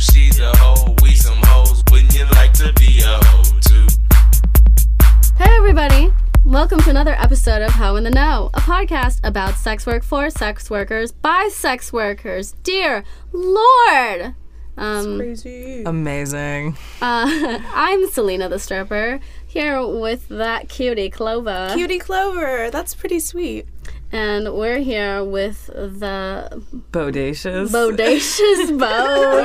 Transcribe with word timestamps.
she's 0.00 0.40
a 0.40 0.56
hoe. 0.56 0.94
We 1.02 1.14
some 1.14 1.36
hoes. 1.42 1.82
Wouldn't 1.90 2.14
you 2.14 2.24
like 2.30 2.52
to 2.54 2.72
be 2.74 3.00
a 3.04 3.22
hoe 3.22 3.42
too? 3.60 3.86
Hey, 5.36 5.50
everybody! 5.56 6.10
Welcome 6.46 6.80
to 6.80 6.90
another 6.90 7.14
episode 7.18 7.60
of 7.60 7.70
How 7.72 7.96
in 7.96 8.04
the 8.04 8.10
Know, 8.10 8.50
a 8.54 8.60
podcast 8.60 9.20
about 9.24 9.56
sex 9.56 9.86
work 9.86 10.02
for 10.02 10.30
sex 10.30 10.70
workers 10.70 11.12
by 11.12 11.50
sex 11.52 11.92
workers. 11.92 12.52
Dear 12.62 13.04
Lord! 13.32 14.34
Um, 14.78 15.18
Crazy. 15.18 15.82
Amazing. 15.84 16.78
uh, 17.02 17.60
I'm 17.74 18.08
Selena 18.08 18.48
the 18.48 18.58
Stripper, 18.58 19.20
here 19.46 19.86
with 19.86 20.28
that 20.28 20.70
cutie 20.70 21.10
Clover. 21.10 21.68
Cutie 21.74 21.98
Clover. 21.98 22.70
That's 22.70 22.94
pretty 22.94 23.20
sweet. 23.20 23.66
And 24.12 24.52
we're 24.54 24.78
here 24.78 25.22
with 25.22 25.66
the 25.66 26.62
Bodacious. 26.90 27.68
bodacious 27.68 28.68
Bo. 28.78 28.86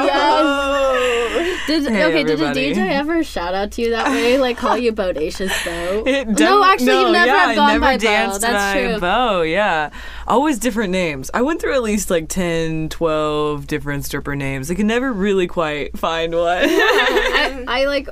Yes. 0.05 0.41
Oh. 0.43 1.61
Did, 1.67 1.83
Hey, 1.87 2.03
okay, 2.05 2.21
everybody. 2.21 2.73
did 2.73 2.77
a 2.77 2.81
DJ 2.81 2.89
ever 2.91 3.23
shout 3.23 3.53
out 3.53 3.71
to 3.73 3.81
you 3.83 3.91
that 3.91 4.07
way? 4.07 4.39
Like 4.39 4.57
call 4.57 4.75
you 4.77 4.91
bodacious 4.91 5.51
Bo? 5.63 6.03
No, 6.39 6.63
actually, 6.63 6.87
no, 6.87 7.05
you 7.07 7.11
never 7.11 7.27
yeah, 7.27 7.45
have 7.47 7.55
gone 7.55 7.79
by 7.79 7.97
Bo. 7.97 8.01
danced 8.01 8.41
That's 8.41 8.73
true. 8.79 8.99
Bo, 8.99 9.41
yeah. 9.43 9.91
Always 10.27 10.57
different 10.57 10.91
names. 10.91 11.29
I 11.33 11.43
went 11.43 11.61
through 11.61 11.75
at 11.75 11.83
least 11.83 12.09
like 12.09 12.27
10, 12.27 12.89
12 12.89 13.67
different 13.67 14.03
stripper 14.05 14.35
names. 14.35 14.71
I 14.71 14.75
could 14.75 14.87
never 14.87 15.13
really 15.13 15.45
quite 15.45 15.95
find 15.97 16.33
one. 16.33 16.63
I, 16.63 17.65
I 17.67 17.85
like 17.85 18.07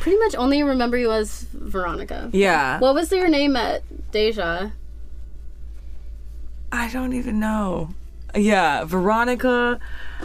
pretty 0.00 0.18
much 0.18 0.36
only 0.36 0.62
remember 0.62 0.96
you 0.96 1.10
as 1.10 1.42
Veronica. 1.52 2.30
yeah. 2.32 2.78
What 2.78 2.94
was 2.94 3.10
your 3.10 3.28
name 3.28 3.56
at 3.56 3.82
Deja? 4.12 4.70
I 6.72 6.88
don't 6.90 7.12
even 7.12 7.38
know. 7.40 7.90
Yeah, 8.36 8.82
Veronica. 8.84 9.78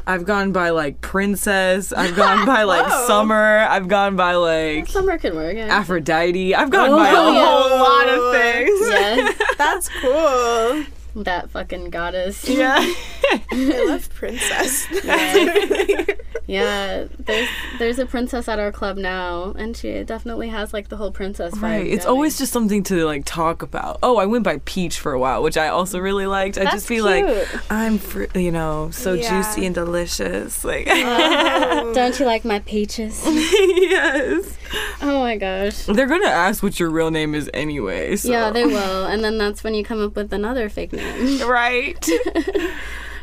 I've 0.08 0.26
gone 0.26 0.52
by 0.52 0.72
like 0.72 1.00
Princess. 1.02 1.94
I've 1.94 2.16
gone 2.16 2.46
by 2.46 2.64
like 2.74 2.88
Whoa. 2.88 3.06
Summer. 3.08 3.68
I've 3.70 3.88
gone 3.88 4.16
by 4.16 4.34
like 4.34 4.88
Summer 4.88 5.18
can 5.20 5.36
work. 5.36 5.56
Yeah. 5.56 5.68
Aphrodite. 5.68 6.56
I've 6.56 6.72
gone 6.72 6.90
Oh, 6.90 6.98
by 6.98 7.10
a 7.10 7.14
yeah. 7.14 7.46
whole 7.46 7.80
lot 7.80 8.10
of 8.10 8.34
things. 8.42 8.80
yes, 8.82 9.42
That's 9.58 9.90
cool. 10.02 10.86
that 11.24 11.50
fucking 11.52 11.92
goddess. 11.92 12.48
Yeah. 12.50 12.80
I 13.32 13.84
love 13.88 14.10
Princess. 14.14 14.88
Yeah, 16.50 17.06
there's 17.20 17.48
there's 17.78 18.00
a 18.00 18.08
princess 18.08 18.48
at 18.48 18.58
our 18.58 18.72
club 18.72 18.98
now, 18.98 19.54
and 19.56 19.78
she 19.78 20.04
definitely 20.04 20.50
has 20.50 20.74
like 20.74 20.90
the 20.90 20.98
whole 20.98 21.12
princess 21.12 21.54
vibe. 21.54 21.62
Right. 21.62 21.86
It's 21.86 22.06
going. 22.06 22.16
always 22.16 22.40
just 22.40 22.52
something 22.52 22.82
to 22.86 23.06
like 23.06 23.24
talk 23.24 23.62
about. 23.62 24.00
Oh, 24.02 24.18
I 24.18 24.26
went 24.26 24.44
by 24.46 24.58
Peach 24.66 25.00
for 25.00 25.14
a 25.14 25.20
while, 25.20 25.44
which 25.44 25.58
I 25.58 25.68
also 25.68 26.00
really 26.00 26.26
liked. 26.26 26.58
I 26.58 26.64
That's 26.64 26.78
just 26.78 26.88
feel 26.88 27.06
like. 27.06 27.24
I'm, 27.72 28.00
fr- 28.00 28.26
you 28.34 28.52
know, 28.52 28.90
so 28.90 29.14
Yeah. 29.14 29.30
juicy 29.44 29.68
and 29.68 29.76
delicious. 29.76 30.66
Like, 30.66 30.88
oh, 30.90 31.92
Don't 31.94 32.20
you 32.20 32.26
like 32.26 32.44
my 32.46 32.58
peaches? 32.62 33.22
yes. 33.28 34.58
oh 35.04 35.20
my 35.20 35.38
gosh. 35.38 35.84
They're 35.86 36.08
gonna 36.08 36.26
ask 36.30 36.64
what 36.64 36.80
your 36.80 36.90
real 36.90 37.12
name 37.12 37.36
is 37.36 37.48
anyway. 37.54 38.16
So. 38.16 38.32
Yeah, 38.32 38.50
they 38.50 38.66
will, 38.66 39.06
and 39.06 39.24
then 39.24 39.38
that's 39.38 39.64
when 39.64 39.76
you 39.76 39.84
come 39.84 40.04
up 40.04 40.16
with 40.16 40.34
another 40.34 40.68
fake 40.68 40.94
name. 40.94 41.48
Right. 41.48 42.04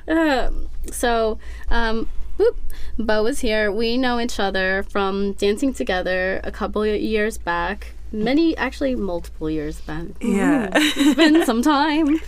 Uh, 0.08 0.50
so, 0.90 1.38
um, 1.70 2.08
whoop, 2.36 2.56
Bo 2.98 3.26
is 3.26 3.40
here. 3.40 3.70
We 3.72 3.96
know 3.98 4.20
each 4.20 4.38
other 4.38 4.84
from 4.84 5.32
dancing 5.32 5.74
together 5.74 6.40
a 6.44 6.50
couple 6.50 6.82
of 6.82 7.00
years 7.00 7.38
back. 7.38 7.94
Many, 8.12 8.56
actually, 8.56 8.94
multiple 8.94 9.50
years 9.50 9.80
back. 9.80 10.06
yeah. 10.20 10.70
It's 10.72 11.14
been 11.14 11.44
some 11.46 11.60
time. 11.62 12.20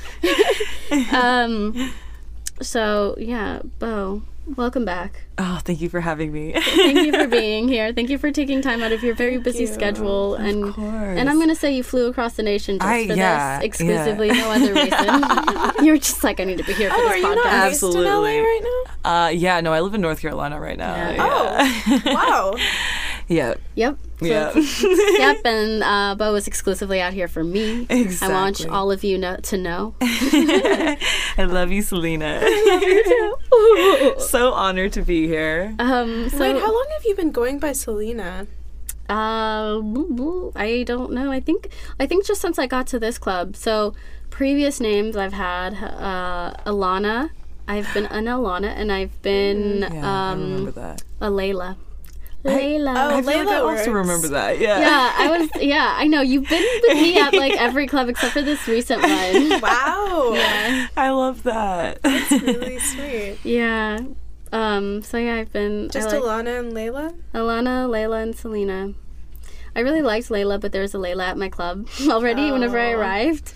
um, 1.13 1.93
so 2.61 3.15
yeah, 3.19 3.61
Bo, 3.79 4.23
welcome 4.57 4.85
back. 4.85 5.25
oh, 5.39 5.61
thank 5.65 5.81
you 5.81 5.89
for 5.89 6.01
having 6.01 6.33
me. 6.33 6.53
Thank 6.53 6.99
you 7.07 7.13
for 7.13 7.27
being 7.41 7.69
here. 7.69 7.93
Thank 7.93 8.11
you 8.11 8.19
for 8.19 8.31
taking 8.31 8.61
time 8.63 8.83
out 8.83 8.93
of 8.93 9.03
your 9.03 9.15
very 9.15 9.39
busy 9.39 9.61
you. 9.61 9.67
schedule. 9.67 10.35
and 10.35 10.75
course. 10.75 11.19
and 11.19 11.29
I'm 11.31 11.39
gonna 11.39 11.55
say 11.55 11.75
you 11.75 11.83
flew 11.83 12.07
across 12.09 12.35
the 12.35 12.43
nation 12.43 12.79
just 12.79 12.89
I- 12.89 13.07
for 13.07 13.15
yeah, 13.15 13.59
this 13.59 13.67
exclusively, 13.67 14.29
no 14.29 14.51
other 14.51 14.75
reason. 15.79 15.85
You're 15.85 15.99
just 15.99 16.25
like 16.25 16.41
I 16.41 16.45
need 16.45 16.59
to 16.59 16.65
be 16.65 16.73
here 16.73 16.91
for 16.91 16.97
Oh, 16.97 17.01
this 17.03 17.11
are 17.13 17.17
you 17.19 17.25
podcast. 17.27 17.35
not 17.37 17.45
based 17.45 17.83
Absolutely. 17.85 18.07
in 18.07 18.13
LA 18.13 18.49
right 18.49 18.85
now? 19.05 19.11
Uh, 19.25 19.29
yeah. 19.29 19.61
No, 19.61 19.73
I 19.73 19.81
live 19.81 19.95
in 19.95 20.01
North 20.01 20.21
Carolina 20.21 20.61
right 20.61 20.77
now. 20.79 20.95
Yeah. 20.95 21.13
Yeah. 21.87 21.99
now? 22.05 22.15
Wow. 22.15 22.55
yeah. 23.29 23.55
Yep. 23.75 23.99
So- 24.21 24.27
Yeah. 24.27 24.53
yep, 25.19 25.37
and 25.45 25.83
uh, 25.85 26.15
Bo 26.19 26.35
is 26.35 26.47
exclusively 26.49 27.01
out 27.01 27.13
here 27.13 27.29
for 27.29 27.45
me. 27.45 27.87
Exactly. 27.89 28.35
I 28.35 28.41
want 28.43 28.67
all 28.69 28.91
of 28.91 29.05
you 29.05 29.17
know, 29.19 29.37
to 29.37 29.57
know. 29.57 29.95
I 30.01 30.99
love 31.47 31.71
you, 31.71 31.83
Selena. 31.83 32.41
so 34.19 34.53
honored 34.53 34.93
to 34.95 35.03
be 35.03 35.27
here. 35.29 35.75
Um, 35.79 36.29
so, 36.31 36.39
Wait, 36.41 36.61
how 36.61 36.73
long 36.73 36.87
have 36.93 37.05
you 37.05 37.15
been 37.15 37.31
going 37.31 37.59
by 37.59 37.73
Selena? 37.73 38.47
Uh, 39.09 39.79
boo- 39.81 40.09
boo. 40.11 40.53
I 40.57 40.83
don't 40.87 41.13
know. 41.13 41.31
I 41.31 41.41
think 41.41 41.71
I 41.99 42.07
think 42.07 42.27
just 42.27 42.41
since 42.41 42.59
I 42.59 42.67
got 42.67 42.87
to 42.89 42.99
this 42.99 43.17
club. 43.19 43.57
So 43.57 43.95
previous 44.31 44.81
names 44.81 45.17
I've 45.17 45.33
had 45.33 45.75
uh, 45.75 46.55
Alana. 46.67 47.31
I've 47.67 47.93
been 47.95 48.07
an 48.07 48.25
Alana, 48.25 48.69
and 48.77 48.91
I've 48.91 49.21
been 49.23 49.81
Yeah, 49.81 49.89
I 49.91 50.33
remember 50.33 50.69
um, 50.71 50.73
that. 50.75 51.03
a 51.21 51.29
Layla. 51.31 51.77
Layla. 52.45 52.95
oh, 52.95 53.17
I 53.17 53.21
like 53.21 53.37
I 53.37 53.45
Layla 53.45 53.61
also 53.61 53.65
works. 53.67 53.89
remember 53.89 54.29
that. 54.29 54.59
Yeah. 54.61 54.79
yeah, 54.81 55.13
I 55.19 55.29
was. 55.39 55.51
Yeah, 55.61 55.95
I 55.97 56.07
know 56.07 56.21
you've 56.21 56.49
been 56.49 56.65
with 56.83 56.97
me 56.97 57.19
at 57.19 57.35
like 57.35 57.53
every 57.61 57.87
club 57.87 58.09
except 58.09 58.33
for 58.33 58.43
this 58.43 58.67
recent 58.69 59.03
one. 59.03 59.61
Wow. 59.61 60.33
Yeah. 60.35 60.87
I 60.97 61.11
love 61.11 61.43
that. 61.43 61.99
Really 62.31 62.79
sweet. 62.79 63.39
Yeah. 63.43 63.99
Um. 64.53 65.03
So 65.03 65.19
yeah, 65.19 65.35
I've 65.37 65.53
been 65.53 65.91
Just 65.91 66.09
like 66.09 66.21
Alana 66.23 66.61
and 66.61 66.73
Layla? 66.73 67.15
Alana, 67.35 67.89
Layla, 67.89 68.23
and 68.23 68.37
Selena. 68.37 68.95
I 69.79 69.83
really 69.83 70.03
liked 70.03 70.29
Layla, 70.29 70.61
but 70.61 70.73
there 70.73 70.83
was 70.83 70.93
a 70.93 70.99
Layla 70.99 71.23
at 71.23 71.39
my 71.39 71.49
club 71.49 71.87
already 72.09 72.51
whenever 72.51 72.79
I 72.81 72.93
Oh. 72.95 72.99
arrived. 72.99 73.53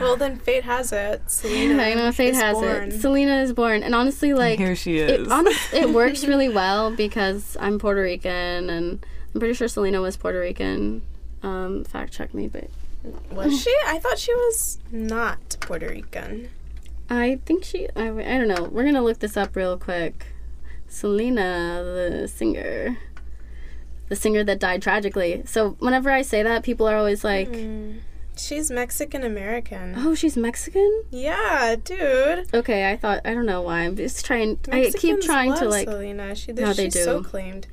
Well, 0.00 0.16
then 0.16 0.36
fate 0.36 0.64
has 0.64 0.92
it. 0.92 1.22
Selena. 1.30 1.80
I 1.80 1.94
know 1.94 2.10
Fate 2.10 2.30
is 2.34 2.40
has 2.40 2.54
born. 2.54 2.88
it. 2.90 3.00
Selena 3.00 3.36
is 3.42 3.52
born, 3.52 3.84
and 3.84 3.94
honestly, 3.94 4.34
like 4.34 4.58
Here 4.58 4.74
she 4.74 4.98
it, 4.98 5.20
is. 5.20 5.28
honest, 5.30 5.72
it 5.72 5.90
works 6.00 6.24
really 6.24 6.48
well 6.48 6.90
because 6.90 7.56
I'm 7.60 7.78
Puerto 7.78 8.02
Rican, 8.02 8.68
and 8.68 9.06
I'm 9.32 9.38
pretty 9.38 9.54
sure 9.54 9.68
Selena 9.68 10.00
was 10.00 10.16
Puerto 10.16 10.40
Rican. 10.40 11.02
Um, 11.44 11.84
fact 11.84 12.12
check 12.12 12.34
me, 12.34 12.48
but 12.48 12.68
Was 13.30 13.62
she? 13.62 13.72
I 13.86 14.00
thought 14.00 14.18
she 14.18 14.34
was 14.34 14.78
not 14.90 15.56
Puerto 15.60 15.86
Rican. 15.88 16.48
I 17.08 17.38
think 17.46 17.62
she. 17.64 17.86
I, 17.94 18.08
I 18.08 18.38
don't 18.38 18.48
know. 18.48 18.64
We're 18.64 18.84
gonna 18.84 19.02
look 19.02 19.20
this 19.20 19.36
up 19.36 19.54
real 19.54 19.78
quick. 19.78 20.26
Selena, 20.88 21.82
the 21.84 22.26
singer, 22.28 22.98
the 24.10 24.16
singer 24.16 24.44
that 24.44 24.58
died 24.58 24.82
tragically. 24.82 25.42
So 25.46 25.70
whenever 25.78 26.10
I 26.10 26.20
say 26.22 26.42
that, 26.42 26.62
people 26.62 26.86
are 26.86 26.96
always 26.96 27.24
like, 27.24 27.48
Mm. 27.50 28.00
She's 28.36 28.70
Mexican 28.70 29.22
American. 29.22 29.94
"Oh, 29.98 30.14
she's 30.14 30.34
Mexican." 30.36 31.02
Yeah, 31.10 31.76
dude. 31.82 32.46
Okay, 32.54 32.90
I 32.90 32.96
thought 32.96 33.20
I 33.24 33.34
don't 33.34 33.44
know 33.44 33.60
why. 33.60 33.80
I'm 33.80 33.96
just 33.96 34.24
trying. 34.24 34.58
I 34.72 34.84
keep 34.84 34.92
Mexicans 34.94 35.26
trying 35.26 35.54
to 35.56 35.68
like. 35.68 35.88
Selena. 35.88 36.34
She, 36.34 36.52
No, 36.52 36.72
they 36.72 36.84
she's 36.90 37.04
so 37.04 37.22
claimed. 37.22 37.66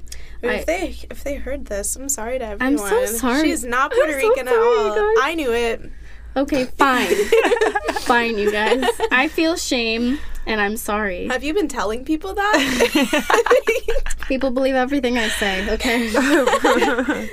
I- 0.44 0.48
if 0.56 0.66
they 0.66 0.96
if 1.10 1.24
they 1.24 1.36
heard 1.36 1.66
this, 1.68 1.96
I'm 1.96 2.10
sorry 2.10 2.38
to 2.40 2.46
everyone. 2.46 2.80
I'm 2.84 2.90
so 2.90 3.06
sorry. 3.06 3.44
She's 3.48 3.64
not 3.64 3.92
Puerto 3.94 4.16
Rican 4.18 4.48
at 4.50 4.54
all. 4.58 4.90
guys. 4.96 5.16
I 5.22 5.34
knew 5.36 5.54
it. 5.54 5.90
Okay, 6.36 6.66
fine, 6.66 7.16
fine, 8.02 8.38
you 8.38 8.52
guys. 8.52 8.84
I 9.12 9.28
feel 9.30 9.56
shame, 9.56 10.20
and 10.48 10.62
I'm 10.62 10.78
sorry. 10.78 11.28
Have 11.28 11.44
you 11.44 11.54
been 11.54 11.68
telling 11.68 12.06
people 12.06 12.34
that? 12.34 14.14
People 14.28 14.52
believe 14.52 14.76
everything 14.76 15.18
I 15.18 15.30
say. 15.30 15.70
Okay. 15.76 16.12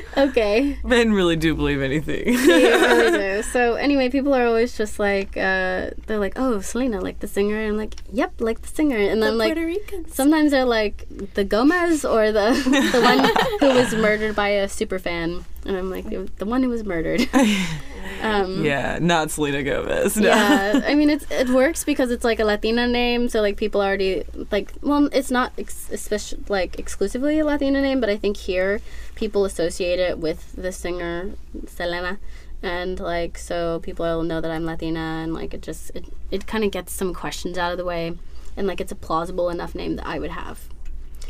okay. 0.17 0.79
Men 0.85 1.13
really 1.13 1.35
do 1.35 1.55
believe 1.55 1.83
anything. 1.83 2.25
They 2.47 2.65
really 2.71 3.19
do. 3.37 3.43
So 3.43 3.75
anyway, 3.75 4.11
people 4.11 4.33
are 4.33 4.47
always 4.47 4.77
just 4.77 5.01
like, 5.01 5.37
uh, 5.37 5.91
they're 6.07 6.21
like, 6.21 6.35
"Oh, 6.37 6.61
Selena, 6.61 7.01
like 7.01 7.19
the 7.19 7.27
singer," 7.27 7.59
and 7.59 7.73
I'm 7.73 7.77
like, 7.77 7.95
"Yep, 8.13 8.35
like 8.41 8.63
the 8.63 8.69
singer." 8.69 8.97
And 8.97 9.21
the 9.21 9.27
then 9.27 9.39
like, 9.39 9.55
Puerto 9.55 9.67
Ricans. 9.67 10.15
sometimes 10.15 10.53
they're 10.53 10.65
like 10.65 11.05
the 11.35 11.43
Gomez 11.45 12.05
or 12.05 12.31
the 12.31 12.51
the 12.93 13.01
one 13.03 13.19
who 13.59 13.77
was 13.77 13.93
murdered 13.95 14.37
by 14.37 14.51
a 14.51 14.69
super 14.69 15.01
fan, 15.01 15.45
and 15.67 15.77
I'm 15.77 15.91
like, 15.91 16.07
the 16.11 16.47
one 16.47 16.63
who 16.63 16.69
was 16.69 16.85
murdered. 16.85 17.29
Um, 18.23 18.65
yeah, 18.65 18.99
not 19.01 19.31
Selena 19.33 19.63
Gomez. 19.63 20.17
No. 20.17 20.29
yeah 20.29 20.81
i 20.87 20.95
mean 20.95 21.11
it's 21.11 21.27
it 21.31 21.49
works 21.49 21.85
because 21.85 22.11
it's 22.11 22.25
like 22.25 22.39
a 22.39 22.45
latina 22.45 22.87
name 22.87 23.04
so 23.29 23.41
like 23.41 23.57
people 23.57 23.81
already 23.81 24.25
like 24.51 24.73
well 24.83 25.09
it's 25.13 25.31
not 25.31 25.53
ex- 25.59 25.89
especially 25.91 26.43
like 26.49 26.79
exclusively 26.79 27.39
a 27.39 27.45
latina 27.45 27.81
name 27.81 28.01
but 28.01 28.11
i 28.11 28.17
think 28.17 28.37
here 28.37 28.81
people 29.15 29.45
associate 29.45 29.99
it 29.99 30.19
with 30.19 30.53
the 30.57 30.73
singer 30.73 31.31
selena. 31.67 32.19
And 32.63 32.99
like 32.99 33.37
so 33.37 33.79
people 33.81 34.07
will 34.07 34.23
know 34.23 34.41
that 34.41 34.51
i'm 34.51 34.65
latina 34.65 35.05
and 35.23 35.35
like 35.35 35.53
it 35.53 35.61
just 35.61 35.91
it, 35.95 36.05
it 36.31 36.47
kind 36.47 36.65
of 36.65 36.71
gets 36.71 36.93
some 36.93 37.13
questions 37.13 37.59
out 37.59 37.73
of 37.73 37.79
the 37.79 37.85
way 37.85 38.17
and 38.57 38.67
like 38.67 38.81
it's 38.81 38.93
a 38.93 38.95
plausible 39.07 39.51
enough 39.51 39.75
name 39.75 39.97
that 39.97 40.07
i 40.07 40.19
would 40.19 40.31
have. 40.31 40.59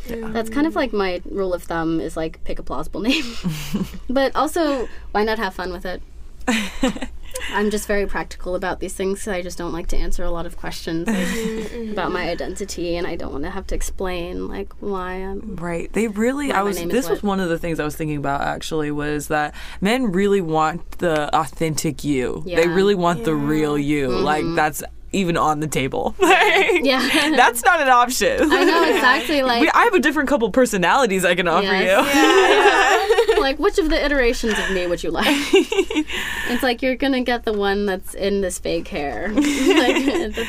That's 0.07 0.51
kind 0.51 0.67
of 0.67 0.77
like 0.77 0.93
my 0.93 1.23
rule 1.25 1.55
of 1.55 1.63
thumb 1.65 1.99
is 1.99 2.17
like 2.17 2.45
pick 2.45 2.59
a 2.59 2.63
plausible 2.63 3.01
name. 3.11 3.25
But 4.09 4.37
also 4.37 4.89
why 5.13 5.25
not 5.25 5.39
have 5.39 5.55
fun 5.55 5.73
with 5.73 5.87
it 5.87 6.01
I'm 7.53 7.71
just 7.71 7.87
very 7.87 8.07
practical 8.07 8.55
about 8.55 8.81
these 8.81 8.93
things. 8.95 9.21
'cause 9.25 9.29
I 9.35 9.43
just 9.43 9.59
don't 9.59 9.73
like 9.73 9.87
to 9.89 9.97
answer 9.97 10.25
a 10.25 10.31
lot 10.31 10.47
of 10.47 10.57
questions 10.57 11.07
like, 11.07 11.17
Mm-hmm. 11.27 11.93
about 11.93 12.13
my 12.13 12.29
identity, 12.29 12.97
and 12.97 13.07
I 13.07 13.17
don't 13.17 13.33
want 13.33 13.45
to 13.45 13.51
have 13.51 13.67
to 13.69 13.75
explain 13.75 14.49
like 14.49 14.73
why 14.81 15.13
I'm. 15.15 15.57
Right. 15.57 15.93
They 15.93 16.09
really 16.09 16.53
I 16.53 16.63
was 16.63 16.83
this 16.83 17.09
was 17.09 17.23
one 17.23 17.41
of 17.41 17.49
the 17.49 17.59
things 17.59 17.81
I 17.81 17.85
was 17.85 17.97
thinking 17.97 18.17
about 18.17 18.41
actually 18.43 18.91
was 18.91 19.29
that 19.29 19.55
men 19.81 20.13
really 20.13 20.41
want 20.41 20.99
the 20.99 21.35
authentic 21.37 22.05
you. 22.05 22.43
Yeah. 22.47 22.57
They 22.61 22.69
really 22.69 22.95
want 22.95 23.25
the 23.25 23.35
real 23.35 23.77
you. 23.77 24.09
Like 24.09 24.45
that's 24.55 24.83
even 25.15 25.37
on 25.37 25.61
the 25.61 25.67
table. 25.69 26.15
Like, 26.25 26.85
Yeah. 26.85 27.01
That's 27.37 27.63
not 27.65 27.81
an 27.81 27.89
option. 27.89 28.53
I 28.53 28.65
know 28.65 28.83
exactly 28.85 29.43
like 29.51 29.61
We- 29.63 29.71
I 29.71 29.85
have 29.85 29.95
a 29.95 30.01
different 30.01 30.29
couple 30.29 30.51
personalities 30.51 31.25
I 31.25 31.35
can 31.35 31.49
offer 31.49 31.65
Yes. 31.67 33.35
you. 33.37 33.41
like 33.41 33.59
which 33.59 33.79
of 33.79 33.89
the 33.91 34.05
iterations 34.05 34.59
of 34.59 34.71
me 34.73 34.87
would 34.87 35.03
you 35.03 35.11
like? 35.11 35.27
it's 35.29 36.63
like 36.63 36.83
you're 36.83 36.97
gonna 36.97 37.23
get 37.23 37.45
the 37.45 37.53
one 37.53 37.87
that's 37.87 38.15
in 38.15 38.41
this 38.41 38.59
fake 38.59 38.89
hair. 38.89 39.29
like, 39.33 40.05
that's 40.35 40.49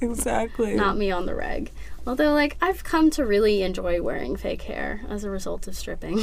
exactly. 0.00 0.74
not 0.74 0.96
me 0.96 1.10
on 1.10 1.26
the 1.26 1.34
reg. 1.34 1.70
Although, 2.06 2.32
like, 2.34 2.56
I've 2.62 2.84
come 2.84 3.10
to 3.10 3.24
really 3.26 3.62
enjoy 3.62 4.00
wearing 4.00 4.36
fake 4.36 4.62
hair 4.62 5.00
as 5.08 5.24
a 5.24 5.30
result 5.30 5.66
of 5.66 5.74
stripping. 5.74 6.20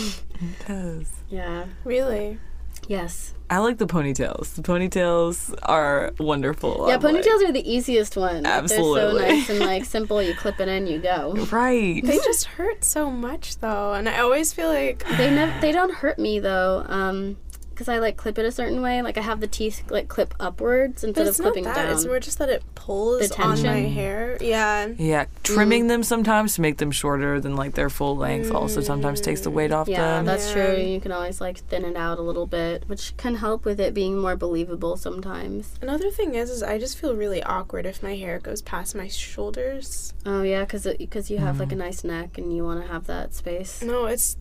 Yes. 0.69 1.11
yeah. 1.29 1.65
Really? 1.83 2.39
Yes. 2.87 3.33
I 3.49 3.59
like 3.59 3.77
the 3.77 3.85
ponytails. 3.85 4.55
The 4.55 4.61
ponytails 4.63 5.53
are 5.63 6.11
wonderful. 6.19 6.85
Yeah, 6.87 6.95
I'm 6.95 7.01
like- 7.01 7.15
ponytails 7.23 7.47
are 7.47 7.51
the 7.51 7.63
easiest 7.71 8.17
one. 8.17 8.45
Absolutely. 8.45 9.21
They're 9.21 9.29
so 9.31 9.35
nice 9.35 9.49
and 9.49 9.59
like 9.59 9.85
simple. 9.97 10.21
You 10.23 10.33
clip 10.33 10.59
it 10.59 10.67
in, 10.67 10.87
you 10.87 10.99
go. 10.99 11.33
right. 11.51 12.03
They 12.03 12.17
just 12.17 12.45
hurt 12.45 12.83
so 12.83 13.11
much 13.11 13.57
though, 13.59 13.93
and 13.93 14.09
I 14.09 14.19
always 14.19 14.53
feel 14.53 14.69
like 14.69 15.05
They 15.17 15.29
never. 15.29 15.59
They 15.61 15.71
don't 15.71 15.93
hurt 15.93 16.17
me 16.17 16.39
though. 16.39 16.83
Um, 16.87 17.37
because 17.73 17.89
I 17.89 17.99
like 17.99 18.17
clip 18.17 18.37
it 18.37 18.45
a 18.45 18.51
certain 18.51 18.81
way. 18.81 19.01
Like 19.01 19.17
I 19.17 19.21
have 19.21 19.39
the 19.39 19.47
teeth 19.47 19.83
like 19.89 20.07
clip 20.07 20.33
upwards 20.39 21.03
instead 21.03 21.27
it's 21.27 21.39
of 21.39 21.45
not 21.45 21.51
clipping 21.51 21.63
that. 21.65 21.75
down. 21.75 21.91
It's 21.93 22.05
more 22.05 22.19
just 22.19 22.37
that 22.39 22.49
it 22.49 22.63
pulls 22.75 23.29
The 23.29 23.41
on 23.41 23.61
my 23.63 23.79
hair. 23.81 24.37
Yeah. 24.41 24.87
Yeah, 24.97 25.25
trimming 25.43 25.87
them 25.87 26.03
sometimes 26.03 26.55
to 26.55 26.61
make 26.61 26.77
them 26.77 26.91
shorter 26.91 27.39
than 27.39 27.55
like 27.55 27.73
their 27.73 27.89
full 27.89 28.15
length 28.15 28.51
also 28.51 28.81
sometimes 28.81 29.21
takes 29.21 29.41
the 29.41 29.49
weight 29.51 29.71
off 29.71 29.87
Yeah, 29.87 29.99
them. 30.17 30.25
that's 30.25 30.47
Yeah. 30.49 30.53
That's 30.55 30.75
true. 30.75 30.83
You 30.83 30.99
can 30.99 31.11
always 31.11 31.39
like 31.41 31.57
thin 31.69 31.85
it 31.85 31.95
out 31.95 32.19
a 32.19 32.21
little 32.21 32.45
bit, 32.47 32.83
which 32.87 33.15
can 33.17 33.35
help 33.35 33.65
with 33.65 33.79
it 33.79 33.93
being 33.93 34.17
more 34.19 34.35
believable 34.35 34.97
sometimes. 34.97 35.73
Another 35.81 36.09
thing 36.11 36.35
is, 36.35 36.49
is 36.49 36.61
I 36.63 36.77
just 36.77 36.97
feel 36.97 37.15
really 37.15 37.41
awkward 37.43 37.85
if 37.85 38.03
my 38.03 38.15
hair 38.15 38.39
goes 38.39 38.61
past 38.61 38.95
my 38.95 39.07
shoulders. 39.07 40.13
Oh 40.25 40.43
yeah, 40.43 40.61
because 40.61 40.87
because 40.97 41.29
you 41.31 41.37
have 41.39 41.59
like 41.59 41.69
Mm. 41.69 41.73
a 41.73 41.75
nice 41.75 42.03
neck 42.03 42.37
and 42.37 42.55
you 42.55 42.63
want 42.63 42.81
to 42.81 42.87
have 42.91 43.07
that 43.07 43.33
space. 43.33 43.81
No, 43.81 44.05
it's. 44.05 44.35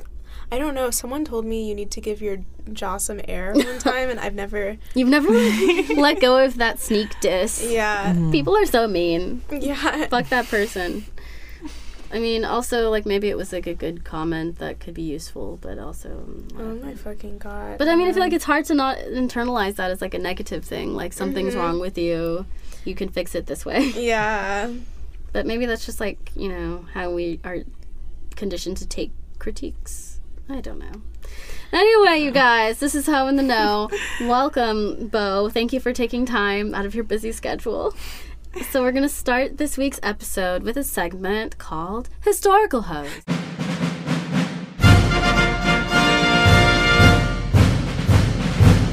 I 0.53 0.59
don't 0.59 0.75
know. 0.75 0.91
Someone 0.91 1.25
told 1.25 1.47
me 1.47 1.67
you 1.67 1.75
need 1.75 1.91
to 1.93 2.01
give 2.01 2.21
your 2.21 2.39
jaw 2.73 2.99
some 2.99 3.21
air 3.27 3.53
one 3.57 3.79
time, 3.79 4.11
and 4.11 4.21
I've 4.21 4.35
never. 4.35 4.77
You've 4.95 5.09
never 5.09 5.31
let 5.99 6.21
go 6.21 6.45
of 6.45 6.59
that 6.59 6.79
sneak 6.79 7.09
diss. 7.21 7.65
Yeah. 7.67 8.13
People 8.31 8.55
are 8.57 8.67
so 8.67 8.87
mean. 8.87 9.41
Yeah. 9.51 10.07
Fuck 10.09 10.29
that 10.29 10.47
person. 10.49 11.07
I 12.13 12.19
mean, 12.19 12.45
also 12.45 12.91
like 12.91 13.07
maybe 13.07 13.31
it 13.31 13.39
was 13.39 13.51
like 13.55 13.67
a 13.67 13.73
good 13.73 14.05
comment 14.05 14.59
that 14.59 14.79
could 14.79 14.93
be 14.93 15.01
useful, 15.03 15.59
but 15.63 15.79
also. 15.79 16.11
um, 16.11 16.49
Oh 16.59 16.75
my 16.85 16.95
fucking 16.95 17.39
god. 17.39 17.79
But 17.79 17.89
I 17.89 17.97
mean, 17.97 18.07
I 18.07 18.13
feel 18.13 18.21
like 18.23 18.35
it's 18.35 18.45
hard 18.45 18.67
to 18.67 18.75
not 18.75 18.99
internalize 18.99 19.77
that 19.77 19.91
as 19.91 20.03
like 20.03 20.13
a 20.13 20.19
negative 20.19 20.63
thing. 20.67 20.93
Like 20.93 21.15
something's 21.15 21.57
wrong 21.57 21.81
with 21.81 21.97
you, 21.97 22.45
you 22.85 22.95
can 22.95 23.09
fix 23.09 23.35
it 23.35 23.47
this 23.47 23.65
way. 23.65 23.91
Yeah. 23.97 24.71
But 25.33 25.47
maybe 25.47 25.65
that's 25.65 25.87
just 25.87 25.99
like 26.01 26.31
you 26.37 26.51
know 26.51 26.85
how 26.93 27.11
we 27.11 27.41
are 27.43 27.61
conditioned 28.37 28.77
to 28.77 28.87
take 28.87 29.13
critiques. 29.39 30.12
I 30.53 30.61
don't 30.61 30.79
know. 30.79 30.93
Anyway, 31.73 32.23
you 32.23 32.31
guys, 32.31 32.79
this 32.79 32.95
is 32.95 33.07
How 33.07 33.27
in 33.27 33.37
the 33.37 33.43
Know. 33.43 33.89
Welcome, 34.21 35.09
Bo. 35.09 35.49
Thank 35.49 35.73
you 35.73 35.81
for 35.81 35.95
taking 35.95 36.27
time 36.27 36.75
out 36.75 36.85
of 36.85 36.95
your 36.95 37.05
busy 37.05 37.33
schedule. 37.33 37.95
So 38.71 38.83
we're 38.83 38.93
gonna 38.93 39.09
start 39.09 39.57
this 39.57 39.79
week's 39.79 39.99
episode 40.03 40.63
with 40.63 40.77
a 40.77 40.85
segment 40.85 41.57
called 41.57 42.11
Historical 42.21 42.83
Hoes. 42.83 43.09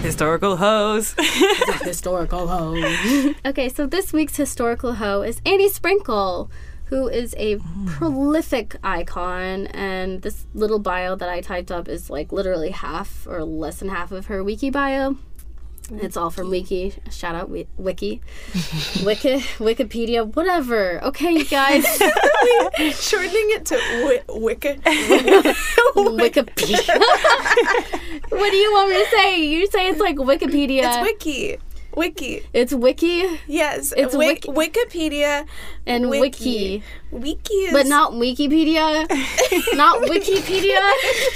Historical 0.02 0.56
hoes. 0.56 1.14
historical 1.82 2.48
hoe. 2.48 3.34
okay, 3.46 3.68
so 3.68 3.86
this 3.86 4.14
week's 4.14 4.38
historical 4.38 4.94
hoe 4.94 5.22
is 5.24 5.42
Annie 5.46 5.70
Sprinkle, 5.70 6.50
who 6.90 7.08
is 7.08 7.34
a 7.38 7.58
prolific 7.86 8.76
icon, 8.84 9.68
and 9.68 10.22
this 10.22 10.46
little 10.54 10.80
bio 10.80 11.16
that 11.16 11.30
I 11.30 11.42
typed 11.42 11.72
up 11.72 11.88
is 11.88 12.10
like 12.10 12.32
literally 12.32 12.72
half 12.72 13.26
or 13.28 13.44
less 13.44 13.78
than 13.80 13.90
half 13.90 14.12
of 14.12 14.26
her 14.28 14.44
wiki 14.44 14.70
bio. 14.70 15.18
It's 15.92 16.16
all 16.16 16.30
from 16.30 16.52
Wiki. 16.52 16.94
Shout 17.10 17.34
out 17.34 17.50
Wiki, 17.50 17.68
Wiki, 19.04 19.40
Wikipedia, 19.58 20.36
whatever. 20.36 21.04
Okay, 21.04 21.32
you 21.32 21.46
guys, 21.46 21.84
Shortening 22.94 23.50
it 23.56 23.66
to 23.66 23.76
wi- 24.04 24.24
Wicca. 24.30 24.76
Wikipedia. 25.96 27.00
what 28.30 28.52
do 28.52 28.56
you 28.58 28.72
want 28.72 28.90
me 28.92 29.04
to 29.04 29.10
say? 29.10 29.44
You 29.46 29.68
say 29.68 29.90
it's 29.90 30.00
like 30.00 30.18
Wikipedia. 30.18 30.84
It's 30.84 31.02
wiki. 31.02 31.58
Wiki. 31.96 32.44
It's 32.54 32.74
Wiki 32.74 33.40
Yes. 33.48 33.94
It's 33.98 34.16
Wik- 34.16 34.46
wiki. 34.48 34.72
Wikipedia. 34.72 35.46
and 35.86 36.10
Wiki. 36.10 36.22
Wiki. 36.22 36.84
Wiki 37.12 37.54
is 37.54 37.74
But 37.74 37.88
not 37.88 38.14
Wikipedia. 38.14 39.08
not 39.76 40.02
Wikipedia. 40.04 40.80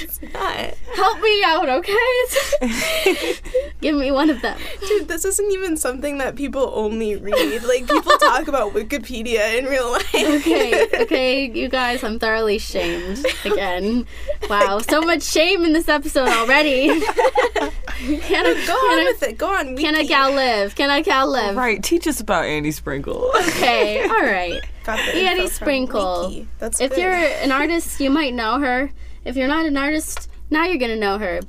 It's 0.01 0.21
not. 0.21 0.55
Help 0.95 1.19
me 1.19 1.43
out, 1.43 1.67
okay? 1.67 3.39
Give 3.81 3.95
me 3.95 4.11
one 4.11 4.29
of 4.29 4.41
them. 4.41 4.59
Dude, 4.87 5.07
this 5.07 5.25
isn't 5.25 5.51
even 5.51 5.75
something 5.77 6.19
that 6.19 6.35
people 6.35 6.71
only 6.75 7.15
read. 7.15 7.63
Like 7.63 7.87
people 7.87 8.11
talk 8.19 8.47
about 8.47 8.73
Wikipedia 8.73 9.57
in 9.57 9.65
real 9.65 9.91
life. 9.91 10.13
Okay, 10.13 10.87
okay, 11.01 11.45
you 11.49 11.69
guys, 11.69 12.03
I'm 12.03 12.19
thoroughly 12.19 12.59
shamed 12.59 13.25
again. 13.43 14.05
Wow, 14.49 14.79
so 14.79 15.01
much 15.01 15.23
shame 15.23 15.65
in 15.65 15.73
this 15.73 15.89
episode 15.89 16.27
already. 16.27 16.87
can 16.99 18.45
a, 18.45 18.53
Go 18.67 18.79
can 18.79 18.91
on 18.91 18.99
a, 18.99 19.05
with 19.05 19.23
it. 19.23 19.37
Go 19.39 19.47
on. 19.47 19.69
Wiki. 19.69 19.83
can 19.83 19.95
a 19.95 20.05
gal 20.05 20.31
live? 20.33 20.75
Can 20.75 20.91
a 20.91 21.01
gal 21.01 21.31
live? 21.31 21.55
right, 21.55 21.81
teach 21.81 22.07
us 22.07 22.19
about 22.19 22.45
Annie 22.45 22.71
Sprinkle. 22.71 23.31
Okay, 23.35 24.03
all 24.03 24.21
right. 24.21 24.61
Got 24.83 24.97
the 24.97 25.21
Annie 25.21 25.43
info 25.43 25.55
from 25.55 25.62
Sprinkle. 25.63 26.45
That's 26.59 26.79
If 26.81 26.91
good. 26.91 26.99
you're 26.99 27.11
an 27.13 27.51
artist, 27.51 27.99
you 27.99 28.09
might 28.09 28.33
know 28.33 28.59
her. 28.59 28.91
If 29.25 29.35
you're 29.35 29.47
not 29.47 29.65
an 29.65 29.77
artist, 29.77 30.29
now 30.49 30.65
you're 30.65 30.77
gonna 30.77 30.95
know 30.95 31.17
her. 31.17 31.39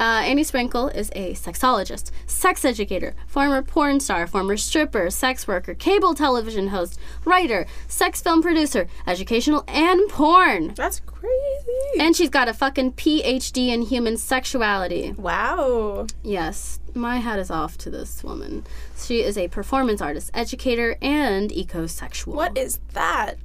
Uh, 0.00 0.22
Annie 0.26 0.42
Sprinkle 0.42 0.88
is 0.88 1.08
a 1.14 1.34
sexologist, 1.34 2.10
sex 2.26 2.64
educator, 2.64 3.14
former 3.28 3.62
porn 3.62 4.00
star, 4.00 4.26
former 4.26 4.56
stripper, 4.56 5.08
sex 5.08 5.46
worker, 5.46 5.72
cable 5.72 6.14
television 6.14 6.68
host, 6.68 6.98
writer, 7.24 7.64
sex 7.86 8.20
film 8.20 8.42
producer, 8.42 8.88
educational, 9.06 9.62
and 9.68 10.08
porn. 10.08 10.74
That's 10.74 10.98
crazy. 10.98 12.00
And 12.00 12.16
she's 12.16 12.28
got 12.28 12.48
a 12.48 12.52
fucking 12.54 12.94
PhD 12.94 13.68
in 13.68 13.82
human 13.82 14.16
sexuality. 14.16 15.12
wow. 15.12 16.06
Yes, 16.24 16.80
my 16.92 17.18
hat 17.18 17.38
is 17.38 17.50
off 17.50 17.78
to 17.78 17.90
this 17.90 18.24
woman. 18.24 18.66
She 18.98 19.20
is 19.22 19.38
a 19.38 19.46
performance 19.46 20.02
artist, 20.02 20.30
educator, 20.34 20.96
and 21.00 21.50
ecosexual. 21.50 22.34
What 22.34 22.58
is 22.58 22.80
that? 22.94 23.38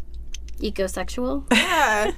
Ecosexual? 0.60 1.44
Yeah. 1.52 2.12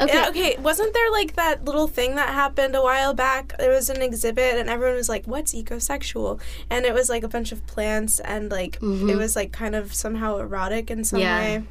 Okay. 0.00 0.14
Yeah, 0.14 0.28
okay. 0.28 0.56
Wasn't 0.60 0.94
there 0.94 1.10
like 1.10 1.34
that 1.34 1.64
little 1.64 1.88
thing 1.88 2.14
that 2.14 2.28
happened 2.28 2.76
a 2.76 2.82
while 2.82 3.14
back? 3.14 3.58
There 3.58 3.70
was 3.72 3.90
an 3.90 4.00
exhibit, 4.00 4.54
and 4.54 4.68
everyone 4.70 4.94
was 4.94 5.08
like, 5.08 5.26
"What's 5.26 5.52
ecosexual?" 5.52 6.40
And 6.70 6.86
it 6.86 6.94
was 6.94 7.08
like 7.08 7.24
a 7.24 7.28
bunch 7.28 7.50
of 7.50 7.66
plants, 7.66 8.20
and 8.20 8.48
like 8.48 8.76
it 8.80 9.16
was 9.18 9.34
like 9.34 9.50
kind 9.50 9.74
of 9.74 9.92
somehow 9.92 10.36
erotic 10.38 10.88
in 10.92 11.02
some 11.02 11.18
Mm-hmm. 11.18 11.24
Yeah. 11.26 11.58
way. 11.58 11.64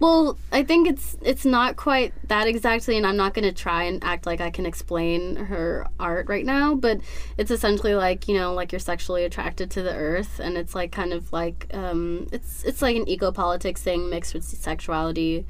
Well, 0.00 0.36
I 0.52 0.64
think 0.64 0.88
it's 0.88 1.16
it's 1.22 1.44
not 1.44 1.76
quite 1.76 2.12
that 2.28 2.46
exactly, 2.46 2.96
and 2.96 3.06
I'm 3.06 3.16
not 3.16 3.32
going 3.34 3.44
to 3.44 3.52
try 3.52 3.84
and 3.84 4.02
act 4.02 4.26
like 4.26 4.40
I 4.40 4.50
can 4.50 4.66
explain 4.66 5.36
her 5.36 5.86
art 6.00 6.28
right 6.28 6.44
now. 6.44 6.74
But 6.74 7.00
it's 7.38 7.50
essentially 7.50 7.94
like 7.94 8.28
you 8.28 8.34
know, 8.34 8.52
like 8.52 8.72
you're 8.72 8.78
sexually 8.80 9.24
attracted 9.24 9.70
to 9.72 9.82
the 9.82 9.94
earth, 9.94 10.40
and 10.40 10.56
it's 10.56 10.74
like 10.74 10.92
kind 10.92 11.12
of 11.12 11.32
like 11.32 11.68
um, 11.72 12.26
it's 12.32 12.64
it's 12.64 12.82
like 12.82 12.96
an 12.96 13.08
eco 13.08 13.32
politics 13.32 13.82
thing 13.82 14.10
mixed 14.10 14.34
with 14.34 14.44
sexuality, 14.44 15.46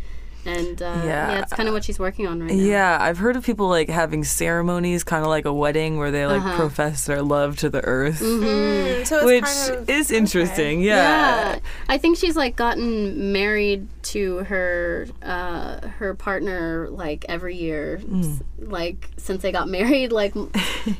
and 0.46 0.80
uh, 0.82 0.84
yeah. 0.84 1.04
Yeah. 1.32 1.42
it's 1.42 1.52
kind 1.52 1.68
of 1.68 1.74
what 1.74 1.84
she's 1.84 1.98
working 1.98 2.26
on 2.26 2.40
right 2.40 2.50
now. 2.50 2.54
Yeah, 2.62 2.98
I've 3.00 3.18
heard 3.18 3.36
of 3.36 3.44
people 3.44 3.68
like 3.68 3.88
having 3.88 4.24
ceremonies, 4.24 5.04
kind 5.04 5.22
of 5.22 5.28
like 5.28 5.44
a 5.44 5.52
wedding, 5.52 5.98
where 5.98 6.10
they 6.10 6.26
like 6.26 6.42
Uh-huh. 6.42 6.56
profess 6.56 7.06
their 7.06 7.22
love 7.22 7.56
to 7.58 7.68
the 7.70 7.82
earth, 7.84 8.20
Mm, 8.20 9.06
so 9.06 9.16
it's 9.18 9.24
which 9.26 9.44
kind 9.44 9.82
of, 9.82 9.90
is 9.90 10.10
okay. 10.10 10.18
interesting. 10.18 10.80
Yeah. 10.82 10.94
Yeah, 10.94 11.58
I 11.88 11.98
think 11.98 12.18
she's 12.18 12.36
like 12.36 12.56
gotten 12.56 13.32
married 13.32 13.86
to 14.14 14.38
her 14.44 15.06
uh, 15.22 15.86
her 15.98 16.14
partner 16.14 16.88
like 16.90 17.24
every 17.28 17.56
year, 17.56 18.00
s- 18.18 18.42
like 18.58 19.08
since 19.16 19.42
they 19.42 19.52
got 19.52 19.68
married, 19.78 20.12
like 20.12 20.34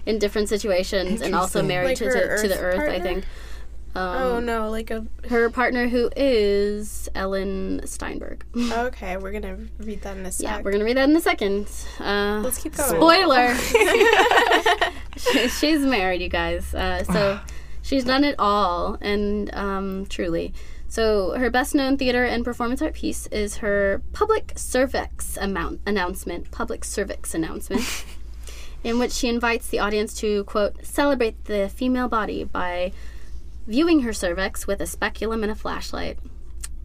in 0.07 0.19
different 0.19 0.49
situations, 0.49 1.21
and 1.21 1.35
also 1.35 1.63
married 1.63 2.01
Like 2.01 2.13
to, 2.13 2.21
to, 2.37 2.43
to 2.43 2.49
the 2.49 2.59
Earth 2.59 2.79
earth. 2.81 2.91
I 2.91 3.01
think. 3.01 3.25
Um, 3.97 4.17
Oh 4.17 4.41
no, 4.41 4.71
like 4.71 4.91
a. 4.91 5.07
Her 5.29 5.51
partner, 5.51 5.89
who 5.89 6.11
is 6.17 7.09
Ellen 7.15 7.81
Steinberg. 7.87 8.45
Okay, 8.57 9.17
we're 9.17 9.33
gonna 9.33 9.59
read 9.79 10.03
that 10.03 10.17
in 10.17 10.27
a 10.27 10.33
sec. 10.33 10.45
yeah, 10.45 10.61
we're 10.63 10.73
gonna 10.73 10.85
read 10.85 10.97
that 10.97 11.09
in 11.09 11.15
a 11.17 11.21
second. 11.21 11.69
Uh, 12.01 12.41
Let's 12.43 12.59
keep 12.63 12.75
going. 12.77 12.91
Spoiler. 12.91 13.55
She- 15.17 15.49
she's 15.49 15.81
married, 15.81 16.21
you 16.23 16.29
guys. 16.29 16.75
Uh, 16.75 17.05
so 17.05 17.41
She's 17.83 18.03
done 18.05 18.25
it 18.25 18.35
all, 18.39 18.97
and 19.03 19.55
um, 19.55 20.07
truly. 20.07 20.55
So 20.89 21.33
her 21.39 21.51
best 21.51 21.75
known 21.75 21.99
theater 21.99 22.25
and 22.25 22.43
performance 22.43 22.81
art 22.81 22.95
piece 22.95 23.27
is 23.27 23.59
her 23.59 24.01
public 24.15 24.53
cervix 24.57 25.37
amount 25.37 25.81
announcement, 25.87 26.51
public 26.51 26.83
cervix 26.85 27.35
announcement, 27.35 28.05
in 28.83 28.99
which 28.99 29.13
she 29.13 29.29
invites 29.29 29.69
the 29.69 29.81
audience 29.81 30.15
to 30.15 30.45
quote 30.45 30.85
celebrate 30.85 31.45
the 31.45 31.69
female 31.69 32.09
body 32.09 32.43
by 32.45 32.93
viewing 33.67 34.01
her 34.01 34.13
cervix 34.13 34.67
with 34.67 34.81
a 34.81 34.87
speculum 34.87 35.43
and 35.43 35.53
a 35.53 35.55
flashlight. 35.55 36.19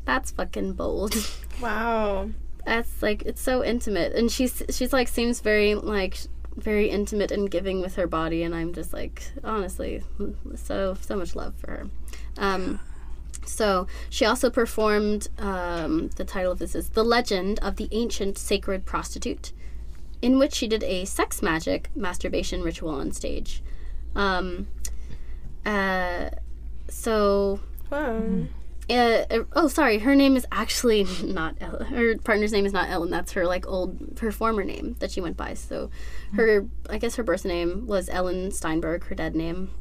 That's 0.05 0.31
fucking 0.31 0.73
bold. 0.73 1.15
Wow. 1.61 2.29
That's 2.65 3.01
like 3.01 3.23
it's 3.23 3.41
so 3.41 3.65
intimate, 3.65 4.13
and 4.13 4.31
she's 4.31 4.63
she's 4.69 4.93
like 4.93 5.09
seems 5.09 5.41
very 5.41 5.75
like 5.75 6.17
very 6.55 6.89
intimate 6.89 7.31
and 7.31 7.51
giving 7.51 7.81
with 7.81 7.95
her 7.95 8.07
body, 8.07 8.43
and 8.43 8.55
I'm 8.55 8.73
just 8.73 8.93
like 8.93 9.23
honestly 9.43 10.01
so 10.55 10.95
so 11.01 11.15
much 11.17 11.35
love 11.35 11.55
for 11.55 11.71
her. 11.71 11.89
Um, 12.37 12.79
so 13.45 13.87
she 14.09 14.23
also 14.23 14.49
performed. 14.49 15.27
Um, 15.37 16.09
the 16.15 16.23
title 16.23 16.51
of 16.51 16.59
this 16.59 16.75
is 16.75 16.89
"The 16.89 17.03
Legend 17.03 17.59
of 17.59 17.75
the 17.75 17.89
Ancient 17.91 18.37
Sacred 18.37 18.85
Prostitute," 18.85 19.51
in 20.21 20.37
which 20.37 20.53
she 20.53 20.67
did 20.67 20.83
a 20.83 21.03
sex 21.05 21.41
magic 21.41 21.89
masturbation 21.95 22.61
ritual 22.61 22.91
on 22.91 23.11
stage. 23.11 23.61
Um, 24.15 24.67
uh, 25.65 26.29
so 26.89 27.59
Wow. 27.89 28.21
uh, 28.89 28.93
uh, 28.93 29.43
oh, 29.53 29.67
sorry. 29.67 29.99
Her 29.99 30.15
name 30.15 30.35
is 30.35 30.45
actually 30.51 31.03
not 31.23 31.55
Ellen. 31.59 31.85
Her 31.87 32.17
partner's 32.17 32.51
name 32.51 32.65
is 32.65 32.73
not 32.73 32.89
Ellen. 32.89 33.09
That's 33.09 33.31
her 33.33 33.45
like 33.45 33.67
old 33.67 34.19
her 34.21 34.31
former 34.31 34.63
name 34.63 34.95
that 34.99 35.11
she 35.11 35.21
went 35.21 35.37
by. 35.37 35.53
So, 35.53 35.89
her 36.33 36.65
I 36.89 36.97
guess 36.97 37.15
her 37.15 37.23
birth 37.23 37.45
name 37.45 37.87
was 37.87 38.09
Ellen 38.09 38.51
Steinberg. 38.51 39.05
Her 39.05 39.15
dead 39.15 39.35
name. 39.35 39.71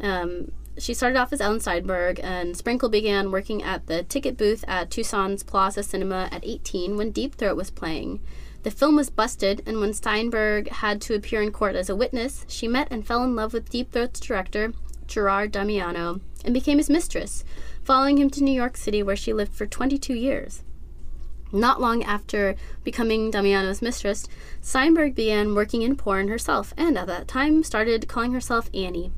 Um, 0.00 0.52
she 0.78 0.94
started 0.94 1.18
off 1.18 1.32
as 1.32 1.40
Ellen 1.40 1.60
Steinberg, 1.60 2.18
and 2.22 2.56
Sprinkle 2.56 2.88
began 2.88 3.30
working 3.30 3.62
at 3.62 3.86
the 3.86 4.02
ticket 4.04 4.38
booth 4.38 4.64
at 4.66 4.90
Tucson's 4.90 5.42
Plaza 5.42 5.82
Cinema 5.82 6.28
at 6.32 6.44
18 6.44 6.96
when 6.96 7.10
Deep 7.10 7.34
Throat 7.34 7.56
was 7.58 7.70
playing. 7.70 8.20
The 8.62 8.70
film 8.70 8.96
was 8.96 9.10
busted, 9.10 9.62
and 9.66 9.80
when 9.80 9.92
Steinberg 9.92 10.68
had 10.70 11.00
to 11.02 11.14
appear 11.14 11.42
in 11.42 11.52
court 11.52 11.76
as 11.76 11.90
a 11.90 11.96
witness, 11.96 12.46
she 12.48 12.68
met 12.68 12.88
and 12.90 13.06
fell 13.06 13.22
in 13.22 13.36
love 13.36 13.52
with 13.52 13.68
Deep 13.68 13.92
Throat's 13.92 14.20
director, 14.20 14.72
Gerard 15.12 15.52
Damiano, 15.52 16.20
and 16.44 16.54
became 16.54 16.78
his 16.78 16.90
mistress, 16.90 17.44
following 17.84 18.18
him 18.18 18.30
to 18.30 18.42
New 18.42 18.52
York 18.52 18.76
City, 18.76 19.02
where 19.02 19.16
she 19.16 19.32
lived 19.32 19.54
for 19.54 19.66
22 19.66 20.14
years. 20.14 20.62
Not 21.52 21.82
long 21.82 22.02
after 22.02 22.56
becoming 22.82 23.30
Damiano's 23.30 23.82
mistress, 23.82 24.26
Steinberg 24.62 25.14
began 25.14 25.54
working 25.54 25.82
in 25.82 25.96
porn 25.96 26.28
herself, 26.28 26.72
and 26.78 26.96
at 26.96 27.06
that 27.08 27.28
time 27.28 27.62
started 27.62 28.08
calling 28.08 28.32
herself 28.32 28.70
Annie. 28.72 29.12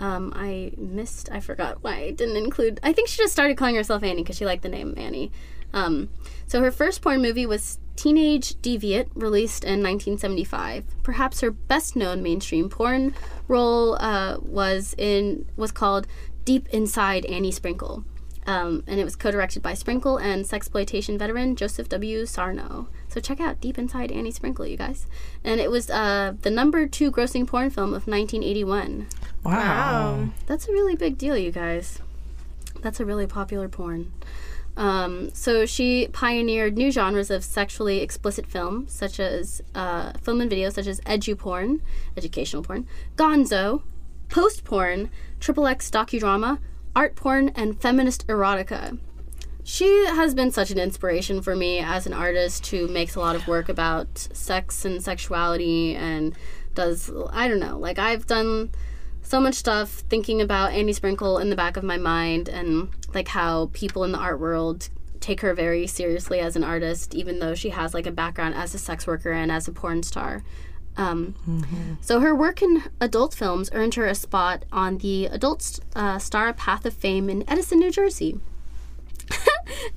Um, 0.00 0.32
I 0.34 0.72
missed, 0.76 1.30
I 1.30 1.38
forgot 1.38 1.84
why 1.84 1.94
I 1.98 2.10
didn't 2.10 2.36
include. 2.36 2.80
I 2.82 2.92
think 2.92 3.08
she 3.08 3.18
just 3.18 3.32
started 3.32 3.56
calling 3.56 3.76
herself 3.76 4.02
Annie 4.02 4.22
because 4.22 4.36
she 4.36 4.44
liked 4.44 4.64
the 4.64 4.68
name 4.68 4.94
Annie. 4.96 5.30
Um, 5.72 6.10
so 6.48 6.60
her 6.60 6.72
first 6.72 7.00
porn 7.00 7.22
movie 7.22 7.46
was 7.46 7.78
Teenage 8.02 8.56
Deviant, 8.56 9.10
released 9.14 9.62
in 9.62 9.80
1975. 9.80 10.84
Perhaps 11.04 11.40
her 11.40 11.52
best 11.52 11.94
known 11.94 12.20
mainstream 12.20 12.68
porn 12.68 13.14
role 13.46 13.94
uh, 13.94 14.38
was 14.40 14.96
in 14.98 15.46
was 15.56 15.70
called 15.70 16.08
Deep 16.44 16.68
Inside 16.70 17.24
Annie 17.26 17.52
Sprinkle. 17.52 18.02
Um, 18.44 18.82
and 18.88 18.98
it 18.98 19.04
was 19.04 19.14
co-directed 19.14 19.62
by 19.62 19.74
Sprinkle 19.74 20.16
and 20.16 20.44
sexploitation 20.44 21.16
veteran 21.16 21.54
Joseph 21.54 21.88
W. 21.90 22.26
Sarno. 22.26 22.88
So 23.08 23.20
check 23.20 23.40
out 23.40 23.60
Deep 23.60 23.78
Inside 23.78 24.10
Annie 24.10 24.32
Sprinkle, 24.32 24.66
you 24.66 24.76
guys. 24.76 25.06
And 25.44 25.60
it 25.60 25.70
was 25.70 25.88
uh, 25.88 26.32
the 26.42 26.50
number 26.50 26.88
two 26.88 27.12
grossing 27.12 27.46
porn 27.46 27.70
film 27.70 27.94
of 27.94 28.08
1981. 28.08 29.06
Wow. 29.44 29.52
Wow. 29.52 30.28
That's 30.46 30.66
a 30.66 30.72
really 30.72 30.96
big 30.96 31.18
deal, 31.18 31.36
you 31.36 31.52
guys. 31.52 32.00
That's 32.80 32.98
a 32.98 33.04
really 33.04 33.28
popular 33.28 33.68
porn. 33.68 34.10
Um, 34.76 35.30
so 35.34 35.66
she 35.66 36.08
pioneered 36.12 36.76
new 36.76 36.90
genres 36.90 37.30
of 37.30 37.44
sexually 37.44 38.00
explicit 38.00 38.46
film, 38.46 38.86
such 38.88 39.20
as 39.20 39.60
uh, 39.74 40.12
film 40.22 40.40
and 40.40 40.50
video, 40.50 40.70
such 40.70 40.86
as 40.86 41.00
edu 41.02 41.36
porn, 41.36 41.82
educational 42.16 42.62
porn, 42.62 42.86
gonzo, 43.16 43.82
post 44.28 44.64
porn, 44.64 45.10
triple 45.40 45.66
X 45.66 45.90
docudrama, 45.90 46.58
art 46.96 47.16
porn, 47.16 47.50
and 47.50 47.80
feminist 47.80 48.26
erotica. 48.28 48.98
She 49.64 50.06
has 50.06 50.34
been 50.34 50.50
such 50.50 50.70
an 50.70 50.78
inspiration 50.78 51.40
for 51.40 51.54
me 51.54 51.78
as 51.78 52.06
an 52.06 52.12
artist 52.12 52.66
who 52.66 52.88
makes 52.88 53.14
a 53.14 53.20
lot 53.20 53.36
of 53.36 53.46
work 53.46 53.68
about 53.68 54.18
sex 54.32 54.84
and 54.84 55.02
sexuality 55.02 55.94
and 55.94 56.34
does, 56.74 57.10
I 57.30 57.46
don't 57.46 57.60
know, 57.60 57.78
like 57.78 57.98
I've 57.98 58.26
done 58.26 58.70
so 59.32 59.40
much 59.40 59.54
stuff 59.54 59.88
thinking 60.10 60.42
about 60.42 60.72
Annie 60.72 60.92
Sprinkle 60.92 61.38
in 61.38 61.48
the 61.48 61.56
back 61.56 61.78
of 61.78 61.82
my 61.82 61.96
mind 61.96 62.50
and 62.50 62.90
like 63.14 63.28
how 63.28 63.70
people 63.72 64.04
in 64.04 64.12
the 64.12 64.18
art 64.18 64.38
world 64.38 64.90
take 65.20 65.40
her 65.40 65.54
very 65.54 65.86
seriously 65.86 66.38
as 66.38 66.54
an 66.54 66.62
artist, 66.62 67.14
even 67.14 67.38
though 67.38 67.54
she 67.54 67.70
has 67.70 67.94
like 67.94 68.06
a 68.06 68.10
background 68.10 68.54
as 68.54 68.74
a 68.74 68.78
sex 68.78 69.06
worker 69.06 69.32
and 69.32 69.50
as 69.50 69.66
a 69.66 69.72
porn 69.72 70.02
star. 70.02 70.42
Um, 70.98 71.34
So 72.02 72.20
her 72.20 72.34
work 72.34 72.60
in 72.60 72.82
adult 73.00 73.32
films 73.32 73.70
earned 73.72 73.94
her 73.94 74.06
a 74.06 74.14
spot 74.14 74.66
on 74.70 74.98
the 74.98 75.24
Adult 75.28 75.80
uh, 75.96 76.18
Star 76.18 76.52
Path 76.52 76.84
of 76.84 76.92
Fame 76.92 77.30
in 77.30 77.42
Edison, 77.48 77.78
New 77.78 77.90
Jersey. 77.90 78.38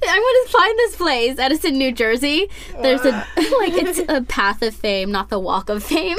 I'm 0.07 0.21
gonna 0.21 0.49
find 0.49 0.77
this 0.79 0.95
place, 0.95 1.37
Edison, 1.39 1.77
New 1.77 1.91
Jersey. 1.91 2.47
There's 2.81 3.01
a 3.05 3.11
like 3.37 3.73
it's 3.73 3.99
a 4.07 4.21
path 4.23 4.61
of 4.61 4.73
fame, 4.75 5.11
not 5.11 5.29
the 5.29 5.39
walk 5.39 5.69
of 5.69 5.83
fame. 5.83 6.17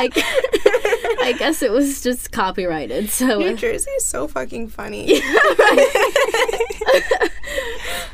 I, 0.00 0.10
I 1.22 1.34
guess 1.38 1.62
it 1.62 1.70
was 1.72 2.02
just 2.02 2.30
copyrighted. 2.32 3.10
So 3.10 3.38
New 3.38 3.56
Jersey 3.56 3.90
is 3.92 4.06
so 4.06 4.28
fucking 4.28 4.68
funny. 4.68 5.20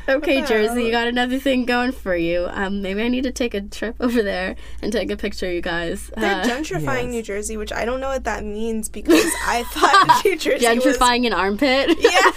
okay, 0.09 0.43
Jersey, 0.45 0.83
you 0.85 0.91
got 0.91 1.07
another 1.07 1.39
thing 1.39 1.65
going 1.65 1.91
for 1.91 2.15
you. 2.15 2.47
Um, 2.51 2.81
maybe 2.81 3.01
I 3.03 3.07
need 3.07 3.23
to 3.23 3.31
take 3.31 3.53
a 3.53 3.61
trip 3.61 3.95
over 3.99 4.21
there 4.23 4.55
and 4.81 4.91
take 4.91 5.11
a 5.11 5.17
picture, 5.17 5.51
you 5.51 5.61
guys. 5.61 6.11
They're 6.17 6.41
Uh, 6.41 6.43
gentrifying 6.43 7.03
yes. 7.05 7.11
New 7.11 7.21
Jersey, 7.23 7.57
which 7.57 7.71
I 7.73 7.85
don't 7.85 7.99
know 7.99 8.09
what 8.09 8.23
that 8.25 8.43
means 8.43 8.89
because 8.89 9.25
I 9.45 9.63
thought 9.67 10.21
New 10.25 10.37
Jersey 10.37 10.65
was. 10.67 10.83
gentrifying 10.85 11.25
an 11.27 11.33
armpit. 11.33 11.89
Yeah, 11.99 12.31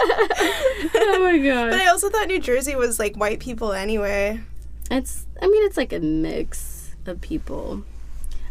oh 0.94 1.20
my 1.22 1.38
god. 1.38 1.70
but 1.70 1.80
I 1.80 1.86
also 1.88 2.08
thought 2.10 2.28
New 2.28 2.40
Jersey 2.40 2.74
was 2.76 2.98
like 2.98 3.16
white 3.16 3.40
people 3.40 3.72
anyway. 3.72 4.40
It's 4.90 5.26
I 5.40 5.46
mean 5.46 5.64
it's 5.66 5.76
like 5.76 5.92
a 5.92 6.00
mix 6.00 6.94
of 7.06 7.20
people. 7.20 7.82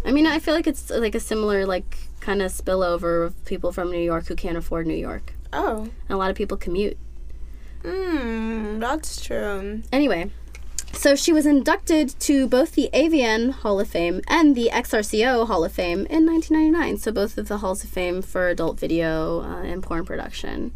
I 0.05 0.11
mean 0.11 0.25
I 0.27 0.39
feel 0.39 0.53
like 0.53 0.67
it's 0.67 0.89
like 0.89 1.15
a 1.15 1.19
similar 1.19 1.65
like 1.65 1.97
kind 2.19 2.41
of 2.41 2.51
spillover 2.51 3.25
of 3.25 3.45
people 3.45 3.71
from 3.71 3.91
New 3.91 3.99
York 4.01 4.27
who 4.27 4.35
can't 4.35 4.57
afford 4.57 4.87
New 4.87 4.93
York. 4.95 5.33
Oh, 5.51 5.81
And 6.07 6.11
a 6.11 6.17
lot 6.17 6.29
of 6.29 6.35
people 6.35 6.57
commute. 6.57 6.97
hmm, 7.83 8.79
that's 8.79 9.19
true. 9.21 9.81
Anyway, 9.91 10.29
so 10.93 11.15
she 11.15 11.31
was 11.33 11.45
inducted 11.45 12.19
to 12.19 12.47
both 12.47 12.73
the 12.73 12.89
AVN 12.93 13.51
Hall 13.51 13.79
of 13.79 13.87
Fame 13.87 14.21
and 14.27 14.55
the 14.55 14.69
XRCO 14.71 15.47
Hall 15.47 15.63
of 15.63 15.71
Fame 15.71 16.05
in 16.07 16.25
1999. 16.25 16.97
So 16.97 17.11
both 17.11 17.37
of 17.37 17.47
the 17.47 17.59
halls 17.59 17.83
of 17.83 17.89
fame 17.89 18.21
for 18.21 18.47
adult 18.49 18.79
video 18.79 19.41
uh, 19.41 19.61
and 19.63 19.81
porn 19.81 20.05
production. 20.05 20.75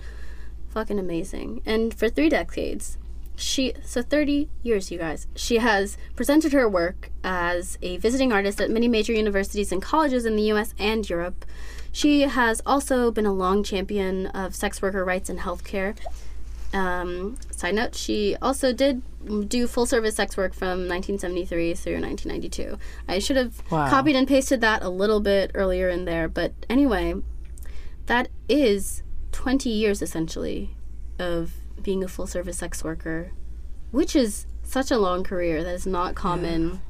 Fucking 0.74 0.98
amazing. 0.98 1.62
And 1.66 1.94
for 1.94 2.10
three 2.10 2.30
decades, 2.30 2.98
she 3.36 3.74
so 3.84 4.02
30 4.02 4.50
years, 4.64 4.90
you 4.92 4.98
guys. 4.98 5.28
She 5.36 5.58
has 5.58 5.98
presented 6.16 6.52
her 6.54 6.68
work 6.68 7.12
as 7.24 7.78
a 7.84 7.98
visiting 7.98 8.34
artist 8.34 8.60
at 8.60 8.72
many 8.72 8.88
major 8.88 9.14
universities 9.14 9.72
and 9.72 9.82
colleges 9.82 10.26
in 10.26 10.36
the 10.36 10.44
U.S. 10.54 10.74
and 10.80 11.08
Europe. 11.08 11.46
She 11.92 12.22
has 12.22 12.60
also 12.66 13.12
been 13.12 13.28
a 13.28 13.34
long 13.34 13.64
champion 13.64 14.28
of 14.28 14.56
sex 14.56 14.82
worker 14.82 15.06
rights 15.06 15.30
and 15.30 15.40
healthcare. 15.40 15.96
Um, 16.74 17.38
side 17.52 17.76
note, 17.76 17.94
she 17.94 18.36
also 18.42 18.74
did 18.74 19.04
do 19.48 19.68
full 19.68 19.86
service 19.86 20.16
sex 20.16 20.36
work 20.36 20.56
from 20.56 20.88
1973 20.90 21.76
through 21.76 22.02
1992. 22.02 22.80
I 23.08 23.20
should 23.20 23.38
have 23.38 23.62
Wow. 23.72 23.92
copied 23.92 24.16
and 24.16 24.28
pasted 24.28 24.60
that 24.62 24.82
a 24.82 24.90
little 24.90 25.20
bit 25.20 25.52
earlier 25.54 25.88
in 25.88 26.06
there, 26.06 26.28
but 26.28 26.54
anyway, 26.68 27.14
that 28.08 28.30
is 28.50 29.04
20 29.34 29.70
years 29.70 30.02
essentially 30.02 30.76
of 31.20 31.54
being 31.82 32.04
a 32.04 32.08
full 32.08 32.28
service 32.28 32.58
sex 32.58 32.84
worker, 32.84 33.32
which 33.92 34.16
is 34.16 34.46
such 34.64 34.92
a 34.92 34.98
long 34.98 35.24
career 35.24 35.64
that 35.64 35.74
is 35.74 35.86
not 35.86 36.16
common. 36.16 36.82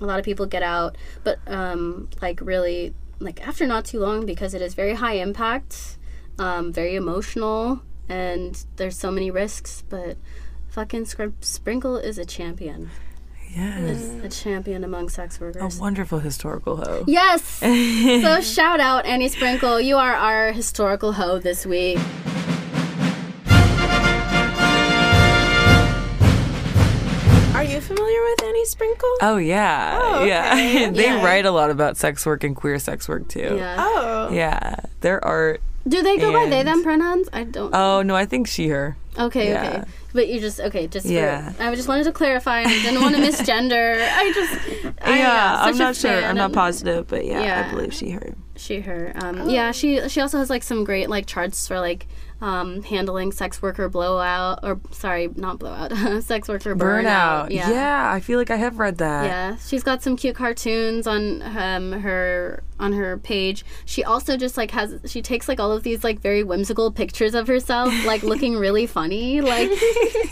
A 0.00 0.04
lot 0.04 0.18
of 0.18 0.24
people 0.24 0.46
get 0.46 0.62
out, 0.62 0.96
but 1.24 1.38
um, 1.46 2.08
like 2.22 2.40
really, 2.40 2.94
like 3.18 3.46
after 3.46 3.66
not 3.66 3.84
too 3.84 3.98
long 3.98 4.26
because 4.26 4.54
it 4.54 4.62
is 4.62 4.74
very 4.74 4.94
high 4.94 5.14
impact, 5.14 5.98
um, 6.38 6.72
very 6.72 6.94
emotional, 6.94 7.80
and 8.08 8.64
there's 8.76 8.96
so 8.96 9.10
many 9.10 9.30
risks. 9.30 9.82
But 9.88 10.16
fucking 10.68 11.06
Sprinkle 11.40 11.96
is 11.96 12.18
a 12.18 12.24
champion. 12.24 12.90
Yes. 13.56 14.00
Is 14.02 14.22
a 14.22 14.28
champion 14.28 14.84
among 14.84 15.08
sex 15.08 15.40
workers. 15.40 15.78
A 15.78 15.80
wonderful 15.80 16.18
historical 16.18 16.76
hoe. 16.76 17.04
Yes. 17.06 17.42
so 18.22 18.40
shout 18.42 18.80
out 18.80 19.06
Annie 19.06 19.28
Sprinkle. 19.28 19.80
You 19.80 19.96
are 19.96 20.12
our 20.14 20.52
historical 20.52 21.12
hoe 21.12 21.38
this 21.38 21.64
week. 21.64 21.98
Are 27.54 27.64
you 27.64 27.80
familiar 27.80 28.20
with 28.22 28.42
Annie 28.44 28.66
Sprinkle? 28.66 29.08
Oh 29.22 29.38
yeah, 29.38 29.98
Oh, 30.00 30.24
yeah. 30.24 30.54
they 30.90 31.04
Yeah. 31.04 31.24
write 31.24 31.46
a 31.46 31.50
lot 31.50 31.70
about 31.70 31.96
sex 31.96 32.26
work 32.26 32.44
and 32.44 32.54
queer 32.54 32.78
sex 32.78 33.08
work 33.08 33.28
too. 33.28 33.56
Yeah. 33.58 33.76
Oh. 33.78 34.28
Yeah, 34.30 34.76
their 35.00 35.24
art. 35.24 35.62
Do 35.88 36.02
they 36.02 36.18
go 36.18 36.32
by 36.32 36.50
they 36.50 36.62
them 36.64 36.82
pronouns? 36.82 37.30
I 37.32 37.44
don't. 37.44 37.74
Oh 37.74 38.02
no, 38.02 38.14
I 38.14 38.26
think 38.26 38.46
she 38.46 38.68
her. 38.68 38.96
okay, 39.18 39.48
yeah. 39.48 39.68
okay. 39.68 39.84
But 40.16 40.28
you 40.28 40.40
just 40.40 40.58
okay, 40.60 40.86
just 40.88 41.06
Yeah. 41.06 41.50
For, 41.52 41.62
I 41.62 41.74
just 41.74 41.86
wanted 41.88 42.04
to 42.04 42.12
clarify. 42.12 42.62
I 42.62 42.64
didn't 42.64 43.02
want 43.02 43.14
to 43.14 43.20
misgender. 43.28 44.00
I 44.00 44.32
just 44.32 44.96
I, 45.02 45.18
yeah, 45.18 45.58
I'm 45.60 45.76
not 45.78 45.94
sure. 45.94 46.24
I'm 46.24 46.36
not 46.36 46.52
positive, 46.52 47.06
but 47.06 47.24
yeah, 47.24 47.42
Yeah. 47.42 47.66
I 47.68 47.70
believe 47.70 47.92
she 47.94 48.10
her. 48.10 48.34
She 48.56 48.80
her. 48.80 49.12
Um, 49.22 49.48
Yeah, 49.48 49.70
she 49.72 50.08
she 50.08 50.20
also 50.20 50.38
has 50.38 50.50
like 50.50 50.62
some 50.62 50.82
great 50.84 51.08
like 51.10 51.26
charts 51.26 51.68
for 51.68 51.78
like 51.78 52.06
um, 52.40 52.82
handling 52.82 53.32
sex 53.32 53.62
worker 53.62 53.88
blowout 53.88 54.60
or 54.62 54.78
sorry, 54.90 55.28
not 55.36 55.58
blowout, 55.58 55.92
sex 56.22 56.48
worker 56.48 56.74
burnout. 56.76 57.46
Burnout. 57.46 57.50
Yeah. 57.50 58.10
I 58.12 58.20
feel 58.20 58.38
like 58.38 58.50
I 58.50 58.56
have 58.56 58.78
read 58.78 58.98
that. 58.98 59.24
Yeah, 59.24 59.56
she's 59.56 59.82
got 59.82 60.02
some 60.02 60.16
cute 60.16 60.36
cartoons 60.36 61.06
on 61.06 61.42
um, 61.42 61.92
her 61.92 62.62
on 62.78 62.92
her 62.92 63.16
page. 63.16 63.64
She 63.86 64.04
also 64.04 64.36
just 64.36 64.56
like 64.58 64.70
has 64.72 65.00
she 65.06 65.22
takes 65.22 65.48
like 65.48 65.58
all 65.58 65.72
of 65.72 65.82
these 65.82 66.04
like 66.04 66.20
very 66.20 66.42
whimsical 66.44 66.90
pictures 66.92 67.34
of 67.34 67.46
herself, 67.48 67.92
like 68.04 68.22
looking 68.24 68.56
really 68.56 68.86
funny, 68.86 69.40
like 69.40 69.70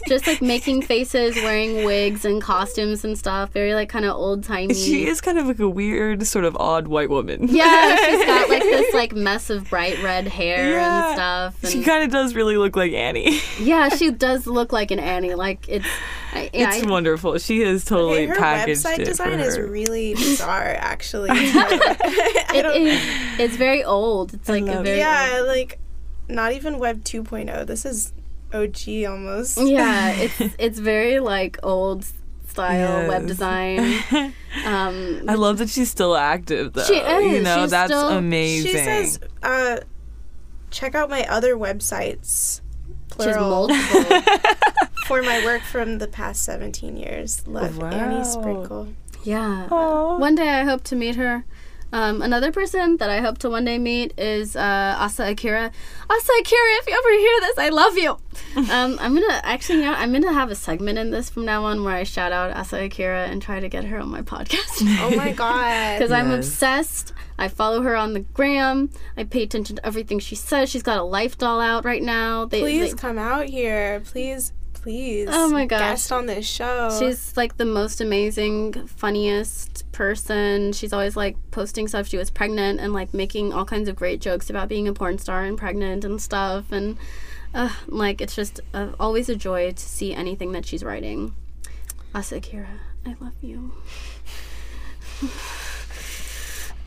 just 0.06 0.26
like 0.26 0.42
making 0.42 0.82
faces, 0.82 1.34
wearing 1.36 1.84
wigs 1.86 2.24
and 2.26 2.42
costumes 2.42 3.02
and 3.04 3.16
stuff. 3.18 3.50
Very 3.52 3.74
like 3.74 3.88
kind 3.88 4.04
of 4.04 4.14
old 4.14 4.44
timey. 4.44 4.74
She 4.74 5.06
is 5.06 5.20
kind 5.22 5.38
of 5.38 5.46
like 5.46 5.58
a 5.58 5.68
weird, 5.68 6.26
sort 6.26 6.44
of 6.44 6.54
odd 6.56 6.86
white 6.88 7.08
woman. 7.08 7.48
Yeah, 7.48 7.96
she's 7.96 8.24
got 8.26 8.48
like 8.50 8.62
this 8.74 8.92
like 8.94 9.12
mess 9.14 9.48
of 9.48 9.70
bright 9.70 10.02
red 10.02 10.26
hair 10.28 10.72
Yeah. 10.72 11.06
and 11.06 11.14
stuff. 11.14 11.62
And 11.64 11.72
She 11.72 11.82
kind 11.94 12.04
of 12.04 12.10
does 12.10 12.34
really 12.34 12.56
look 12.56 12.76
like 12.76 12.92
Annie. 12.92 13.40
yeah, 13.60 13.88
she 13.88 14.10
does 14.10 14.46
look 14.46 14.72
like 14.72 14.90
an 14.90 14.98
Annie. 14.98 15.34
Like 15.34 15.68
it's, 15.68 15.86
I, 16.32 16.50
yeah, 16.52 16.74
it's 16.74 16.84
I- 16.84 16.90
wonderful. 16.90 17.38
She 17.38 17.60
has 17.60 17.84
totally 17.84 18.24
Okay, 18.24 18.26
her 18.26 18.34
packaged 18.34 18.84
website 18.84 18.98
it 19.00 19.04
design 19.04 19.38
for 19.38 19.44
is 19.44 19.58
really 19.58 20.14
bizarre, 20.14 20.74
actually. 20.78 21.30
I 21.30 21.34
it 22.54 22.62
don't- 22.62 22.76
is. 22.76 23.00
It's 23.38 23.56
very 23.56 23.84
old. 23.84 24.34
It's 24.34 24.48
like 24.48 24.66
a 24.66 24.82
very 24.82 24.98
yeah, 24.98 25.42
like 25.46 25.78
not 26.28 26.52
even 26.52 26.78
Web 26.78 27.04
2.0. 27.04 27.66
This 27.66 27.84
is 27.84 28.12
OG 28.52 29.04
almost. 29.10 29.58
Yeah, 29.60 30.10
it's 30.12 30.54
it's 30.58 30.78
very 30.78 31.20
like 31.20 31.58
old 31.62 32.04
style 32.46 33.08
web 33.08 33.26
design. 33.26 33.78
Um, 34.64 35.24
I 35.28 35.34
love 35.34 35.58
that 35.58 35.68
she's 35.68 35.90
still 35.90 36.16
active, 36.16 36.72
though. 36.72 36.84
She 36.84 36.94
is. 36.94 37.32
You 37.36 37.42
know, 37.42 37.62
She's 37.62 37.70
that's 37.72 37.90
still- 37.90 38.10
amazing. 38.10 38.70
She 38.70 38.76
says, 38.78 39.18
uh, 39.42 39.78
check 40.74 40.94
out 40.94 41.08
my 41.08 41.24
other 41.28 41.54
websites. 41.56 42.60
she 43.16 43.22
has 43.24 43.36
Plural. 43.36 43.68
multiple. 43.68 44.20
for 45.06 45.22
my 45.22 45.44
work 45.44 45.62
from 45.62 45.98
the 45.98 46.08
past 46.08 46.42
17 46.44 46.96
years. 46.96 47.46
Love 47.46 47.78
Wow. 47.78 47.90
Annie 47.90 48.24
Sprinkle. 48.24 48.88
yeah. 49.22 49.68
Aw. 49.70 50.18
One 50.18 50.34
day 50.34 50.48
I 50.48 50.64
hope 50.64 50.82
to 50.84 50.96
meet 50.96 51.16
her. 51.16 51.44
Um, 51.92 52.22
another 52.22 52.50
person 52.50 52.96
that 52.96 53.08
I 53.08 53.20
hope 53.20 53.38
to 53.38 53.48
one 53.50 53.64
day 53.64 53.78
meet 53.78 54.18
is 54.18 54.56
uh, 54.56 54.96
Asa 54.98 55.30
Akira. 55.30 55.70
Asa 56.10 56.32
Akira, 56.40 56.68
if 56.80 56.88
you 56.88 56.94
ever 56.98 57.10
hear 57.20 57.40
this, 57.42 57.58
I 57.58 57.68
love 57.68 57.96
you. 57.96 58.10
um, 58.72 58.98
I'm 59.00 59.14
gonna 59.14 59.40
actually, 59.44 59.78
you 59.78 59.84
know, 59.84 59.92
I'm 59.92 60.12
gonna 60.12 60.32
have 60.32 60.50
a 60.50 60.56
segment 60.56 60.98
in 60.98 61.12
this 61.12 61.30
from 61.30 61.44
now 61.44 61.64
on 61.66 61.84
where 61.84 61.94
I 61.94 62.02
shout 62.02 62.32
out 62.32 62.50
Asa 62.50 62.82
Akira 62.86 63.26
and 63.26 63.40
try 63.40 63.60
to 63.60 63.68
get 63.68 63.84
her 63.84 64.00
on 64.00 64.08
my 64.08 64.22
podcast. 64.22 64.82
Oh 65.02 65.14
my 65.14 65.30
god. 65.32 65.92
because 65.98 66.10
I'm 66.10 66.32
obsessed. 66.32 67.12
I 67.38 67.48
follow 67.48 67.82
her 67.82 67.96
on 67.96 68.12
the 68.12 68.20
gram. 68.20 68.90
I 69.16 69.24
pay 69.24 69.42
attention 69.42 69.76
to 69.76 69.86
everything 69.86 70.18
she 70.18 70.34
says. 70.34 70.70
She's 70.70 70.82
got 70.82 70.98
a 70.98 71.02
life 71.02 71.36
doll 71.36 71.60
out 71.60 71.84
right 71.84 72.02
now. 72.02 72.44
They, 72.44 72.60
please 72.60 72.92
they- 72.92 72.96
come 72.96 73.18
out 73.18 73.46
here. 73.46 74.00
Please, 74.04 74.52
please. 74.72 75.28
Oh 75.30 75.48
my 75.48 75.66
gosh. 75.66 75.80
Guest 75.80 76.12
on 76.12 76.26
this 76.26 76.46
show. 76.46 76.96
she's 76.98 77.36
like 77.36 77.56
the 77.56 77.64
most 77.64 78.00
amazing, 78.00 78.86
funniest 78.86 79.90
person. 79.92 80.72
She's 80.72 80.92
always 80.92 81.16
like 81.16 81.36
posting 81.50 81.88
stuff. 81.88 82.06
She 82.06 82.16
was 82.16 82.30
pregnant 82.30 82.80
and 82.80 82.92
like 82.92 83.12
making 83.14 83.52
all 83.52 83.64
kinds 83.64 83.88
of 83.88 83.96
great 83.96 84.20
jokes 84.20 84.50
about 84.50 84.68
being 84.68 84.86
a 84.86 84.92
porn 84.92 85.18
star 85.18 85.44
and 85.44 85.58
pregnant 85.58 86.04
and 86.04 86.20
stuff. 86.20 86.70
And 86.70 86.98
uh, 87.54 87.70
like 87.86 88.20
it's 88.20 88.36
just 88.36 88.60
uh, 88.74 88.90
always 89.00 89.28
a 89.28 89.36
joy 89.36 89.72
to 89.72 89.82
see 89.82 90.12
anything 90.14 90.52
that 90.52 90.66
she's 90.66 90.84
writing. 90.84 91.34
Asa 92.14 92.36
Akira, 92.36 92.68
I 93.04 93.16
love 93.20 93.34
you. 93.42 93.72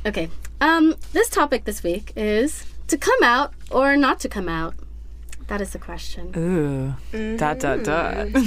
okay. 0.07 0.29
Um, 0.61 0.95
this 1.13 1.29
topic 1.29 1.65
this 1.65 1.83
week 1.83 2.13
is 2.15 2.65
to 2.87 2.97
come 2.97 3.21
out 3.23 3.53
or 3.71 3.95
not 3.97 4.19
to 4.21 4.29
come 4.29 4.49
out. 4.49 4.73
That 5.47 5.61
is 5.61 5.71
the 5.71 5.79
question. 5.79 6.33
Ooh. 6.35 7.37
Dot, 7.37 7.59
dot, 7.59 7.83
dot. 7.83 8.27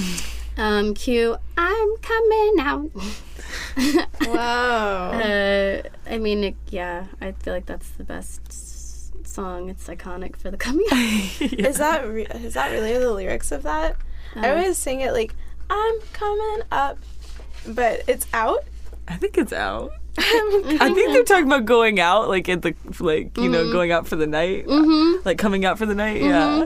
Um, 0.57 0.93
cue, 0.93 1.39
I'm 1.57 1.97
coming 2.03 2.57
out. 2.61 2.91
Whoa. 4.25 4.35
Uh, 4.35 5.83
I 6.07 6.19
mean, 6.19 6.45
it, 6.45 6.57
yeah, 6.69 7.07
I 7.21 7.33
feel 7.33 7.55
like 7.55 7.65
that's 7.67 7.89
the 7.91 8.05
best 8.05 8.41
s- 8.49 9.13
song. 9.25 9.71
It's 9.71 9.87
iconic 9.89 10.37
for 10.37 10.51
the 10.51 10.59
coming 10.59 10.85
out. 10.93 11.41
Is 11.41 11.79
that 11.79 12.07
re- 12.07 12.27
is 12.35 12.55
that 12.55 12.73
really 12.73 12.99
the 12.99 13.11
lyrics 13.13 13.53
of 13.53 13.63
that? 13.63 13.97
I 14.37 14.49
Uh, 14.51 14.57
always 14.57 14.77
sing 14.77 15.01
it 15.01 15.13
like 15.13 15.35
I'm 15.71 16.01
coming 16.13 16.63
up, 16.71 16.99
but 17.67 18.03
it's 18.07 18.27
out. 18.35 18.65
I 19.09 19.17
think 19.17 19.39
it's 19.39 19.53
out. 19.53 19.93
I 20.19 20.93
think 20.95 21.13
they're 21.13 21.25
talking 21.25 21.47
about 21.47 21.65
going 21.65 22.01
out, 22.01 22.29
like 22.29 22.49
at 22.49 22.63
the, 22.63 22.75
like, 22.99 23.37
you 23.39 23.49
know, 23.49 23.71
going 23.73 23.93
out 23.93 24.07
for 24.07 24.17
the 24.17 24.27
night. 24.27 24.67
Mm-hmm. 24.67 25.27
Like 25.27 25.39
coming 25.39 25.65
out 25.65 25.79
for 25.79 25.87
the 25.87 25.95
night, 25.95 26.21
yeah. 26.21 26.65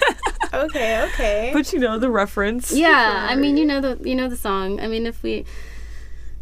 okay, 0.54 1.04
okay. 1.12 1.50
but 1.52 1.72
you 1.72 1.78
know, 1.78 1.98
the 1.98 2.10
reference. 2.10 2.72
Yeah, 2.72 3.26
I 3.28 3.36
mean, 3.36 3.56
you 3.56 3.66
know 3.66 3.80
the 3.80 3.98
you 4.08 4.14
know 4.14 4.28
the 4.28 4.36
song. 4.36 4.80
I 4.80 4.86
mean, 4.86 5.06
if 5.06 5.22
we. 5.22 5.44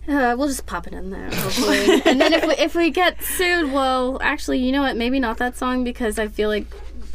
Uh, 0.07 0.35
we'll 0.37 0.49
just 0.49 0.67
pop 0.67 0.87
it 0.87 0.93
in 0.93 1.09
there, 1.09 1.31
hopefully. 1.31 2.03
and 2.05 2.21
then 2.21 2.35
if 2.35 2.47
we, 2.47 2.53
if 2.57 2.75
we 2.75 2.91
get 2.91 3.23
sued, 3.23 3.73
well, 3.73 4.19
actually, 4.21 4.59
you 4.59 4.71
know 4.71 4.83
what? 4.83 4.99
Maybe 4.99 5.19
not 5.19 5.39
that 5.39 5.57
song 5.57 5.83
because 5.83 6.19
I 6.19 6.29
feel 6.29 6.51
like 6.51 6.67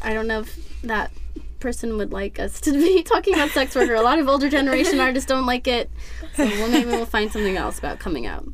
I 0.01 0.11
don't 0.11 0.25
know 0.25 0.39
if 0.39 0.81
that 0.81 1.11
person 1.59 1.97
would 1.97 2.11
like 2.11 2.39
us 2.39 2.59
to 2.61 2.71
be 2.71 3.03
talking 3.03 3.35
about 3.35 3.51
sex 3.51 3.75
worker. 3.75 3.93
A 3.93 4.01
lot 4.01 4.17
of 4.17 4.27
older 4.27 4.49
generation 4.49 4.99
artists 4.99 5.27
don't 5.27 5.45
like 5.45 5.67
it, 5.67 5.91
so 6.33 6.45
well, 6.45 6.69
maybe 6.69 6.89
we'll 6.89 7.05
find 7.05 7.31
something 7.31 7.57
else 7.57 7.77
about 7.77 7.99
coming 7.99 8.25
out. 8.25 8.45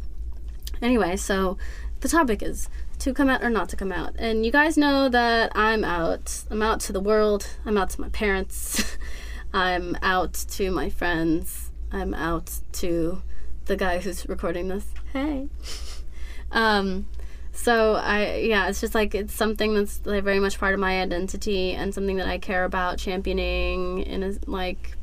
Anyway, 0.85 1.15
so 1.15 1.57
the 2.01 2.07
topic 2.07 2.43
is 2.43 2.69
to 2.99 3.11
come 3.11 3.27
out 3.27 3.41
or 3.41 3.49
not 3.49 3.69
to 3.69 3.75
come 3.75 3.91
out, 3.91 4.13
and 4.19 4.45
you 4.45 4.51
guys 4.51 4.77
know 4.77 5.09
that 5.09 5.51
I'm 5.55 5.83
out. 5.83 6.43
I'm 6.51 6.61
out 6.61 6.79
to 6.81 6.93
the 6.93 6.99
world. 6.99 7.47
I'm 7.65 7.75
out 7.75 7.89
to 7.89 8.01
my 8.01 8.09
parents. 8.09 8.95
I'm 9.53 9.97
out 10.03 10.33
to 10.33 10.69
my 10.69 10.91
friends. 10.91 11.71
I'm 11.91 12.13
out 12.13 12.59
to 12.73 13.23
the 13.65 13.75
guy 13.75 13.97
who's 13.97 14.29
recording 14.29 14.67
this. 14.67 14.85
Hey. 15.11 15.47
Um, 16.51 17.07
so 17.51 17.95
I 17.95 18.35
yeah, 18.35 18.69
it's 18.69 18.79
just 18.79 18.93
like 18.93 19.15
it's 19.15 19.33
something 19.33 19.73
that's 19.73 20.05
like 20.05 20.23
very 20.23 20.39
much 20.39 20.59
part 20.59 20.75
of 20.75 20.79
my 20.79 21.01
identity 21.01 21.71
and 21.71 21.93
something 21.93 22.17
that 22.17 22.27
I 22.27 22.37
care 22.37 22.63
about 22.63 22.99
championing 22.99 24.05
and 24.05 24.47
like 24.47 24.95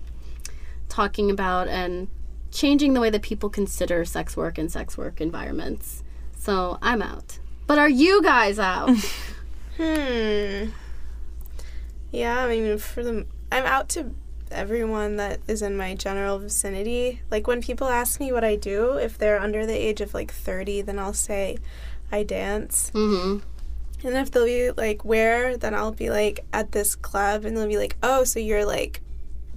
talking 0.89 1.31
about 1.31 1.67
and 1.67 2.09
changing 2.53 2.95
the 2.95 3.01
way 3.01 3.11
that 3.11 3.23
people 3.23 3.51
consider 3.51 4.05
sex 4.05 4.37
work 4.37 4.59
and 4.59 4.71
sex 4.71 4.97
work 4.97 5.21
environments. 5.21 6.05
So 6.39 6.79
I'm 6.81 7.03
out. 7.03 7.39
But 7.67 7.79
are 7.79 7.89
you 7.89 8.23
guys 8.23 8.59
out? 8.59 8.91
Hmm. 9.79 10.67
Yeah, 12.11 12.45
I 12.45 12.47
mean, 12.47 12.77
for 12.77 13.03
the 13.03 13.27
I'm 13.51 13.65
out 13.65 13.89
to 13.91 14.11
everyone 14.51 15.17
that 15.17 15.41
is 15.49 15.63
in 15.63 15.77
my 15.77 15.95
general 15.95 16.39
vicinity. 16.39 17.23
Like 17.31 17.47
when 17.47 17.63
people 17.63 17.89
ask 17.89 18.21
me 18.21 18.33
what 18.33 18.45
I 18.45 18.57
do, 18.57 18.99
if 18.99 19.17
they're 19.17 19.41
under 19.41 19.65
the 19.65 19.73
age 19.75 20.01
of 20.01 20.13
like 20.13 20.31
30, 20.31 20.83
then 20.83 20.99
I'll 20.99 21.15
say 21.15 21.57
I 22.13 22.23
dance. 22.23 22.91
mm-hmm. 22.95 23.39
And 24.07 24.17
if 24.17 24.31
they'll 24.31 24.45
be 24.45 24.73
like, 24.73 25.05
where, 25.05 25.57
then 25.57 25.75
I'll 25.75 25.93
be 25.93 26.11
like, 26.11 26.45
at 26.53 26.73
this 26.73 26.95
club. 26.95 27.45
And 27.45 27.57
they'll 27.57 27.69
be 27.69 27.79
like, 27.79 27.97
oh, 28.03 28.25
so 28.25 28.41
you're 28.41 28.67
like 28.67 29.01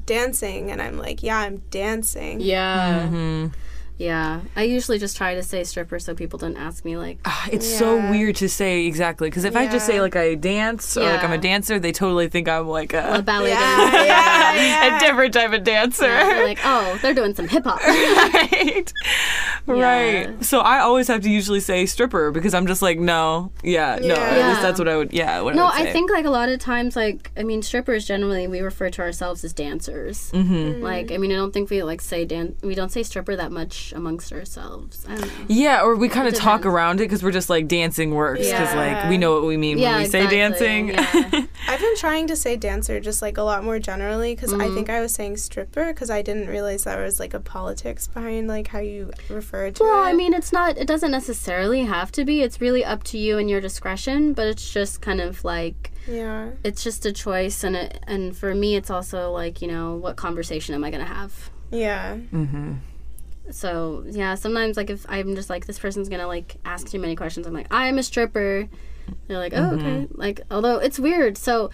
dancing. 0.06 0.72
And 0.72 0.82
I'm 0.82 0.98
like, 0.98 1.24
yeah, 1.24 1.40
I'm 1.40 1.58
dancing. 1.70 2.40
Yeah. 2.42 3.08
hmm 3.08 3.48
Yeah. 3.98 4.42
I 4.56 4.64
usually 4.64 5.00
just 5.00 5.16
try 5.16 5.36
to 5.36 5.44
say 5.44 5.64
stripper 5.64 6.00
so 6.00 6.14
people 6.14 6.38
don't 6.38 6.58
ask 6.58 6.84
me 6.84 6.98
like 6.98 7.20
It's 7.52 7.66
so 7.68 7.98
weird 8.12 8.36
to 8.38 8.50
say 8.50 8.86
exactly 8.86 9.30
because 9.30 9.46
if 9.46 9.56
I 9.56 9.68
just 9.68 9.86
say 9.86 10.02
like 10.02 10.16
I 10.16 10.36
dance 10.36 10.98
or 10.98 11.04
like 11.04 11.24
I'm 11.24 11.32
a 11.32 11.38
dancer, 11.38 11.80
they 11.80 11.92
totally 11.92 12.28
think 12.28 12.50
I'm 12.50 12.68
like 12.68 12.94
a 12.94 13.16
a, 13.16 13.22
ballet 13.22 13.52
Yeah, 13.52 13.60
dancer. 13.92 14.06
yeah, 14.06 14.56
yeah. 14.90 14.98
a 14.98 15.00
different 15.00 15.34
type 15.34 15.54
of 15.54 15.64
dancer. 15.64 16.08
Yeah, 16.08 16.42
like, 16.44 16.60
oh, 16.64 17.00
they're 17.02 17.14
doing 17.14 17.34
some 17.36 17.48
hip 17.48 17.64
hop. 17.64 17.80
right. 17.86 18.92
Yeah. 19.68 19.74
Right. 19.74 20.44
So 20.44 20.60
I 20.60 20.80
always 20.80 21.08
have 21.08 21.22
to 21.22 21.30
usually 21.30 21.60
say 21.60 21.86
stripper 21.86 22.32
because 22.32 22.54
I'm 22.54 22.68
just 22.68 22.82
like, 22.82 23.00
no, 23.00 23.52
yeah, 23.64 23.98
no. 24.02 24.14
At 24.16 24.38
Yeah. 24.38 24.50
least 24.50 24.62
that's 24.62 24.80
what 24.80 24.88
I 24.88 24.98
would, 24.98 25.14
yeah. 25.14 25.42
What 25.42 25.56
No, 25.56 25.66
I, 25.66 25.80
I 25.80 25.92
think 25.92 26.12
like 26.12 26.26
a 26.26 26.30
lot 26.30 26.50
of 26.50 26.60
times, 26.60 26.96
like 26.96 27.32
I 27.38 27.44
mean, 27.44 27.62
strippers 27.62 28.06
generally 28.06 28.48
we 28.48 28.60
refer 28.62 28.90
to 28.90 29.02
ourselves 29.02 29.44
as 29.44 29.54
dancers. 29.54 30.32
Mm-hmm. 30.32 30.84
Like 30.84 31.12
I 31.12 31.18
mean, 31.18 31.32
I 31.32 31.36
don't 31.36 31.54
think 31.54 31.70
we 31.70 31.82
like 31.84 32.02
say 32.02 32.26
dan. 32.26 32.56
We 32.62 32.76
don't 32.76 32.92
say 32.92 33.04
stripper 33.04 33.36
that 33.36 33.52
much 33.52 33.85
much 33.92 33.98
amongst 33.98 34.32
ourselves. 34.34 35.06
I 35.08 35.16
don't 35.16 35.28
know. 35.28 35.46
Yeah, 35.48 35.82
or 35.84 35.96
we 35.96 36.10
kind 36.10 36.28
of 36.28 36.34
talk 36.34 36.66
around 36.66 37.00
it 37.00 37.04
because 37.04 37.24
we're 37.24 37.32
just 37.32 37.50
like 37.50 37.68
dancing 37.68 38.12
works 38.12 38.42
because 38.46 38.74
like 38.76 39.10
we 39.10 39.18
know 39.18 39.34
what 39.34 39.44
we 39.46 39.58
mean 39.58 39.78
Yeah, 39.78 39.94
when 39.94 40.04
we 40.04 40.10
say 40.10 40.28
dancing. 40.28 40.90
yeah. 40.90 41.46
I've 41.68 41.80
been 41.80 41.96
trying 41.98 42.28
to 42.28 42.36
say 42.36 42.56
dancer 42.56 43.00
just 43.00 43.22
like 43.22 43.38
a 43.38 43.44
lot 43.44 43.64
more 43.64 43.80
generally 43.80 44.36
because 44.36 44.54
I 44.54 44.58
Mm-hmm. 44.66 44.76
think 44.76 44.90
I 44.90 45.02
was 45.02 45.14
saying 45.14 45.38
stripper 45.38 45.88
because 45.94 46.10
I 46.10 46.22
didn't 46.22 46.48
realize 46.48 46.84
there 46.86 47.04
was 47.04 47.20
like 47.20 47.34
a 47.34 47.40
politics 47.40 48.08
behind 48.08 48.48
like 48.48 48.68
how 48.68 48.80
you 48.80 49.12
refer 49.30 49.72
to 49.72 49.84
Well, 49.84 50.04
it. 50.06 50.10
I 50.10 50.14
mean, 50.14 50.34
it's 50.34 50.52
not. 50.52 50.78
It 50.78 50.88
doesn't 50.88 51.12
necessarily 51.12 51.84
have 51.84 52.12
to 52.14 52.26
be. 52.26 52.42
It's 52.42 52.60
really 52.62 52.84
up 52.84 53.04
to 53.06 53.18
you 53.18 53.38
and 53.38 53.50
your 53.50 53.62
discretion. 53.62 54.34
But 54.34 54.48
it's 54.48 54.72
just 54.72 55.02
kind 55.02 55.22
of 55.22 55.44
like 55.44 55.92
yeah, 56.08 56.52
it's 56.64 56.84
just 56.84 57.06
a 57.06 57.12
choice, 57.12 57.64
and 57.64 57.76
it 57.76 58.00
and 58.08 58.36
for 58.38 58.54
me, 58.56 58.76
it's 58.76 58.90
also 58.90 59.32
like 59.32 59.62
you 59.62 59.68
know 59.68 59.96
what 59.96 60.16
conversation 60.16 60.74
am 60.76 60.84
I 60.84 60.92
gonna 60.92 61.06
have. 61.06 61.50
yeah, 61.72 62.16
Mm-hmm. 62.16 62.74
So 63.52 64.04
yeah, 64.08 64.36
sometimes 64.36 64.78
like 64.78 64.90
if 64.90 65.06
I'm 65.10 65.36
just 65.36 65.50
like 65.50 65.66
this 65.66 65.80
person's 65.80 66.10
gonna 66.10 66.28
like 66.28 66.58
ask 66.66 66.88
too 66.88 67.00
many 67.00 67.16
questions, 67.16 67.48
I'm 67.48 67.54
like 67.54 67.68
I'm 67.72 67.98
a 67.98 68.04
stripper. 68.04 68.68
They're 69.28 69.38
like, 69.38 69.54
oh 69.56 69.76
okay. 69.76 70.08
Like 70.12 70.42
although 70.50 70.78
it's 70.78 71.00
weird. 71.00 71.38
So 71.38 71.70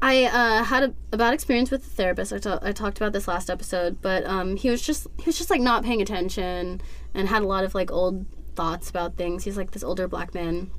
I 0.00 0.24
uh, 0.24 0.64
had 0.64 0.82
a, 0.82 0.94
a 1.12 1.16
bad 1.16 1.32
experience 1.32 1.70
with 1.70 1.86
a 1.86 1.90
therapist. 1.90 2.32
I 2.32 2.72
talked 2.72 2.98
about 2.98 3.12
this 3.12 3.28
last 3.28 3.48
episode, 3.48 4.02
but 4.02 4.26
um, 4.26 4.56
he 4.56 4.68
was 4.68 4.82
just 4.82 5.06
he 5.18 5.26
was 5.26 5.38
just 5.38 5.50
like 5.50 5.60
not 5.60 5.84
paying 5.84 6.02
attention 6.02 6.80
and 7.14 7.28
had 7.28 7.42
a 7.42 7.46
lot 7.46 7.64
of 7.64 7.74
like 7.74 7.92
old 7.92 8.26
thoughts 8.56 8.90
about 8.90 9.16
things. 9.16 9.44
He's 9.44 9.56
like 9.56 9.70
this 9.70 9.84
older 9.84 10.08
black 10.08 10.34
man, 10.34 10.70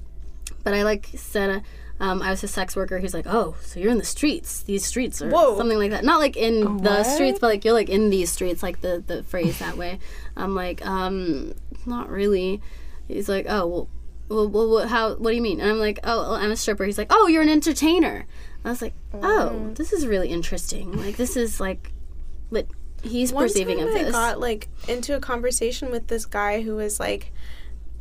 but 0.64 0.74
I 0.74 0.84
like 0.84 1.10
said. 1.16 1.64
Um, 2.00 2.22
I 2.22 2.32
was 2.32 2.44
a 2.44 2.48
sex 2.48 2.76
worker. 2.76 3.00
He's 3.00 3.14
like, 3.14 3.26
"Oh, 3.28 3.56
so 3.62 3.80
you're 3.80 3.92
in 3.92 3.98
the 4.00 4.04
streets? 4.04 4.64
These 4.64 4.86
streets, 4.86 5.22
or 5.22 5.30
Whoa. 5.30 5.56
something 5.58 5.78
like 5.78 5.92
that. 5.92 6.04
Not 6.04 6.20
like 6.20 6.36
in 6.36 6.62
the 6.62 6.90
What? 6.90 7.04
streets, 7.06 7.40
but 7.40 7.48
like 7.48 7.64
you're 7.64 7.74
like 7.74 7.90
in 7.90 8.10
these 8.10 8.32
streets, 8.32 8.62
like 8.64 8.82
the 8.82 9.04
the 9.06 9.24
phrase 9.24 9.60
that 9.60 9.78
way." 9.78 10.00
I'm 10.36 10.56
like, 10.56 10.86
um, 10.86 11.54
not 11.86 12.10
really. 12.10 12.62
He's 13.08 13.30
like, 13.30 13.46
"Oh, 13.48 13.68
well, 13.68 13.88
well, 14.30 14.50
well 14.50 14.70
what, 14.70 14.90
how? 14.90 15.14
What 15.16 15.30
do 15.30 15.36
you 15.36 15.42
mean?" 15.42 15.62
And 15.62 15.70
I'm 15.70 15.80
like, 15.80 16.00
"Oh, 16.04 16.18
well, 16.22 16.32
I'm 16.34 16.52
a 16.52 16.56
stripper." 16.56 16.84
He's 16.84 16.98
like, 16.98 17.12
"Oh, 17.12 17.28
you're 17.28 17.44
an 17.44 17.50
entertainer." 17.50 18.26
I 18.66 18.70
was 18.70 18.82
like, 18.82 18.94
"Oh, 19.14 19.72
this 19.76 19.94
is 19.94 20.08
really 20.08 20.30
interesting. 20.30 20.94
Like, 20.94 21.16
this 21.18 21.36
is 21.38 21.60
like, 21.60 21.92
what 22.50 22.66
he's 23.04 23.32
One 23.34 23.44
perceiving 23.46 23.78
time 23.78 23.88
of 23.90 23.96
I 23.96 24.04
this." 24.04 24.12
got 24.12 24.40
like 24.40 24.68
into 24.88 25.16
a 25.16 25.20
conversation 25.20 25.92
with 25.92 26.08
this 26.08 26.26
guy 26.26 26.62
who 26.64 26.76
was 26.76 27.00
like, 27.00 27.32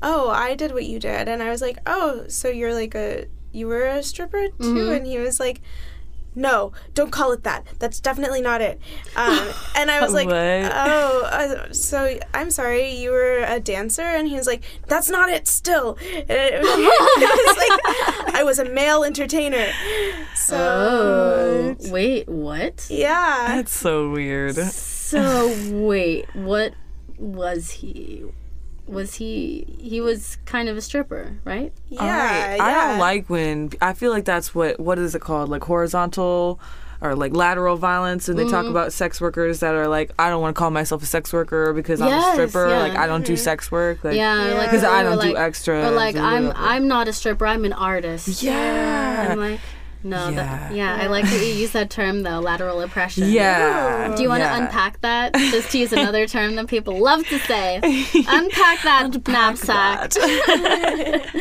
"Oh, 0.03 0.31
I 0.31 0.55
did 0.55 0.73
what 0.73 0.85
you 0.85 0.99
did," 0.99 1.29
and 1.29 1.43
I 1.43 1.51
was 1.51 1.61
like, 1.61 1.79
"Oh, 1.87 2.25
so 2.29 2.49
you're 2.49 2.73
like 2.75 2.95
a 2.95 3.27
you 3.53 3.67
were 3.69 3.85
a 3.85 4.03
stripper 4.03 4.49
too?" 4.49 4.55
Mm-hmm. 4.59 4.93
And 4.93 5.07
he 5.07 5.19
was 5.19 5.41
like. 5.41 5.61
No, 6.35 6.73
don't 6.95 7.11
call 7.11 7.33
it 7.33 7.45
that. 7.45 7.67
That's 7.79 8.01
definitely 8.01 8.41
not 8.41 8.63
it. 8.63 8.81
Um, 9.17 9.51
and 9.77 9.91
I 9.91 10.01
was 10.01 10.15
like, 10.15 10.29
"Oh, 10.31 11.29
uh, 11.31 11.73
so 11.75 12.19
I'm 12.33 12.51
sorry, 12.51 12.95
you 12.95 13.11
were 13.11 13.45
a 13.47 13.61
dancer?" 13.61 14.01
And 14.01 14.27
he 14.27 14.37
was 14.37 14.47
like, 14.47 14.63
"That's 14.87 15.11
not 15.11 15.29
it. 15.29 15.47
Still." 15.47 15.99
It, 16.01 16.27
it 16.31 16.63
was 16.63 17.57
like 17.59 18.35
I 18.35 18.43
was 18.45 18.59
a 18.59 18.65
male 18.65 19.05
entertainer. 19.05 19.73
So 20.35 20.57
oh, 20.57 21.91
wait, 21.91 22.29
what? 22.29 22.87
yeah, 22.89 23.57
That's 23.57 23.77
so 23.77 24.11
weird. 24.11 24.57
So 24.57 25.55
wait, 25.71 26.35
what 26.35 26.73
was 27.19 27.71
he? 27.71 28.25
Was 28.87 29.15
he? 29.15 29.77
He 29.81 30.01
was 30.01 30.37
kind 30.45 30.69
of 30.69 30.77
a 30.77 30.81
stripper, 30.81 31.39
right? 31.45 31.73
yeah, 31.89 32.01
All 32.01 32.09
right. 32.09 32.57
yeah. 32.57 32.65
I 32.65 32.73
don't 32.89 32.99
like 32.99 33.31
when 33.31 33.71
I 33.81 33.93
feel 33.95 34.11
like 34.11 34.25
that's 34.25 34.55
what 34.55 34.79
what 34.81 34.99
is 34.99 35.15
it 35.15 35.21
called? 35.21 35.49
Like 35.49 35.65
horizontal 35.65 36.59
or 37.01 37.15
like 37.17 37.35
lateral 37.35 37.77
violence 37.77 38.29
and 38.29 38.39
they 38.39 38.45
talk 38.45 38.63
Mm-hmm. 38.65 38.71
about 38.71 38.93
sex 38.93 39.21
workers 39.21 39.61
that 39.61 39.75
are 39.75 39.89
like 39.89 40.13
I 40.19 40.29
don't 40.31 40.41
want 40.41 40.55
to 40.55 40.59
call 40.59 40.71
myself 40.71 41.03
a 41.03 41.07
sex 41.07 41.33
worker 41.33 41.73
because 41.73 42.01
I'm 42.01 42.13
a 42.13 42.33
stripper. 42.33 42.69
yeah. 42.69 42.79
Like 42.81 42.97
I 42.97 43.07
don't 43.07 43.25
do 43.25 43.37
sex 43.37 43.71
work. 43.73 44.05
Like 44.05 44.15
Yeah, 44.17 44.49
Yeah. 44.49 44.55
like 44.59 44.71
'Cause 44.71 44.85
I 44.85 45.03
don't 45.03 45.21
do 45.21 45.29
like, 45.33 45.37
extras 45.37 45.87
Or 45.87 45.91
like 45.95 46.17
I'm 46.17 46.47
whatever. 46.49 46.65
I'm 46.65 46.87
not 46.89 47.09
a 47.09 47.13
stripper. 47.13 47.47
I'm 47.47 47.65
an 47.65 47.73
artist. 47.73 48.43
Yeah. 48.43 49.29
I'm 49.31 49.39
like, 49.39 49.61
no, 50.05 50.31
that, 50.33 50.73
Yeah. 50.73 50.97
yeah. 50.99 51.05
I 51.05 51.07
like 51.09 51.25
that 51.25 51.41
you 51.41 51.53
use 51.53 51.73
that 51.73 51.91
term 51.91 52.23
though, 52.23 52.41
lateral 52.41 52.81
oppression. 52.81 53.31
Yeah. 53.31 54.15
Do 54.17 54.23
you 54.23 54.29
want 54.29 54.41
to 54.43 54.47
yeah. 54.47 54.63
unpack 54.65 55.01
that? 55.03 55.35
Just 55.35 55.71
to 55.73 55.79
use 55.79 55.93
another 55.93 56.27
term 56.27 56.57
that 56.57 56.67
people 56.69 56.99
love 56.99 57.27
to 57.29 57.39
say. 57.41 57.77
Unpack 58.29 58.83
that 58.83 59.27
knapsack. 59.29 60.13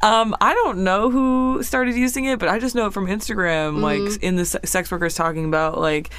Um, 0.00 0.36
I 0.40 0.54
don't 0.54 0.84
know 0.84 1.10
who 1.10 1.60
started 1.64 1.96
using 1.96 2.24
it, 2.26 2.38
but 2.38 2.48
I 2.48 2.60
just 2.60 2.74
know 2.76 2.86
it 2.86 2.92
from 2.92 3.06
Instagram. 3.06 3.80
Like 3.80 3.98
Mm-hmm. 3.98 4.22
in 4.24 4.36
the 4.36 4.44
se- 4.44 4.60
sex 4.64 4.90
workers 4.92 5.14
talking 5.16 5.44
about 5.44 5.78
like 5.80 6.10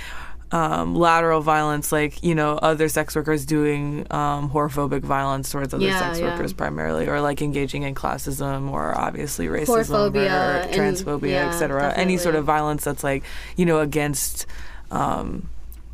um, 0.51 0.95
lateral 0.95 1.41
violence, 1.41 1.91
like 1.91 2.23
you 2.23 2.33
know 2.33 2.57
other 2.57 2.89
sex 2.89 3.15
workers 3.15 3.45
doing 3.45 4.07
um, 4.11 4.49
whorephobic 4.49 5.01
violence 5.01 5.51
towards 5.51 5.73
other 5.73 5.85
Yeah, 5.85 5.99
sex 5.99 6.19
yeah. 6.19 6.31
workers 6.31 6.53
primarily, 6.53 7.07
or 7.07 7.21
like 7.21 7.41
engaging 7.41 7.83
in 7.83 7.93
classism 7.95 8.71
or 8.71 8.97
obviously 8.97 9.47
racism 9.47 9.85
Whorephobia 10.11 10.65
or 10.65 10.73
transphobia, 10.73 11.29
yeah, 11.29 11.49
etc. 11.49 11.93
Any 11.95 12.17
sort 12.17 12.35
of 12.35 12.45
violence 12.45 12.83
that's 12.83 13.03
like 13.03 13.23
you 13.57 13.65
know 13.65 13.79
against. 13.79 14.45
Um, 14.91 15.49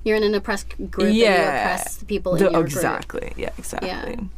You're 0.06 0.16
in 0.18 0.24
an 0.24 0.36
oppressed 0.36 0.70
group 0.70 1.08
and 1.08 1.14
you 1.16 1.24
Yeah. 1.24 1.74
oppress 1.74 1.98
the 1.98 2.06
people 2.06 2.36
in 2.36 2.44
the, 2.44 2.52
your 2.52 2.62
group. 2.62 2.66
exactly. 2.68 3.34
Yeah, 3.36 3.50
exactly. 3.58 4.30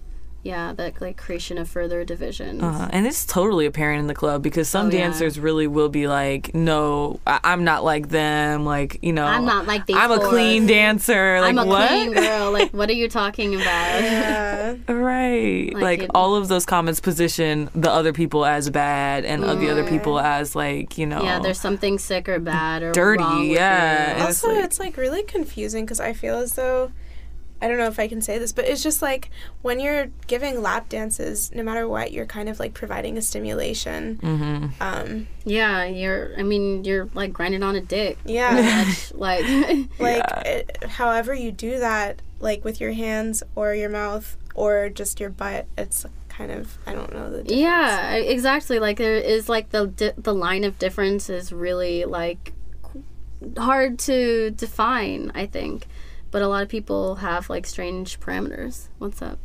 Yeah, 0.48 0.72
that 0.78 1.02
like 1.02 1.18
creation 1.18 1.58
of 1.58 1.68
further 1.68 2.06
divisions. 2.06 2.64
Uh, 2.64 2.88
and 2.94 3.06
it's 3.06 3.26
totally 3.26 3.66
apparent 3.66 4.00
in 4.00 4.08
the 4.08 4.16
club 4.16 4.42
because 4.42 4.70
some 4.70 4.88
Oh, 4.88 4.90
yeah. 4.92 5.00
dancers 5.00 5.38
really 5.40 5.68
will 5.68 5.90
be 5.90 6.08
like, 6.08 6.56
"No, 6.56 7.20
I- 7.28 7.42
I'm 7.44 7.66
not 7.66 7.84
like 7.84 8.08
them." 8.10 8.64
Like, 8.64 9.00
you 9.02 9.12
know, 9.12 9.26
I'm 9.26 9.44
not 9.46 9.68
like 9.68 9.86
these 9.88 9.98
I'm 9.98 10.12
a 10.12 10.20
clean 10.20 10.66
dancer. 10.66 11.42
Like 11.42 11.50
I'm 11.50 11.60
a 11.60 11.66
what? 11.66 11.90
clean 11.90 12.14
girl. 12.14 12.52
Like, 12.52 12.72
what 12.72 12.90
are 12.90 12.94
you 12.94 13.10
talking 13.10 13.56
about? 13.56 14.02
Yeah. 14.02 14.76
Right. 14.88 15.74
Like, 15.74 15.84
Like, 15.84 16.00
it- 16.04 16.12
all 16.16 16.36
of 16.36 16.48
those 16.48 16.66
comments 16.66 17.00
position 17.02 17.70
the 17.76 17.92
other 17.92 18.14
people 18.14 18.46
as 18.46 18.70
bad 18.70 19.26
and 19.26 19.44
the 19.44 19.70
other 19.70 19.84
people 19.86 20.20
as 20.20 20.56
like, 20.56 20.98
you 20.98 21.06
know, 21.06 21.24
Yeah, 21.24 21.40
there's 21.40 21.60
something 21.60 21.98
sick 22.00 22.30
or 22.30 22.40
bad 22.40 22.84
or 22.84 22.92
Dirty, 22.94 23.24
wrong 23.24 23.40
with 23.50 23.58
yeah. 23.58 24.08
you. 24.08 24.14
And 24.14 24.30
it's 24.30 24.44
also 24.44 24.54
like- 24.56 24.64
it's 24.66 24.80
like 24.80 24.98
really 24.98 25.24
confusing 25.24 25.84
because 25.86 26.00
i 26.00 26.14
feel 26.14 26.38
as 26.38 26.54
though 26.54 26.92
i 27.62 27.68
don't 27.68 27.78
know 27.78 27.88
if 27.88 28.00
i 28.00 28.08
can 28.08 28.22
say 28.22 28.38
this 28.38 28.52
but 28.52 28.66
it's 28.66 28.84
just 28.84 29.02
like 29.02 29.30
when 29.62 29.80
you're 29.80 30.08
giving 30.28 30.62
lap 30.62 30.90
dances 30.90 31.52
no 31.54 31.64
matter 31.64 31.88
what 31.88 32.12
you're 32.12 32.26
kind 32.26 32.50
of 32.50 32.60
like 32.60 32.74
providing 32.74 33.18
a 33.18 33.22
stimulation 33.22 34.18
Mm-hmm. 34.22 34.66
um 34.82 35.28
Yeah, 35.46 35.86
you're. 35.86 36.38
I 36.38 36.44
mean, 36.44 36.84
you're 36.84 37.10
like 37.14 37.32
grinding 37.34 37.64
on 37.64 37.76
a 37.76 37.82
dick. 37.82 38.18
yeah 38.26 38.84
Much, 38.86 39.14
like, 39.16 39.46
like 40.00 40.24
Yeah. 40.24 40.40
it, 40.42 40.84
however 40.84 41.34
you 41.34 41.52
do 41.52 41.80
that 41.80 42.22
like 42.40 42.64
with 42.66 42.80
your 42.82 42.92
hands 42.92 43.42
or 43.56 43.74
your 43.74 43.90
mouth 43.90 44.38
or 44.54 44.90
just 44.90 45.20
your 45.20 45.30
butt 45.30 45.66
it's 45.78 46.06
kind 46.30 46.52
of 46.52 46.78
i 46.86 46.94
don't 46.94 47.12
know 47.14 47.32
the 47.32 47.38
difference. 47.44 47.60
yeah, 47.62 48.14
exactly. 48.14 48.78
Like 48.80 48.98
there 48.98 49.16
is 49.16 49.50
like 49.50 49.70
the 49.72 49.88
di- 49.88 50.14
the 50.18 50.34
line 50.36 50.64
of 50.64 50.78
difference 50.78 51.30
is 51.30 51.52
really 51.52 52.06
like 52.06 52.54
hard 53.58 54.00
to 54.00 54.52
define. 54.52 55.32
I 55.36 55.46
think, 55.46 55.88
but 56.32 56.42
a 56.42 56.48
lot 56.48 56.64
of 56.64 56.70
people 56.70 57.16
have 57.16 57.50
like 57.50 57.66
strange 57.66 58.20
parameters. 58.20 58.88
What's 59.00 59.22
up? 59.22 59.40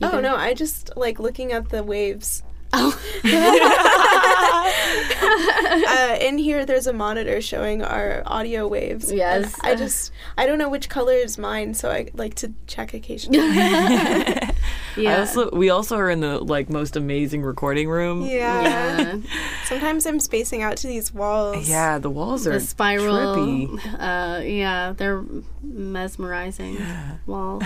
You 0.00 0.08
oh 0.08 0.10
good? 0.12 0.22
no 0.22 0.34
i 0.34 0.54
just 0.54 0.96
like 0.96 1.20
looking 1.20 1.52
at 1.52 1.68
the 1.68 1.82
waves 1.82 2.42
Oh. 2.72 2.98
uh, 5.88 6.16
in 6.20 6.38
here 6.38 6.64
there's 6.64 6.86
a 6.86 6.92
monitor 6.92 7.40
showing 7.40 7.82
our 7.82 8.22
audio 8.24 8.66
waves 8.66 9.12
Yes. 9.12 9.54
i 9.62 9.74
just 9.74 10.12
i 10.38 10.46
don't 10.46 10.58
know 10.58 10.68
which 10.70 10.88
color 10.88 11.12
is 11.12 11.36
mine 11.36 11.74
so 11.74 11.90
i 11.90 12.08
like 12.14 12.34
to 12.36 12.52
check 12.66 12.94
occasionally 12.94 13.40
yeah. 14.96 15.20
also 15.20 15.50
we 15.50 15.70
also 15.70 15.96
are 15.96 16.10
in 16.10 16.20
the 16.20 16.38
like 16.38 16.68
most 16.70 16.96
amazing 16.96 17.42
recording 17.42 17.88
room. 17.88 18.22
yeah. 18.22 18.62
yeah. 18.62 19.16
sometimes 19.64 20.06
i'm 20.06 20.20
spacing 20.20 20.62
out 20.62 20.76
to 20.76 20.86
these 20.86 21.12
walls 21.12 21.68
Yeah, 21.68 21.98
the 21.98 22.10
walls 22.10 22.46
are 22.46 22.52
the 22.52 22.60
spiral. 22.60 23.36
trippy. 23.36 23.80
Uh, 23.98 24.42
yeah, 24.42 24.92
they're 24.96 25.24
mesmerizing 25.62 26.78
walls. 27.26 27.62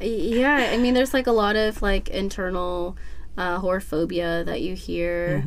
Yeah, 0.00 0.70
I 0.72 0.76
mean, 0.78 0.94
there's 0.94 1.12
like 1.12 1.26
a 1.26 1.32
lot 1.32 1.56
of 1.56 1.82
like 1.82 2.08
internal 2.08 2.96
uh, 3.36 3.60
whorephobia 3.60 4.44
that 4.46 4.62
you 4.62 4.74
hear. 4.74 5.44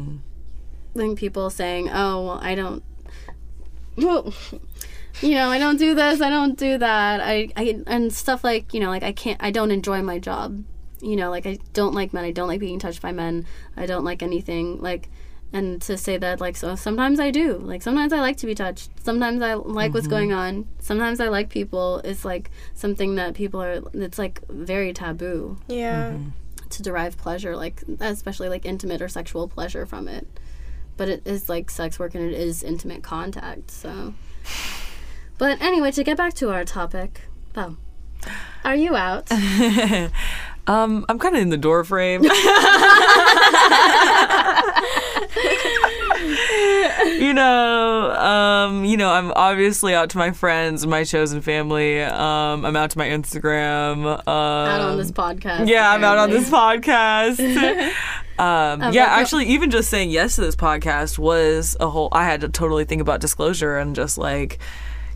Like 0.94 1.16
people 1.18 1.50
saying, 1.50 1.90
"Oh, 1.90 2.26
well, 2.26 2.40
I 2.40 2.54
don't." 2.54 2.84
You 5.22 5.36
know, 5.36 5.50
I 5.50 5.58
don't 5.60 5.78
do 5.78 5.94
this. 5.96 6.22
I 6.22 6.30
don't 6.30 6.58
do 6.58 6.78
that. 6.78 7.22
I, 7.22 7.50
I 7.56 7.82
and 7.88 8.12
stuff 8.12 8.44
like 8.44 8.74
you 8.74 8.80
know, 8.80 8.90
like 8.90 9.04
I 9.04 9.12
can't. 9.12 9.42
I 9.42 9.52
don't 9.52 9.72
enjoy 9.72 10.02
my 10.02 10.20
job. 10.20 10.64
You 11.04 11.16
know, 11.16 11.30
like 11.30 11.46
I 11.46 11.60
don't 11.74 11.94
like 11.94 12.14
men. 12.14 12.24
I 12.24 12.32
don't 12.32 12.48
like 12.48 12.60
being 12.60 12.80
touched 12.80 13.02
by 13.02 13.12
men. 13.12 13.46
I 13.76 13.86
don't 13.86 14.06
like 14.06 14.24
anything 14.24 14.82
like 14.82 15.10
and 15.54 15.80
to 15.84 15.96
say 15.98 16.18
that 16.18 16.42
like 16.42 16.58
so 16.58 16.76
sometimes 16.76 17.20
i 17.20 17.30
do. 17.30 17.60
Like 17.60 17.84
sometimes 17.84 18.12
i 18.12 18.20
like 18.20 18.38
to 18.38 18.48
be 18.48 18.56
touched. 18.56 18.90
Sometimes 19.04 19.42
i 19.42 19.54
like 19.54 19.94
what's 19.94 20.08
mm-hmm. 20.08 20.16
going 20.16 20.34
on. 20.34 20.68
Sometimes 20.80 21.20
i 21.20 21.28
like 21.28 21.50
people. 21.50 22.00
It's 22.00 22.26
like 22.26 22.50
something 22.74 23.16
that 23.16 23.36
people 23.36 23.62
are 23.62 23.82
it's 23.94 24.18
like 24.18 24.42
very 24.50 24.92
taboo 24.92 25.58
yeah. 25.68 26.12
Mm-hmm. 26.12 26.30
To 26.70 26.82
derive 26.82 27.18
pleasure 27.18 27.56
like 27.56 27.84
especially 28.00 28.50
like 28.50 28.66
intimate 28.66 29.02
or 29.02 29.08
sexual 29.08 29.48
pleasure 29.48 29.86
from 29.86 30.08
it. 30.08 30.28
But 30.98 31.08
it 31.08 31.22
is 31.26 31.48
like 31.48 31.70
sex 31.70 32.00
work 32.00 32.16
and 32.16 32.24
it 32.24 32.34
is 32.34 32.64
intimate 32.64 33.04
contact 33.04 33.70
so. 33.70 34.16
But 35.38 35.62
anyway 35.62 35.92
to 35.92 36.04
get 36.04 36.18
back 36.18 36.34
to 36.36 36.50
our 36.50 36.66
topic. 36.66 37.22
Oh 37.56 37.78
Are 38.66 38.76
you 38.76 38.96
out? 38.96 39.30
Um, 40.68 41.06
I'm 41.10 41.20
kind 41.20 41.36
of 41.36 41.42
in 41.42 41.50
the 41.50 41.58
door 41.58 41.84
frame. 41.84 42.24
you 47.04 47.34
know, 47.34 48.12
um, 48.12 48.86
you 48.86 48.96
know, 48.96 49.10
I'm 49.10 49.32
obviously 49.34 49.94
out 49.94 50.10
to 50.12 50.18
my 50.18 50.32
friends, 50.32 50.86
my 50.86 51.04
chosen 51.04 51.42
family. 51.42 52.02
Um, 52.02 52.66
I'm 52.66 52.76
out 52.76 52.92
to 52.92 52.98
my 52.98 53.08
Instagram. 53.08 54.06
Um, 54.06 54.28
out 54.28 54.82
on 54.82 54.98
this 54.98 55.12
podcast. 55.12 55.68
Yeah, 55.68 55.92
I'm 55.92 56.04
out 56.04 56.18
on 56.18 56.30
this 56.30 56.50
podcast. 56.50 57.40
um, 58.40 58.94
yeah, 58.94 59.06
actually, 59.06 59.46
even 59.48 59.70
just 59.70 59.90
saying 59.90 60.12
yes 60.12 60.36
to 60.36 60.42
this 60.42 60.56
podcast 60.56 61.20
was 61.20 61.76
a 61.80 61.90
whole. 61.90 62.10
I 62.12 62.24
had 62.24 62.42
to 62.42 62.50
totally 62.50 62.86
think 62.86 63.02
about 63.02 63.20
disclosure 63.20 63.78
and 63.78 63.96
just 63.96 64.18
like, 64.18 64.60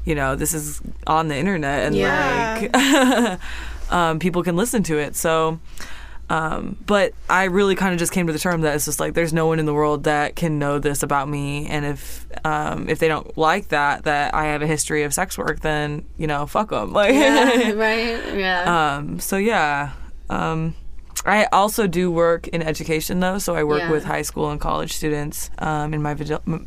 you 0.04 0.16
know, 0.16 0.36
this 0.36 0.54
is 0.54 0.82
on 1.06 1.28
the 1.28 1.36
internet 1.36 1.94
and 1.94 1.96
like, 2.72 3.40
um, 3.92 4.20
people 4.20 4.44
can 4.44 4.56
listen 4.56 4.84
to 4.84 4.98
it. 4.98 5.16
So. 5.16 5.60
Um, 6.30 6.76
but 6.86 7.14
I 7.30 7.46
really 7.46 7.74
kind 7.76 7.94
of 7.94 8.00
just 8.00 8.12
came 8.12 8.28
to 8.28 8.34
the 8.34 8.38
term 8.40 8.60
that 8.60 8.76
it's 8.76 8.84
just 8.84 9.00
like 9.00 9.14
there's 9.14 9.32
no 9.32 9.48
one 9.48 9.60
in 9.60 9.66
the 9.66 9.74
world 9.74 10.04
that 10.04 10.36
can 10.36 10.60
know 10.60 10.78
this 10.78 11.02
about 11.02 11.30
me, 11.30 11.68
and 11.68 11.86
if 11.86 12.26
um, 12.46 12.90
if 12.90 13.00
they 13.00 13.08
don't 13.08 13.38
like 13.38 13.70
that 13.70 14.04
that 14.04 14.34
I 14.36 14.48
have 14.48 14.62
a 14.62 14.68
history 14.68 15.04
of 15.04 15.14
sex 15.14 15.38
work, 15.38 15.62
then 15.62 16.04
you 16.18 16.28
know, 16.28 16.46
fuck 16.46 16.72
them. 16.72 16.92
Like, 17.00 17.14
Yeah, 17.14 17.72
right? 17.72 18.34
Yeah. 18.38 18.96
um, 18.98 19.22
so 19.22 19.38
yeah. 19.38 19.94
Um, 20.30 20.76
I 21.26 21.46
also 21.54 21.88
do 21.88 22.12
work 22.12 22.50
in 22.50 22.62
education 22.62 23.22
though, 23.22 23.38
so 23.38 23.56
I 23.56 23.64
work 23.64 23.84
Yeah. 23.84 23.92
with 23.92 24.04
high 24.04 24.22
school 24.24 24.50
and 24.52 24.60
college 24.60 24.92
students 24.92 25.50
um, 25.60 25.94
in 25.94 26.02
my 26.02 26.14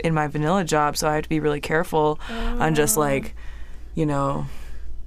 in 0.02 0.14
my 0.14 0.26
vanilla 0.26 0.64
job. 0.64 0.96
So 0.96 1.06
I 1.06 1.16
have 1.16 1.24
to 1.24 1.28
be 1.28 1.38
really 1.38 1.60
careful 1.60 2.18
on 2.30 2.74
just 2.74 2.96
like, 2.96 3.34
you 3.94 4.06
know, 4.06 4.46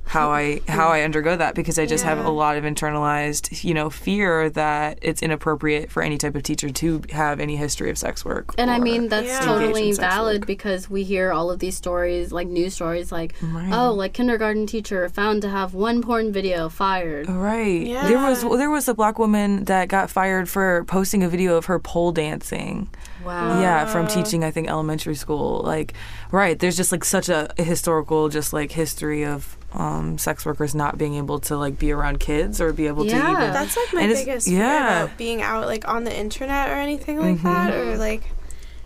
how 0.05 0.29
I 0.31 0.61
how 0.67 0.89
I 0.89 1.01
undergo 1.01 1.35
that 1.37 1.55
because 1.55 1.79
I 1.79 1.85
just 1.85 2.03
have 2.03 2.23
a 2.23 2.29
lot 2.29 2.57
of 2.57 2.63
internalized, 2.65 3.63
you 3.63 3.73
know, 3.73 3.89
fear 3.89 4.49
that 4.51 4.99
it's 5.01 5.23
inappropriate 5.23 5.89
for 5.91 6.03
any 6.03 6.17
type 6.17 6.35
of 6.35 6.43
teacher 6.43 6.69
to 6.69 7.01
have 7.11 7.39
any 7.39 7.55
history 7.55 7.89
of 7.89 7.97
sex 7.97 8.23
work. 8.25 8.53
And 8.57 8.69
I 8.69 8.79
mean 8.79 9.07
that's 9.09 9.27
Yeah. 9.27 9.39
totally 9.39 9.91
valid 9.93 10.41
work. 10.41 10.47
because 10.47 10.89
we 10.89 11.03
hear 11.03 11.31
all 11.31 11.49
of 11.49 11.59
these 11.59 11.75
stories, 11.75 12.31
like 12.31 12.47
news 12.47 12.73
stories, 12.75 13.11
like 13.11 13.33
Right. 13.41 13.71
oh, 13.73 13.93
like 13.93 14.13
kindergarten 14.13 14.67
teacher 14.67 15.07
found 15.09 15.41
to 15.43 15.49
have 15.49 15.73
one 15.73 16.01
porn 16.01 16.31
video 16.31 16.69
fired. 16.69 17.29
Right. 17.29 17.81
Yeah. 17.87 18.07
There 18.07 18.19
was 18.19 18.43
Yeah. 18.43 18.57
there 18.57 18.69
was 18.69 18.87
a 18.87 18.93
black 18.93 19.17
woman 19.17 19.63
that 19.65 19.87
got 19.87 20.09
fired 20.09 20.47
for 20.49 20.83
posting 20.85 21.23
a 21.23 21.29
video 21.29 21.55
of 21.55 21.65
her 21.65 21.79
pole 21.79 22.11
dancing. 22.11 22.89
Wow. 23.25 23.61
Yeah, 23.61 23.85
from 23.85 24.07
teaching 24.07 24.43
I 24.43 24.51
think 24.51 24.69
elementary 24.69 25.15
school. 25.15 25.61
Like, 25.63 25.93
right, 26.31 26.59
there's 26.59 26.75
just 26.75 26.91
like 26.91 27.05
such 27.05 27.29
a 27.29 27.49
historical 27.57 28.27
just 28.29 28.51
like 28.51 28.73
history 28.73 29.23
of 29.25 29.55
um, 29.73 30.17
sex 30.17 30.45
workers 30.45 30.75
not 30.75 30.97
being 30.97 31.15
able 31.15 31.39
to 31.39 31.57
like 31.57 31.79
be 31.79 31.91
around 31.91 32.19
kids 32.19 32.61
or 32.61 32.71
be 32.73 32.87
able 32.87 33.03
to 33.05 33.09
Yeah. 33.11 33.31
even 33.31 33.53
That's 33.53 33.75
like 33.75 33.93
my 33.93 34.01
And 34.01 34.11
it's- 34.11 34.25
biggest 34.25 34.47
yeah. 34.47 34.57
fear 34.97 35.03
about 35.05 35.17
being 35.17 35.41
out 35.41 35.65
like 35.65 35.87
on 35.87 36.03
the 36.03 36.15
internet 36.15 36.69
or 36.69 36.73
anything 36.73 37.19
like 37.19 37.41
that 37.43 37.73
or 37.73 37.97
like 37.97 38.23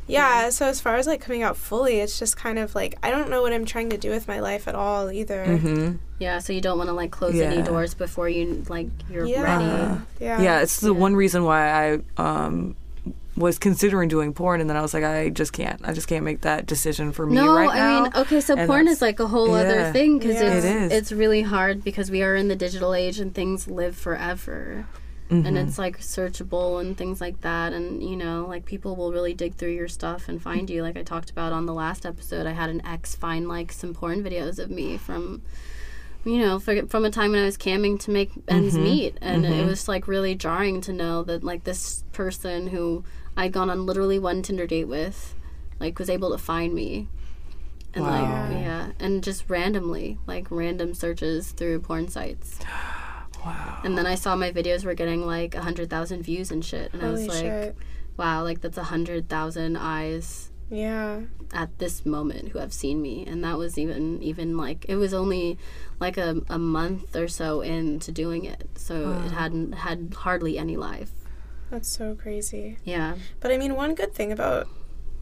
yeah, 0.10 0.52
so 0.52 0.66
as 0.68 0.80
far 0.80 0.96
as 0.96 1.06
like 1.06 1.20
coming 1.20 1.44
out 1.44 1.58
fully, 1.58 2.00
it's 2.00 2.18
just 2.18 2.38
kind 2.38 2.58
of 2.58 2.74
like 2.74 2.96
I 3.04 3.12
don't 3.12 3.30
know 3.30 3.42
what 3.42 3.52
I'm 3.52 3.66
trying 3.66 3.90
to 3.90 3.98
do 3.98 4.10
with 4.10 4.26
my 4.26 4.40
life 4.40 4.66
at 4.70 4.74
all 4.76 5.12
either. 5.12 5.58
hmm 5.58 5.92
Yeah, 6.20 6.40
so 6.40 6.54
you 6.54 6.62
don't 6.62 6.78
want 6.78 6.88
to 6.90 6.94
like 6.94 7.12
close 7.12 7.36
any 7.36 7.62
doors 7.62 7.94
before 7.94 8.30
you 8.30 8.64
like 8.70 8.88
you're 9.12 9.26
Yeah. 9.26 9.42
ready. 9.44 10.02
Yeah. 10.22 10.42
Yeah, 10.42 10.62
it's 10.62 10.80
the 10.80 10.94
Yeah. 10.94 11.00
one 11.00 11.16
reason 11.18 11.44
why 11.44 11.70
I 11.70 12.00
um 12.16 12.78
was 13.38 13.60
considering 13.60 14.10
doing 14.10 14.34
porn 14.34 14.60
and 14.62 14.70
then 14.70 14.76
I 14.76 14.82
was 14.82 14.94
like 14.94 15.04
I 15.04 15.30
just 15.30 15.54
can't. 15.54 15.80
I 15.88 15.94
just 15.94 16.08
can't 16.08 16.26
make 16.26 16.42
that 16.42 16.66
decision 16.66 17.12
for 17.12 17.26
me 17.26 17.36
No, 17.36 17.54
right 17.56 17.70
I 17.70 17.78
now. 17.78 18.04
mean, 18.04 18.12
okay, 18.16 18.42
so 18.42 18.56
And 18.58 18.68
porn 18.68 18.88
is 18.88 19.02
like 19.02 19.20
a 19.20 19.28
whole 19.28 19.54
other 19.54 19.92
thing 19.94 20.18
because 20.18 20.36
Yeah. 20.42 20.54
it's 20.56 20.66
It 20.66 20.92
it's 20.92 21.12
really 21.12 21.44
hard 21.44 21.84
because 21.84 22.10
we 22.10 22.24
are 22.24 22.36
in 22.36 22.48
the 22.48 22.56
digital 22.56 22.94
age 22.96 23.20
and 23.20 23.34
things 23.36 23.68
live 23.68 23.96
forever. 23.96 24.88
Mm-hmm. 25.30 25.46
And 25.46 25.58
it's 25.58 25.78
like 25.78 26.00
searchable 26.00 26.80
and 26.82 26.98
things 26.98 27.20
like 27.22 27.42
that 27.42 27.74
and 27.74 28.02
you 28.02 28.16
know, 28.16 28.46
like 28.48 28.66
people 28.66 28.96
will 28.96 29.12
really 29.12 29.34
dig 29.34 29.56
through 29.56 29.74
your 29.74 29.90
stuff 29.90 30.30
and 30.30 30.42
find 30.42 30.70
you 30.70 30.82
like 30.82 30.98
I 30.98 31.04
talked 31.04 31.30
about 31.30 31.52
on 31.54 31.66
the 31.66 31.74
last 31.74 32.06
episode. 32.06 32.48
I 32.48 32.54
had 32.54 32.70
an 32.70 32.82
ex 32.86 33.14
find 33.14 33.48
like 33.48 33.72
some 33.72 33.94
porn 33.94 34.24
videos 34.24 34.58
of 34.58 34.70
me 34.72 34.98
from 34.98 35.42
you 36.26 36.40
know, 36.40 36.60
for, 36.60 36.86
from 36.88 37.06
a 37.06 37.10
time 37.12 37.32
when 37.32 37.42
I 37.42 37.46
was 37.46 37.58
camming 37.58 38.00
to 38.02 38.12
make 38.12 38.32
ends 38.50 38.74
Mm-hmm. 38.74 38.84
meet, 38.84 39.18
and 39.22 39.46
it 39.46 39.66
was 39.66 39.88
like 39.88 40.10
really 40.10 40.36
jarring 40.36 40.82
to 40.82 40.92
know 40.92 41.24
that 41.24 41.42
like 41.42 41.64
this 41.64 42.04
person 42.12 42.68
who 42.68 43.06
I'd 43.38 43.54
gone 43.54 43.70
on 43.70 43.86
literally 43.86 44.20
one 44.20 44.42
Tinder 44.42 44.68
date 44.68 44.86
with, 44.90 45.34
like 45.80 45.98
was 46.00 46.10
able 46.10 46.32
to 46.32 46.38
find 46.38 46.74
me, 46.74 47.08
and 47.94 48.04
Wow. 48.04 48.12
like 48.50 48.52
yeah, 48.62 48.92
and 49.00 49.24
just 49.24 49.50
randomly 49.50 50.18
like 50.28 50.48
random 50.50 50.94
searches 50.94 51.52
through 51.52 51.80
porn 51.82 52.10
sites. 52.10 52.60
wow. 53.46 53.80
And 53.84 53.98
then 53.98 54.06
I 54.06 54.16
saw 54.16 54.36
my 54.36 54.52
videos 54.52 54.84
were 54.84 54.94
getting 54.96 55.26
like 55.26 55.56
a 55.56 55.62
hundred 55.62 55.90
thousand 55.90 56.24
views 56.24 56.52
and 56.52 56.66
shit, 56.66 56.94
and 56.94 57.02
I 57.04 57.10
was 57.12 57.28
like, 57.28 57.38
shit. 57.40 57.76
wow, 58.18 58.44
like 58.44 58.62
that's 58.62 58.78
a 58.78 58.84
hundred 58.86 59.30
thousand 59.30 59.78
eyes 59.78 60.50
Yeah. 60.70 61.22
at 61.54 61.78
this 61.80 62.06
moment 62.06 62.50
who 62.50 62.60
have 62.60 62.74
seen 62.74 63.02
me 63.02 63.24
and 63.26 63.42
that 63.44 63.58
was 63.58 63.78
even 63.78 64.22
even 64.22 64.58
like 64.58 64.86
it 64.90 64.96
was 64.98 65.14
only 65.14 65.58
like 66.00 66.18
a, 66.18 66.42
a 66.50 66.60
month 66.60 67.16
or 67.16 67.28
so 67.30 67.62
into 67.62 68.12
doing 68.12 68.44
it 68.44 68.68
so 68.76 69.12
it 69.26 69.32
hadn't 69.32 69.72
had 69.74 70.14
hardly 70.18 70.58
any 70.58 70.76
life 70.76 71.12
That's 71.70 71.90
so 71.90 72.16
crazy. 72.16 72.78
yeah 72.84 73.16
But 73.40 73.52
I 73.52 73.58
mean, 73.58 73.76
one 73.76 73.96
good 73.96 74.14
thing 74.14 74.32
about 74.32 74.68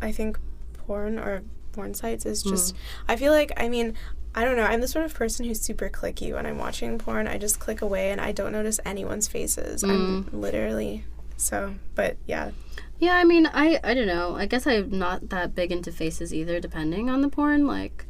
I 0.02 0.12
think 0.12 0.40
porn 0.74 1.18
or 1.20 1.44
porn 1.72 1.94
sites 1.94 2.26
is 2.26 2.44
just 2.44 2.76
I 3.08 3.16
feel 3.16 3.32
like 3.34 3.52
I 3.58 3.70
mean 3.70 3.96
I 4.38 4.44
don't 4.44 4.58
know. 4.58 4.64
I'm 4.64 4.82
the 4.82 4.88
sort 4.88 5.06
of 5.06 5.14
person 5.14 5.46
who's 5.46 5.62
super 5.62 5.90
clicky 5.90 6.34
when 6.34 6.46
I'm 6.46 6.58
watching 6.58 6.98
porn. 6.98 7.26
I 7.26 7.38
just 7.38 7.58
click 7.60 7.82
away 7.82 8.12
and 8.12 8.20
I 8.20 8.34
don't 8.34 8.52
notice 8.52 8.82
anyone's 8.86 9.30
faces. 9.30 9.82
I'm 9.82 10.28
literally 10.34 11.06
so. 11.38 11.76
But 11.96 12.18
yeah, 12.28 12.52
yeah 13.00 13.16
i 13.16 13.24
mean 13.26 13.46
i 13.48 13.78
i 13.84 13.94
don't 13.94 14.08
know 14.08 14.36
i 14.38 14.46
guess 14.46 14.66
i'm 14.66 14.90
not 14.98 15.30
that 15.30 15.54
big 15.54 15.70
into 15.72 15.92
faces 15.92 16.34
either 16.34 16.62
depending 16.62 17.10
on 17.10 17.22
the 17.22 17.28
porn 17.28 17.68
like 17.68 18.06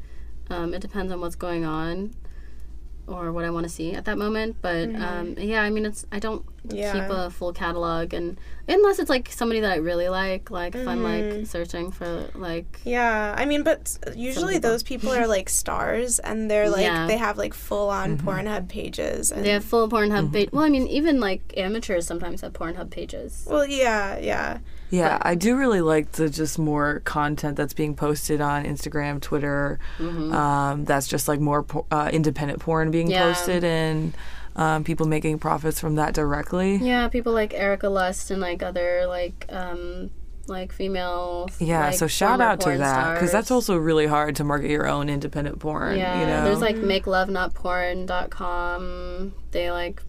um, 0.52 0.76
it 0.76 0.80
depends 0.80 1.12
on 1.12 1.20
what's 1.20 1.36
going 1.36 1.66
on 1.66 2.14
or 3.08 3.32
what 3.32 3.44
i 3.44 3.50
want 3.50 3.64
to 3.64 3.70
see 3.70 3.94
at 3.94 4.06
that 4.06 4.18
moment 4.18 4.56
but 4.62 4.94
um, 4.96 5.34
yeah 5.40 5.64
i 5.64 5.70
mean 5.72 5.86
it's 5.88 6.06
i 6.12 6.20
don't 6.20 6.46
Yeah. 6.74 6.94
keep 6.94 7.10
a 7.10 7.30
full 7.30 7.54
catalog 7.54 8.14
and 8.14 8.38
unless 8.68 9.00
it's 9.00 9.10
like 9.10 9.30
somebody 9.32 9.60
that 9.60 9.72
i 9.72 9.76
really 9.76 10.10
like 10.10 10.50
like 10.50 10.74
if 10.76 10.88
i'm 10.88 11.04
like 11.04 11.46
searching 11.46 11.92
for 11.92 12.30
like 12.36 12.80
yeah. 12.84 13.34
I 13.38 13.46
mean, 13.46 13.64
but 13.64 13.98
usually 14.16 14.56
people. 14.56 14.70
those 14.72 14.84
people 14.84 15.12
are 15.12 15.28
like 15.28 15.50
stars, 15.50 16.20
and 16.20 16.50
they're 16.50 16.70
like 16.70 16.84
Yeah. 16.84 17.08
they 17.08 17.18
have 17.18 17.38
like 17.38 17.54
full 17.54 17.90
on 17.90 18.18
Pornhub 18.18 18.70
pages. 18.70 19.32
And, 19.32 19.44
They 19.44 19.50
have 19.50 19.64
full 19.66 19.90
Pornhub 19.90 20.32
page. 20.32 20.50
Well, 20.52 20.64
I 20.64 20.70
mean, 20.70 20.88
even 20.88 21.20
like 21.20 21.42
amateurs 21.58 22.06
sometimes 22.08 22.42
have 22.42 22.54
Pornhub 22.54 22.90
pages. 22.92 23.46
well, 23.50 23.66
yeah, 23.66 24.18
yeah, 24.20 24.60
Yeah, 24.92 25.18
I 25.22 25.36
do 25.36 25.58
really 25.58 25.82
like 25.82 26.14
the 26.14 26.30
just 26.30 26.58
more 26.60 27.02
content 27.06 27.58
that's 27.58 27.74
being 27.74 27.96
posted 27.96 28.40
on 28.42 28.66
Instagram, 28.66 29.20
Twitter. 29.22 29.80
Um, 30.00 30.86
that's 30.86 31.08
just 31.08 31.28
like 31.28 31.40
more 31.40 31.64
po- 31.64 31.86
uh, 31.92 32.10
independent 32.14 32.60
porn 32.60 32.92
being 32.92 33.10
Yeah. 33.10 33.24
posted 33.34 33.64
and 33.64 34.14
um, 34.56 34.84
people 34.84 35.06
making 35.06 35.40
profits 35.40 35.80
from 35.80 35.96
that 35.96 36.14
directly. 36.14 36.76
Yeah, 36.78 37.08
people 37.08 37.34
like 37.34 37.54
Erika 37.54 37.90
Lust 37.90 38.32
and 38.32 38.42
like 38.42 38.64
other 38.64 39.06
like 39.08 39.46
um 39.50 40.10
like 40.48 40.72
female. 40.72 41.50
Yeah, 41.60 41.88
like, 41.88 41.96
so 41.96 42.08
shout 42.08 42.40
out 42.42 42.62
to 42.62 42.78
that 42.78 43.16
because 43.16 43.32
that's 43.32 43.52
also 43.52 43.78
really 43.78 44.08
hard 44.08 44.36
to 44.38 44.44
market 44.44 44.70
your 44.70 44.88
own 44.88 45.10
independent 45.10 45.60
porn. 45.60 45.98
Yeah, 45.98 46.20
you 46.20 46.28
know, 46.28 46.44
there's 46.44 46.62
like 46.62 46.78
makelovenotporn.com. 46.78 49.34
They 49.52 49.72
like, 49.72 50.02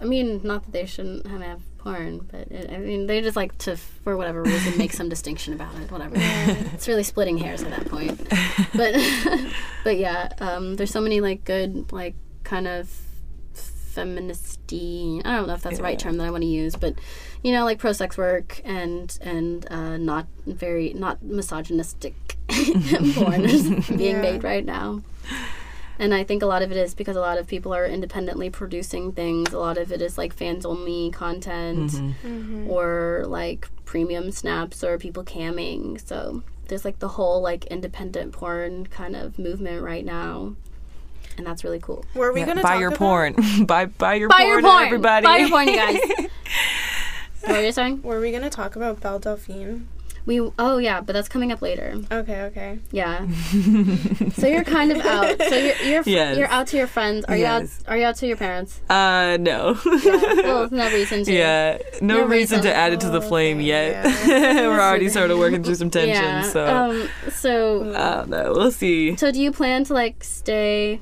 I 0.00 0.04
mean, 0.04 0.40
not 0.44 0.64
that 0.64 0.72
they 0.72 0.86
shouldn't 0.86 1.26
have, 1.26 1.62
porn, 1.82 2.26
but 2.30 2.50
it, 2.50 2.70
I 2.70 2.78
mean, 2.78 3.06
they 3.06 3.20
just 3.20 3.36
like 3.36 3.56
to, 3.58 3.76
for 3.76 4.16
whatever 4.16 4.42
reason, 4.42 4.78
make 4.78 4.92
some 4.92 5.08
distinction 5.08 5.52
about 5.52 5.74
it. 5.76 5.90
Whatever. 5.90 6.14
it's 6.16 6.88
really 6.88 7.02
splitting 7.02 7.38
hairs 7.38 7.62
at 7.62 7.70
that 7.70 7.88
point. 7.88 8.20
But, 8.74 8.94
but 9.84 9.98
yeah, 9.98 10.30
um, 10.38 10.76
there's 10.76 10.90
so 10.90 11.00
many 11.00 11.20
like 11.20 11.44
good, 11.44 11.92
like 11.92 12.14
kind 12.42 12.66
of 12.66 12.90
feministy. 13.94 15.20
I 15.24 15.36
don't 15.36 15.46
know 15.46 15.54
if 15.54 15.62
that's 15.62 15.76
the 15.78 15.82
right 15.82 15.98
term 15.98 16.16
that 16.18 16.26
I 16.26 16.30
want 16.30 16.42
to 16.42 16.48
use, 16.48 16.76
but 16.76 16.94
you 17.42 17.52
know, 17.52 17.64
like 17.64 17.78
pro 17.78 17.92
sex 17.92 18.16
work 18.16 18.60
and 18.64 19.16
and 19.20 19.66
uh, 19.70 19.96
not 19.96 20.26
very 20.46 20.92
not 20.94 21.22
misogynistic 21.22 22.14
porn 23.14 23.44
is 23.44 23.68
being 23.88 24.16
Yeah. 24.16 24.22
made 24.22 24.44
right 24.44 24.64
now. 24.64 25.02
And 25.98 26.14
I 26.14 26.24
think 26.24 26.42
a 26.42 26.46
lot 26.46 26.62
of 26.62 26.72
it 26.72 26.76
is 26.78 26.94
because 26.94 27.16
a 27.16 27.20
lot 27.20 27.38
of 27.38 27.46
people 27.46 27.72
are 27.72 27.86
independently 27.86 28.50
producing 28.50 29.12
things. 29.12 29.52
A 29.52 29.58
lot 29.58 29.78
of 29.78 29.92
it 29.92 30.02
is 30.02 30.18
like 30.18 30.32
fans 30.32 30.64
only 30.66 31.10
content 31.10 31.92
or 32.68 33.24
like 33.28 33.68
premium 33.84 34.32
snaps 34.32 34.82
or 34.82 34.98
people 34.98 35.22
camming. 35.22 36.04
So 36.04 36.42
there's 36.68 36.84
like 36.84 36.98
the 36.98 37.08
whole 37.08 37.40
like 37.42 37.66
independent 37.66 38.32
porn 38.32 38.86
kind 38.86 39.14
of 39.14 39.38
movement 39.38 39.82
right 39.82 40.04
now. 40.04 40.56
And 41.38 41.46
that's 41.46 41.64
really 41.64 41.80
cool. 41.80 42.04
Were 42.14 42.32
we 42.32 42.40
Yeah, 42.40 42.46
gonna 42.46 42.62
buy 42.62 42.70
talk 42.72 42.80
your 42.80 42.88
about- 42.88 42.98
porn, 42.98 43.36
buy 43.66 43.86
buy 43.86 44.14
your 44.14 44.28
Buy 44.28 44.36
porn, 44.42 44.48
your 44.48 44.62
porn, 44.62 44.84
everybody. 44.84 45.24
Buy 45.24 45.36
your 45.38 45.48
porn, 45.48 45.68
you 45.68 45.76
guys. 45.76 45.98
what 47.42 47.50
are 47.56 47.64
you 47.64 47.72
saying? 47.72 48.02
Were 48.02 48.20
we 48.20 48.30
gonna 48.32 48.50
talk 48.50 48.76
about 48.76 49.00
Belle 49.00 49.18
Delphine? 49.18 49.88
We 50.24 50.38
oh 50.56 50.78
yeah, 50.78 51.00
but 51.00 51.14
that's 51.14 51.28
coming 51.28 51.50
up 51.50 51.60
later. 51.62 51.96
Okay, 52.12 52.42
okay. 52.42 52.78
Yeah. 52.92 53.26
so 54.36 54.46
you're 54.46 54.62
kind 54.62 54.92
of 54.92 55.04
out. 55.04 55.36
So 55.42 55.56
you're 55.56 55.74
you're, 55.82 56.02
Yes. 56.06 56.38
you're 56.38 56.46
out 56.46 56.68
to 56.68 56.76
your 56.76 56.86
friends. 56.86 57.24
Are 57.24 57.36
Yes. 57.36 57.80
you 57.80 57.86
out? 57.88 57.92
Are 57.92 57.96
you 57.98 58.04
out 58.04 58.16
to 58.16 58.26
your 58.28 58.36
parents? 58.36 58.80
Uh, 58.88 59.36
no. 59.40 59.76
Yeah. 59.84 60.34
well, 60.44 60.68
no 60.70 60.92
reason 60.92 61.24
to. 61.24 61.32
Yeah, 61.32 61.78
no, 62.00 62.18
No 62.18 62.26
reason, 62.26 62.58
reason. 62.58 62.62
to 62.62 62.72
add 62.72 62.92
it 62.92 63.00
to 63.00 63.10
the 63.10 63.20
flame 63.20 63.56
Okay, 63.56 63.66
yet. 63.66 64.04
yeah. 64.28 64.68
We're 64.68 64.78
already 64.78 65.08
sort 65.08 65.32
of 65.32 65.38
working 65.38 65.64
through 65.64 65.74
some 65.74 65.90
tension, 65.90 66.22
Yeah. 66.22 66.42
so 66.42 66.66
Um. 66.68 67.08
So. 67.32 67.92
I 67.92 68.14
don't 68.18 68.28
know. 68.28 68.52
We'll 68.54 68.70
see. 68.70 69.16
So 69.16 69.32
do 69.32 69.40
you 69.42 69.50
plan 69.50 69.82
to 69.86 69.92
like 69.94 70.22
stay? 70.22 71.00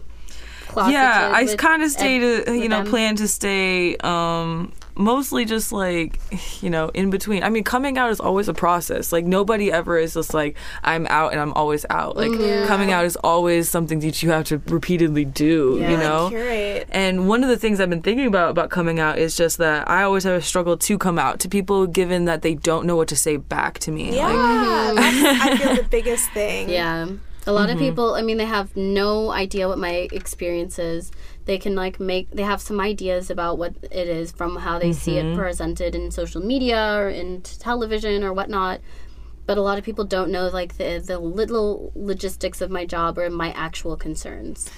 Closeted 0.70 0.92
yeah, 0.94 1.32
I 1.34 1.54
kind 1.56 1.82
of 1.82 1.90
stay 1.90 2.16
ev- 2.38 2.44
to 2.46 2.54
you 2.56 2.68
know 2.68 2.78
them? 2.82 2.86
plan 2.90 3.16
to 3.16 3.26
stay 3.28 3.96
um 3.98 4.72
mostly 4.96 5.44
just 5.46 5.72
like 5.72 6.20
you 6.62 6.68
know 6.70 6.90
in 6.90 7.08
between. 7.10 7.42
I 7.42 7.48
mean, 7.48 7.64
coming 7.64 7.96
out 7.98 8.10
is 8.10 8.20
always 8.20 8.48
a 8.48 8.54
process. 8.54 9.12
Like 9.12 9.24
nobody 9.24 9.72
ever 9.72 9.96
is 9.98 10.14
just 10.14 10.34
like 10.34 10.56
I'm 10.84 11.06
out 11.08 11.32
and 11.32 11.40
I'm 11.40 11.52
always 11.54 11.84
out. 11.90 12.16
Like 12.16 12.30
Mm-hmm. 12.30 12.66
coming 12.68 12.92
out 12.92 13.04
is 13.04 13.16
always 13.16 13.68
something 13.68 14.00
that 14.00 14.22
you 14.22 14.30
have 14.30 14.44
to 14.46 14.58
repeatedly 14.66 15.24
do. 15.24 15.78
Yeah. 15.80 15.90
You 15.90 15.96
know. 15.96 16.28
Curate. 16.28 16.88
And 16.92 17.28
one 17.28 17.42
of 17.42 17.48
the 17.48 17.56
things 17.56 17.80
I've 17.80 17.90
been 17.90 18.02
thinking 18.02 18.26
about 18.26 18.50
about 18.50 18.70
coming 18.70 19.00
out 19.00 19.18
is 19.18 19.36
just 19.36 19.58
that 19.58 19.88
I 19.90 20.02
always 20.02 20.24
have 20.24 20.34
a 20.34 20.42
struggle 20.42 20.76
to 20.76 20.98
come 20.98 21.18
out 21.18 21.40
to 21.40 21.48
people, 21.48 21.86
given 21.86 22.26
that 22.26 22.42
they 22.42 22.54
don't 22.54 22.84
know 22.86 22.96
what 22.96 23.08
to 23.08 23.16
say 23.16 23.36
back 23.38 23.78
to 23.80 23.90
me. 23.90 24.14
Yeah, 24.14 24.26
Like, 24.28 24.96
that's 24.96 25.42
I 25.42 25.56
feel 25.56 25.74
the 25.82 25.88
biggest 25.88 26.30
thing. 26.30 26.68
Yeah. 26.68 27.06
A 27.46 27.52
lot 27.52 27.68
Mm-hmm. 27.68 27.72
of 27.72 27.78
people, 27.78 28.14
I 28.14 28.22
mean, 28.22 28.36
they 28.36 28.44
have 28.44 28.76
no 28.76 29.30
idea 29.30 29.66
what 29.68 29.78
my 29.78 30.08
experience 30.12 30.78
is. 30.78 31.10
They 31.46 31.58
can 31.58 31.74
like 31.74 31.98
make, 31.98 32.30
they 32.30 32.42
have 32.42 32.60
some 32.60 32.80
ideas 32.80 33.30
about 33.30 33.58
what 33.58 33.74
it 33.90 34.08
is 34.08 34.30
from 34.30 34.56
how 34.56 34.78
they 34.78 34.92
see 34.92 35.12
Mm-hmm. 35.12 35.32
it 35.32 35.36
presented 35.36 35.94
in 35.94 36.10
social 36.10 36.42
media 36.42 36.94
or 36.96 37.08
in 37.08 37.40
television 37.42 38.22
or 38.22 38.32
whatnot. 38.32 38.80
But 39.46 39.58
a 39.58 39.62
lot 39.62 39.78
of 39.78 39.84
people 39.84 40.04
don't 40.04 40.30
know 40.30 40.48
like 40.48 40.76
the 40.76 41.02
the 41.04 41.18
little 41.18 41.90
logistics 41.96 42.60
of 42.60 42.70
my 42.70 42.84
job 42.84 43.18
or 43.18 43.28
my 43.30 43.50
actual 43.52 43.96
concerns. 43.96 44.70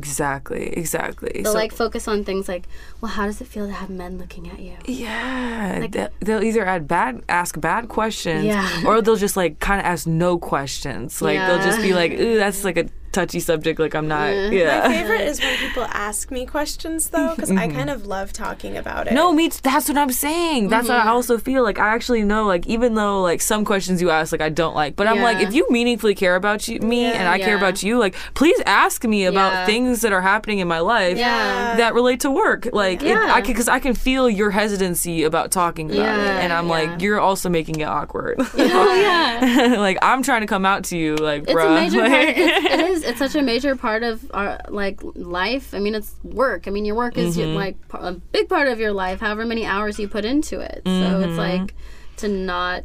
Exactly, 0.00 0.64
exactly. 0.82 1.32
They'll 1.42 1.52
So- 1.52 1.58
like 1.64 1.72
focus 1.84 2.04
on 2.12 2.24
things 2.24 2.48
like, 2.54 2.64
well, 3.00 3.12
how 3.16 3.24
does 3.28 3.40
it 3.42 3.48
feel 3.54 3.66
to 3.66 3.72
have 3.82 3.90
men 4.02 4.12
looking 4.22 4.44
at 4.52 4.58
you? 4.66 4.76
Yeah, 4.86 5.86
they- 5.94 6.08
they'll 6.24 6.42
either 6.50 6.64
add 6.74 6.86
bad, 6.88 7.12
ask 7.28 7.60
bad 7.60 7.88
questions, 7.88 8.44
Yeah. 8.44 8.86
or 8.86 9.02
they'll 9.02 9.16
just 9.26 9.36
like 9.42 9.52
kind 9.68 9.80
of 9.80 9.86
ask 9.92 10.06
no 10.06 10.38
questions. 10.38 11.20
Like 11.26 11.38
they'll 11.46 11.64
just 11.70 11.80
be 11.82 11.92
like, 12.00 12.12
"Ooh, 12.12 12.36
that's 12.42 12.64
like 12.68 12.78
a 12.84 12.86
touchy 13.12 13.40
subject. 13.40 13.78
Like 13.80 13.94
I'm 13.94 14.08
not." 14.08 14.28
Yeah. 14.30 14.50
Yeah. 14.50 14.88
My 14.88 14.94
favorite 14.94 15.20
is 15.22 15.40
when 15.40 15.56
people 15.58 15.84
ask 15.84 16.30
me 16.30 16.46
questions 16.46 17.10
though, 17.10 17.34
because 17.34 17.50
I 17.50 17.68
kind 17.78 17.90
of 17.90 18.06
love 18.06 18.32
talking 18.32 18.76
about 18.76 19.06
it. 19.06 19.12
No, 19.14 19.32
me. 19.32 19.48
t- 19.48 19.58
That's 19.62 19.88
what 19.88 19.96
I'm 19.98 20.10
saying. 20.12 20.68
That's 20.68 20.88
what 20.88 20.96
I 20.98 21.00
mm-hmm. 21.00 21.08
also 21.10 21.38
feel 21.38 21.62
like. 21.62 21.78
I 21.78 21.88
actually 21.94 22.22
know, 22.24 22.46
like, 22.46 22.66
even 22.66 22.94
though 22.94 23.22
like 23.22 23.40
some 23.40 23.64
questions 23.64 24.00
you 24.02 24.10
ask, 24.10 24.32
like 24.32 24.40
I 24.40 24.48
don't 24.48 24.74
like, 24.74 24.96
but 24.96 25.06
I'm 25.06 25.20
like, 25.22 25.38
if 25.40 25.54
you 25.54 25.66
meaningfully 25.70 26.14
care 26.14 26.36
about 26.36 26.68
you, 26.68 26.78
me, 26.80 27.04
and 27.04 27.28
I 27.28 27.38
care 27.38 27.56
about 27.56 27.82
you, 27.82 27.98
like, 27.98 28.14
please 28.34 28.60
ask 28.66 29.04
me 29.04 29.24
about 29.24 29.52
Yeah. 29.52 29.66
things 29.66 30.00
that 30.02 30.12
are 30.12 30.20
happening 30.20 30.58
in 30.58 30.68
my 30.68 30.80
life 30.80 31.16
Yeah. 31.18 31.76
that 31.76 31.94
relate 31.94 32.20
to 32.20 32.30
work. 32.30 32.68
Like, 32.72 33.02
it, 33.02 33.08
Yeah. 33.08 33.32
I 33.32 33.40
can, 33.40 33.52
because 33.52 33.68
I 33.68 33.78
can 33.78 33.94
feel 33.94 34.28
your 34.28 34.50
hesitancy 34.50 35.24
about 35.24 35.50
talking 35.50 35.90
about 35.90 36.18
it, 36.18 36.26
and 36.42 36.52
I'm 36.52 36.66
yeah. 36.66 36.70
like, 36.70 37.00
you're 37.02 37.20
also 37.20 37.48
making 37.48 37.80
it 37.80 37.84
awkward. 37.88 38.36
Oh 38.38 38.94
yeah. 38.94 39.74
like, 39.78 39.98
I'm 40.02 40.22
trying 40.22 40.42
to 40.42 40.46
come 40.46 40.64
out 40.66 40.84
to 40.84 40.96
you, 40.98 41.16
like, 41.16 41.42
it's 41.44 41.52
bruh. 41.52 41.66
a 41.66 41.74
major 41.80 41.98
part. 42.00 42.10
like- 42.10 42.34
It's, 42.36 42.66
it 42.74 42.80
is. 42.90 42.99
It's 43.02 43.18
such 43.18 43.34
a 43.34 43.42
major 43.42 43.76
part 43.76 44.02
of 44.02 44.30
our 44.34 44.60
like 44.68 45.00
life. 45.14 45.74
I 45.74 45.78
mean, 45.78 45.94
it's 45.94 46.14
work. 46.22 46.66
I 46.66 46.70
mean, 46.70 46.84
your 46.84 46.94
work 46.96 47.16
is 47.18 47.36
Mm-hmm. 47.36 47.54
like 47.54 47.76
a 47.92 48.12
big 48.12 48.48
part 48.48 48.68
of 48.68 48.78
your 48.80 48.92
life. 48.92 49.20
However 49.20 49.44
many 49.44 49.64
hours 49.66 49.98
you 49.98 50.08
put 50.08 50.24
into 50.24 50.60
it. 50.60 50.82
So 50.84 50.90
Mm-hmm. 50.90 51.28
it's 51.30 51.38
like 51.38 51.74
to 52.18 52.28
not 52.28 52.84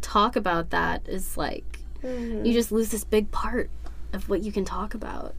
talk 0.00 0.36
about 0.36 0.70
that 0.70 1.06
is 1.08 1.36
like 1.36 1.80
you 2.02 2.52
just 2.52 2.70
lose 2.70 2.90
this 2.90 3.02
big 3.04 3.30
part 3.32 3.68
of 4.12 4.28
what 4.28 4.42
you 4.42 4.52
can 4.52 4.64
talk 4.64 4.94
about. 4.94 5.34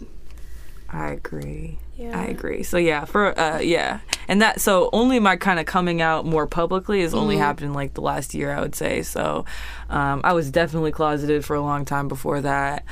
I 0.92 1.10
agree. 1.12 1.78
Yeah. 1.98 2.20
I 2.20 2.26
agree. 2.26 2.64
So 2.64 2.78
yeah, 2.78 3.06
for 3.06 3.38
uh 3.40 3.60
yeah. 3.60 4.00
And 4.28 4.42
that 4.42 4.60
so 4.60 4.90
only 4.92 5.20
my 5.20 5.36
kind 5.38 5.60
of 5.60 5.66
coming 5.68 6.02
out 6.02 6.26
more 6.26 6.48
publicly 6.48 7.02
has 7.02 7.14
only 7.14 7.38
happened 7.38 7.74
like 7.74 7.94
the 7.94 8.02
last 8.02 8.34
year 8.34 8.52
I 8.52 8.60
would 8.62 8.76
say. 8.76 9.04
So 9.04 9.46
um 9.90 10.22
I 10.24 10.34
was 10.34 10.50
definitely 10.52 10.92
closeted 10.92 11.46
for 11.46 11.56
a 11.56 11.62
long 11.62 11.86
time 11.86 12.08
before 12.08 12.42
that. 12.42 12.84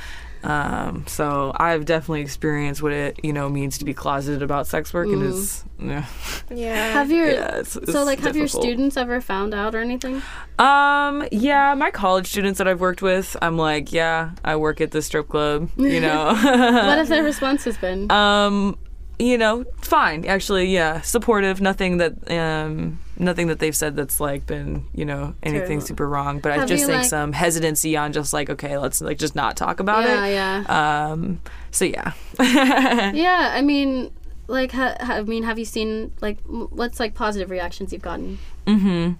Um 0.44 1.04
so 1.06 1.52
I've 1.56 1.84
definitely 1.84 2.20
experienced 2.22 2.82
what 2.82 2.92
it, 2.92 3.20
you 3.22 3.32
know, 3.32 3.48
means 3.48 3.78
to 3.78 3.84
be 3.84 3.94
closeted 3.94 4.42
about 4.42 4.66
sex 4.66 4.92
work 4.94 5.08
and 5.08 5.22
it's 5.22 5.64
yeah. 5.80 6.06
Yeah. 6.50 6.92
Have 6.92 7.10
your 7.10 7.26
Yeah, 7.28 7.48
it's- 7.60 7.72
so 7.72 7.80
it's 7.80 7.94
like 7.94 8.20
have 8.20 8.36
your 8.36 8.48
students 8.48 8.96
ever 8.96 9.20
found 9.20 9.54
out 9.54 9.74
or 9.74 9.78
anything? 9.80 10.22
Um, 10.58 11.26
yeah, 11.30 11.74
my 11.74 11.90
college 11.90 12.26
students 12.26 12.58
that 12.58 12.66
I've 12.66 12.80
worked 12.80 13.00
with, 13.00 13.36
I'm 13.40 13.56
like, 13.56 13.92
yeah, 13.92 14.30
I 14.44 14.56
work 14.56 14.80
at 14.80 14.90
the 14.90 15.02
strip 15.02 15.28
club, 15.28 15.70
you 15.76 16.00
know. 16.06 16.26
what 16.26 16.98
have 16.98 17.08
their 17.08 17.22
response 17.32 17.64
has 17.64 17.76
been? 17.78 18.10
Um, 18.10 18.76
you 19.18 19.36
know, 19.38 19.64
fine. 19.82 20.24
Actually, 20.26 20.66
yeah, 20.66 21.00
supportive. 21.00 21.60
Nothing 21.60 21.96
that 21.98 22.30
um, 22.30 22.98
nothing 23.18 23.48
that 23.48 23.58
they've 23.58 23.74
said 23.74 23.96
that's 23.96 24.20
like 24.20 24.46
been 24.46 24.84
you 24.94 25.04
know 25.04 25.34
anything 25.42 25.80
super 25.80 26.08
wrong. 26.08 26.38
But 26.40 26.52
I 26.52 26.56
Have 26.58 26.68
just 26.68 26.82
you, 26.82 26.86
think 26.86 26.98
like- 27.00 27.08
some 27.08 27.32
hesitancy 27.32 27.96
on 27.96 28.12
just 28.12 28.32
like 28.32 28.48
okay, 28.50 28.78
let's 28.78 29.00
like 29.00 29.18
just 29.18 29.34
not 29.34 29.56
talk 29.56 29.80
about 29.80 30.04
yeah, 30.04 30.24
it. 30.26 30.32
yeah. 30.34 30.62
Yeah. 30.68 31.10
Um, 31.12 31.40
so 31.70 31.84
yeah. 31.84 32.12
Yeah, 33.14 33.50
I 33.54 33.62
mean, 33.62 34.10
like, 34.46 34.72
ha, 34.72 34.94
ha, 35.00 35.14
I 35.14 35.22
mean, 35.22 35.42
have 35.42 35.58
you 35.58 35.64
seen 35.64 36.12
like 36.20 36.38
m- 36.48 36.68
what's 36.70 37.00
like 37.00 37.14
positive 37.14 37.50
reactions 37.50 37.92
you've 37.92 38.02
gotten? 38.02 38.38
Mhm. 38.66 39.16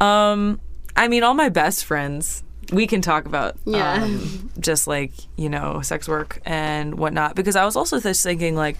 Um, 0.00 0.60
I 0.96 1.08
mean, 1.08 1.22
all 1.24 1.34
my 1.34 1.48
best 1.48 1.84
friends. 1.84 2.44
We 2.72 2.86
can 2.86 3.00
talk 3.00 3.24
about 3.24 3.56
Yeah. 3.64 4.02
um, 4.02 4.50
just 4.60 4.86
like 4.86 5.12
you 5.36 5.48
know 5.48 5.80
sex 5.82 6.08
work 6.08 6.40
and 6.44 6.96
whatnot 6.98 7.34
because 7.34 7.56
I 7.56 7.64
was 7.64 7.76
also 7.76 7.98
just 8.00 8.22
thinking 8.22 8.56
like 8.56 8.76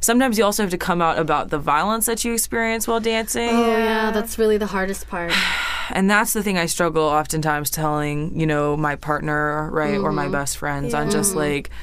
sometimes 0.00 0.36
you 0.38 0.44
also 0.44 0.62
have 0.62 0.70
to 0.70 0.78
come 0.78 1.00
out 1.00 1.18
about 1.18 1.50
the 1.50 1.58
violence 1.58 2.06
that 2.06 2.24
you 2.24 2.32
experience 2.34 2.86
while 2.86 3.00
dancing. 3.00 3.48
Oh 3.50 3.76
yeah, 3.76 4.10
that's 4.10 4.38
really 4.38 4.58
the 4.58 4.66
hardest 4.66 5.08
part. 5.08 5.32
and 5.90 6.10
that's 6.10 6.32
the 6.32 6.42
thing 6.42 6.58
I 6.58 6.66
struggle 6.66 7.04
oftentimes 7.04 7.70
telling, 7.70 8.38
you 8.38 8.46
know, 8.46 8.76
my 8.76 8.96
partner, 8.96 9.70
right, 9.70 9.98
or 9.98 10.12
my 10.12 10.28
best 10.28 10.58
friends 10.58 10.94
on 10.94 11.10
just 11.10 11.34
like, 11.34 11.68
uh, 11.68 11.74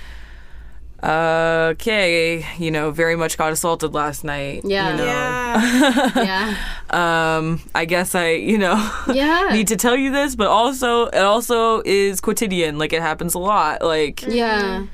okay, 1.04 2.46
you 2.58 2.72
know, 2.72 2.92
very 2.92 3.16
much 3.16 3.38
got 3.38 3.52
assaulted 3.52 3.94
last 3.94 4.24
night. 4.24 4.62
Yeah. 4.66 4.92
You 4.92 4.98
know, 4.98 5.06
Yeah. 5.06 6.14
Yeah, 6.92 7.38
um, 7.38 7.62
I 7.74 7.86
guess 7.86 8.14
I, 8.16 8.32
you 8.32 8.58
know, 8.58 8.76
yeah, 9.14 9.50
need 9.54 9.68
to 9.68 9.76
tell 9.76 9.96
you 9.96 10.12
this, 10.12 10.36
but 10.36 10.48
also 10.48 11.06
it 11.08 11.18
also 11.20 11.82
is 11.86 12.22
quotidian. 12.22 12.78
Like 12.78 12.94
it 12.94 13.02
happens 13.02 13.34
a 13.34 13.40
lot. 13.40 13.82
Like, 13.82 14.22
yeah. 14.28 14.86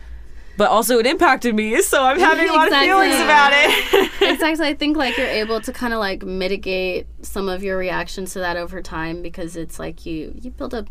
but 0.57 0.69
also 0.69 0.99
it 0.99 1.05
impacted 1.07 1.55
me, 1.55 1.81
so 1.81 2.03
I'm 2.03 2.19
having 2.19 2.49
a 2.49 2.53
lot 2.53 2.67
Exactly. 2.67 2.89
of 2.89 2.95
feelings 2.95 3.21
about 3.21 3.51
it. 3.53 4.11
exactly. 4.33 4.67
I 4.67 4.73
think 4.73 4.95
like 4.97 5.17
you're 5.17 5.27
able 5.27 5.59
to 5.61 5.73
kind 5.73 5.93
of 5.93 5.99
like 5.99 6.23
mitigate 6.23 7.07
some 7.21 7.49
of 7.49 7.63
your 7.63 7.77
reactions 7.77 8.33
to 8.33 8.39
that 8.39 8.57
over 8.57 8.81
time 8.81 9.21
because 9.21 9.55
it's 9.57 9.79
like 9.79 10.05
you 10.05 10.33
you 10.41 10.51
build 10.51 10.73
up. 10.73 10.87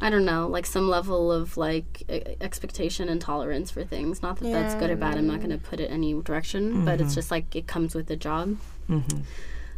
I 0.00 0.10
don't 0.10 0.24
know, 0.24 0.46
like 0.46 0.64
some 0.64 0.88
level 0.88 1.32
of 1.32 1.56
like 1.56 2.02
e- 2.08 2.36
expectation 2.40 3.08
and 3.08 3.20
tolerance 3.20 3.70
for 3.70 3.84
things. 3.84 4.22
Not 4.22 4.38
that 4.38 4.52
that's 4.52 4.74
good 4.76 4.90
or 4.90 4.96
bad. 4.96 5.16
I'm 5.16 5.26
not 5.26 5.38
going 5.38 5.50
to 5.50 5.58
put 5.58 5.80
it 5.80 5.90
any 5.90 6.14
direction, 6.22 6.84
but 6.84 7.00
it's 7.00 7.10
mm-hmm. 7.10 7.14
just 7.14 7.30
like 7.30 7.56
it 7.56 7.66
comes 7.66 7.94
with 7.94 8.06
the 8.06 8.16
job. 8.16 8.56
Mm-hmm. 8.88 9.22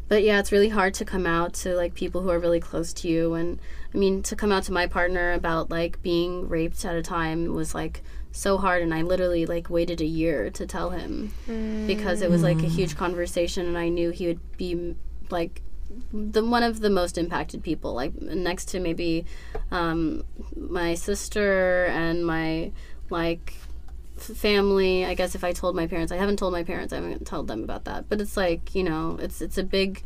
But 0.09 0.25
yeah, 0.25 0.41
it's 0.41 0.51
really 0.51 0.69
hard 0.69 0.93
to 0.95 1.05
come 1.05 1.25
out 1.25 1.55
to 1.55 1.75
like 1.75 1.95
people 1.95 2.21
who 2.21 2.31
are 2.31 2.39
really 2.39 2.61
close 2.61 2.93
to 2.95 3.09
you. 3.09 3.35
And 3.35 3.61
I 3.95 3.97
mean, 3.97 4.23
to 4.25 4.37
come 4.37 4.51
out 4.53 4.65
to 4.65 4.73
my 4.73 4.87
partner 4.87 5.33
about 5.33 5.71
like 5.71 6.03
being 6.03 6.49
raped 6.49 6.85
at 6.85 6.97
a 6.97 7.03
time 7.03 7.55
was 7.55 7.75
like 7.75 8.03
so 8.33 8.59
hard. 8.59 8.83
And 8.83 8.93
I 8.93 9.03
literally 9.03 9.47
like 9.47 9.71
waited 9.71 10.01
a 10.01 10.05
year 10.05 10.51
to 10.51 10.67
tell 10.67 10.91
him 10.91 11.33
because 11.87 12.23
it 12.23 12.31
was 12.31 12.43
like 12.43 12.59
a 12.59 12.69
huge 12.69 12.95
mm. 12.95 12.99
conversation. 12.99 13.67
And 13.67 13.79
I 13.79 13.89
knew 13.89 14.11
he 14.11 14.27
would 14.27 14.57
be 14.57 14.97
like 15.31 15.63
the 16.13 16.45
one 16.45 16.63
of 16.63 16.81
the 16.81 16.91
most 16.91 17.19
impacted 17.19 17.63
people, 17.63 17.95
like 17.95 18.21
next 18.21 18.67
to 18.67 18.81
maybe 18.81 19.25
um, 19.71 20.25
my 20.57 20.95
sister 20.95 21.87
and 21.87 22.27
my 22.27 22.73
like 23.11 23.55
f- 24.17 24.37
family. 24.37 25.05
I 25.05 25.15
guess 25.15 25.35
if 25.35 25.45
I 25.45 25.53
told 25.53 25.77
my 25.77 25.87
parents, 25.87 26.13
I 26.13 26.17
haven't 26.17 26.39
told 26.39 26.53
my 26.53 26.65
parents. 26.65 26.93
I 26.93 26.97
haven't 26.97 27.27
told 27.27 27.49
them 27.49 27.63
about 27.63 27.85
that. 27.85 28.09
But 28.09 28.21
it's 28.21 28.37
like 28.37 28.75
you 28.75 28.83
know, 28.83 29.19
it's 29.21 29.41
it's 29.41 29.59
a 29.59 29.65
big 29.65 30.03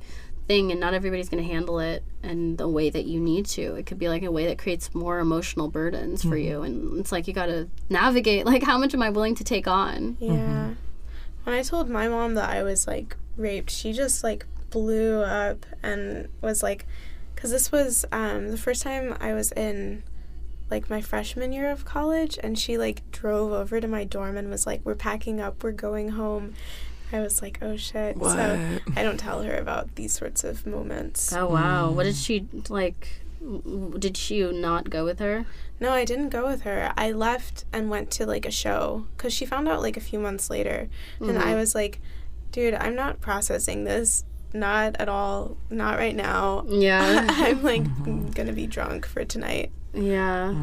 thing, 0.47 0.71
and 0.71 0.81
not 0.81 0.95
everybody's 0.95 1.29
going 1.29 1.43
to 1.43 1.49
handle 1.49 1.79
it 1.81 2.03
in 2.23 2.57
the 2.57 2.69
way 2.69 2.91
that 2.91 3.07
you 3.07 3.21
need 3.21 3.47
to. 3.47 3.77
It 3.77 3.87
could 3.87 3.99
be 3.99 4.09
like 4.09 4.23
a 4.23 4.31
way 4.31 4.47
that 4.47 4.59
creates 4.59 4.95
more 4.95 5.19
emotional 5.19 5.69
burdens 5.69 6.23
for 6.23 6.37
you, 6.37 6.63
and 6.63 6.99
it's 7.01 7.13
like 7.13 7.27
you 7.27 7.35
got 7.35 7.47
to 7.47 7.69
navigate. 7.89 8.45
Like, 8.55 8.63
how 8.63 8.79
much 8.79 8.95
am 8.95 9.03
I 9.03 9.11
willing 9.11 9.35
to 9.37 9.45
take 9.45 9.67
on? 9.67 10.17
Yeah. 10.21 10.75
When 11.43 11.57
I 11.57 11.63
told 11.63 11.89
my 11.89 12.09
mom 12.09 12.35
that 12.35 12.49
I 12.49 12.63
was 12.63 12.87
like 12.87 13.17
raped, 13.37 13.71
she 13.71 13.93
just 13.93 14.23
like 14.23 14.47
blew 14.75 15.23
up 15.23 15.65
and 15.83 16.29
was 16.43 16.63
like, 16.63 16.85
because 17.35 17.51
this 17.53 17.71
was 17.71 18.05
um, 18.11 18.51
the 18.51 18.59
first 18.59 18.83
time 18.83 19.17
I 19.21 19.33
was 19.33 19.53
in 19.53 20.03
like 20.71 20.91
my 20.91 21.01
freshman 21.01 21.53
year 21.53 21.71
of 21.71 21.85
college, 21.85 22.39
and 22.43 22.59
she 22.59 22.77
like 22.77 23.09
drove 23.13 23.53
over 23.53 23.81
to 23.81 23.87
my 23.87 24.03
dorm 24.05 24.37
and 24.37 24.51
was 24.51 24.67
like, 24.67 24.81
"We're 24.83 24.95
packing 24.97 25.41
up, 25.41 25.63
we're 25.63 25.73
going 25.89 26.09
home." 26.11 26.55
I 27.13 27.21
was 27.21 27.41
like, 27.43 27.59
"Oh 27.63 27.77
shit!" 27.77 28.17
So 28.19 28.81
I 28.97 29.03
don't 29.03 29.19
tell 29.21 29.43
her 29.43 29.55
about 29.57 29.95
these 29.95 30.13
sorts 30.13 30.43
of 30.43 30.67
moments. 30.67 31.33
Oh 31.33 31.47
wow, 31.49 31.91
what 31.91 32.05
did 32.05 32.17
she 32.17 32.49
like? 32.69 33.21
w- 33.41 33.95
did 33.99 34.31
you 34.31 34.53
not 34.53 34.89
go 34.91 35.05
with 35.05 35.19
her? 35.21 35.45
No, 35.79 35.91
I 35.93 36.05
didn't 36.07 36.31
go 36.31 36.47
with 36.47 36.63
her. 36.63 36.93
I 36.97 37.13
left 37.13 37.67
and 37.73 37.91
went 37.91 38.11
to 38.13 38.25
like 38.27 38.47
a 38.47 38.51
show 38.51 39.07
because 39.17 39.33
she 39.35 39.45
found 39.45 39.69
out 39.69 39.83
like 39.83 39.97
a 39.99 40.01
few 40.11 40.19
months 40.19 40.49
later. 40.51 40.89
And 41.21 41.37
Mm-hmm. 41.37 41.47
I 41.49 41.55
was 41.55 41.75
like, 41.75 42.01
dude, 42.53 42.75
I'm 42.75 42.95
not 42.97 43.21
processing 43.21 43.85
this. 43.85 44.25
Not 44.55 44.97
at 45.01 45.09
all. 45.09 45.57
Not 45.69 45.99
right 45.99 46.15
now. 46.17 46.65
Yeah. 46.69 47.27
I'm 47.31 47.63
like 47.63 48.35
gonna 48.35 48.53
be 48.53 48.67
drunk 48.67 49.05
for 49.05 49.25
tonight. 49.25 49.71
yeah. 49.93 50.55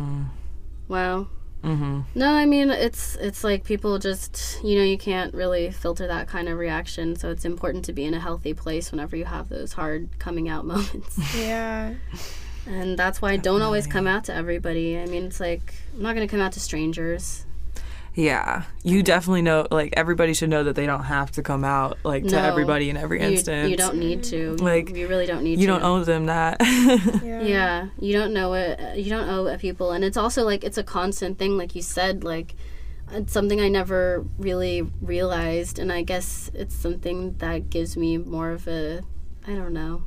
Wow. 0.87 1.27
Mm-hmm. 1.63 2.01
No, 2.15 2.31
I 2.33 2.45
mean 2.47 2.71
it's 2.71 3.15
it's 3.17 3.43
like 3.43 3.63
people 3.63 3.99
just 3.99 4.59
you 4.63 4.75
know 4.77 4.83
you 4.83 4.97
can't 4.97 5.33
really 5.35 5.69
filter 5.69 6.07
that 6.07 6.27
kind 6.27 6.49
of 6.49 6.57
reaction, 6.57 7.15
so 7.15 7.29
it's 7.29 7.45
important 7.45 7.85
to 7.85 7.93
be 7.93 8.03
in 8.05 8.13
a 8.15 8.19
healthy 8.19 8.53
place 8.55 8.91
whenever 8.91 9.15
you 9.15 9.25
have 9.25 9.49
those 9.49 9.73
hard 9.73 10.09
coming 10.19 10.49
out 10.49 10.65
moments. 10.73 11.19
Yeah. 11.37 11.93
and 12.65 12.97
that's 12.97 13.21
why 13.21 13.33
I 13.33 13.37
don't 13.37 13.61
always 13.61 13.85
come 13.87 14.07
out 14.07 14.23
to 14.25 14.33
everybody. 14.33 14.97
I 14.97 15.05
mean, 15.05 15.25
it's 15.25 15.39
like 15.39 15.73
I'm 15.95 16.01
not 16.01 16.15
gonna 16.15 16.27
come 16.27 16.41
out 16.41 16.53
to 16.53 16.59
strangers. 16.59 17.45
Yeah, 18.13 18.63
you 18.83 19.03
definitely 19.03 19.41
know. 19.41 19.67
Like 19.71 19.93
everybody 19.95 20.33
should 20.33 20.49
know 20.49 20.63
that 20.65 20.75
they 20.75 20.85
don't 20.85 21.05
have 21.05 21.31
to 21.31 21.41
come 21.43 21.63
out 21.63 21.97
like 22.03 22.23
to 22.25 22.31
No. 22.35 22.39
everybody 22.43 22.89
in 22.89 22.97
every 22.97 23.21
You, 23.21 23.27
instance. 23.29 23.69
you 23.69 23.77
don't 23.77 23.97
need 23.97 24.23
to. 24.25 24.55
Like, 24.55 24.89
you, 24.89 24.95
you 24.97 25.07
really 25.07 25.25
don't 25.25 25.43
need 25.43 25.55
to 25.55 25.61
You 25.61 25.67
to. 25.67 25.73
don't 25.73 25.83
owe 25.83 26.03
them 26.03 26.25
that. 26.25 26.57
Yeah. 26.61 27.41
Yeah, 27.41 27.87
you 27.99 28.13
don't 28.13 28.33
know 28.33 28.53
it. 28.53 28.79
Uh, 28.79 28.93
you 28.93 29.09
don't 29.09 29.27
owe 29.29 29.45
it 29.47 29.59
people, 29.59 29.91
and 29.91 30.03
it's 30.03 30.17
also 30.17 30.43
like 30.43 30.63
it's 30.63 30.77
a 30.77 30.83
constant 30.83 31.39
thing, 31.39 31.57
like 31.57 31.73
you 31.75 31.81
said. 31.81 32.23
Like 32.23 32.55
it's 33.13 33.31
something 33.33 33.59
I 33.61 33.67
never 33.69 34.25
really 34.37 34.81
realized, 35.01 35.79
and 35.79 35.91
I 35.91 36.01
guess 36.03 36.51
it's 36.53 36.75
something 36.75 37.35
that 37.37 37.69
gives 37.69 37.95
me 37.97 38.17
more 38.17 38.51
of 38.51 38.67
a, 38.67 39.01
I 39.47 39.53
don't 39.53 39.73
know, 39.73 40.03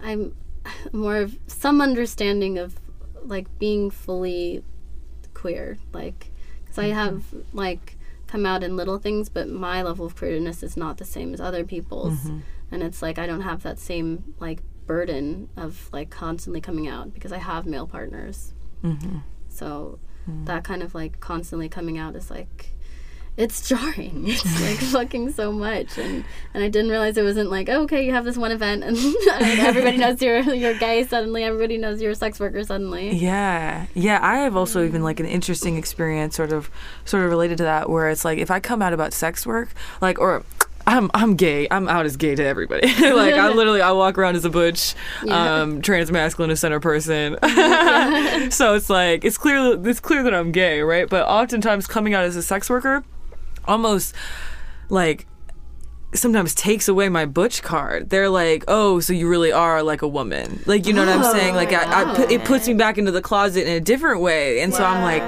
I'm 0.00 0.34
more 0.92 1.16
of 1.18 1.38
some 1.46 1.80
understanding 1.80 2.58
of 2.58 2.74
like 3.22 3.46
being 3.58 3.90
fully 3.90 4.62
queer, 5.34 5.78
like 5.92 6.32
because 6.76 6.90
I 6.90 6.94
have 6.94 7.24
like 7.52 7.96
come 8.26 8.46
out 8.46 8.62
in 8.62 8.76
little 8.76 8.98
things, 8.98 9.28
but 9.28 9.48
my 9.48 9.82
level 9.82 10.06
of 10.06 10.16
queerness 10.16 10.62
is 10.62 10.76
not 10.76 10.98
the 10.98 11.04
same 11.04 11.32
as 11.32 11.40
other 11.40 11.64
people's, 11.64 12.26
and 12.70 12.82
it's 12.82 13.02
like 13.02 13.18
I 13.18 13.26
don't 13.26 13.42
have 13.42 13.62
that 13.62 13.78
same 13.78 14.34
like 14.38 14.60
burden 14.86 15.48
of 15.56 15.88
like 15.92 16.10
constantly 16.10 16.60
coming 16.60 16.86
out 16.88 17.12
because 17.12 17.32
I 17.32 17.38
have 17.38 17.66
male 17.66 17.86
partners. 17.86 18.52
Mm-hmm. 18.82 19.18
So 19.48 19.98
that 20.44 20.64
kind 20.64 20.82
of 20.82 20.94
like 20.94 21.20
constantly 21.20 21.68
coming 21.68 21.98
out 21.98 22.16
is 22.16 22.30
like 22.30 22.70
it's 23.36 23.68
jarring. 23.68 24.24
It's 24.28 24.60
like 24.62 24.78
fucking 24.78 25.32
so 25.32 25.52
much, 25.52 25.98
and 25.98 26.24
and 26.54 26.64
I 26.64 26.68
didn't 26.68 26.90
realize 26.90 27.16
it 27.16 27.22
wasn't 27.22 27.50
like 27.50 27.68
oh, 27.68 27.82
okay, 27.82 28.04
you 28.04 28.12
have 28.12 28.24
this 28.24 28.36
one 28.36 28.50
event 28.50 28.82
and 28.84 28.96
everybody 29.30 29.96
knows 29.98 30.20
you're 30.22 30.40
you're 30.40 30.78
gay 30.78 31.04
suddenly. 31.04 31.44
Everybody 31.44 31.78
knows 31.78 32.00
you're 32.00 32.12
a 32.12 32.14
sex 32.16 32.40
worker 32.40 32.64
suddenly. 32.64 33.10
Yeah, 33.16 33.86
yeah. 33.94 34.18
I 34.22 34.36
have 34.38 34.56
also 34.56 34.84
even 34.84 35.02
like 35.02 35.20
an 35.20 35.26
interesting 35.26 35.76
experience, 35.76 36.34
sort 36.36 36.52
of, 36.52 36.70
sort 37.04 37.24
of 37.24 37.30
related 37.30 37.58
to 37.58 37.64
that, 37.64 37.90
where 37.90 38.08
it's 38.08 38.24
like 38.24 38.38
if 38.38 38.50
I 38.50 38.58
come 38.60 38.80
out 38.82 38.92
about 38.92 39.12
sex 39.12 39.46
work, 39.46 39.70
like 40.00 40.18
or. 40.18 40.42
I'm 40.88 41.10
I'm 41.14 41.34
gay. 41.34 41.66
I'm 41.68 41.88
out 41.88 42.06
as 42.06 42.16
gay 42.16 42.36
to 42.36 42.44
everybody. 42.44 42.86
like 42.86 43.34
I 43.34 43.48
literally 43.48 43.82
I 43.82 43.90
walk 43.90 44.16
around 44.18 44.36
as 44.36 44.44
a 44.44 44.50
butch, 44.50 44.94
Yeah. 45.24 45.62
um, 45.62 45.82
trans 45.82 46.12
masculine 46.12 46.54
center 46.54 46.78
person. 46.78 47.36
so 48.52 48.74
it's 48.74 48.88
like 48.88 49.24
it's 49.24 49.36
clear 49.36 49.76
it's 49.84 49.98
clear 49.98 50.22
that 50.22 50.32
I'm 50.32 50.52
gay, 50.52 50.82
right? 50.82 51.08
But 51.08 51.26
oftentimes 51.26 51.88
coming 51.88 52.14
out 52.14 52.22
as 52.22 52.36
a 52.36 52.42
sex 52.42 52.70
worker, 52.70 53.02
almost 53.66 54.14
like 54.88 55.26
sometimes 56.14 56.54
takes 56.54 56.88
away 56.88 57.08
my 57.08 57.26
butch 57.26 57.62
card. 57.62 58.10
They're 58.10 58.30
like, 58.30 58.64
"Oh, 58.68 59.00
so 59.00 59.12
you 59.12 59.28
really 59.28 59.52
are 59.52 59.82
like 59.82 60.02
a 60.02 60.08
woman." 60.08 60.62
Like, 60.66 60.86
you 60.86 60.92
know 60.92 61.04
what 61.04 61.14
I'm 61.14 61.24
oh, 61.24 61.32
saying? 61.32 61.54
Like 61.54 61.72
I, 61.72 62.02
I 62.02 62.26
it 62.30 62.44
puts 62.44 62.66
me 62.68 62.74
back 62.74 62.98
into 62.98 63.12
the 63.12 63.22
closet 63.22 63.66
in 63.66 63.74
a 63.76 63.80
different 63.80 64.20
way. 64.20 64.60
And 64.60 64.72
so 64.72 64.84
I'm 64.84 65.02
like, 65.02 65.22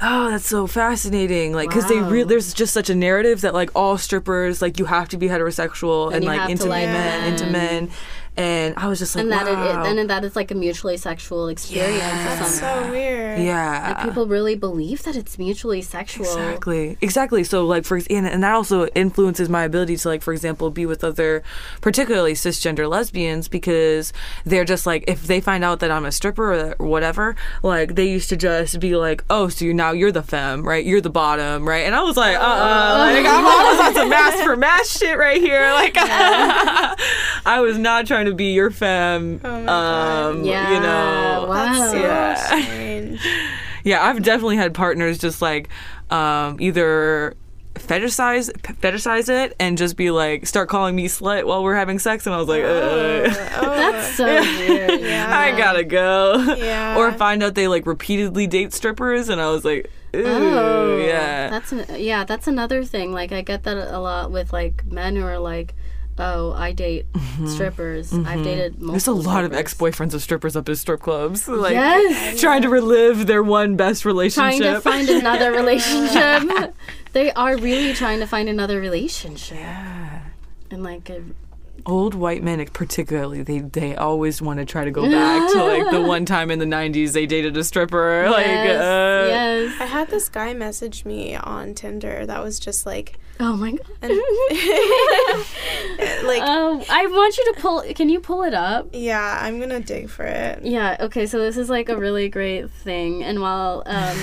"Oh, 0.00 0.30
that's 0.30 0.46
so 0.46 0.66
fascinating." 0.66 1.52
Like 1.52 1.70
cuz 1.70 1.86
they 1.86 2.00
re- 2.00 2.22
Wow. 2.22 2.28
there's 2.28 2.52
just 2.52 2.72
such 2.72 2.90
a 2.90 2.94
narrative 2.94 3.40
that 3.42 3.54
like 3.54 3.70
all 3.74 3.98
strippers 3.98 4.62
like 4.62 4.78
you 4.78 4.84
have 4.84 5.08
to 5.10 5.16
be 5.16 5.28
heterosexual 5.28 6.12
and, 6.12 6.24
you 6.24 6.30
like 6.30 6.50
into 6.50 6.66
like 6.66 6.86
men, 6.86 7.32
into 7.32 7.46
men. 7.46 7.90
Men. 8.38 8.68
And 8.68 8.78
I 8.78 8.88
was 8.88 8.98
just 8.98 9.14
like, 9.14 9.22
and 9.22 9.32
that 9.32 9.46
wow. 9.46 9.84
it, 9.84 9.98
and 9.98 10.10
that 10.10 10.24
it's 10.24 10.36
like 10.36 10.50
a 10.50 10.54
mutually 10.54 10.96
sexual 10.96 11.48
experience. 11.48 11.96
or 11.96 11.98
That's 11.98 12.54
something. 12.54 12.84
so 12.84 12.90
weird. 12.90 13.40
yeah. 13.40 13.94
Like 13.96 14.04
people 14.04 14.26
really 14.26 14.54
believe 14.54 15.02
that 15.04 15.16
it's 15.16 15.38
mutually 15.38 15.82
sexual. 15.82 16.26
Exactly. 16.26 16.96
Exactly. 17.00 17.44
So 17.44 17.64
like 17.66 17.84
for 17.84 18.00
and, 18.10 18.26
and 18.26 18.42
that 18.42 18.52
also 18.52 18.86
influences 18.88 19.48
my 19.48 19.64
ability 19.64 19.96
to 19.96 20.08
like 20.08 20.22
for 20.22 20.32
example 20.32 20.70
be 20.70 20.86
with 20.86 21.04
other 21.04 21.42
particularly 21.80 22.34
cisgender 22.34 22.88
lesbians 22.88 23.48
because 23.48 24.12
they're 24.44 24.64
just 24.64 24.86
like 24.86 25.04
if 25.08 25.26
they 25.26 25.40
find 25.40 25.64
out 25.64 25.80
that 25.80 25.90
I'm 25.90 26.04
a 26.04 26.12
stripper 26.12 26.74
or 26.78 26.86
whatever, 26.86 27.36
like 27.62 27.94
they 27.94 28.08
used 28.08 28.28
to 28.30 28.36
just 28.36 28.80
be 28.80 28.96
like, 28.96 29.24
"Oh, 29.30 29.48
so 29.48 29.64
you 29.64 29.74
now 29.74 29.92
you're 29.92 30.12
the 30.12 30.22
femme, 30.22 30.66
right? 30.66 30.84
You're 30.84 31.00
the 31.00 31.10
bottom, 31.10 31.66
right?" 31.66 31.84
And 31.84 31.94
I 31.94 32.02
was 32.02 32.16
like, 32.16 32.36
oh. 32.36 32.40
"Uh-uh." 32.40 32.98
Like 32.98 33.26
I'm 33.26 33.46
almost 33.46 33.82
on 33.82 33.94
some 33.94 34.08
mask 34.08 34.44
for 34.44 34.56
mask 34.56 35.00
shit 35.00 35.18
right 35.18 35.40
here. 35.40 35.72
Like 35.72 35.94
I 35.96 37.60
was 37.60 37.78
not 37.78 38.06
trying 38.06 38.26
to 38.26 38.27
be 38.36 38.52
your 38.52 38.70
femme. 38.70 39.40
Oh 39.44 39.60
my 39.60 39.66
God. 39.66 40.30
um, 40.36 40.44
Yeah. 40.44 40.74
you 40.74 40.80
know. 40.80 41.46
Wow. 41.48 41.54
That's 41.72 41.90
so 41.92 41.98
Yeah. 41.98 42.34
strange. 42.34 43.20
Yeah, 43.84 44.04
I've 44.04 44.22
definitely 44.22 44.56
had 44.56 44.74
partners 44.74 45.16
just 45.18 45.40
like 45.40 45.68
um, 46.10 46.56
either 46.60 47.34
fetishize 47.74 48.50
fetishize 48.80 49.28
it 49.28 49.54
and 49.60 49.78
just 49.78 49.96
be 49.96 50.10
like 50.10 50.46
start 50.46 50.68
calling 50.68 50.96
me 50.96 51.06
slut 51.08 51.44
while 51.46 51.62
we're 51.62 51.76
having 51.76 51.98
sex, 51.98 52.26
and 52.26 52.34
I 52.34 52.38
was 52.38 52.48
like, 52.48 52.64
uh, 52.64 52.66
Oh, 52.66 53.74
That's 53.76 54.14
so 54.16 54.26
weird. 54.26 55.00
yeah. 55.00 55.26
I 55.30 55.56
gotta 55.56 55.84
go. 55.84 56.54
Yeah. 56.58 56.96
or 56.98 57.12
find 57.12 57.42
out 57.42 57.54
they 57.54 57.68
like 57.68 57.86
repeatedly 57.86 58.46
date 58.46 58.74
strippers, 58.74 59.28
and 59.28 59.40
I 59.40 59.48
was 59.50 59.64
like, 59.64 59.90
ooh, 60.14 60.22
Oh, 60.26 60.98
yeah. 60.98 61.48
That's 61.48 61.72
an, 61.72 61.86
yeah, 61.96 62.24
that's 62.24 62.46
another 62.48 62.84
thing. 62.84 63.12
Like 63.12 63.32
I 63.32 63.42
get 63.42 63.62
that 63.62 63.76
a 63.76 64.00
lot 64.00 64.30
with 64.32 64.52
like 64.52 64.84
men 64.86 65.16
who 65.16 65.24
are 65.24 65.38
like, 65.38 65.74
"Oh, 66.18 66.52
I 66.52 66.72
date 66.72 67.06
strippers. 67.46 68.12
I've 68.12 68.42
dated 68.44 68.80
multiple." 68.80 68.86
Mm-hmm. 68.86 68.90
There's 68.92 69.06
a 69.06 69.12
lot 69.12 69.44
of 69.44 69.52
ex-boyfriends 69.52 70.14
of 70.14 70.22
strippers 70.22 70.56
up 70.56 70.68
at 70.68 70.78
strip 70.78 71.00
clubs, 71.00 71.48
like 71.48 71.72
Yes. 71.74 72.40
trying 72.40 72.62
to 72.62 72.68
relive 72.68 73.26
their 73.26 73.42
one 73.42 73.76
best 73.76 74.04
relationship. 74.04 74.60
Trying 74.60 74.74
to 74.74 74.80
find 74.80 75.08
another 75.08 75.52
relationship. 75.62 76.74
they 77.12 77.32
are 77.32 77.56
really 77.56 77.94
trying 77.94 78.20
to 78.20 78.26
find 78.26 78.48
another 78.48 78.80
relationship. 78.80 79.58
yeah. 79.58 80.20
And 80.70 80.82
like, 80.82 81.08
a, 81.10 81.22
old 81.86 82.12
white 82.12 82.42
men 82.42 82.62
particularly 82.74 83.40
they 83.42 83.60
they 83.60 83.94
always 83.96 84.42
want 84.42 84.58
to 84.58 84.64
try 84.66 84.84
to 84.84 84.90
go 84.90 85.08
back 85.10 85.50
to 85.50 85.62
like 85.64 85.90
the 85.90 86.02
one 86.02 86.26
time 86.26 86.50
in 86.50 86.58
the 86.58 86.66
90s 86.66 87.12
they 87.12 87.24
dated 87.24 87.56
a 87.56 87.64
stripper 87.64 88.28
like 88.28 88.44
uh, 88.46 88.50
yes. 88.50 89.80
I 89.80 89.86
had 89.86 90.08
this 90.08 90.28
guy 90.28 90.52
message 90.52 91.04
me 91.06 91.34
on 91.36 91.74
Tinder 91.74 92.26
that 92.26 92.42
was 92.44 92.58
just 92.58 92.84
like, 92.84 93.18
Oh 93.40 93.56
my 93.56 93.70
god. 93.70 93.86
like, 96.26 96.42
Um, 96.42 96.82
I 96.90 97.06
want 97.06 97.38
you 97.38 97.54
to 97.54 97.60
pull. 97.60 97.82
Can 97.94 98.08
you 98.08 98.20
pull 98.20 98.42
it 98.42 98.54
up? 98.54 98.88
yeah, 98.92 99.38
I'm 99.40 99.60
gonna 99.60 99.80
dig 99.80 100.10
for 100.10 100.24
it. 100.24 100.64
Yeah. 100.64 100.96
Okay. 101.00 101.26
So 101.26 101.38
this 101.38 101.56
is 101.56 101.70
like 101.70 101.88
a 101.88 101.96
really 101.96 102.28
great 102.28 102.70
thing, 102.70 103.22
and 103.22 103.40
while 103.40 103.82
um, 103.86 104.16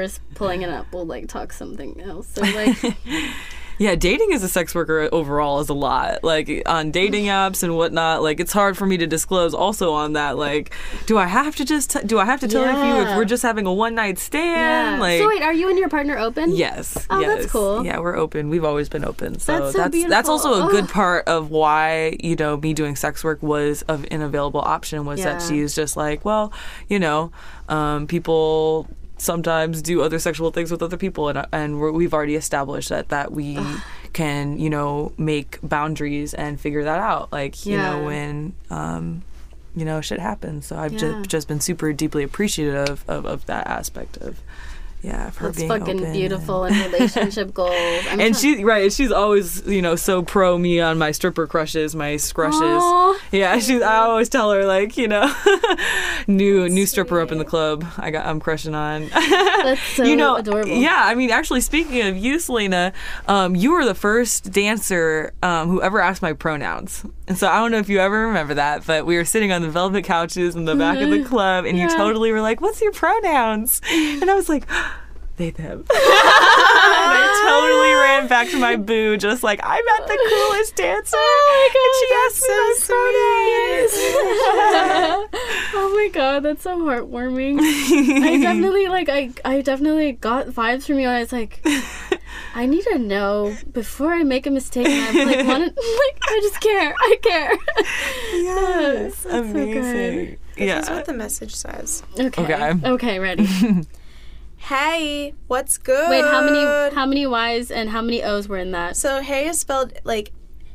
is 0.00 0.20
pulling 0.34 0.62
it 0.62 0.70
up, 0.70 0.86
we'll 0.92 1.06
like 1.06 1.28
talk 1.28 1.52
something 1.52 2.00
else. 2.00 2.28
So 2.28 2.42
like, 2.42 2.76
yeah 3.82 3.94
dating 3.94 4.32
as 4.32 4.42
a 4.42 4.48
sex 4.48 4.74
worker 4.74 5.08
overall 5.12 5.60
is 5.60 5.68
a 5.68 5.74
lot 5.74 6.22
like 6.22 6.62
on 6.66 6.90
dating 6.90 7.24
apps 7.40 7.62
and 7.62 7.76
whatnot 7.76 8.22
like 8.22 8.38
it's 8.40 8.52
hard 8.52 8.76
for 8.76 8.86
me 8.86 8.96
to 8.96 9.06
disclose 9.06 9.54
also 9.54 9.92
on 9.92 10.12
that 10.12 10.38
like 10.38 10.72
do 11.06 11.18
i 11.18 11.26
have 11.26 11.56
to 11.56 11.64
just 11.64 11.90
t- 11.90 12.00
do 12.06 12.18
i 12.18 12.24
have 12.24 12.40
to 12.40 12.48
tell 12.48 12.62
you 12.62 13.02
if 13.02 13.16
we're 13.16 13.24
just 13.24 13.42
having 13.42 13.66
a 13.66 13.72
one 13.72 13.94
night 13.94 14.18
stand 14.18 15.00
like 15.00 15.18
so 15.18 15.28
wait, 15.28 15.42
are 15.42 15.52
you 15.52 15.68
and 15.68 15.78
your 15.78 15.88
partner 15.88 16.18
open? 16.18 16.54
Yes. 16.54 17.06
Oh, 17.10 17.20
yes. 17.20 17.40
that's 17.40 17.52
cool. 17.52 17.84
Yeah, 17.84 17.98
we're 17.98 18.16
open. 18.16 18.48
We've 18.48 18.64
always 18.64 18.88
been 18.88 19.04
open. 19.04 19.38
So 19.38 19.58
That's 19.58 19.72
so 19.72 19.78
that's 19.78 20.08
that's 20.08 20.28
also 20.28 20.52
a 20.52 20.56
beautiful. 20.56 20.80
good 20.80 20.88
part 20.90 21.28
of 21.28 21.50
why, 21.50 22.16
you 22.22 22.36
know, 22.36 22.56
me 22.56 22.74
doing 22.74 22.96
sex 22.96 23.24
work 23.24 23.42
was 23.42 23.82
of 23.82 24.06
an 24.10 24.22
available 24.22 24.60
option 24.60 25.04
was 25.04 25.22
that 25.22 25.42
she's 25.42 25.74
just 25.74 25.96
like, 25.96 26.24
well, 26.24 26.52
you 26.88 26.98
know, 26.98 27.32
um, 27.68 28.06
people 28.06 28.88
sometimes 29.22 29.80
do 29.82 30.02
other 30.02 30.18
sexual 30.18 30.50
things 30.50 30.70
with 30.72 30.82
other 30.82 30.96
people 30.96 31.28
and 31.28 31.46
and 31.52 31.78
we're, 31.80 31.92
we've 31.92 32.12
already 32.12 32.34
established 32.34 32.88
that 32.88 33.08
that 33.10 33.30
we 33.30 33.56
can, 34.12 34.58
you 34.58 34.68
know, 34.68 35.12
make 35.16 35.58
boundaries 35.62 36.34
and 36.34 36.60
figure 36.60 36.82
that 36.84 36.98
out 37.00 37.30
like, 37.32 37.64
you 37.64 37.78
know, 37.78 38.02
when 38.04 38.54
um 38.70 39.22
you 39.74 39.84
know, 39.86 40.00
shit 40.02 40.18
happens. 40.20 40.66
So 40.66 40.76
I've 40.76 40.92
Yeah. 40.92 40.98
just 41.14 41.28
just 41.30 41.48
been 41.48 41.60
super 41.60 41.92
deeply 41.92 42.22
appreciative 42.24 43.04
of, 43.08 43.24
of 43.24 43.46
that 43.46 43.66
aspect 43.66 44.16
of 44.18 44.40
yeah, 45.02 45.30
for 45.30 45.44
That's 45.44 45.56
being 45.58 45.68
fucking 45.68 46.00
open. 46.00 46.12
beautiful 46.12 46.64
and 46.64 46.76
relationship 46.92 47.52
goals. 47.60 47.72
I'm 48.08 48.20
And 48.20 48.34
try- 48.34 48.40
she 48.40 48.64
right, 48.64 48.92
she's 48.92 49.10
always 49.12 49.66
you 49.66 49.82
know 49.82 49.96
so 49.96 50.22
pro 50.22 50.56
me 50.56 50.80
on 50.80 50.96
my 50.98 51.10
stripper 51.10 51.46
crushes, 51.46 51.94
my 51.94 52.16
scrushes. 52.16 52.60
Aw. 52.82 53.18
Yeah, 53.32 53.58
she's. 53.58 53.82
I 53.82 53.96
always 53.98 54.28
tell 54.28 54.50
her 54.52 54.64
like 54.64 54.96
you 54.96 55.08
know, 55.08 55.32
new 56.26 56.68
new 56.68 56.86
stripper 56.86 57.20
up 57.20 57.32
in 57.32 57.38
the 57.38 57.44
club. 57.44 57.84
I 57.98 58.10
got 58.10 58.26
I'm 58.26 58.40
crushing 58.40 58.74
on. 58.74 59.08
That's 59.08 59.80
so 59.94 60.04
you 60.04 60.16
know, 60.16 60.36
adorable. 60.36 60.70
yeah. 60.70 61.02
I 61.04 61.14
mean, 61.14 61.30
actually, 61.30 61.60
speaking 61.60 62.02
of 62.02 62.16
you, 62.16 62.38
Selena, 62.38 62.92
um, 63.28 63.54
you 63.56 63.72
were 63.72 63.84
the 63.84 63.94
first 63.94 64.50
dancer 64.52 65.32
um, 65.42 65.68
who 65.68 65.82
ever 65.82 66.00
asked 66.00 66.22
my 66.22 66.32
pronouns, 66.32 67.04
and 67.28 67.36
so 67.38 67.48
I 67.48 67.56
don't 67.56 67.70
know 67.70 67.78
if 67.78 67.88
you 67.88 67.98
ever 67.98 68.26
remember 68.26 68.54
that, 68.54 68.86
but 68.86 69.06
we 69.06 69.16
were 69.16 69.24
sitting 69.24 69.52
on 69.52 69.62
the 69.62 69.70
velvet 69.70 70.04
couches 70.04 70.54
in 70.56 70.64
the 70.64 70.74
back 70.74 70.98
of 70.98 71.10
the 71.10 71.24
club, 71.24 71.64
and 71.64 71.78
you 71.78 71.88
totally 71.88 72.32
were 72.32 72.40
like, 72.40 72.60
"What's 72.60 72.80
your 72.80 72.92
pronouns?" 72.92 73.80
And 73.90 74.30
I 74.30 74.34
was 74.34 74.48
like. 74.48 74.64
They 75.36 75.50
them. 75.50 75.78
and 75.80 75.88
I 75.90 77.42
totally 77.44 77.94
ran 77.94 78.28
back 78.28 78.48
to 78.50 78.58
my 78.58 78.76
boo, 78.76 79.16
just 79.16 79.42
like 79.42 79.60
I 79.62 79.80
met 79.80 80.06
the 80.06 80.18
coolest 80.28 80.76
dancer. 80.76 81.16
Oh 81.16 81.70
and 81.72 81.94
she 81.98 82.06
asked 82.26 82.42
me 82.48 82.54
my 82.54 82.74
pronouns. 82.86 83.92
oh 85.74 85.92
my 85.96 86.08
god, 86.12 86.42
that's 86.42 86.62
so 86.62 86.78
heartwarming. 86.78 87.58
I 87.60 88.38
definitely 88.42 88.88
like 88.88 89.08
I 89.08 89.30
I 89.44 89.62
definitely 89.62 90.12
got 90.12 90.48
vibes 90.48 90.84
from 90.84 90.98
you 90.98 91.08
and 91.08 91.16
I 91.16 91.20
was 91.20 91.32
like 91.32 91.64
I 92.54 92.66
need 92.66 92.84
to 92.84 92.98
know 92.98 93.56
before 93.72 94.12
I 94.12 94.24
make 94.24 94.46
a 94.46 94.50
mistake 94.50 94.86
and 94.86 95.18
I 95.18 95.24
like 95.24 95.46
want 95.46 95.64
to 95.64 95.80
like 95.80 96.18
I 96.28 96.40
just 96.42 96.60
care. 96.60 96.94
I 96.98 97.16
care. 97.22 97.56
yes, 98.32 99.22
That's 99.22 99.22
so 99.22 99.40
amazing. 99.40 100.36
Here's 100.56 100.88
yeah. 100.88 100.94
what 100.94 101.06
the 101.06 101.14
message 101.14 101.54
says. 101.54 102.02
Okay. 102.18 102.42
Okay. 102.42 102.74
Okay, 102.84 103.18
ready. 103.18 103.48
Hey, 104.66 105.34
what's 105.48 105.76
good? 105.76 106.08
Wait, 106.08 106.24
how 106.24 106.40
many 106.40 106.94
how 106.94 107.04
many 107.04 107.26
Y's 107.26 107.70
and 107.70 107.90
how 107.90 108.00
many 108.00 108.22
O's 108.22 108.48
were 108.48 108.58
in 108.58 108.70
that? 108.70 108.96
So 108.96 109.20
hey 109.20 109.48
is 109.48 109.58
spelled 109.58 109.92
like 110.04 110.30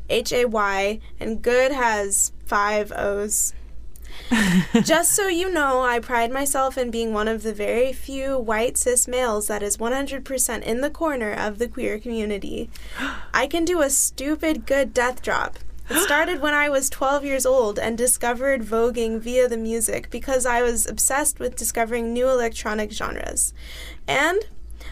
H 0.10 0.34
A 0.34 0.44
Y, 0.44 1.00
and 1.22 1.42
good 1.42 1.72
has 1.72 2.34
five 2.46 2.92
O's. 2.92 3.54
Just 4.84 5.16
so 5.16 5.28
you 5.28 5.50
know, 5.50 5.84
I 5.84 6.00
pride 6.00 6.32
myself 6.32 6.78
in 6.78 6.92
being 6.92 7.14
one 7.14 7.30
of 7.30 7.44
the 7.44 7.54
very 7.54 7.94
few 7.94 8.38
white 8.38 8.78
cis 8.78 9.08
males 9.08 9.48
that 9.48 9.64
is 9.64 9.78
100% 9.78 10.62
in 10.64 10.82
the 10.82 10.90
corner 10.90 11.32
of 11.32 11.58
the 11.58 11.68
queer 11.68 11.98
community. 11.98 12.70
I 13.34 13.48
can 13.48 13.64
do 13.64 13.82
a 13.82 13.90
stupid 13.90 14.66
good 14.66 14.94
death 14.94 15.22
drop. 15.22 15.60
It 15.90 16.02
started 16.02 16.42
when 16.42 16.54
I 16.54 16.68
was 16.68 16.90
12 16.90 17.24
years 17.24 17.46
old 17.46 17.80
and 17.80 17.98
discovered 17.98 18.62
voguing 18.62 19.20
via 19.20 19.48
the 19.48 19.56
music 19.56 20.10
because 20.10 20.46
I 20.46 20.62
was 20.62 20.86
obsessed 20.86 21.40
with 21.40 21.56
discovering 21.56 22.12
new 22.12 22.28
electronic 22.28 22.92
genres. 22.92 23.54
And 24.06 24.42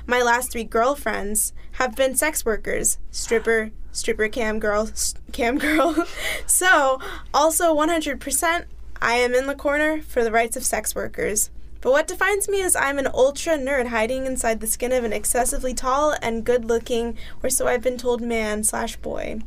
my 0.08 0.22
last 0.22 0.52
three 0.52 0.64
girlfriends 0.64 1.52
have 1.74 1.98
been 1.98 2.16
sex 2.16 2.46
workers 2.46 2.98
stripper, 3.12 3.72
stripper 3.91 4.30
cam 4.30 4.58
girl, 4.60 4.89
cam 5.34 5.58
girl. 5.58 6.08
so, 6.46 7.00
also 7.34 7.76
100%, 7.76 8.66
I 9.02 9.16
am 9.16 9.34
in 9.34 9.48
the 9.48 9.56
corner 9.56 10.02
for 10.02 10.24
the 10.24 10.32
rights 10.32 10.56
of 10.56 10.64
sex 10.64 10.96
workers. 10.96 11.50
But 11.82 11.91
what 11.91 12.08
defines 12.08 12.48
me 12.48 12.62
is 12.62 12.76
I'm 12.76 12.98
an 12.98 13.10
ultra 13.14 13.58
nerd 13.58 13.88
hiding 13.88 14.26
inside 14.26 14.60
the 14.60 14.68
skin 14.68 14.91
of 14.93 15.04
an 15.04 15.14
excessively 15.14 15.74
tall 15.74 16.16
and 16.22 16.46
good 16.46 16.66
looking, 16.66 17.18
or 17.43 17.50
so 17.50 17.68
I've 17.68 17.84
been 17.84 17.98
told, 17.98 18.22
man 18.22 18.64
slash 18.64 18.96
boy. 18.96 19.41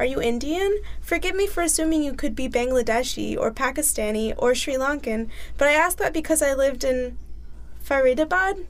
Are 0.00 0.06
you 0.06 0.18
Indian? 0.18 0.78
Forgive 1.02 1.34
me 1.36 1.46
for 1.46 1.62
assuming 1.62 2.02
you 2.02 2.14
could 2.14 2.34
be 2.34 2.48
Bangladeshi 2.48 3.36
or 3.38 3.50
Pakistani 3.52 4.32
or 4.38 4.54
Sri 4.54 4.72
Lankan, 4.76 5.28
but 5.58 5.68
I 5.68 5.72
ask 5.72 5.98
that 5.98 6.14
because 6.14 6.40
I 6.40 6.54
lived 6.54 6.84
in 6.84 7.18
Faridabad. 7.84 8.64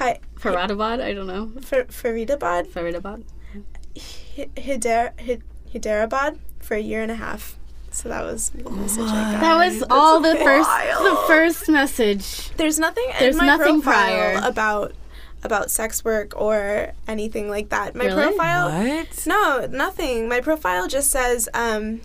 Hi, 0.00 0.18
Faridabad? 0.36 1.00
I 1.00 1.14
don't 1.14 1.28
know. 1.28 1.52
F- 1.58 1.86
Faridabad, 1.86 2.66
Faridabad. 2.66 3.22
Hi- 4.36 4.48
Hyder- 4.58 5.12
Hy- 5.24 5.38
Hyderabad 5.72 6.40
for 6.58 6.74
a 6.74 6.80
year 6.80 7.02
and 7.02 7.12
a 7.12 7.16
half. 7.16 7.56
So 7.92 8.08
that 8.08 8.24
was 8.24 8.48
the 8.50 8.68
message 8.68 9.04
I 9.06 9.32
got. 9.34 9.40
That 9.42 9.54
was 9.70 9.84
all 9.88 10.18
the 10.18 10.34
first 10.34 10.68
the 10.68 11.16
first 11.28 11.68
message. 11.68 12.50
There's 12.56 12.80
nothing 12.80 13.06
There's 13.20 13.36
in 13.36 13.38
my 13.38 13.46
nothing 13.46 13.80
profile 13.80 14.32
prior. 14.34 14.40
about 14.42 14.92
about 15.44 15.70
sex 15.70 16.04
work 16.04 16.32
or 16.40 16.92
anything 17.06 17.48
like 17.48 17.68
that. 17.68 17.94
My 17.94 18.06
Really? 18.06 18.22
profile 18.28 18.70
What? 18.70 19.26
No, 19.26 19.66
nothing. 19.70 20.28
My 20.28 20.40
profile 20.40 20.88
just 20.88 21.10
says 21.10 21.48
um 21.54 22.00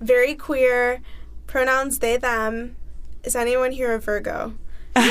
very 0.00 0.34
queer, 0.34 1.00
pronouns 1.46 1.98
they 2.00 2.16
them. 2.16 2.76
Is 3.24 3.36
anyone 3.36 3.70
here 3.72 3.94
a 3.94 4.00
Virgo? 4.00 4.54
That's 4.94 5.08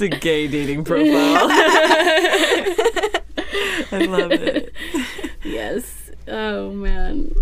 a 0.00 0.08
gay 0.08 0.48
dating 0.48 0.84
profile. 0.84 1.48
I 3.92 4.06
love 4.08 4.32
it. 4.32 4.72
Yes. 5.42 6.10
Oh 6.26 6.70
man. 6.70 7.34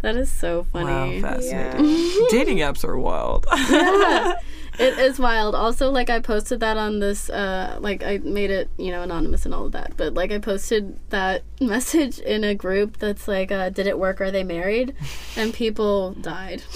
That 0.00 0.16
is 0.16 0.28
so 0.30 0.64
funny. 0.64 0.86
Wow, 0.86 1.06
funny. 1.06 1.20
fascinating. 1.20 2.26
Dating 2.30 2.58
apps 2.58 2.84
are 2.84 2.98
wild. 2.98 3.46
yeah. 3.70 4.34
It 4.78 4.98
is 4.98 5.18
wild. 5.18 5.54
Also, 5.54 5.90
like 5.90 6.08
I 6.08 6.18
posted 6.20 6.60
that 6.60 6.76
on 6.76 6.98
this, 6.98 7.28
uh, 7.28 7.78
like 7.80 8.02
I 8.02 8.18
made 8.18 8.50
it, 8.50 8.70
you 8.78 8.90
know, 8.90 9.02
anonymous 9.02 9.44
and 9.44 9.54
all 9.54 9.66
of 9.66 9.72
that. 9.72 9.96
But 9.96 10.14
like 10.14 10.32
I 10.32 10.38
posted 10.38 10.98
that 11.10 11.42
message 11.60 12.18
in 12.18 12.42
a 12.44 12.54
group 12.54 12.98
that's 12.98 13.28
like, 13.28 13.52
uh, 13.52 13.68
"Did 13.70 13.86
it 13.86 13.98
work? 13.98 14.20
Are 14.20 14.30
they 14.30 14.44
married?" 14.44 14.94
And 15.36 15.52
people 15.52 16.12
died. 16.14 16.62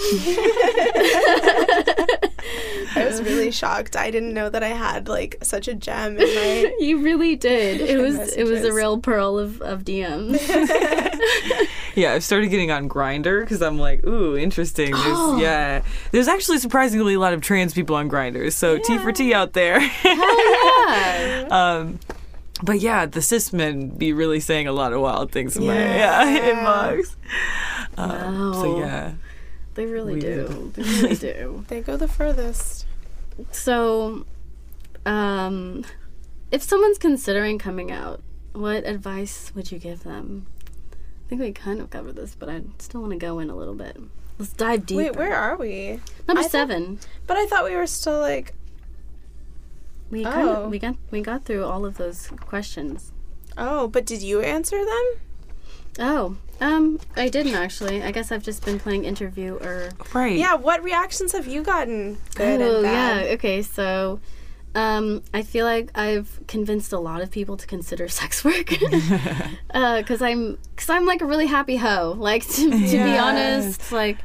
I 2.95 3.05
was 3.05 3.21
really 3.21 3.51
shocked. 3.61 3.95
I 3.95 4.11
didn't 4.11 4.33
know 4.33 4.49
that 4.49 4.63
I 4.63 4.69
had 4.69 5.07
like 5.07 5.37
such 5.41 5.67
a 5.67 5.73
gem 5.73 6.17
in 6.17 6.35
my 6.35 6.75
you 6.79 7.01
really 7.03 7.35
did. 7.35 7.81
It 7.81 7.97
was 7.97 8.33
it 8.33 8.43
was 8.45 8.63
a 8.63 8.73
real 8.73 8.99
pearl 8.99 9.37
of 9.39 9.61
of 9.61 9.83
DMs. 9.83 10.39
Yeah, 11.97 12.13
I've 12.13 12.23
started 12.23 12.49
getting 12.49 12.69
on 12.69 12.87
Grindr 12.87 13.41
because 13.41 13.63
I'm 13.63 13.79
like, 13.79 14.05
ooh, 14.05 14.37
interesting. 14.37 14.91
There's, 14.91 15.39
yeah, 15.39 15.81
there's 16.11 16.27
actually 16.27 16.59
surprisingly 16.59 17.15
a 17.15 17.19
lot 17.19 17.33
of 17.33 17.41
trans 17.41 17.73
people 17.73 17.95
on 17.95 18.07
Grindrs. 18.07 18.53
So 18.53 18.77
T 18.77 18.99
for 18.99 19.11
T 19.11 19.33
out 19.33 19.53
there. 19.53 19.79
yeah. 20.05 21.47
um, 21.49 21.99
but 22.61 22.81
yeah, 22.81 23.07
the 23.07 23.19
cis 23.19 23.51
men 23.51 23.89
be 23.89 24.13
really 24.13 24.39
saying 24.39 24.67
a 24.67 24.71
lot 24.71 24.93
of 24.93 25.01
wild 25.01 25.31
things 25.31 25.57
in 25.57 25.65
my 25.65 25.73
Yeah. 25.73 26.23
yeah, 26.29 26.51
inbox. 26.53 27.15
Um, 27.97 28.53
So 28.53 28.79
yeah, 28.79 29.13
They 29.73 29.87
really 29.87 30.13
We 30.13 30.19
do. 30.19 30.71
They 30.75 30.83
really 30.83 31.15
do. 31.33 31.65
They 31.67 31.81
go 31.81 31.97
the 31.97 32.07
furthest. 32.07 32.85
So, 33.51 34.23
um, 35.03 35.83
if 36.51 36.61
someone's 36.61 36.99
considering 36.99 37.57
coming 37.57 37.91
out, 37.91 38.21
what 38.53 38.85
advice 38.85 39.51
would 39.55 39.71
you 39.71 39.79
give 39.79 40.03
them? 40.03 40.45
I 41.27 41.29
think 41.29 41.41
we 41.41 41.51
kind 41.51 41.81
of 41.81 41.89
covered 41.89 42.15
this, 42.15 42.35
but 42.39 42.47
I 42.47 42.61
still 42.79 43.01
want 43.01 43.11
to 43.11 43.19
go 43.19 43.39
in 43.39 43.49
a 43.49 43.55
little 43.55 43.73
bit. 43.73 43.97
Let's 44.39 44.53
dive 44.53 44.85
deeper. 44.85 45.01
Wait, 45.03 45.15
where 45.17 45.35
are 45.35 45.57
we? 45.57 45.99
Number 46.25 46.39
I 46.39 46.43
thought- 46.43 46.51
seven. 46.51 46.99
But 47.25 47.35
I 47.35 47.45
thought 47.47 47.65
we 47.65 47.75
were 47.75 47.85
still 47.87 48.19
like 48.19 48.53
We 50.09 50.23
kind 50.23 50.47
Oh. 50.47 50.63
of 50.63 50.71
we 50.71 50.79
got 50.79 50.95
we 51.11 51.19
got 51.21 51.43
through 51.43 51.65
all 51.65 51.85
of 51.85 51.97
those 51.97 52.27
questions. 52.39 53.11
Oh, 53.57 53.89
but 53.89 54.05
did 54.05 54.21
you 54.21 54.39
answer 54.39 54.77
them? 54.77 55.13
Oh, 55.99 56.37
um, 56.61 56.99
I 57.17 57.27
didn't 57.27 57.55
actually. 57.55 58.01
I 58.01 58.11
guess 58.11 58.31
I've 58.31 58.43
just 58.43 58.63
been 58.63 58.79
playing 58.79 59.03
interviewer. 59.03 59.89
right. 60.13 60.37
Yeah, 60.37 60.55
what 60.55 60.81
reactions 60.81 61.33
have 61.33 61.45
you 61.47 61.61
gotten? 61.61 62.19
Good 62.35 62.61
oh, 62.61 62.75
and 62.75 62.83
bad. 62.83 63.25
yeah. 63.25 63.33
Okay, 63.33 63.61
so 63.61 64.21
um, 64.77 65.23
I 65.33 65.41
feel 65.41 65.65
like 65.65 65.89
I've 65.95 66.39
convinced 66.45 66.93
a 66.93 66.99
lot 66.99 67.21
of 67.21 67.31
people 67.31 67.57
to 67.57 67.65
consider 67.65 68.07
sex 68.21 68.45
work 68.45 68.67
because 69.73 70.21
I'm 70.21 70.59
because 70.69 70.89
I'm 70.89 71.07
like 71.07 71.21
a 71.21 71.25
really 71.25 71.47
happy 71.47 71.77
hoe. 71.77 72.15
Like 72.27 72.47
to, 72.47 72.69
to 72.69 73.03
be 73.03 73.17
honest, 73.17 73.91
like 73.91 74.17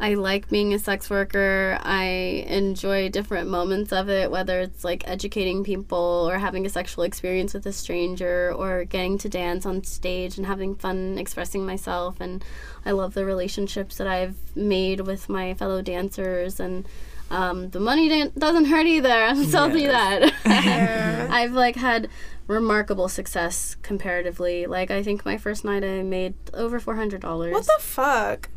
I 0.00 0.14
like 0.14 0.48
being 0.48 0.74
a 0.74 0.78
sex 0.80 1.08
worker. 1.08 1.78
I 1.82 2.44
enjoy 2.48 3.10
different 3.10 3.48
moments 3.48 3.92
of 3.92 4.08
it, 4.08 4.30
whether 4.30 4.60
it's 4.60 4.82
like 4.82 5.06
educating 5.06 5.62
people 5.62 6.26
or 6.28 6.38
having 6.38 6.66
a 6.66 6.68
sexual 6.68 7.04
experience 7.04 7.54
with 7.54 7.64
a 7.66 7.72
stranger 7.72 8.52
or 8.56 8.84
getting 8.84 9.18
to 9.18 9.28
dance 9.28 9.64
on 9.66 9.84
stage 9.84 10.36
and 10.36 10.46
having 10.46 10.74
fun 10.74 11.16
expressing 11.18 11.64
myself. 11.64 12.20
And 12.20 12.44
I 12.84 12.90
love 12.90 13.14
the 13.14 13.24
relationships 13.24 13.98
that 13.98 14.08
I've 14.08 14.36
made 14.56 15.00
with 15.02 15.28
my 15.28 15.54
fellow 15.54 15.80
dancers 15.80 16.58
and. 16.58 16.88
Um, 17.32 17.70
the 17.70 17.80
money 17.80 18.08
didn't, 18.08 18.38
doesn't 18.38 18.66
hurt 18.66 18.86
either. 18.86 19.10
I'll 19.10 19.46
tell 19.46 19.76
you 19.76 19.88
that. 19.88 20.32
Yeah. 20.44 21.28
I've 21.32 21.52
like 21.52 21.76
had 21.76 22.08
remarkable 22.46 23.08
success 23.08 23.76
comparatively. 23.82 24.66
Like 24.66 24.90
I 24.90 25.02
think 25.02 25.24
my 25.24 25.38
first 25.38 25.64
night 25.64 25.82
I 25.82 26.02
made 26.02 26.34
over 26.52 26.78
four 26.78 26.96
hundred 26.96 27.22
dollars. 27.22 27.52
What 27.52 27.64
the 27.66 27.78
fuck? 27.80 28.50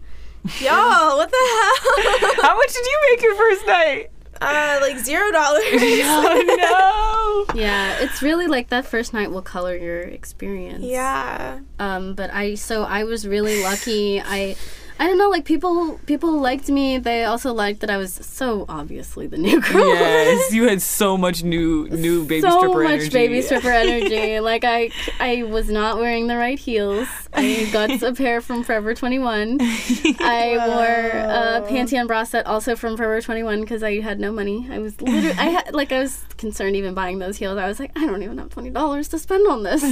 Y'all, 0.60 1.18
what 1.18 1.32
the 1.32 1.38
hell? 1.38 2.44
How 2.44 2.56
much 2.56 2.74
did 2.74 2.86
you 2.86 3.00
make 3.10 3.22
your 3.24 3.36
first 3.36 3.66
night? 3.66 4.12
uh, 4.42 4.78
like 4.82 4.98
zero 4.98 5.32
dollars. 5.32 5.64
Oh 6.78 7.46
Yeah, 7.54 7.98
it's 8.00 8.22
really 8.22 8.48
like 8.48 8.70
that 8.70 8.86
first 8.86 9.14
night 9.14 9.32
will 9.32 9.42
color 9.42 9.76
your 9.76 10.02
experience. 10.02 10.84
yeah. 10.84 11.60
Um, 11.80 12.14
but 12.16 12.34
I 12.34 12.56
so 12.56 12.84
I 12.84 13.04
was 13.04 13.28
really 13.28 13.64
lucky. 13.64 14.22
I 14.22 14.56
I 14.98 15.08
don't 15.08 15.18
know, 15.18 15.30
like 15.30 15.44
people 15.46 16.00
people 16.06 16.40
liked 16.40 16.70
me. 16.70 16.98
They 16.98 17.26
also 17.26 17.54
liked 17.54 17.82
that 17.82 17.90
I 17.90 17.98
was 17.98 18.14
so 18.14 18.66
obviously 18.70 19.28
the 19.28 19.38
new 19.38 19.60
girl. 19.62 19.86
yes, 19.94 20.54
you 20.58 20.68
had 20.70 20.82
so 20.82 21.18
much 21.18 21.44
new 21.44 21.88
new 21.90 22.26
baby 22.26 22.42
so 22.42 22.58
stripper 22.60 22.84
much 22.84 22.92
energy. 22.94 23.10
baby 23.10 23.42
stripper 23.42 23.70
energy. 23.86 24.40
like 24.40 24.64
I, 24.64 24.92
I 25.20 25.44
was 25.44 25.70
not 25.70 25.98
wearing 25.98 26.28
the 26.28 26.38
right 26.38 26.58
heels. 26.58 27.08
I 27.34 27.70
got 27.74 28.02
a 28.02 28.14
pair 28.22 28.40
from 28.40 28.64
Forever 28.64 28.94
21. 28.94 29.58
I 29.62 30.56
wore 30.66 31.20
a 31.66 31.68
Pantheon 31.68 32.08
bra 32.08 32.24
set 32.24 32.46
also 32.46 32.78
from 32.78 32.96
Forever 32.96 33.22
21 33.22 33.62
because 33.62 33.84
I 33.84 34.00
had 34.00 34.20
no 34.20 34.32
money. 34.32 34.68
I 34.72 34.80
was 34.80 35.02
literally, 35.02 35.38
I 35.38 35.46
had 35.50 35.74
like 35.74 35.92
I 35.92 36.00
was 36.00 36.24
concerned 36.38 36.78
even 36.78 36.94
buying 36.94 37.20
those 37.20 37.36
heels. 37.38 37.58
I 37.58 37.68
was 37.68 37.80
like, 37.82 37.92
I 37.98 38.06
don't 38.06 38.24
even 38.24 38.38
have 38.38 38.50
twenty 38.50 38.70
dollars 38.70 39.10
to 39.10 39.20
spend 39.20 39.46
on 39.48 39.64
this. 39.64 39.84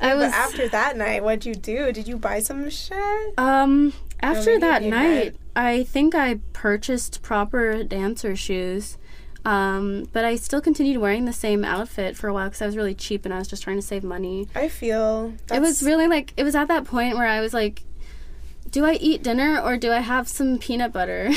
I 0.00 0.14
was 0.16 0.30
But 0.30 0.34
after 0.34 0.68
that 0.68 0.96
night, 0.96 1.22
what'd 1.22 1.46
you 1.46 1.54
do? 1.54 1.92
Did 1.92 2.08
you 2.08 2.16
buy 2.18 2.40
some 2.40 2.68
shit? 2.70 2.98
um 3.38 3.92
after 4.20 4.58
that 4.58 4.82
night. 4.82 5.36
I 5.54 5.84
think 5.84 6.14
I 6.14 6.40
purchased 6.52 7.22
proper 7.22 7.82
dancer 7.82 8.36
shoes. 8.36 8.98
Um, 9.46 10.08
but 10.12 10.24
I 10.24 10.34
still 10.34 10.60
continued 10.60 10.98
wearing 10.98 11.24
the 11.24 11.32
same 11.32 11.64
outfit 11.64 12.16
for 12.16 12.26
a 12.26 12.34
while 12.34 12.48
because 12.48 12.60
I 12.60 12.66
was 12.66 12.76
really 12.76 12.96
cheap 12.96 13.24
and 13.24 13.32
I 13.32 13.38
was 13.38 13.46
just 13.46 13.62
trying 13.62 13.76
to 13.76 13.82
save 13.82 14.02
money. 14.02 14.48
I 14.56 14.68
feel 14.68 15.34
It 15.52 15.60
was 15.60 15.84
really 15.84 16.08
like 16.08 16.32
it 16.36 16.42
was 16.42 16.56
at 16.56 16.66
that 16.66 16.84
point 16.84 17.16
where 17.16 17.28
I 17.28 17.40
was 17.40 17.54
like, 17.54 17.84
do 18.70 18.84
I 18.84 18.94
eat 18.94 19.22
dinner 19.22 19.60
or 19.60 19.76
do 19.76 19.92
I 19.92 20.00
have 20.00 20.28
some 20.28 20.58
peanut 20.58 20.92
butter? 20.92 21.30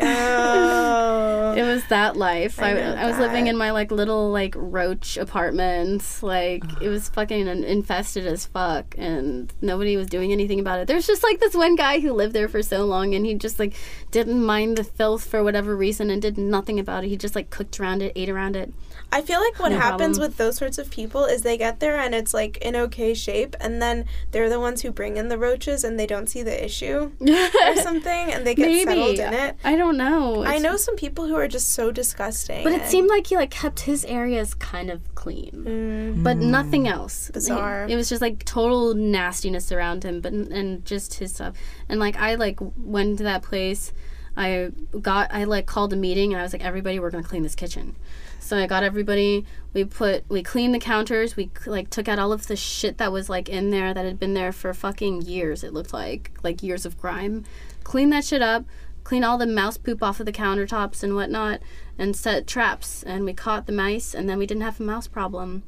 Oh. 0.00 1.52
it 1.56 1.62
was 1.62 1.84
that 1.88 2.16
life. 2.16 2.60
I 2.60 2.72
I, 2.72 3.02
I, 3.02 3.06
was 3.06 3.18
living 3.18 3.46
in 3.46 3.56
my 3.56 3.70
like 3.70 3.90
little 3.90 4.30
like 4.30 4.54
roach 4.56 5.16
apartment. 5.16 6.04
Like 6.22 6.64
it 6.80 6.88
was 6.88 7.08
fucking 7.08 7.46
infested 7.46 8.26
as 8.26 8.46
fuck, 8.46 8.94
and 8.98 9.52
nobody 9.60 9.96
was 9.96 10.08
doing 10.08 10.32
anything 10.32 10.60
about 10.60 10.80
it. 10.80 10.88
There's 10.88 11.06
just 11.06 11.22
like 11.22 11.40
this 11.40 11.54
one 11.54 11.76
guy 11.76 12.00
who 12.00 12.12
lived 12.12 12.34
there 12.34 12.48
for 12.48 12.62
so 12.62 12.84
long, 12.84 13.14
and 13.14 13.24
he 13.24 13.34
just 13.34 13.58
like 13.58 13.74
didn't 14.10 14.44
mind 14.44 14.76
the 14.76 14.84
filth 14.84 15.24
for 15.24 15.42
whatever 15.42 15.76
reason 15.76 16.10
and 16.10 16.20
did 16.20 16.38
nothing 16.38 16.78
about 16.78 17.04
it. 17.04 17.08
He 17.08 17.16
just 17.16 17.34
like 17.34 17.50
cooked 17.50 17.78
around 17.78 18.02
it, 18.02 18.12
ate 18.16 18.28
around 18.28 18.56
it. 18.56 18.72
I 19.12 19.20
feel 19.22 19.40
like 19.40 19.58
what 19.58 19.70
No 19.72 19.78
happens 19.78 20.16
problem. 20.16 20.30
with 20.30 20.36
those 20.38 20.56
sorts 20.56 20.78
of 20.78 20.90
people 20.90 21.26
is 21.26 21.42
they 21.42 21.58
get 21.58 21.80
there 21.80 21.96
and 21.98 22.14
it's 22.14 22.32
like 22.32 22.56
in 22.58 22.74
okay 22.74 23.12
shape, 23.14 23.54
and 23.60 23.80
then 23.82 24.06
they're 24.30 24.48
the 24.48 24.58
ones 24.58 24.80
who 24.82 24.90
bring 24.90 25.18
in 25.18 25.28
the 25.28 25.36
roaches 25.38 25.84
and 25.84 26.00
they 26.00 26.06
don't 26.06 26.28
see 26.28 26.42
the 26.42 26.64
issue 26.64 27.10
or 27.20 27.76
something, 27.76 28.32
and 28.32 28.46
they 28.46 28.54
get 28.54 28.84
settled 28.84 29.18
in 29.18 29.32
it. 29.34 29.56
I 29.62 29.76
don't 29.76 29.96
know. 29.96 30.42
I 30.42 30.56
It's- 30.56 30.62
know 30.62 30.76
some 30.76 30.96
people 30.96 31.26
who 31.26 31.34
are 31.36 31.46
just 31.48 31.70
so 31.70 31.92
disgusting. 31.92 32.64
But 32.64 32.72
it 32.72 32.86
seemed 32.86 33.08
like 33.10 33.26
he 33.26 33.36
like 33.36 33.50
kept 33.50 33.80
his 33.80 34.04
areas 34.06 34.54
kind 34.54 34.90
of 34.90 35.00
clean, 35.14 35.52
Mm, 35.52 36.22
but 36.24 36.38
nothing 36.38 36.88
else. 36.88 37.30
Bizarre. 37.32 37.86
It 37.88 37.96
was 37.96 38.08
just 38.08 38.22
like 38.22 38.44
total 38.44 38.94
nastiness 38.94 39.70
around 39.70 40.04
him, 40.04 40.20
but 40.20 40.32
and 40.32 40.84
just 40.84 41.14
his 41.14 41.34
stuff. 41.34 41.54
And 41.88 42.00
like 42.00 42.16
I 42.16 42.36
like 42.36 42.58
went 42.78 43.18
to 43.18 43.24
that 43.24 43.42
place. 43.42 43.92
I 44.36 44.70
got 45.00 45.30
I 45.32 45.44
like 45.44 45.66
called 45.66 45.92
a 45.92 45.96
meeting 45.96 46.32
and 46.32 46.40
I 46.40 46.42
was 46.42 46.54
like 46.54 46.64
everybody 46.64 46.98
we're 46.98 47.10
gonna 47.10 47.22
clean 47.22 47.42
this 47.42 47.54
kitchen. 47.54 47.96
So 48.42 48.58
I 48.58 48.66
got 48.66 48.82
everybody. 48.82 49.46
We 49.72 49.84
put 49.84 50.28
we 50.28 50.42
cleaned 50.42 50.74
the 50.74 50.80
counters. 50.80 51.36
We 51.36 51.50
like 51.64 51.90
took 51.90 52.08
out 52.08 52.18
all 52.18 52.32
of 52.32 52.48
the 52.48 52.56
shit 52.56 52.98
that 52.98 53.12
was 53.12 53.30
like 53.30 53.48
in 53.48 53.70
there 53.70 53.94
that 53.94 54.04
had 54.04 54.18
been 54.18 54.34
there 54.34 54.52
for 54.52 54.74
fucking 54.74 55.22
years. 55.22 55.62
It 55.62 55.72
looked 55.72 55.92
like 55.92 56.32
like 56.42 56.62
years 56.62 56.84
of 56.84 56.98
grime. 56.98 57.44
Clean 57.84 58.10
that 58.10 58.24
shit 58.24 58.42
up. 58.42 58.64
Clean 59.04 59.24
all 59.24 59.38
the 59.38 59.46
mouse 59.46 59.78
poop 59.78 60.02
off 60.02 60.20
of 60.20 60.26
the 60.26 60.32
countertops 60.32 61.02
and 61.02 61.14
whatnot, 61.14 61.60
and 61.98 62.16
set 62.16 62.46
traps. 62.46 63.02
And 63.04 63.24
we 63.24 63.32
caught 63.32 63.66
the 63.66 63.72
mice, 63.72 64.14
and 64.14 64.28
then 64.28 64.38
we 64.38 64.46
didn't 64.46 64.62
have 64.62 64.80
a 64.80 64.82
mouse 64.82 65.06
problem. 65.06 65.62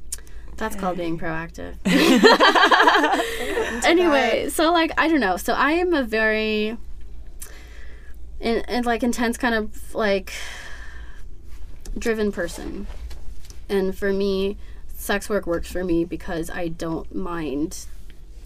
That's 0.57 0.75
called 0.75 0.97
being 0.97 1.17
proactive. 1.17 1.75
anyway, 3.85 4.49
so 4.49 4.71
like 4.71 4.91
I 4.97 5.07
don't 5.07 5.19
know. 5.19 5.37
So 5.37 5.53
I 5.53 5.71
am 5.71 5.93
a 5.93 6.03
very 6.03 6.77
in, 8.39 8.57
in 8.67 8.83
like 8.83 9.01
intense 9.01 9.37
kind 9.37 9.55
of 9.55 9.95
like 9.95 10.33
driven 11.97 12.31
person. 12.31 12.87
And 13.69 13.97
for 13.97 14.11
me, 14.11 14.57
sex 14.95 15.29
work 15.29 15.45
works 15.47 15.71
for 15.71 15.83
me 15.83 16.05
because 16.05 16.49
I 16.49 16.67
don't 16.67 17.13
mind 17.13 17.85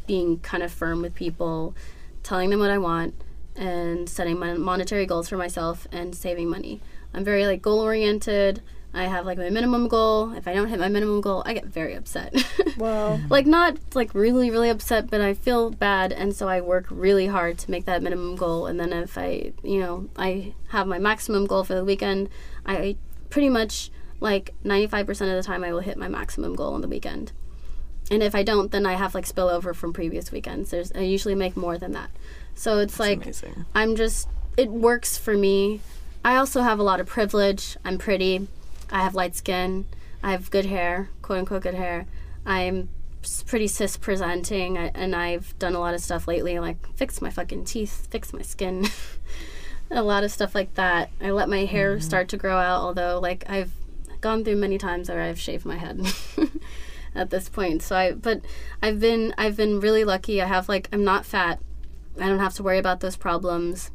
being 0.08 0.39
kind 0.39 0.64
of 0.64 0.72
firm 0.72 1.02
with 1.02 1.14
people, 1.14 1.76
telling 2.24 2.50
them 2.50 2.60
what 2.60 2.72
I 2.72 2.78
want, 2.78 3.14
and 3.56 4.10
setting 4.10 4.39
my 4.39 4.54
monetary 4.54 5.06
goals 5.06 5.30
for 5.30 5.38
myself 5.38 5.88
and 5.91 6.16
saving 6.16 6.50
money. 6.50 6.82
I'm 7.14 7.24
very 7.24 7.45
like 7.45 7.62
goal 7.62 7.80
oriented. 7.80 8.62
I 8.91 9.04
have 9.04 9.26
like 9.26 9.38
my 9.38 9.50
minimum 9.52 9.88
goal. 9.88 10.34
If 10.34 10.47
I 10.47 10.54
don't 10.54 10.68
hit 10.68 10.80
my 10.80 10.88
minimum 10.88 11.22
goal, 11.22 11.43
I 11.45 11.54
get 11.54 11.66
very 11.66 11.93
upset. 11.93 12.34
well, 12.78 13.20
like 13.30 13.45
not 13.45 13.78
like 13.93 14.14
really 14.16 14.50
really 14.50 14.70
upset 14.70 15.10
but 15.10 15.22
i 15.22 15.34
feel 15.34 15.70
bad 15.70 16.12
and 16.12 16.34
so 16.34 16.47
i 16.47 16.62
work 16.62 16.86
really 16.89 17.28
hard 17.28 17.58
to 17.58 17.70
make 17.70 17.86
that 17.86 18.02
minimum 18.02 18.36
goal 18.36 18.68
and 18.68 18.80
then 18.80 18.93
if 18.93 19.18
i 19.18 19.52
you 19.64 19.80
know 19.80 20.08
i 20.16 20.54
have 20.70 20.88
my 20.88 20.97
maximum 20.97 21.45
goal 21.45 21.64
for 21.64 21.76
the 21.76 21.84
weekend 21.84 22.30
i 22.66 22.95
pretty 23.30 23.49
much 23.49 23.91
like 24.19 24.53
95% 24.65 25.09
of 25.09 25.17
the 25.17 25.43
time 25.43 25.63
i 25.63 25.71
will 25.71 25.80
hit 25.80 25.97
my 25.97 26.07
maximum 26.07 26.55
goal 26.55 26.73
on 26.73 26.82
the 26.82 26.88
weekend. 26.88 27.32
And 28.11 28.23
if 28.23 28.36
i 28.36 28.43
don't 28.43 28.71
then 28.71 28.86
i 28.86 28.93
have 28.93 29.13
like 29.15 29.25
spillover 29.25 29.75
from 29.75 29.93
previous 29.93 30.32
weekends. 30.32 30.71
There's 30.71 30.91
i 30.93 30.99
usually 31.01 31.36
make 31.36 31.55
more 31.55 31.77
than 31.77 31.91
that. 31.93 32.11
So 32.55 32.80
it's 32.80 32.99
like 32.99 33.23
amazing. 33.23 33.65
i'm 33.73 33.95
just 33.95 34.27
it 34.57 34.69
works 34.69 35.17
for 35.17 35.38
me. 35.38 35.82
I 36.25 36.36
also 36.36 36.61
have 36.61 36.80
a 36.80 36.84
lot 36.84 36.99
of 36.99 37.07
privilege. 37.07 37.77
I'm 37.86 37.97
pretty. 37.97 38.47
I 38.91 39.01
have 39.01 39.15
light 39.15 39.36
skin. 39.38 39.86
I 40.21 40.32
have 40.32 40.51
good 40.51 40.65
hair 40.65 41.09
quote 41.21 41.39
unquote 41.39 41.61
good 41.61 41.75
hair. 41.75 42.07
I'm 42.45 42.89
pretty 43.45 43.67
cis 43.67 43.95
presenting. 43.97 44.77
I, 44.77 44.91
and 44.95 45.15
i've 45.15 45.57
done 45.59 45.75
a 45.75 45.80
lot 45.80 45.93
of 45.93 46.01
stuff 46.01 46.27
lately 46.27 46.57
like 46.57 46.77
fix 46.95 47.21
my 47.21 47.30
fucking 47.30 47.65
teeth 47.65 48.07
fix 48.09 48.34
my 48.34 48.41
skin 48.41 48.88
a 49.91 50.03
lot 50.03 50.23
of 50.23 50.31
stuff 50.31 50.55
like 50.55 50.73
that. 50.75 51.09
I 51.21 51.31
let 51.31 51.49
my 51.49 51.65
hair 51.65 51.95
mm-hmm. 51.95 52.01
start 52.01 52.29
to 52.29 52.37
grow 52.37 52.57
out 52.57 52.81
although 52.81 53.19
like 53.19 53.43
i've 53.49 53.71
gone 54.21 54.43
through 54.43 54.57
many 54.57 54.77
times 54.77 55.09
where 55.09 55.21
i've 55.21 55.39
shaved 55.39 55.65
my 55.65 55.77
head 55.77 56.01
at 57.15 57.29
this 57.29 57.49
point. 57.49 57.81
So 57.81 57.95
i 57.95 58.11
but 58.11 58.41
i've 58.81 58.99
been 58.99 59.33
i've 59.37 59.57
been 59.57 59.79
really 59.79 60.03
lucky. 60.03 60.41
I 60.41 60.45
have 60.45 60.69
like 60.69 60.89
i'm 60.91 61.03
not 61.03 61.25
fat. 61.25 61.59
I 62.19 62.27
don't 62.27 62.39
have 62.39 62.55
to 62.55 62.63
worry 62.63 62.77
about 62.77 62.99
those 62.99 63.15
problems. 63.15 63.91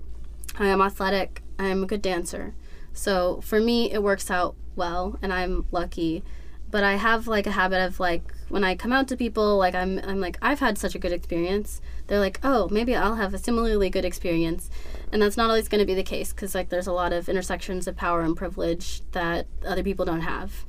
I 0.59 0.66
am 0.66 0.80
athletic. 0.80 1.42
I 1.59 1.66
am 1.66 1.82
a 1.82 1.86
good 1.86 2.03
dancer. 2.03 2.55
So 2.92 3.40
for 3.42 3.61
me 3.61 3.90
it 3.92 4.03
works 4.03 4.30
out 4.30 4.57
well 4.76 5.18
and 5.22 5.32
i'm 5.32 5.66
lucky. 5.70 6.24
But 6.70 6.82
I 6.82 6.95
have 6.95 7.28
like 7.28 7.47
a 7.47 7.53
habit 7.53 7.84
of 7.84 8.01
like 8.01 8.34
when 8.49 8.64
I 8.64 8.74
come 8.74 8.92
out 8.92 9.07
to 9.09 9.16
people, 9.16 9.57
like 9.57 9.74
I'm 9.74 10.01
I'm 10.01 10.20
like 10.20 10.38
I've 10.42 10.59
had 10.59 10.76
such 10.76 10.95
a 10.95 10.99
good 10.99 11.12
experience. 11.12 11.80
They're 12.07 12.21
like, 12.21 12.39
oh, 12.43 12.69
maybe 12.71 12.95
I'll 12.95 13.15
have 13.17 13.35
a 13.35 13.39
similarly 13.39 13.91
good 13.91 14.05
experience, 14.05 14.71
and 15.11 15.23
that's 15.23 15.37
not 15.37 15.49
always 15.49 15.69
going 15.69 15.81
to 15.81 15.87
be 15.87 15.95
the 15.95 16.03
case 16.03 16.33
because 16.33 16.55
like 16.55 16.69
there's 16.69 16.87
a 16.87 16.93
lot 16.93 17.13
of 17.13 17.29
intersections 17.29 17.87
of 17.87 17.97
power 17.97 18.23
and 18.23 18.37
privilege 18.37 19.01
that 19.13 19.47
other 19.67 19.83
people 19.83 20.05
don't 20.05 20.21
have, 20.21 20.65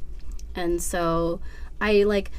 and 0.55 0.81
so 0.81 1.41
I 1.81 2.03
like 2.03 2.31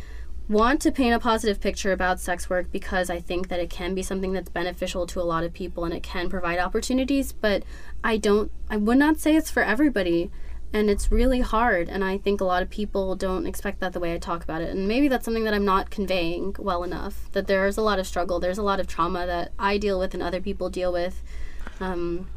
want 0.49 0.81
to 0.81 0.93
paint 0.93 1.15
a 1.15 1.19
positive 1.19 1.61
picture 1.61 1.93
about 1.93 2.21
sex 2.21 2.49
work 2.49 2.71
because 2.71 3.11
I 3.11 3.19
think 3.19 3.49
that 3.49 3.59
it 3.59 3.69
can 3.69 3.95
be 3.95 4.03
something 4.03 4.33
that's 4.33 4.49
beneficial 4.49 5.07
to 5.09 5.21
a 5.21 5.25
lot 5.25 5.43
of 5.43 5.53
people 5.53 5.85
and 5.85 5.93
it 5.93 6.03
can 6.03 6.31
provide 6.31 6.59
opportunities, 6.59 7.33
but 7.33 7.65
I 8.05 8.17
don't 8.17 8.51
I 8.71 8.77
would 8.77 8.99
not 8.99 9.19
say 9.19 9.35
it's 9.35 9.51
for 9.51 9.63
everybody 9.63 10.31
and 10.77 10.91
it's 10.91 11.11
really 11.11 11.41
hard 11.41 11.89
and 11.89 12.05
i 12.05 12.18
think 12.18 12.41
a 12.41 12.45
lot 12.45 12.62
of 12.62 12.68
people 12.68 13.16
don't 13.16 13.47
expect 13.47 13.81
that 13.81 13.93
the 13.95 14.01
way 14.01 14.12
i 14.14 14.18
talk 14.18 14.45
about 14.45 14.61
it 14.61 14.70
and 14.70 14.87
maybe 14.87 15.09
that's 15.09 15.24
something 15.24 15.45
that 15.45 15.55
i'm 15.55 15.64
not 15.64 15.91
conveying 15.91 16.55
well 16.59 16.85
enough 16.85 17.31
that 17.33 17.47
there's 17.47 17.79
a 17.79 17.83
lot 17.83 17.99
of 17.99 18.07
struggle 18.07 18.39
there's 18.39 18.59
a 18.59 18.62
lot 18.62 18.79
of 18.79 18.87
trauma 18.87 19.27
that 19.27 19.53
i 19.59 19.79
deal 19.79 19.99
with 19.99 20.12
and 20.14 20.22
other 20.22 20.41
people 20.41 20.68
deal 20.68 20.93
with 20.93 21.22
um, 21.81 22.29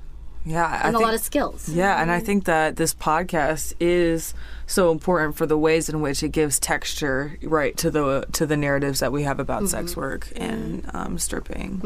Yeah, 0.45 0.65
I 0.65 0.87
and 0.87 0.95
a 0.95 0.99
lot 0.99 1.13
of 1.13 1.21
skills. 1.21 1.69
Yeah, 1.69 2.01
and 2.01 2.09
I 2.11 2.19
think 2.19 2.45
that 2.45 2.75
this 2.77 2.93
podcast 2.93 3.73
is 3.79 4.33
so 4.67 4.91
important 4.91 5.35
for 5.35 5.45
the 5.45 5.57
ways 5.57 5.89
in 5.89 6.01
which 6.01 6.23
it 6.23 6.31
gives 6.31 6.59
texture, 6.59 7.37
right, 7.43 7.75
to 7.77 7.91
the 7.91 8.25
to 8.33 8.45
the 8.45 8.57
narratives 8.57 8.99
that 8.99 9.11
we 9.11 9.23
have 9.23 9.39
about 9.39 9.67
sex 9.69 9.95
work 9.95 10.27
and 10.35 10.89
um, 10.93 11.17
stripping. 11.17 11.79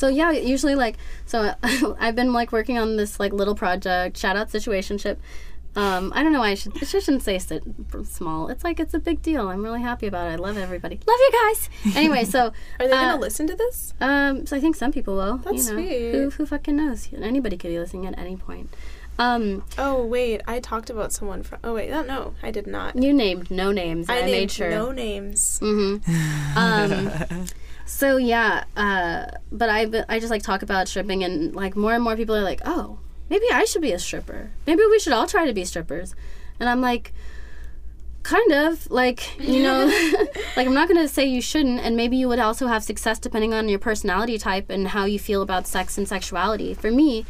So 0.00 0.08
yeah 0.08 0.30
usually 0.30 0.74
like 0.74 0.96
so 1.26 1.52
i've 2.00 2.16
been 2.16 2.32
like 2.32 2.52
working 2.52 2.78
on 2.78 2.96
this 2.96 3.20
like 3.20 3.32
little 3.32 3.54
project 3.54 4.16
shout 4.16 4.34
out 4.34 4.48
situationship 4.48 5.18
um, 5.76 6.12
I 6.16 6.24
don't 6.24 6.32
know 6.32 6.40
why 6.40 6.50
I 6.50 6.54
should. 6.54 6.76
I 6.82 6.84
shouldn't 6.84 7.22
say 7.22 7.38
sit, 7.38 7.62
small. 8.02 8.48
It's 8.48 8.64
like 8.64 8.80
it's 8.80 8.92
a 8.92 8.98
big 8.98 9.22
deal. 9.22 9.48
I'm 9.48 9.62
really 9.62 9.80
happy 9.80 10.08
about 10.08 10.26
it. 10.26 10.32
I 10.32 10.34
love 10.34 10.58
everybody. 10.58 10.98
Love 11.06 11.18
you 11.20 11.30
guys. 11.32 11.70
Anyway, 11.96 12.24
so 12.24 12.52
are 12.80 12.88
they 12.88 12.92
uh, 12.92 13.02
gonna 13.02 13.20
listen 13.20 13.46
to 13.46 13.54
this? 13.54 13.94
Um, 14.00 14.46
so 14.46 14.56
I 14.56 14.60
think 14.60 14.74
some 14.74 14.90
people 14.90 15.14
will. 15.14 15.36
That's 15.38 15.68
you 15.68 15.76
know, 15.76 15.80
sweet. 15.80 16.12
Who, 16.12 16.30
who 16.30 16.46
fucking 16.46 16.74
knows? 16.74 17.08
Anybody 17.14 17.56
could 17.56 17.68
be 17.68 17.78
listening 17.78 18.06
at 18.06 18.18
any 18.18 18.36
point. 18.36 18.74
Um, 19.20 19.62
Oh 19.78 20.04
wait, 20.04 20.40
I 20.48 20.58
talked 20.58 20.90
about 20.90 21.12
someone 21.12 21.44
from. 21.44 21.58
Oh 21.62 21.74
wait, 21.74 21.90
no, 21.90 22.02
no, 22.02 22.34
I 22.42 22.50
did 22.50 22.66
not. 22.66 22.96
you 22.96 23.12
named 23.12 23.48
no 23.50 23.70
names. 23.70 24.08
I, 24.08 24.14
I, 24.14 24.20
named 24.22 24.32
made 24.32 24.50
sure. 24.50 24.70
no 24.70 24.90
names. 24.90 25.60
Mm-hmm. 25.62 26.10
Um, 26.56 27.46
so 27.90 28.16
yeah, 28.18 28.64
uh, 28.76 29.26
but 29.50 29.68
I 29.68 29.80
I 30.08 30.20
just 30.20 30.30
like 30.30 30.42
talk 30.44 30.62
about 30.62 30.86
stripping, 30.88 31.24
and 31.24 31.54
like 31.54 31.74
more 31.76 31.92
and 31.92 32.02
more 32.04 32.14
people 32.16 32.36
are 32.36 32.42
like, 32.42 32.60
oh, 32.64 32.98
maybe 33.28 33.46
I 33.52 33.64
should 33.64 33.82
be 33.82 33.92
a 33.92 33.98
stripper. 33.98 34.50
Maybe 34.66 34.82
we 34.88 34.98
should 35.00 35.12
all 35.12 35.26
try 35.26 35.44
to 35.46 35.52
be 35.52 35.64
strippers. 35.64 36.14
And 36.60 36.68
I'm 36.68 36.80
like, 36.80 37.12
Kind 38.22 38.52
of 38.52 38.88
like 38.90 39.38
you 39.40 39.62
know, 39.62 39.86
like 40.56 40.66
I'm 40.66 40.74
not 40.74 40.88
gonna 40.88 41.08
say 41.08 41.24
you 41.24 41.40
shouldn't, 41.40 41.80
and 41.80 41.96
maybe 41.96 42.16
you 42.18 42.28
would 42.28 42.38
also 42.38 42.66
have 42.68 42.84
success 42.84 43.18
depending 43.18 43.54
on 43.54 43.68
your 43.68 43.78
personality 43.78 44.36
type 44.38 44.68
and 44.70 44.88
how 44.88 45.04
you 45.06 45.18
feel 45.18 45.40
about 45.42 45.66
sex 45.66 45.96
and 45.98 46.06
sexuality. 46.06 46.74
For 46.74 46.90
me, 46.90 47.24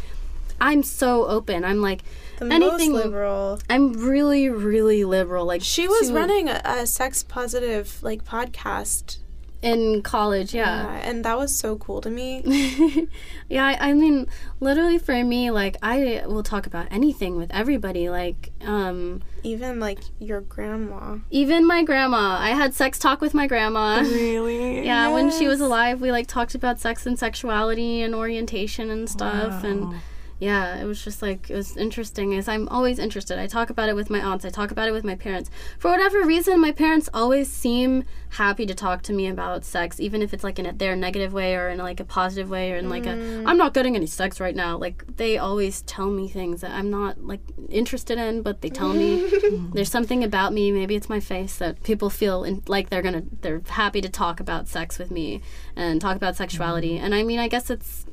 I'm 0.61 0.83
so 0.83 1.27
open. 1.27 1.65
I'm 1.65 1.81
like 1.81 2.03
The 2.41 2.47
anything. 2.47 2.91
most 2.93 3.05
liberal. 3.05 3.61
I'm 3.71 3.93
really, 3.95 4.49
really 4.51 5.05
liberal. 5.05 5.47
Like 5.47 5.63
She 5.63 5.87
was 5.87 6.09
to- 6.09 6.15
running 6.15 6.49
a, 6.49 6.61
a 6.65 6.87
sex 6.89 7.23
positive 7.23 8.03
like 8.03 8.25
podcast. 8.25 9.19
In 9.63 10.03
college. 10.03 10.55
Yeah, 10.55 10.85
Yeah, 10.85 11.09
and 11.09 11.25
that 11.25 11.37
was 11.39 11.55
so 11.55 11.77
cool 11.77 12.01
to 12.01 12.11
me. 12.11 13.09
yeah. 13.49 13.67
I, 13.67 13.91
I 13.91 13.93
mean, 13.95 14.27
literally 14.61 14.99
for 14.99 15.23
me, 15.25 15.51
like 15.51 15.77
I 15.83 16.23
will 16.27 16.43
talk 16.43 16.67
about 16.67 16.87
anything 16.91 17.37
with 17.37 17.51
everybody. 17.53 18.09
Like, 18.09 18.53
um, 18.63 19.23
Even 19.43 19.81
like 19.81 20.01
your 20.19 20.41
grandma. 20.41 21.19
even 21.31 21.67
my 21.67 21.83
grandma. 21.85 22.39
I 22.39 22.51
had 22.51 22.75
sex 22.75 22.99
talk 22.99 23.21
with 23.21 23.35
my 23.35 23.47
grandma. 23.47 24.01
Really? 24.01 24.71
Yeah, 24.91 25.13
when 25.13 25.31
she 25.31 25.47
was 25.47 25.61
alive, 25.61 26.01
we 26.01 26.11
like 26.11 26.27
talked 26.27 26.55
about 26.55 26.81
sex 26.81 27.07
and 27.07 27.19
sexuality 27.19 28.03
and 28.03 28.15
orientation 28.15 28.91
and 28.91 29.09
stuff. 29.09 29.63
And 29.63 29.95
yeah, 30.41 30.81
it 30.81 30.87
was 30.87 31.05
just 31.05 31.21
like 31.21 31.51
it 31.51 31.55
was 31.55 31.77
interesting. 31.77 32.33
Is 32.33 32.49
I'm 32.49 32.67
always 32.69 32.99
interested. 32.99 33.39
I 33.39 33.47
talk 33.47 33.69
about 33.69 33.91
it 33.91 33.95
with 33.95 34.09
my 34.09 34.21
aunts. 34.21 34.47
I 34.47 34.49
talk 34.49 34.71
about 34.71 34.89
it 34.89 34.93
with 34.93 35.05
my 35.05 35.15
parents. 35.15 35.51
For 35.79 35.91
whatever 35.91 36.25
reason, 36.25 36.59
my 36.59 36.73
parents 36.73 37.11
always 37.13 37.53
seem 37.53 38.05
happy 38.31 38.65
to 38.65 38.75
talk 38.75 39.03
to 39.03 39.13
me 39.13 39.27
about 39.27 39.67
sex, 39.67 40.01
even 40.01 40.23
if 40.23 40.33
it's 40.33 40.43
like 40.43 40.59
in 40.59 40.65
a, 40.65 40.73
their 40.73 40.97
negative 40.97 41.35
way 41.35 41.57
or 41.57 41.69
in 41.69 41.77
like 41.77 42.01
a 42.01 42.05
positive 42.05 42.49
way 42.49 42.73
or 42.73 42.77
in 42.77 42.89
like 42.89 43.05
a 43.05 43.11
mm. 43.11 43.45
I'm 43.47 43.59
not 43.59 43.75
getting 43.75 43.97
any 43.97 44.07
sex 44.07 44.41
right 44.41 44.57
now. 44.57 44.79
Like 44.79 45.05
they 45.19 45.37
always 45.37 45.83
tell 45.83 46.11
me 46.11 46.27
things 46.27 46.63
that 46.63 46.71
I'm 46.71 46.91
not 46.91 47.23
like 47.23 47.43
interested 47.69 48.17
in, 48.17 48.41
but 48.41 48.63
they 48.63 48.71
tell 48.71 48.95
me 48.95 49.31
there's 49.75 49.91
something 49.91 50.25
about 50.25 50.55
me. 50.55 50.73
Maybe 50.73 50.97
it's 50.97 51.11
my 51.11 51.21
face 51.21 51.59
that 51.59 51.83
people 51.83 52.09
feel 52.09 52.45
in, 52.45 52.63
like 52.67 52.89
they're 52.89 53.03
gonna 53.03 53.25
they're 53.43 53.61
happy 53.69 54.01
to 54.01 54.09
talk 54.09 54.41
about 54.41 54.69
sex 54.69 54.99
with 54.99 55.11
me 55.11 55.43
and 55.77 56.01
talk 56.01 56.17
about 56.17 56.35
sexuality. 56.35 56.97
Mm. 56.97 57.03
And 57.03 57.15
I 57.15 57.25
mean, 57.25 57.39
I 57.39 57.49
guess 57.49 57.69
it's 57.69 58.07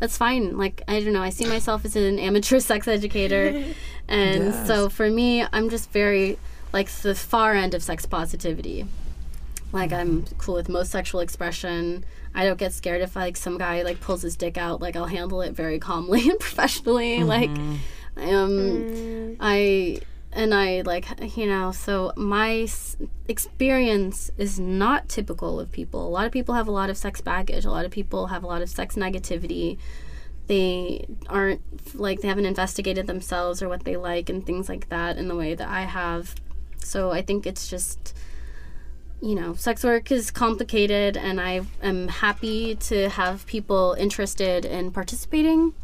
that's 0.00 0.16
fine. 0.16 0.56
Like 0.58 0.82
I 0.88 1.00
don't 1.00 1.12
know, 1.12 1.22
I 1.22 1.30
see 1.30 1.46
myself 1.46 1.84
as 1.84 1.96
an 1.96 2.18
amateur 2.18 2.58
sex 2.70 2.88
educator, 2.88 3.48
and 4.08 4.44
Yes. 4.44 4.66
so 4.66 4.88
for 4.88 5.08
me, 5.10 5.44
I'm 5.52 5.70
just 5.70 5.90
very 5.90 6.38
like 6.72 6.88
the 6.90 7.14
far 7.14 7.54
end 7.54 7.74
of 7.74 7.82
sex 7.82 8.06
positivity. 8.06 8.86
Like 9.72 9.92
I'm 9.92 10.24
cool 10.38 10.54
with 10.54 10.68
most 10.68 10.90
sexual 10.90 11.20
expression. 11.20 12.04
I 12.34 12.44
don't 12.44 12.58
get 12.58 12.72
scared 12.72 13.02
if 13.02 13.14
like 13.16 13.36
some 13.36 13.58
guy 13.58 13.82
like 13.82 14.00
pulls 14.00 14.22
his 14.22 14.36
dick 14.36 14.56
out. 14.58 14.80
Like 14.80 14.96
I'll 14.96 15.06
handle 15.06 15.40
it 15.42 15.52
very 15.54 15.78
calmly 15.78 16.28
and 16.30 16.38
professionally. 16.38 17.22
Like 17.24 17.50
um, 18.16 19.36
I 19.40 20.00
and 20.32 20.54
I 20.54 20.82
like 20.82 21.36
you 21.36 21.46
know 21.46 21.72
so 21.72 22.12
my 22.16 22.60
s- 22.60 22.96
experience 23.28 24.30
is 24.38 24.58
not 24.58 25.08
typical 25.08 25.60
of 25.60 25.70
people. 25.72 26.06
A 26.06 26.10
lot 26.10 26.26
of 26.26 26.32
people 26.32 26.54
have 26.54 26.68
a 26.68 26.72
lot 26.72 26.90
of 26.90 26.96
sex 26.96 27.20
baggage. 27.20 27.64
A 27.64 27.70
lot 27.70 27.84
of 27.84 27.90
people 27.90 28.28
have 28.28 28.42
a 28.42 28.46
lot 28.46 28.62
of 28.62 28.68
sex 28.68 28.96
negativity. 28.96 29.78
They 30.46 31.06
aren't 31.28 31.60
like 31.94 32.20
they 32.20 32.28
haven't 32.28 32.46
investigated 32.46 33.06
themselves 33.06 33.62
or 33.62 33.68
what 33.68 33.84
they 33.84 33.96
like 33.96 34.28
and 34.28 34.44
things 34.44 34.68
like 34.68 34.88
that 34.88 35.16
in 35.16 35.28
the 35.28 35.36
way 35.36 35.54
that 35.54 35.68
I 35.68 35.82
have. 35.82 36.34
So 36.78 37.10
I 37.10 37.22
think 37.22 37.46
it's 37.46 37.68
just 37.68 38.14
you 39.22 39.36
know, 39.36 39.54
sex 39.54 39.84
work 39.84 40.10
is 40.10 40.32
complicated, 40.32 41.16
and 41.16 41.40
I 41.40 41.60
am 41.80 42.08
happy 42.08 42.74
to 42.74 43.08
have 43.08 43.46
people 43.46 43.94
interested 43.96 44.64
in 44.64 44.90
participating, 44.90 45.74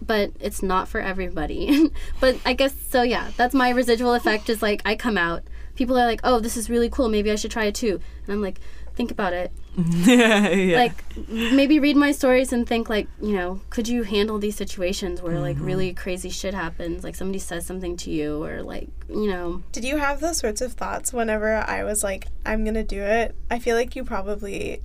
but 0.00 0.32
it's 0.40 0.62
not 0.62 0.88
for 0.88 1.00
everybody. 1.00 1.90
but 2.20 2.36
I 2.44 2.52
guess 2.52 2.74
so, 2.88 3.02
yeah, 3.02 3.30
that's 3.36 3.54
my 3.54 3.70
residual 3.70 4.14
effect 4.14 4.48
is 4.48 4.62
like 4.62 4.82
I 4.84 4.96
come 4.96 5.18
out. 5.18 5.42
People 5.74 5.96
are 5.96 6.06
like, 6.06 6.20
oh, 6.24 6.40
this 6.40 6.56
is 6.56 6.68
really 6.68 6.90
cool. 6.90 7.08
Maybe 7.08 7.30
I 7.30 7.36
should 7.36 7.50
try 7.50 7.64
it 7.66 7.74
too. 7.74 8.00
And 8.26 8.34
I'm 8.34 8.42
like, 8.42 8.60
think 8.94 9.12
about 9.12 9.32
it. 9.32 9.52
yeah, 9.76 10.48
yeah. 10.48 10.76
Like, 10.76 11.28
maybe 11.28 11.78
read 11.78 11.96
my 11.96 12.10
stories 12.10 12.52
and 12.52 12.66
think, 12.66 12.88
like, 12.88 13.06
you 13.22 13.34
know, 13.34 13.60
could 13.70 13.86
you 13.86 14.02
handle 14.02 14.38
these 14.38 14.56
situations 14.56 15.22
where, 15.22 15.38
like, 15.38 15.54
mm-hmm. 15.54 15.66
really 15.66 15.94
crazy 15.94 16.30
shit 16.30 16.52
happens? 16.52 17.04
Like, 17.04 17.14
somebody 17.14 17.38
says 17.38 17.64
something 17.64 17.96
to 17.98 18.10
you, 18.10 18.42
or, 18.42 18.62
like, 18.64 18.88
you 19.08 19.28
know, 19.28 19.62
Did 19.70 19.84
you 19.84 19.98
have 19.98 20.18
those 20.18 20.38
sorts 20.38 20.60
of 20.60 20.72
thoughts 20.72 21.12
whenever 21.12 21.54
I 21.54 21.84
was 21.84 22.02
like, 22.02 22.26
I'm 22.44 22.64
gonna 22.64 22.82
do 22.82 23.00
it? 23.00 23.36
I 23.52 23.60
feel 23.60 23.76
like 23.76 23.94
you 23.94 24.02
probably 24.02 24.82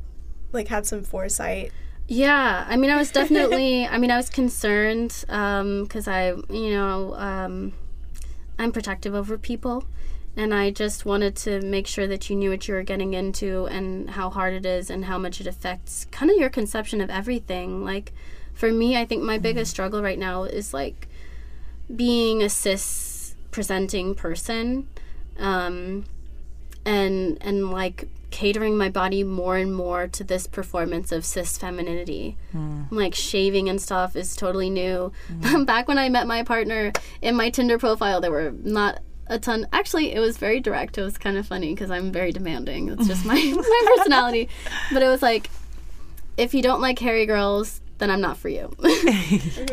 like 0.53 0.68
had 0.68 0.86
some 0.86 1.03
foresight. 1.03 1.72
Yeah, 2.08 2.66
I 2.68 2.76
mean, 2.76 2.89
I 2.89 2.97
was 2.97 3.12
definitely. 3.20 3.86
I 3.86 3.97
mean, 3.97 4.12
I 4.12 4.18
was 4.18 4.30
concerned 4.30 5.24
because 5.28 6.08
I, 6.08 6.34
you 6.49 6.72
know, 6.72 7.16
um, 7.16 7.74
I'm 8.60 8.72
protective 8.72 9.16
over 9.16 9.38
people, 9.38 9.86
and 10.36 10.54
I 10.54 10.72
just 10.72 11.06
wanted 11.06 11.36
to 11.38 11.62
make 11.62 11.88
sure 11.88 12.08
that 12.08 12.30
you 12.30 12.36
knew 12.36 12.49
what 12.49 12.68
you 12.68 12.74
were 12.74 12.84
getting 12.84 13.14
into 13.14 13.68
and 13.68 14.12
how 14.12 14.30
hard 14.30 14.54
it 14.54 14.66
is 14.66 14.89
and 14.89 15.06
how 15.06 15.18
much 15.18 15.39
it 15.39 15.47
affects 15.47 16.06
kind 16.12 16.30
of 16.30 16.38
your 16.38 16.49
conception 16.49 17.01
of 17.01 17.10
everything. 17.10 17.84
Like, 17.84 18.12
for 18.54 18.72
me, 18.72 18.97
I 18.97 19.06
think 19.06 19.24
my 19.24 19.38
biggest 19.38 19.72
struggle 19.72 20.01
right 20.01 20.20
now 20.20 20.43
is 20.43 20.74
like 20.74 21.08
being 21.93 22.41
a 22.43 22.49
cis 22.49 23.36
presenting 23.51 24.16
person, 24.16 24.88
um, 25.39 26.06
and 26.86 27.38
and 27.41 27.72
like 27.72 28.08
catering 28.34 28.75
my 28.75 28.89
body 28.89 29.23
more 29.23 29.57
and 29.57 29.73
more 29.75 30.07
to 30.07 30.23
this 30.23 30.47
performance 30.47 31.11
of 31.11 31.23
cis 31.23 31.55
femininity. 31.55 32.36
Hmm. 32.51 32.86
Like 32.89 33.13
shaving 33.13 33.69
and 33.69 33.79
stuff 33.79 34.15
is 34.15 34.36
totally 34.36 34.71
new. 34.71 35.11
Hmm. 35.27 35.63
Back 35.65 35.88
when 35.88 35.99
I 35.99 36.09
met 36.09 36.25
my 36.25 36.41
partner 36.41 36.91
in 37.21 37.36
my 37.36 37.51
Tinder 37.51 37.77
profile, 37.77 38.21
there 38.21 38.31
were 38.31 38.51
not 38.63 39.01
a 39.27 39.38
ton. 39.38 39.67
Actually, 39.71 40.13
it 40.13 40.19
was 40.19 40.38
very 40.38 40.59
direct. 40.59 40.97
It 40.97 41.03
was 41.03 41.19
kind 41.19 41.38
of 41.38 41.45
funny 41.45 41.75
because 41.75 41.91
I'm 41.91 42.11
very 42.11 42.31
demanding. 42.31 42.89
It's 42.89 43.07
just 43.07 43.23
my 43.23 43.36
my 43.55 43.95
personality. 43.97 44.49
But 44.91 45.03
it 45.03 45.07
was 45.07 45.21
like, 45.21 45.51
if 46.36 46.55
you 46.55 46.63
don't 46.63 46.81
like 46.81 46.97
hairy 46.97 47.27
girls, 47.27 47.81
then 47.99 48.09
I'm 48.09 48.19
not 48.19 48.38
for 48.38 48.49
you. 48.49 48.73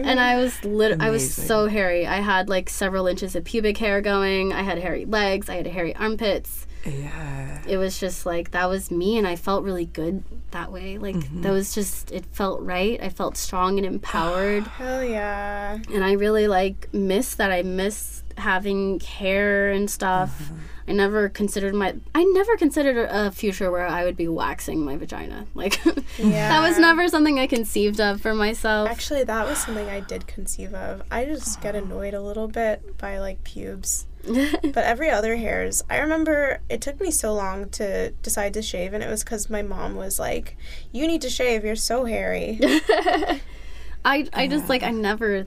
and 0.01 0.21
I 0.21 0.37
was 0.37 0.63
lit- 0.67 1.01
I 1.01 1.09
was 1.09 1.35
so 1.35 1.67
hairy. 1.67 2.07
I 2.07 2.21
had 2.21 2.51
like 2.51 2.69
several 2.69 3.07
inches 3.07 3.35
of 3.35 3.45
pubic 3.45 3.79
hair 3.79 4.03
going. 4.03 4.53
I 4.53 4.61
had 4.61 4.77
hairy 4.77 5.07
legs. 5.07 5.49
I 5.49 5.55
had 5.57 5.67
hairy 5.67 5.97
armpits 5.97 6.67
yeah. 6.85 7.61
it 7.67 7.77
was 7.77 7.99
just 7.99 8.25
like 8.27 8.53
that 8.53 8.69
was 8.69 8.91
me 8.91 9.19
and 9.19 9.27
i 9.27 9.37
felt 9.37 9.65
really 9.65 9.87
good 9.87 10.23
that 10.51 10.73
way 10.73 10.99
like 10.99 11.15
mm-hmm. 11.15 11.43
that 11.43 11.53
was 11.53 11.75
just 11.75 12.11
it 12.11 12.25
felt 12.33 12.61
right 12.63 13.01
i 13.03 13.09
felt 13.09 13.37
strong 13.37 13.79
and 13.79 13.87
empowered 13.87 14.63
Hell 14.67 15.05
yeah. 15.05 15.79
and 15.93 16.05
i 16.05 16.13
really 16.13 16.49
like 16.49 16.89
miss 16.93 17.35
that 17.35 17.51
i 17.53 17.63
miss 17.63 18.23
having 18.37 19.01
hair 19.01 19.71
and 19.71 19.91
stuff 19.91 20.31
mm-hmm. 20.43 20.57
i 20.89 20.93
never 20.93 21.29
considered 21.29 21.75
my 21.75 21.95
i 22.15 22.25
never 22.25 22.57
considered 22.57 23.09
a 23.11 23.31
future 23.31 23.71
where 23.71 23.87
i 23.87 24.05
would 24.05 24.17
be 24.17 24.29
waxing 24.29 24.85
my 24.85 24.97
vagina 24.97 25.47
like 25.55 25.85
Yeah. 26.19 26.49
that 26.49 26.67
was 26.67 26.79
never 26.79 27.09
something 27.09 27.39
i 27.39 27.47
conceived 27.47 28.01
of 28.01 28.21
for 28.21 28.35
myself 28.35 28.89
Actually, 28.89 29.25
that 29.25 29.47
was 29.47 29.59
something 29.59 29.89
I 29.89 30.01
did 30.01 30.27
conceive 30.27 30.75
of. 30.75 31.03
I 31.11 31.25
just 31.25 31.61
get 31.61 31.75
annoyed 31.75 32.13
a 32.15 32.21
little 32.21 32.49
bit 32.49 32.99
by 32.99 33.19
like 33.19 33.43
pubes. 33.45 34.07
but 34.63 34.85
every 34.85 35.11
other 35.11 35.37
hairs, 35.37 35.83
I 35.89 35.99
remember 35.99 36.61
it 36.69 36.81
took 36.81 37.01
me 37.01 37.11
so 37.11 37.35
long 37.35 37.69
to 37.71 38.11
decide 38.23 38.55
to 38.55 38.63
shave, 38.63 38.93
and 38.93 39.03
it 39.03 39.09
was 39.09 39.25
because 39.25 39.49
my 39.49 39.63
mom 39.63 39.95
was 39.95 40.19
like, 40.19 40.57
"You 40.93 41.07
need 41.07 41.23
to 41.23 41.31
shave. 41.31 41.65
You're 41.65 41.77
so 41.77 42.05
hairy." 42.05 42.59
I 44.05 44.29
I 44.33 44.47
just 44.49 44.69
like 44.69 44.83
I 44.83 44.91
never 44.91 45.47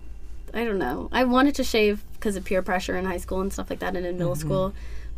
I 0.54 0.66
don't 0.66 0.78
know. 0.78 1.10
I 1.12 1.24
wanted 1.24 1.56
to 1.56 1.64
shave 1.64 2.04
because 2.14 2.36
of 2.36 2.46
peer 2.46 2.62
pressure 2.62 2.96
in 2.96 3.06
high 3.06 3.18
school 3.18 3.42
and 3.42 3.52
stuff 3.52 3.70
like 3.70 3.80
that 3.80 3.96
and 3.96 4.06
in 4.06 4.18
middle 4.18 4.34
mm-hmm. 4.34 4.48
school. 4.48 4.74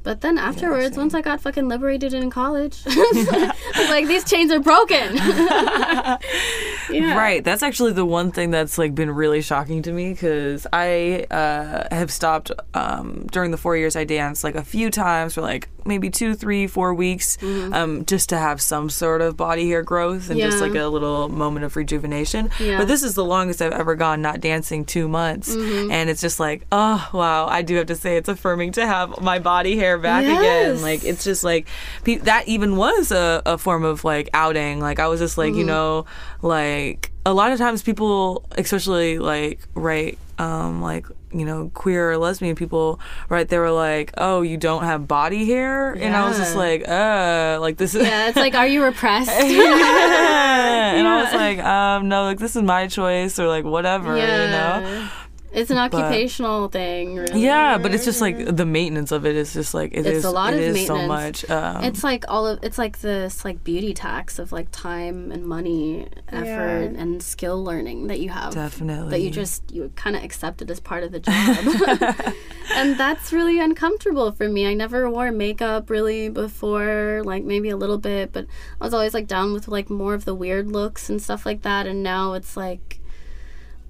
But 0.05 0.21
then 0.21 0.37
afterwards, 0.37 0.97
once 0.97 1.15
I 1.15 1.21
got 1.21 1.41
fucking 1.41 1.67
liberated 1.67 2.13
in 2.13 2.29
college, 2.29 2.83
I 2.87 3.53
was 3.75 3.89
like, 3.89 4.05
these 4.05 4.23
chains 4.23 4.51
are 4.51 4.59
broken. 4.59 5.15
yeah. 6.91 7.17
Right. 7.17 7.43
That's 7.43 7.63
actually 7.63 7.93
the 7.93 8.05
one 8.05 8.31
thing 8.31 8.51
that's 8.51 8.77
like 8.77 8.93
been 8.93 9.09
really 9.09 9.41
shocking 9.41 9.81
to 9.81 9.91
me 9.91 10.13
because 10.13 10.67
I 10.71 11.25
uh, 11.31 11.87
have 11.89 12.11
stopped 12.11 12.51
um, 12.75 13.25
during 13.31 13.49
the 13.49 13.57
four 13.57 13.75
years 13.75 13.95
I 13.95 14.03
danced 14.03 14.43
like 14.43 14.53
a 14.53 14.63
few 14.63 14.91
times 14.91 15.33
for 15.33 15.41
like 15.41 15.69
maybe 15.85 16.09
two, 16.09 16.33
three, 16.35 16.67
four 16.67 16.93
weeks, 16.93 17.37
um, 17.43 18.05
just 18.05 18.29
to 18.29 18.37
have 18.37 18.59
some 18.61 18.89
sort 18.89 19.21
of 19.21 19.37
body 19.37 19.67
hair 19.69 19.83
growth 19.83 20.29
and 20.29 20.39
just 20.39 20.55
Mm-hmm. 20.57 20.73
Like 20.73 20.81
a 20.81 20.87
little 20.87 21.29
moment 21.29 21.65
of 21.65 21.75
rejuvenation. 21.75 22.49
Yeah. 22.59 22.77
But 22.79 22.87
this 22.87 23.03
is 23.03 23.13
the 23.15 23.23
longest 23.25 23.61
I've 23.61 23.71
ever 23.73 23.95
gone 23.95 24.21
not 24.21 24.39
dancing 24.41 24.85
two 24.85 25.07
months, 25.07 25.55
Mm-hmm. 25.55 25.91
and 25.91 26.09
it's 26.09 26.21
just 26.21 26.39
like, 26.39 26.65
oh 26.71 27.07
wow, 27.13 27.45
I 27.47 27.61
do 27.61 27.75
have 27.75 27.87
to 27.87 27.95
say 27.95 28.17
it's 28.17 28.29
affirming 28.29 28.71
to 28.73 28.85
have 28.87 29.21
my 29.21 29.39
body 29.39 29.77
hair 29.77 29.97
back 29.97 30.23
Yes. 30.23 30.39
again. 30.39 30.81
Like 30.81 31.03
it's 31.03 31.23
just 31.23 31.43
like 31.43 31.67
pe- 32.03 32.17
that 32.17 32.47
even 32.47 32.75
was 32.77 33.11
a, 33.11 33.41
a 33.45 33.57
form 33.57 33.83
of 33.83 34.03
like 34.03 34.29
outing. 34.33 34.79
Like 34.79 34.99
I 34.99 35.07
was 35.07 35.19
just 35.19 35.37
like, 35.37 35.51
Mm-hmm. 35.51 35.59
you 35.59 35.65
know, 35.65 36.05
like 36.41 37.11
a 37.25 37.33
lot 37.33 37.51
of 37.51 37.57
times 37.57 37.81
people, 37.83 38.45
especially 38.57 39.19
like 39.19 39.59
right, 39.73 40.17
um, 40.39 40.81
like 40.81 41.05
you 41.39 41.45
know, 41.45 41.69
queer 41.73 42.11
or 42.11 42.17
lesbian 42.17 42.55
people, 42.55 42.99
right? 43.29 43.47
They 43.47 43.57
were 43.57 43.71
like, 43.71 44.13
"Oh, 44.17 44.41
you 44.41 44.57
don't 44.57 44.83
have 44.83 45.07
body 45.07 45.45
hair," 45.45 45.93
and 45.93 46.15
I 46.15 46.27
was 46.27 46.37
just 46.37 46.55
like, 46.55 46.87
"Uh, 46.87 47.57
like 47.61 47.77
this 47.77 47.95
is." 47.95 48.03
Yeah, 48.07 48.27
it's 48.29 48.37
like, 48.37 48.55
are 48.55 48.67
you 48.67 48.83
repressed? 48.83 49.31
Yeah. 49.45 50.95
And 50.95 51.07
I 51.07 51.23
was 51.23 51.33
like, 51.33 51.59
um, 51.59 52.07
no, 52.09 52.23
like 52.23 52.39
this 52.39 52.55
is 52.55 52.61
my 52.63 52.87
choice 52.87 53.39
or 53.39 53.47
like 53.47 53.65
whatever, 53.65 54.15
you 54.15 54.21
know? 54.51 55.09
It's 55.55 55.71
an 55.71 55.77
occupational 55.77 56.67
thing. 56.67 57.15
Really. 57.15 57.41
Yeah, 57.41 57.77
but 57.77 57.93
it's 57.95 58.03
just 58.05 58.19
like 58.21 58.55
the 58.55 58.65
maintenance 58.65 59.11
of 59.11 59.25
it 59.25 59.35
is 59.35 59.53
just 59.53 59.73
like 59.73 59.91
it 59.93 60.05
It's 60.05 60.17
is- 60.19 60.25
a 60.25 60.31
lot 60.31 60.53
it 60.53 60.57
of 60.69 60.75
is 60.75 60.85
so 60.85 61.07
much. 61.07 61.49
Um, 61.49 61.83
It's 61.83 62.03
like 62.03 62.25
all 62.27 62.45
of 62.47 62.59
it's 62.61 62.77
like 62.77 62.99
this 62.99 63.45
like 63.45 63.63
beauty 63.63 63.93
tax 63.93 64.37
of 64.37 64.51
like 64.51 64.67
time 64.71 65.31
and 65.31 65.45
money, 65.45 66.07
effort 66.29 66.45
Yeah. 66.93 67.01
and 67.01 67.23
skill 67.23 67.63
learning 67.63 68.07
that 68.07 68.19
you 68.19 68.29
have. 68.29 68.53
Definitely. 68.53 69.11
That 69.11 69.21
you 69.21 69.31
just 69.31 69.71
you 69.71 69.91
kind 69.95 70.15
of 70.15 70.23
accepted 70.23 70.69
as 70.69 70.79
part 70.79 71.03
of 71.03 71.11
the 71.11 71.19
job. 71.21 72.33
and 72.75 72.97
that's 72.97 73.31
really 73.31 73.59
uncomfortable 73.59 74.31
for 74.31 74.49
me. 74.49 74.67
I 74.67 74.73
never 74.73 75.09
wore 75.09 75.31
makeup 75.31 75.89
really 75.89 76.29
before, 76.29 77.21
like 77.23 77.43
maybe 77.43 77.69
a 77.69 77.77
little 77.77 77.97
bit, 77.97 78.33
but 78.33 78.45
I 78.81 78.83
was 78.85 78.93
always 78.93 79.13
like 79.13 79.27
down 79.27 79.53
with 79.53 79.67
like 79.67 79.89
more 79.89 80.13
of 80.13 80.25
the 80.25 80.35
weird 80.35 80.67
looks 80.71 81.09
and 81.09 81.21
stuff 81.21 81.45
like 81.45 81.61
that 81.61 81.87
and 81.87 82.03
now 82.03 82.33
it's 82.33 82.57
like 82.57 82.99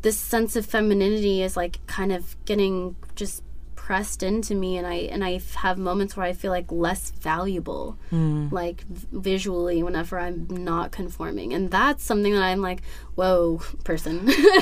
this 0.05 0.19
sense 0.19 0.55
of 0.55 0.67
femininity 0.67 1.41
is 1.41 1.57
like 1.57 1.79
kind 1.87 2.11
of 2.11 2.35
getting 2.45 2.95
just 3.15 3.41
pressed 3.75 4.21
into 4.21 4.53
me 4.53 4.77
and 4.77 4.85
I 4.85 4.93
and 4.93 5.23
I 5.23 5.33
f- 5.33 5.55
have 5.55 5.79
moments 5.79 6.15
where 6.15 6.27
I 6.27 6.33
feel 6.33 6.51
like 6.51 6.71
less 6.71 7.09
valuable 7.09 7.97
hmm. 8.11 8.49
like 8.51 8.81
v- 8.81 9.07
visually 9.11 9.81
whenever 9.81 10.19
I'm 10.19 10.45
not 10.47 10.91
conforming. 10.91 11.53
And 11.53 11.71
that's 11.71 12.03
something 12.03 12.33
that 12.33 12.43
I'm 12.43 12.61
like 12.61 12.83
whoa 13.15 13.61
person. 13.83 14.27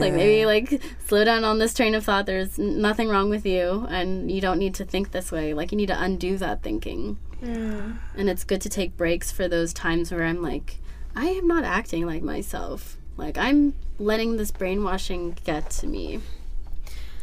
Like 0.00 0.14
maybe 0.14 0.46
like 0.46 0.80
slow 1.06 1.22
down 1.22 1.44
on 1.44 1.58
this 1.58 1.74
train 1.74 1.94
of 1.94 2.06
thought. 2.06 2.24
There's 2.24 2.58
nothing 2.58 3.10
wrong 3.10 3.28
with 3.28 3.44
you 3.44 3.86
and 3.90 4.30
you 4.30 4.40
don't 4.40 4.58
need 4.58 4.74
to 4.76 4.86
think 4.86 5.10
this 5.10 5.30
way. 5.30 5.52
Like 5.52 5.70
you 5.70 5.76
need 5.76 5.88
to 5.88 6.02
undo 6.02 6.38
that 6.38 6.62
thinking. 6.62 7.18
And 8.16 8.30
it's 8.30 8.44
good 8.44 8.62
to 8.62 8.70
take 8.70 8.96
breaks 8.96 9.30
for 9.30 9.48
those 9.48 9.74
times 9.74 10.10
where 10.10 10.24
I'm 10.24 10.40
like 10.40 10.78
I 11.14 11.26
am 11.26 11.46
not 11.46 11.64
acting 11.64 12.06
like 12.06 12.22
myself 12.22 12.96
like 13.16 13.38
I'm 13.38 13.74
letting 13.98 14.36
this 14.36 14.50
brainwashing 14.50 15.36
get 15.44 15.70
to 15.70 15.86
me. 15.86 16.20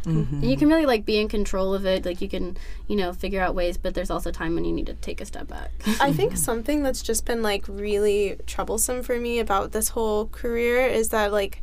Mm-hmm. 0.05 0.35
And 0.35 0.45
you 0.45 0.55
can 0.55 0.69
really 0.69 0.85
like 0.85 1.05
be 1.05 1.19
in 1.19 1.27
control 1.27 1.73
of 1.73 1.85
it. 1.85 2.05
Like 2.05 2.21
you 2.21 2.29
can 2.29 2.57
you 2.87 2.95
know 2.95 3.13
figure 3.13 3.41
out 3.41 3.55
ways 3.55 3.77
but 3.77 3.93
there's 3.93 4.09
also 4.09 4.31
time 4.31 4.55
when 4.55 4.65
you 4.65 4.71
need 4.71 4.85
to 4.85 4.93
take 4.93 5.21
a 5.21 5.25
step 5.25 5.47
back. 5.47 5.71
I 5.99 6.13
think 6.13 6.37
something 6.37 6.83
that's 6.83 7.01
just 7.01 7.25
been 7.25 7.41
like 7.41 7.65
really 7.67 8.37
troublesome 8.45 9.03
for 9.03 9.19
me 9.19 9.39
about 9.39 9.71
this 9.71 9.89
whole 9.89 10.27
career 10.27 10.87
is 10.87 11.09
that 11.09 11.31
like 11.31 11.61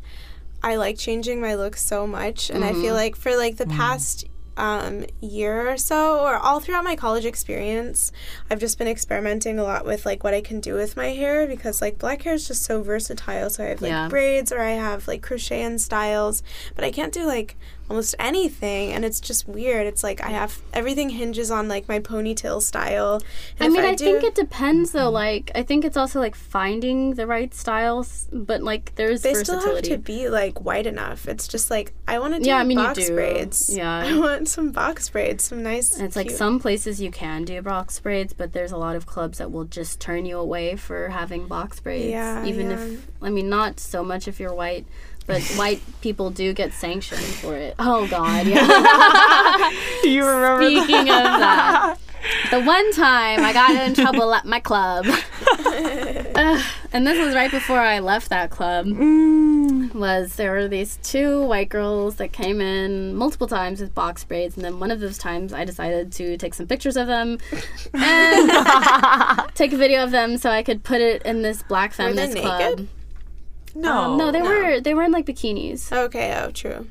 I 0.63 0.75
like 0.75 0.97
changing 0.97 1.41
my 1.41 1.55
look 1.55 1.75
so 1.75 2.07
much 2.07 2.49
and 2.49 2.63
I 2.63 2.71
feel 2.73 2.85
mm-hmm. 2.85 2.93
like 2.93 3.15
for 3.15 3.35
like 3.35 3.57
the 3.57 3.65
mm-hmm. 3.65 3.77
past 3.77 4.25
um, 4.57 5.05
year 5.21 5.69
or 5.69 5.77
so 5.77 6.19
or 6.19 6.35
all 6.37 6.59
throughout 6.59 6.83
my 6.83 6.95
college 6.95 7.25
experience 7.25 8.11
I've 8.49 8.59
just 8.59 8.77
been 8.77 8.87
experimenting 8.87 9.59
a 9.59 9.63
lot 9.63 9.85
with 9.85 10.05
like 10.05 10.23
what 10.23 10.33
I 10.33 10.41
can 10.41 10.59
do 10.59 10.75
with 10.75 10.95
my 10.95 11.07
hair 11.09 11.45
because 11.47 11.81
like 11.81 11.99
black 11.99 12.21
hair 12.21 12.33
is 12.35 12.47
just 12.47 12.63
so 12.63 12.81
versatile 12.81 13.49
so 13.49 13.63
I 13.63 13.67
have 13.67 13.81
like 13.81 13.89
Yeah. 13.91 14.07
braids 14.07 14.51
or 14.51 14.59
I 14.61 14.71
have 14.71 15.07
like 15.07 15.21
crochet 15.21 15.61
and 15.63 15.79
styles 15.81 16.41
but 16.75 16.83
I 16.85 16.91
can't 16.91 17.13
do 17.13 17.25
like 17.25 17.57
almost 17.89 18.15
anything 18.17 18.91
and 18.91 19.05
it's 19.05 19.19
just 19.19 19.47
weird 19.47 19.85
it's 19.85 20.03
like 20.03 20.21
I 20.23 20.29
have 20.29 20.59
everything 20.73 21.09
hinges 21.09 21.51
on 21.51 21.67
like 21.67 21.87
my 21.87 21.99
ponytail 21.99 22.61
style 22.61 23.21
I 23.59 23.69
mean, 23.69 23.79
if 23.79 23.85
I, 23.85 23.95
do- 23.95 24.05
think 24.05 24.23
it 24.23 24.35
depends 24.35 24.91
though. 24.91 25.09
Like, 25.09 25.51
I 25.55 25.63
think 25.63 25.85
it's 25.85 25.97
also 25.97 26.19
like 26.19 26.35
finding 26.35 27.13
the 27.15 27.25
right 27.27 27.53
styles, 27.53 28.27
but 28.31 28.61
like 28.61 28.93
there's 28.95 29.21
they 29.21 29.33
still 29.33 29.59
have 29.59 29.81
to 29.83 29.97
be 29.97 30.29
like 30.29 30.61
wide 30.61 30.87
enough. 30.87 31.27
It's 31.27 31.47
just 31.47 31.71
like 31.71 31.93
I 32.07 32.19
want 32.19 32.33
to 32.33 32.39
do 32.39 32.47
Yeah, 32.47 32.57
I 32.57 32.63
mean, 32.63 32.77
box 32.77 33.07
do. 33.07 33.15
braids. 33.15 33.75
Yeah. 33.75 33.97
I 34.05 34.17
want 34.17 34.47
some 34.47 34.71
box 34.71 35.09
braids, 35.09 35.43
some 35.45 35.63
nice. 35.63 35.95
and 35.95 36.05
it's 36.05 36.15
like 36.15 36.31
some 36.31 36.59
places 36.59 37.01
you 37.01 37.11
can 37.11 37.45
do 37.45 37.61
box 37.61 37.99
braids, 37.99 38.33
but 38.33 38.53
there's 38.53 38.71
a 38.71 38.77
lot 38.77 38.95
of 38.95 39.05
clubs 39.05 39.37
that 39.37 39.51
will 39.51 39.65
just 39.65 39.99
turn 39.99 40.25
you 40.25 40.37
away 40.37 40.75
for 40.75 41.09
having 41.09 41.47
box 41.47 41.79
braids. 41.79 42.07
Yeah, 42.11 42.45
even 42.45 42.69
yeah. 42.71 42.79
if 42.79 43.07
I 43.21 43.29
mean, 43.29 43.49
not 43.49 43.79
so 43.79 44.03
much 44.03 44.27
if 44.27 44.39
you're 44.39 44.53
white, 44.53 44.85
but 45.25 45.41
white 45.55 45.81
people 46.01 46.29
do 46.29 46.53
get 46.53 46.73
sanctioned 46.73 47.21
for 47.21 47.55
it. 47.55 47.75
Oh 47.79 48.07
God, 48.07 48.47
yeah. 48.47 49.71
you 50.03 50.25
remember 50.25 50.69
that? 50.69 50.83
Speaking 50.83 51.09
of 51.09 51.23
that, 51.23 51.97
the 52.51 52.61
one 52.61 52.91
time 52.93 53.41
I 53.41 53.53
got 53.53 53.71
in 53.71 53.93
trouble 53.93 54.33
at 54.33 54.45
my 54.45 54.59
club, 54.59 55.05
and 56.91 57.05
this 57.05 57.23
was 57.23 57.35
right 57.35 57.51
before 57.51 57.79
I 57.79 57.99
left 57.99 58.29
that 58.29 58.49
club, 58.49 58.87
mm. 58.87 59.93
was 59.93 60.35
there 60.35 60.51
were 60.51 60.67
these 60.67 60.97
two 61.03 61.43
white 61.43 61.69
girls 61.69 62.15
that 62.15 62.31
came 62.31 62.61
in 62.61 63.15
multiple 63.15 63.47
times 63.47 63.81
with 63.81 63.93
box 63.93 64.23
braids, 64.23 64.55
and 64.55 64.65
then 64.65 64.79
one 64.79 64.91
of 64.91 64.99
those 64.99 65.17
times 65.17 65.53
I 65.53 65.65
decided 65.65 66.11
to 66.13 66.37
take 66.37 66.53
some 66.53 66.67
pictures 66.67 66.97
of 66.97 67.07
them 67.07 67.37
and 67.93 68.51
take 69.55 69.73
a 69.73 69.77
video 69.77 70.03
of 70.03 70.11
them 70.11 70.37
so 70.37 70.49
I 70.49 70.63
could 70.63 70.83
put 70.83 71.01
it 71.01 71.21
in 71.23 71.41
this 71.41 71.63
black 71.63 71.93
feminist 71.93 72.37
club. 72.37 72.87
Naked? 73.75 73.83
No, 73.83 73.97
Um, 74.11 74.17
no, 74.17 74.31
they 74.31 74.41
no. 74.41 74.49
were 74.49 74.79
they 74.81 74.93
were 74.93 75.03
in 75.03 75.11
like 75.11 75.25
bikinis. 75.25 75.91
Okay. 75.91 76.33
Oh, 76.41 76.51
true. 76.51 76.87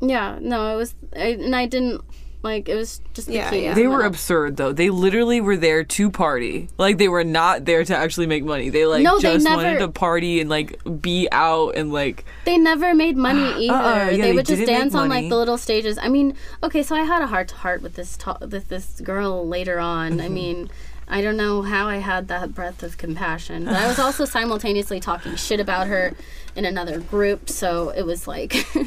Yeah, 0.00 0.38
no, 0.40 0.74
it 0.74 0.76
was, 0.76 0.94
I, 1.16 1.28
and 1.40 1.56
I 1.56 1.66
didn't 1.66 2.02
like 2.42 2.68
it 2.68 2.74
was 2.74 3.00
just 3.14 3.26
Yeah, 3.28 3.50
bikinis. 3.50 3.62
yeah. 3.62 3.74
They 3.74 3.86
were 3.86 4.02
absurd 4.04 4.58
though. 4.58 4.72
They 4.72 4.90
literally 4.90 5.40
were 5.40 5.56
there 5.56 5.82
to 5.82 6.10
party. 6.10 6.68
Like 6.76 6.98
they 6.98 7.08
were 7.08 7.24
not 7.24 7.64
there 7.64 7.84
to 7.84 7.96
actually 7.96 8.26
make 8.26 8.44
money. 8.44 8.68
They 8.68 8.84
like 8.84 9.02
No, 9.02 9.16
they 9.18 9.32
just 9.32 9.44
never- 9.44 9.62
wanted 9.62 9.78
to 9.78 9.88
party 9.88 10.40
and 10.42 10.50
like 10.50 10.78
be 11.00 11.26
out 11.32 11.74
and 11.76 11.90
like 11.90 12.26
They 12.44 12.58
never 12.58 12.94
made 12.94 13.16
money 13.16 13.40
either. 13.64 13.72
Uh-uh, 13.74 13.94
yeah, 13.94 14.10
they, 14.10 14.20
they 14.20 14.32
would 14.34 14.44
just 14.44 14.66
dance 14.66 14.94
on 14.94 15.08
like 15.08 15.30
the 15.30 15.36
little 15.36 15.56
stages. 15.56 15.96
I 15.96 16.08
mean, 16.08 16.34
okay, 16.62 16.82
so 16.82 16.94
I 16.94 17.04
had 17.04 17.22
a 17.22 17.26
heart 17.28 17.48
to 17.48 17.54
heart 17.54 17.80
with 17.80 17.94
this 17.94 18.14
to- 18.18 18.36
with 18.42 18.68
this 18.68 19.00
girl 19.00 19.48
later 19.48 19.78
on. 19.80 20.20
I 20.20 20.28
mean, 20.28 20.68
I 21.08 21.20
don't 21.20 21.36
know 21.36 21.62
how 21.62 21.86
I 21.88 21.96
had 21.98 22.28
that 22.28 22.54
breath 22.54 22.82
of 22.82 22.96
compassion, 22.98 23.64
but 23.66 23.74
I 23.74 23.86
was 23.86 23.98
also 23.98 24.24
simultaneously 24.36 25.00
talking 25.00 25.36
shit 25.36 25.60
about 25.60 25.86
her 25.88 26.14
in 26.56 26.64
another 26.64 26.98
group, 27.00 27.48
so 27.48 27.90
it 27.90 28.02
was 28.02 28.26
like. 28.26 28.66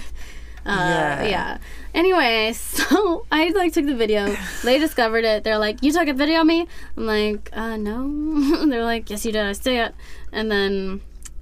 Uh, 0.66 0.70
Yeah. 0.70 1.24
yeah. 1.24 1.58
Anyway, 1.94 2.52
so 2.52 3.26
I 3.32 3.48
like 3.52 3.72
took 3.72 3.86
the 3.86 3.96
video. 3.96 4.36
They 4.66 4.80
discovered 4.80 5.24
it. 5.24 5.46
They're 5.46 5.58
like, 5.58 5.82
"You 5.82 5.94
took 5.94 6.10
a 6.10 6.14
video 6.14 6.42
of 6.42 6.48
me?" 6.48 6.68
I'm 6.98 7.06
like, 7.06 7.50
"Uh, 7.54 7.78
no." 7.78 8.66
They're 8.66 8.84
like, 8.84 9.10
"Yes, 9.10 9.26
you 9.26 9.32
did. 9.32 9.46
I 9.46 9.54
see 9.54 9.78
it." 9.78 9.96
And 10.34 10.52
then, 10.52 11.00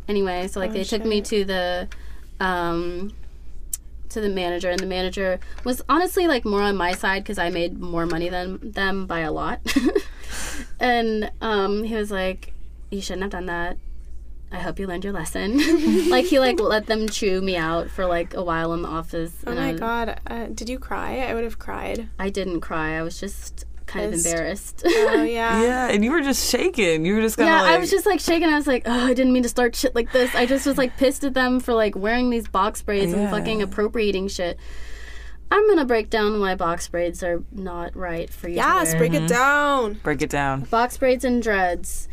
anyway, 0.08 0.48
so 0.48 0.60
like 0.60 0.70
Oh, 0.70 0.74
they 0.74 0.84
took 0.84 1.04
me 1.06 1.22
to 1.22 1.44
the, 1.44 1.88
um, 2.40 3.14
to 4.10 4.22
the 4.22 4.30
manager, 4.30 4.70
and 4.70 4.80
the 4.80 4.86
manager 4.86 5.40
was 5.64 5.82
honestly 5.90 6.28
like 6.28 6.46
more 6.46 6.62
on 6.62 6.76
my 6.78 6.92
side 6.92 7.24
because 7.24 7.40
I 7.40 7.50
made 7.50 7.80
more 7.80 8.06
money 8.06 8.30
than 8.30 8.60
them 8.74 9.08
by 9.08 9.22
a 9.22 9.32
lot. 9.32 9.60
And 10.80 11.32
um, 11.42 11.84
he 11.84 11.96
was 11.96 12.12
like, 12.12 12.54
"You 12.90 13.02
shouldn't 13.02 13.24
have 13.24 13.32
done 13.32 13.46
that." 13.48 13.78
I 14.52 14.60
hope 14.60 14.80
you 14.80 14.88
learned 14.88 15.04
your 15.04 15.14
lesson. 15.14 15.58
like 16.10 16.26
he 16.26 16.40
like 16.40 16.60
let 16.60 16.86
them 16.86 17.10
chew 17.10 17.42
me 17.42 17.58
out 17.58 17.90
for 17.90 18.06
like 18.06 18.34
a 18.34 18.44
while 18.44 18.74
in 18.74 18.84
the 18.84 18.88
office. 18.88 19.44
Oh 19.46 19.52
and 19.52 19.60
my 19.60 19.70
I, 19.70 19.72
was- 19.72 19.80
god. 19.80 20.22
Uh, 20.28 20.46
did 20.48 20.70
you 20.70 20.80
cry? 20.80 21.20
I 21.20 21.34
would 21.34 21.44
have 21.44 21.60
cried. 21.60 22.10
I 22.20 22.30
didn't 22.30 22.62
cry. 22.62 22.98
I 22.98 23.02
was 23.02 23.20
just 23.20 23.66
kind 23.86 24.06
of 24.06 24.14
embarrassed. 24.14 24.84
Oh 24.86 25.24
yeah. 25.24 25.62
yeah, 25.64 25.90
and 25.90 26.04
you 26.04 26.12
were 26.12 26.22
just 26.22 26.50
shaking. 26.50 27.06
You 27.06 27.16
were 27.16 27.22
just 27.22 27.38
kind 27.38 27.50
of 27.50 27.56
yeah, 27.56 27.62
like 27.64 27.72
I 27.72 27.78
was 27.78 27.90
just 27.90 28.06
like 28.06 28.20
shaking. 28.20 28.48
I 28.48 28.56
was 28.56 28.68
like, 28.68 28.84
oh, 28.86 29.06
I 29.06 29.14
didn't 29.14 29.34
mean 29.34 29.44
to 29.44 29.50
start 29.50 29.76
shit 29.76 29.96
like 29.96 30.12
this. 30.12 30.34
I 30.36 30.46
just 30.46 30.66
was 30.66 30.78
like 30.78 30.96
pissed 30.98 31.24
at 31.24 31.34
them 31.34 31.60
for 31.60 31.74
like 31.74 31.96
wearing 31.96 32.30
these 32.30 32.48
box 32.48 32.82
braids 32.82 33.14
and 33.14 33.30
fucking 33.30 33.62
appropriating 33.62 34.28
shit. 34.28 34.58
I'm 35.52 35.68
gonna 35.68 35.86
break 35.86 36.10
down 36.10 36.40
why 36.40 36.56
box 36.56 36.88
braids 36.88 37.24
are 37.24 37.44
not 37.52 37.96
right 37.96 38.30
for 38.30 38.48
you. 38.50 38.56
to 38.56 38.62
Yes. 38.62 38.90
wear. 38.92 38.98
Break 39.00 39.14
it 39.14 39.28
down. 39.28 39.94
break 40.04 40.22
it 40.22 40.30
down. 40.30 40.62
box 40.62 40.98
braids 40.98 41.24
and 41.24 41.42
dreads, 41.42 42.08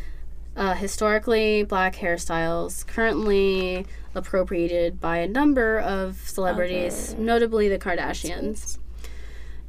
uh, 0.56 0.74
historically 0.74 1.62
black 1.62 1.96
hairstyles, 1.96 2.86
currently 2.86 3.86
appropriated 4.14 5.00
by 5.00 5.16
a 5.18 5.26
number 5.28 5.78
of 5.78 6.22
celebrities, 6.28 7.14
notably 7.18 7.68
the 7.68 7.78
Kardashians. 7.78 8.78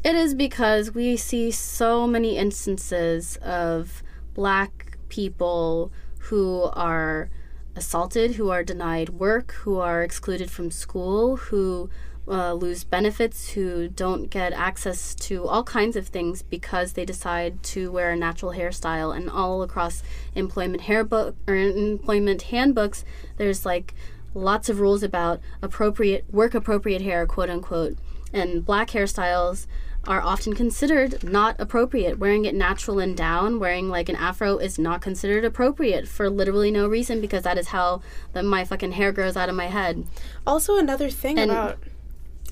It 0.03 0.16
is 0.16 0.34
because 0.36 0.93
we 0.93 1.16
see 1.16 1.49
so 1.51 2.05
many 2.05 2.38
instances 2.38 3.38
of 3.38 4.03
black 4.34 4.97
people 5.07 5.91
who 6.28 6.64
are 6.74 7.30
assaulted, 7.76 8.32
who 8.36 8.49
are 8.49 8.64
denied 8.64 9.09
work, 9.09 9.53
who 9.61 9.80
are 9.80 10.03
excluded 10.03 10.51
from 10.51 10.70
school, 10.72 11.38
who 11.38 11.89
uh, 12.28 12.54
lose 12.54 12.84
benefits, 12.84 13.50
who 13.50 13.88
don't 13.88 14.30
get 14.30 14.54
access 14.54 15.14
to 15.16 15.46
all 15.48 15.64
kinds 15.64 15.96
of 15.96 16.08
things 16.08 16.42
because 16.42 16.94
they 16.94 17.06
decide 17.06 17.62
to 17.64 17.92
wear 17.92 18.12
a 18.12 18.16
natural 18.16 18.54
hairstyle. 18.54 19.16
And 19.16 19.30
all 19.30 19.62
across 19.62 20.04
employment 20.36 20.82
hair 20.84 21.04
book 21.04 21.36
or 21.48 21.56
employment 21.56 22.44
handbooks, 22.44 23.04
there's 23.38 23.66
like 23.66 23.94
lots 24.34 24.70
of 24.70 24.80
rules 24.80 25.04
about 25.04 25.42
appropriate 25.62 26.26
work 26.32 26.54
appropriate 26.54 27.02
hair, 27.02 27.26
quote 27.26 27.50
unquote. 27.50 27.98
And 28.32 28.66
black 28.66 28.90
hairstyles 28.92 29.68
are 30.06 30.22
often 30.22 30.54
considered 30.54 31.24
not 31.24 31.56
appropriate. 31.60 32.20
Wearing 32.20 32.46
it 32.46 32.56
natural 32.56 33.00
and 33.00 33.16
down, 33.16 33.60
wearing 33.60 33.90
like 33.90 34.10
an 34.10 34.16
afro 34.16 34.58
is 34.58 34.78
not 34.78 35.02
considered 35.02 35.46
appropriate 35.46 36.08
for 36.08 36.30
literally 36.30 36.72
no 36.72 36.88
reason 36.88 37.22
because 37.22 37.44
that 37.44 37.58
is 37.58 37.68
how 37.68 38.02
the, 38.34 38.44
my 38.44 38.66
fucking 38.66 38.94
hair 38.94 39.12
grows 39.12 39.38
out 39.38 39.50
of 39.50 39.56
my 39.56 39.68
head. 39.68 40.06
Also, 40.46 40.78
another 40.78 41.10
thing 41.10 41.38
And- 41.40 41.52
about 41.52 41.80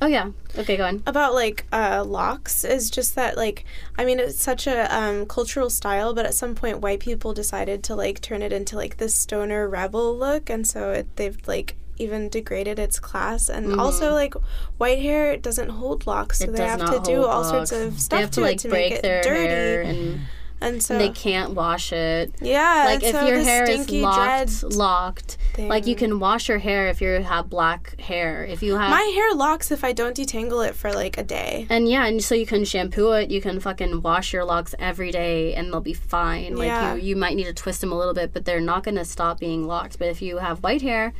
Oh 0.03 0.07
yeah. 0.07 0.31
Okay, 0.57 0.77
go 0.77 0.85
on. 0.85 1.03
about 1.05 1.33
like 1.35 1.65
uh, 1.71 2.03
locks 2.05 2.63
is 2.63 2.89
just 2.89 3.13
that 3.15 3.37
like 3.37 3.65
I 3.99 4.03
mean 4.05 4.19
it's 4.19 4.41
such 4.41 4.65
a 4.67 4.93
um, 4.95 5.27
cultural 5.27 5.69
style, 5.69 6.13
but 6.15 6.25
at 6.25 6.33
some 6.33 6.55
point 6.55 6.79
white 6.79 6.99
people 6.99 7.33
decided 7.33 7.83
to 7.83 7.95
like 7.95 8.19
turn 8.19 8.41
it 8.41 8.51
into 8.51 8.75
like 8.75 8.97
this 8.97 9.13
stoner 9.13 9.69
rebel 9.69 10.17
look, 10.17 10.49
and 10.49 10.65
so 10.67 10.91
it, 10.91 11.15
they've 11.17 11.37
like 11.47 11.75
even 11.97 12.29
degraded 12.29 12.79
its 12.79 12.99
class. 12.99 13.47
And 13.47 13.79
also, 13.79 14.11
like, 14.13 14.33
white 14.79 14.99
hair 15.03 15.37
doesn't 15.37 15.69
hold 15.69 16.07
locks, 16.07 16.39
so 16.39 16.45
Mm-hmm. 16.45 16.55
It 16.55 16.57
they 16.57 16.65
have 16.65 16.89
to 16.91 16.99
do 17.05 17.23
all 17.23 17.41
locks. 17.43 17.69
sorts 17.69 17.71
of 17.71 17.99
stuff 17.99 18.31
to, 18.31 18.35
to 18.35 18.41
it 18.41 18.43
like 18.43 18.57
to 18.59 18.69
break 18.69 18.89
make 18.89 18.99
it 18.99 19.01
their 19.03 19.21
dirty. 19.21 19.47
hair 19.47 19.81
and 19.83 20.21
and 20.61 20.81
so 20.81 20.97
they 20.97 21.09
can't 21.09 21.51
wash 21.53 21.91
it. 21.91 22.33
yeah, 22.41 22.83
like 22.85 23.03
if 23.03 23.11
so 23.15 23.25
your 23.25 23.39
hair 23.39 23.69
is 23.69 23.91
locked, 23.91 24.63
locked, 24.75 25.37
like 25.57 25.87
you 25.87 25.95
can 25.95 26.19
wash 26.19 26.47
your 26.47 26.59
hair 26.59 26.87
if 26.87 27.01
you 27.01 27.09
have 27.23 27.49
black 27.49 27.99
hair. 27.99 28.45
If 28.45 28.61
you 28.63 28.77
have 28.77 28.89
My 28.91 29.01
hair 29.15 29.33
locks 29.33 29.71
if 29.71 29.83
I 29.83 29.91
don't 29.91 30.15
detangle 30.15 30.67
it 30.67 30.75
for 30.75 30.91
like 30.93 31.17
a 31.17 31.23
day. 31.23 31.65
and 31.69 31.89
yeah, 31.89 32.05
and 32.05 32.23
so 32.23 32.35
you 32.35 32.45
can 32.45 32.63
shampoo 32.65 33.11
it. 33.13 33.29
You 33.31 33.41
can 33.41 33.59
fucking 33.59 34.01
wash 34.01 34.33
your 34.33 34.45
locks 34.45 34.75
every 34.79 35.11
day, 35.11 35.53
and 35.55 35.71
they'll 35.71 35.81
be 35.81 35.93
fine. 35.93 36.55
Like 36.55 36.67
Yeah. 36.67 36.95
you, 36.95 37.01
you 37.01 37.15
might 37.15 37.35
need 37.35 37.45
to 37.45 37.53
twist 37.53 37.81
them 37.81 37.91
a 37.91 37.97
little 37.97 38.13
bit, 38.13 38.31
but 38.33 38.45
they're 38.45 38.61
not 38.61 38.83
gonna 38.83 39.05
stop 39.05 39.39
being 39.39 39.65
locked. 39.67 39.99
But 39.99 40.07
if 40.09 40.21
you 40.21 40.37
have 40.37 40.63
white 40.63 40.81
hair, 40.81 41.13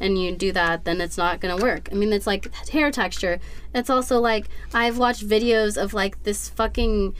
and 0.00 0.18
you 0.20 0.34
do 0.34 0.50
that, 0.50 0.84
then 0.84 1.00
it's 1.00 1.16
not 1.16 1.40
gonna 1.40 1.56
work. 1.56 1.88
I 1.92 1.94
mean, 1.94 2.12
it's 2.12 2.26
like 2.26 2.52
hair 2.68 2.90
texture. 2.90 3.38
It's 3.74 3.88
also 3.88 4.18
like 4.20 4.46
I've 4.72 4.98
watched 4.98 5.26
videos 5.26 5.80
of 5.80 5.94
like 5.94 6.20
this 6.24 6.48
fucking 6.48 7.14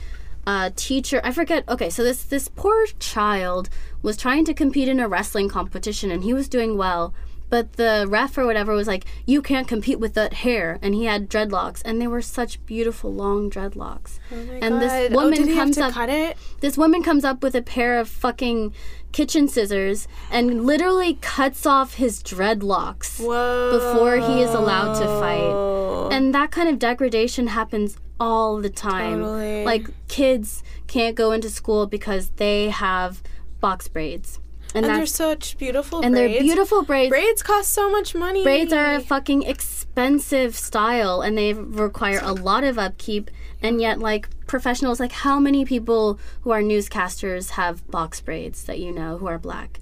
uh, 0.47 0.71
teacher. 0.75 1.21
I 1.23 1.31
forget. 1.31 1.67
Okay, 1.67 1.89
so 1.89 2.03
this 2.03 2.23
this 2.23 2.47
poor 2.47 2.85
child 2.99 3.69
was 4.01 4.17
trying 4.17 4.45
to 4.45 4.53
compete 4.53 4.87
in 4.87 4.99
a 4.99 5.07
wrestling 5.07 5.49
competition, 5.49 6.11
and 6.11 6.23
he 6.23 6.33
was 6.33 6.47
doing 6.47 6.77
well. 6.77 7.13
But 7.47 7.73
the 7.73 8.05
ref 8.09 8.37
or 8.37 8.45
whatever 8.45 8.73
was 8.73 8.87
like, 8.87 9.05
"You 9.25 9.41
can't 9.41 9.67
compete 9.67 9.99
with 9.99 10.13
that 10.15 10.33
hair," 10.33 10.79
and 10.81 10.95
he 10.95 11.05
had 11.05 11.29
dreadlocks, 11.29 11.81
and 11.85 12.01
they 12.01 12.07
were 12.07 12.21
such 12.21 12.63
beautiful 12.65 13.13
long 13.13 13.49
dreadlocks. 13.49 14.19
oh 14.31 14.35
and 14.35 14.61
God. 14.61 14.81
this 14.81 15.11
oh, 15.11 15.15
woman 15.15 15.47
he 15.47 15.55
comes 15.55 15.77
have 15.77 15.85
to 15.85 15.89
up 15.89 15.93
cut 15.93 16.09
it? 16.09 16.37
this 16.61 16.77
woman 16.77 17.03
comes 17.03 17.23
up 17.23 17.43
with 17.43 17.55
a 17.55 17.61
pair 17.61 17.99
of 17.99 18.09
fucking 18.09 18.73
kitchen 19.15 19.47
scissors 19.47 20.09
and 20.29 20.65
literally 20.65 21.13
cuts 21.21 21.65
off 21.65 21.93
his 21.93 22.21
dreadlocks 22.21 23.17
Whoa. 23.17 23.71
before 23.71 24.17
he 24.17 24.41
is 24.41 24.53
allowed 24.53 24.99
to 24.99 25.05
fight. 25.05 26.13
And 26.13 26.35
that 26.35 26.51
kind 26.51 26.67
of 26.67 26.77
degradation 26.79 27.47
happens 27.47 27.95
all 28.19 28.57
the 28.57 28.69
time. 28.69 29.21
Totally. 29.21 29.63
Like 29.63 29.87
kids 30.09 30.63
can't 30.87 31.15
go 31.15 31.31
into 31.31 31.49
school 31.49 31.87
because 31.87 32.31
they 32.31 32.67
have 32.67 33.23
box 33.61 33.87
braids. 33.87 34.41
And, 34.73 34.85
And 34.85 34.95
they're 34.95 35.05
such 35.05 35.57
beautiful 35.57 36.01
and 36.01 36.13
braids. 36.13 36.33
they're 36.33 36.41
beautiful 36.41 36.83
braids. 36.83 37.09
Braids 37.09 37.41
cost 37.41 37.71
so 37.71 37.89
much 37.89 38.15
money. 38.15 38.43
Braids 38.43 38.73
are 38.73 38.95
a 38.95 38.99
fucking 38.99 39.43
expensive 39.43 40.57
style 40.57 41.21
and 41.21 41.37
they 41.37 41.53
require 41.53 42.19
a 42.21 42.33
lot 42.33 42.65
of 42.65 42.77
upkeep. 42.77 43.31
And 43.61 43.79
yet, 43.79 43.99
like, 43.99 44.27
professionals, 44.45 44.99
like, 44.99 45.11
how 45.11 45.39
many 45.39 45.65
people 45.65 46.19
who 46.41 46.51
are 46.51 46.61
newscasters 46.61 47.51
have 47.51 47.85
box 47.89 48.21
braids 48.21 48.63
that 48.65 48.79
you 48.79 48.91
know 48.91 49.17
who 49.17 49.27
are 49.27 49.39
black? 49.39 49.79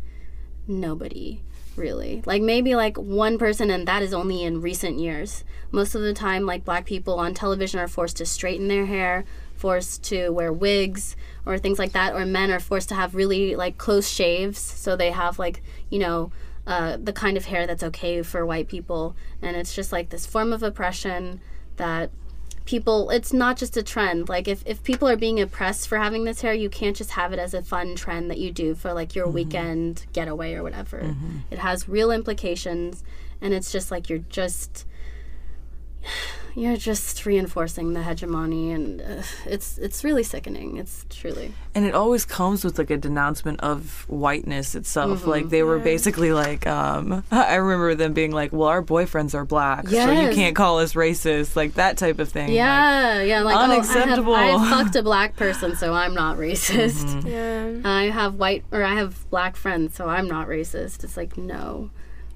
Nobody, 0.67 1.41
really. 1.75 2.23
Like, 2.25 2.41
maybe 2.41 2.75
like 2.75 2.97
one 2.97 3.37
person, 3.37 3.69
and 3.69 3.87
that 3.87 4.01
is 4.01 4.13
only 4.13 4.43
in 4.43 4.61
recent 4.61 4.99
years. 4.99 5.43
Most 5.71 5.95
of 5.95 6.01
the 6.01 6.13
time, 6.13 6.45
like, 6.45 6.63
black 6.63 6.85
people 6.85 7.15
on 7.15 7.33
television 7.33 7.79
are 7.79 7.87
forced 7.87 8.17
to 8.17 8.25
straighten 8.25 8.67
their 8.67 8.85
hair, 8.85 9.25
forced 9.55 10.03
to 10.03 10.29
wear 10.29 10.53
wigs 10.53 11.15
or 11.45 11.57
things 11.57 11.79
like 11.79 11.91
that, 11.93 12.13
or 12.13 12.25
men 12.25 12.51
are 12.51 12.59
forced 12.59 12.89
to 12.89 12.95
have 12.95 13.15
really, 13.15 13.55
like, 13.55 13.77
close 13.77 14.09
shaves. 14.09 14.59
So 14.59 14.95
they 14.95 15.11
have, 15.11 15.39
like, 15.39 15.61
you 15.89 15.99
know, 15.99 16.31
uh, 16.65 16.97
the 17.01 17.11
kind 17.11 17.35
of 17.35 17.45
hair 17.45 17.67
that's 17.67 17.83
okay 17.83 18.21
for 18.21 18.45
white 18.45 18.67
people. 18.67 19.15
And 19.41 19.57
it's 19.57 19.75
just 19.75 19.91
like 19.91 20.09
this 20.09 20.25
form 20.25 20.53
of 20.53 20.63
oppression 20.63 21.41
that 21.75 22.11
people 22.65 23.09
it's 23.09 23.33
not 23.33 23.57
just 23.57 23.77
a 23.77 23.83
trend. 23.83 24.29
Like 24.29 24.47
if, 24.47 24.63
if 24.65 24.83
people 24.83 25.07
are 25.07 25.17
being 25.17 25.39
oppressed 25.39 25.87
for 25.87 25.97
having 25.97 26.23
this 26.23 26.41
hair 26.41 26.53
you 26.53 26.69
can't 26.69 26.95
just 26.95 27.11
have 27.11 27.33
it 27.33 27.39
as 27.39 27.53
a 27.53 27.61
fun 27.61 27.95
trend 27.95 28.29
that 28.31 28.37
you 28.37 28.51
do 28.51 28.75
for 28.75 28.93
like 28.93 29.15
your 29.15 29.25
mm-hmm. 29.25 29.35
weekend 29.35 30.05
getaway 30.13 30.53
or 30.53 30.63
whatever. 30.63 31.01
Mm-hmm. 31.01 31.37
It 31.51 31.59
has 31.59 31.89
real 31.89 32.11
implications 32.11 33.03
and 33.41 33.53
it's 33.53 33.71
just 33.71 33.91
like 33.91 34.09
you're 34.09 34.19
just 34.19 34.85
you're 36.55 36.77
just 36.77 37.25
reinforcing 37.25 37.93
the 37.93 38.03
hegemony 38.03 38.71
and 38.71 39.01
uh, 39.01 39.23
it's 39.45 39.79
it's 39.79 40.03
really 40.03 40.21
sickening 40.21 40.77
it's 40.77 41.03
truly 41.09 41.51
and 41.73 41.83
it 41.83 41.95
always 41.95 42.25
comes 42.25 42.63
with 42.63 42.77
like 42.77 42.91
a 42.91 42.97
denouncement 42.97 43.59
of 43.61 44.05
whiteness 44.07 44.75
itself 44.75 45.21
Mm-hmm. 45.21 45.29
like 45.29 45.49
they 45.49 45.63
were 45.63 45.79
basically 45.79 46.31
like 46.31 46.67
um 46.67 47.23
i 47.31 47.55
remember 47.55 47.95
them 47.95 48.13
being 48.13 48.31
like 48.31 48.53
well 48.53 48.69
our 48.69 48.83
boyfriends 48.83 49.33
are 49.33 49.45
black 49.45 49.87
so 49.87 50.11
you 50.11 50.29
can't 50.35 50.55
call 50.55 50.77
us 50.79 50.93
racist 50.93 51.55
like 51.55 51.73
that 51.73 51.97
type 51.97 52.19
of 52.19 52.29
thing 52.29 52.47
Like, 52.49 52.55
yeah 52.55 53.21
yeah 53.23 53.41
like 53.41 53.55
unacceptable. 53.57 54.33
oh, 54.33 54.35
I, 54.35 54.45
have, 54.45 54.61
I 54.61 54.69
fucked 54.83 54.95
a 54.95 55.01
black 55.03 55.35
person 55.35 55.75
so 55.75 55.93
i'm 55.93 56.13
not 56.13 56.37
racist 56.37 57.25
Yeah. 57.25 57.53
I 57.83 58.03
have 58.09 58.35
white 58.35 58.63
or 58.71 58.83
I 58.83 58.93
have 58.95 59.27
black 59.29 59.55
friends, 59.55 59.95
so 59.95 60.07
I'm 60.07 60.27
not 60.27 60.47
racist. 60.47 61.03
It's 61.03 61.17
like 61.17 61.37
no. 61.37 61.89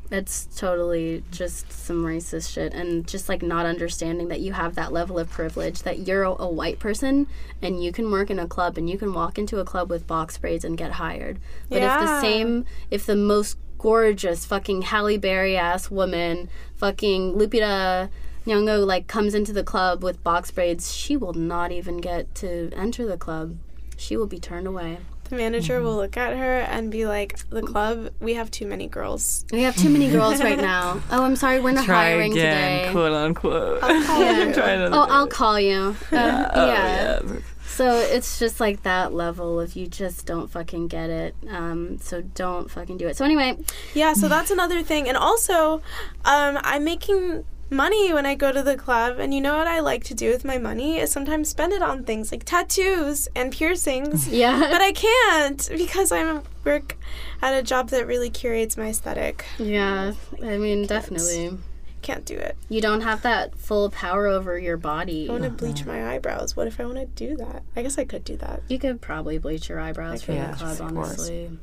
It's 0.09 0.45
totally 0.55 1.23
just 1.31 1.71
some 1.71 2.05
racist 2.05 2.53
shit 2.53 2.73
and 2.73 3.05
just 3.05 3.27
like 3.27 3.41
not 3.41 3.65
understanding 3.65 4.29
that 4.29 4.39
you 4.39 4.53
have 4.53 4.75
that 4.75 4.93
level 4.93 5.19
of 5.19 5.29
privilege 5.29 5.81
that 5.83 6.07
you're 6.07 6.23
a, 6.23 6.31
a 6.43 6.49
white 6.49 6.79
person 6.79 7.27
and 7.61 7.83
you 7.83 7.91
can 7.91 8.09
work 8.09 8.29
in 8.29 8.39
a 8.39 8.47
club 8.47 8.77
and 8.77 8.89
you 8.89 8.97
can 8.97 9.13
walk 9.13 9.37
into 9.37 9.59
a 9.59 9.65
club 9.65 9.89
with 9.89 10.07
box 10.07 10.37
braids 10.37 10.63
and 10.63 10.77
get 10.77 10.93
hired. 10.93 11.39
But 11.69 11.81
if 11.81 11.91
the 11.99 12.21
same 12.21 12.65
if 12.89 13.05
the 13.05 13.17
most 13.17 13.57
gorgeous 13.77 14.45
fucking 14.45 14.83
Halle 14.83 15.17
Berry 15.17 15.57
ass 15.57 15.91
woman, 15.91 16.49
fucking 16.75 17.33
Lupita 17.33 18.09
Nyong'o 18.45 18.85
like 18.85 19.07
comes 19.07 19.33
into 19.33 19.51
the 19.51 19.63
club 19.63 20.03
with 20.03 20.23
box 20.23 20.51
braids, 20.51 20.95
she 20.95 21.17
will 21.17 21.33
not 21.33 21.71
even 21.73 21.97
get 21.97 22.33
to 22.35 22.71
enter 22.75 23.05
the 23.05 23.17
club. 23.17 23.57
She 23.97 24.15
will 24.15 24.27
be 24.27 24.39
turned 24.39 24.67
away. 24.67 24.99
The 25.29 25.35
manager 25.35 25.81
will 25.81 25.95
look 25.95 26.15
at 26.17 26.37
her 26.37 26.59
and 26.59 26.89
be 26.91 27.05
like, 27.05 27.37
"The 27.49 27.61
club, 27.61 28.11
we 28.19 28.35
have 28.35 28.49
too 28.51 28.65
many 28.65 28.87
girls." 28.87 29.45
We 29.51 29.61
have 29.63 29.75
too 29.75 29.89
many 29.89 30.09
girls 30.09 30.41
right 30.41 30.57
now. 30.75 31.01
Oh, 31.11 31.23
I'm 31.23 31.35
sorry, 31.35 31.59
we're 31.59 31.71
not 31.73 31.85
try 31.85 32.11
hiring 32.11 32.31
again 32.31 32.79
today. 32.81 32.91
quote 32.91 33.11
unquote 33.13 33.81
Yeah. 33.83 34.51
Try 34.55 34.69
another 34.71 34.95
Oh, 34.95 35.05
day. 35.05 35.11
I'll 35.11 35.27
call 35.27 35.59
you. 35.59 35.75
Um, 35.77 35.97
yeah. 36.11 36.51
Oh, 36.53 36.67
yeah. 36.67 37.21
So 37.65 37.97
it's 37.99 38.39
just 38.39 38.59
like 38.59 38.81
that 38.83 39.13
level 39.13 39.59
of 39.59 39.75
you 39.75 39.85
just 39.85 40.25
don't 40.25 40.47
fucking 40.49 40.87
get 40.87 41.09
it. 41.11 41.35
Um, 41.49 41.99
so 41.99 42.21
don't 42.21 42.71
fucking 42.71 42.97
do 42.97 43.07
it. 43.07 43.15
So 43.17 43.23
anyway, 43.25 43.55
Yeah, 43.93 44.13
so 44.13 44.27
that's 44.27 44.49
another 44.49 44.81
thing. 44.81 45.07
And 45.07 45.15
also, 45.15 45.83
um, 46.25 46.57
I'm 46.63 46.83
making 46.83 47.45
money 47.69 48.13
when 48.13 48.25
I 48.25 48.35
go 48.35 48.51
to 48.51 48.63
the 48.63 48.75
club, 48.77 49.19
and 49.19 49.33
you 49.33 49.41
know 49.41 49.57
what 49.57 49.67
I 49.67 49.79
like 49.79 50.03
to 50.05 50.13
do 50.13 50.29
with 50.29 50.45
my 50.45 50.57
money 50.57 50.97
is 50.97 51.11
sometimes 51.11 51.49
spend 51.49 51.73
it 51.73 51.81
on 51.81 52.03
things 52.03 52.31
like 52.31 52.43
tattoos 52.43 53.27
and 53.35 53.51
piercings. 53.51 54.27
yeah, 54.29 54.59
but 54.71 54.81
I 54.81 54.91
can't 54.91 55.69
because 55.77 56.11
I'm 56.11 56.43
work 56.63 56.97
at 57.41 57.53
a 57.53 57.63
job 57.63 57.89
that 57.89 58.07
really 58.07 58.29
curates 58.29 58.77
my 58.77 58.87
aesthetic. 58.89 59.45
yeah. 59.57 60.13
I 60.43 60.57
mean, 60.57 60.85
definitely, 60.85 61.57
Can't 62.01 62.25
do 62.25 62.35
it. 62.35 62.55
you 62.69 62.79
don't 62.81 63.01
have 63.01 63.21
that 63.23 63.57
full 63.57 63.89
power 63.89 64.27
over 64.27 64.57
your 64.59 64.77
body. 64.77 65.27
I 65.27 65.31
want 65.31 65.43
to 65.43 65.49
bleach 65.49 65.81
uh-huh. 65.81 65.91
my 65.91 66.13
eyebrows. 66.13 66.55
What 66.55 66.67
if 66.67 66.79
I 66.79 66.85
want 66.85 66.97
to 66.97 67.05
do 67.05 67.35
that? 67.37 67.63
I 67.75 67.81
guess 67.83 67.97
I 67.97 68.05
could 68.05 68.23
do 68.23 68.37
that. 68.37 68.61
You 68.67 68.79
could 68.79 69.01
probably 69.01 69.37
bleach 69.37 69.67
your 69.69 69.79
eyebrows 69.79 70.23
for 70.23 70.33
Yeah, 70.33 70.51
the 70.51 70.57
club, 70.57 70.71
of 70.81 70.93
course. 70.93 71.07
honestly. 71.09 71.57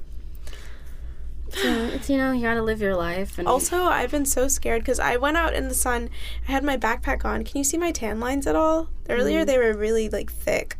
So 1.55 1.69
it's 1.69 2.11
you 2.11 2.19
know 2.19 2.33
you 2.33 2.43
gotta 2.43 2.63
live 2.63 2.81
your 2.81 2.97
life 2.97 3.39
and 3.39 3.47
Also, 3.47 3.85
I've 3.85 4.11
been 4.11 4.27
so 4.27 4.49
scared 4.49 4.83
because 4.83 4.99
I 4.99 5.17
went 5.17 5.37
out 5.37 5.55
in 5.55 5.69
the 5.69 5.75
sun. 5.75 6.11
I 6.49 6.53
had 6.53 6.65
my 6.65 6.77
backpack 6.77 7.25
on. 7.25 7.45
Can 7.45 7.59
you 7.59 7.65
see 7.65 7.79
my 7.79 7.93
tan 7.93 8.21
lines 8.21 8.47
at 8.47 8.57
all? 8.57 8.89
Earlier, 9.09 9.41
mm-hmm. 9.41 9.47
they 9.47 9.59
were 9.59 9.73
really 9.75 10.09
like 10.09 10.33
thick. 10.33 10.79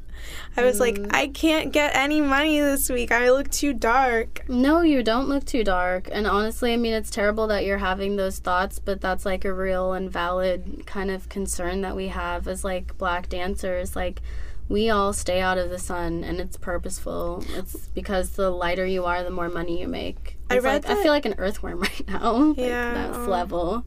I 0.57 0.65
was 0.65 0.81
like, 0.81 0.97
mm. 0.97 1.11
I 1.13 1.29
can't 1.29 1.73
get 1.73 1.95
any 1.95 2.21
money 2.21 2.61
this 2.61 2.89
week. 2.89 3.13
I 3.13 3.31
look 3.31 3.51
too 3.51 3.73
dark. 3.73 4.49
No, 4.49 4.83
you 4.83 5.03
don't 5.03 5.29
look 5.29 5.45
too 5.45 5.65
dark. 5.65 6.09
And 6.11 6.27
honestly, 6.27 6.73
I 6.73 6.77
mean, 6.77 6.95
it's 6.95 7.11
terrible 7.11 7.47
that 7.49 7.65
you're 7.65 7.79
having 7.79 8.17
those 8.17 8.39
thoughts, 8.39 8.79
but 8.79 9.01
that's 9.01 9.27
like 9.27 9.45
a 9.45 9.53
real 9.53 9.93
and 9.93 10.11
valid 10.11 10.85
kind 10.87 11.11
of 11.11 11.29
concern 11.29 11.81
that 11.83 11.97
we 11.97 12.09
have 12.09 12.47
as 12.47 12.65
like 12.65 12.97
black 12.99 13.29
dancers. 13.29 13.97
Like, 13.97 14.23
we 14.69 14.89
all 14.91 15.13
stay 15.13 15.41
out 15.41 15.59
of 15.59 15.71
the 15.71 15.79
sun 15.79 16.25
and 16.25 16.41
it's 16.41 16.57
purposeful. 16.57 17.45
It's 17.51 17.89
because 17.89 18.31
the 18.31 18.51
lighter 18.51 18.87
you 18.87 19.05
are, 19.05 19.23
the 19.23 19.31
more 19.31 19.49
money 19.49 19.81
you 19.81 19.89
make. 19.89 20.39
I 20.51 20.59
read 20.59 20.85
like, 20.85 20.99
I 20.99 21.03
feel 21.03 21.13
like 21.13 21.27
an 21.27 21.35
earthworm 21.39 21.81
right 21.81 22.09
now. 22.09 22.33
like, 22.33 22.59
Yeah, 22.59 22.95
That's 22.95 23.17
um, 23.19 23.29
level 23.29 23.85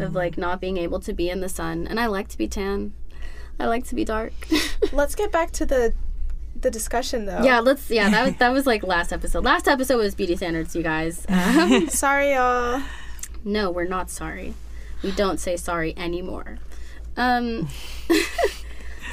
of 0.00 0.14
like 0.14 0.38
not 0.38 0.60
being 0.60 0.76
able 0.78 1.00
to 1.00 1.12
be 1.12 1.28
in 1.28 1.40
the 1.40 1.48
sun. 1.48 1.86
And 1.86 1.98
I 2.00 2.06
like 2.06 2.28
to 2.28 2.38
be 2.38 2.48
tan. 2.48 2.92
I 3.58 3.66
like 3.66 3.84
to 3.88 3.94
be 3.94 4.04
dark. 4.04 4.32
Let's 4.92 5.14
get 5.14 5.30
back 5.30 5.50
to 5.52 5.66
the 5.66 5.94
the 6.60 6.70
discussion 6.70 7.26
though. 7.26 7.42
yeah, 7.42 7.58
let's. 7.58 7.90
Yeah, 7.90 8.08
that 8.10 8.24
was 8.24 8.34
that 8.38 8.52
was 8.52 8.66
like 8.66 8.82
last 8.84 9.12
episode. 9.12 9.44
Last 9.44 9.66
episode 9.66 9.98
was 9.98 10.14
beauty 10.14 10.36
standards, 10.36 10.74
you 10.76 10.82
guys. 10.84 11.26
Um, 11.28 11.88
Sorry, 11.88 12.32
y'all. 12.32 12.80
No, 13.44 13.70
we're 13.70 13.88
not 13.88 14.08
sorry. 14.08 14.54
We 15.02 15.10
don't 15.10 15.38
say 15.38 15.56
sorry 15.56 15.94
anymore. 15.98 16.58
Um, 17.16 17.68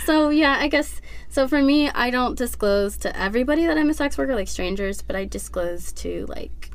so 0.06 0.30
yeah, 0.30 0.58
I 0.60 0.68
guess 0.68 1.02
so. 1.30 1.48
For 1.48 1.62
me, 1.62 1.90
I 1.90 2.10
don't 2.10 2.38
disclose 2.38 2.98
to 2.98 3.18
everybody 3.18 3.66
that 3.66 3.78
I'm 3.78 3.90
a 3.90 3.94
sex 3.94 4.18
worker, 4.18 4.36
like 4.36 4.48
strangers, 4.48 5.02
but 5.02 5.16
I 5.16 5.26
disclose 5.26 5.92
to 5.94 6.26
like 6.28 6.72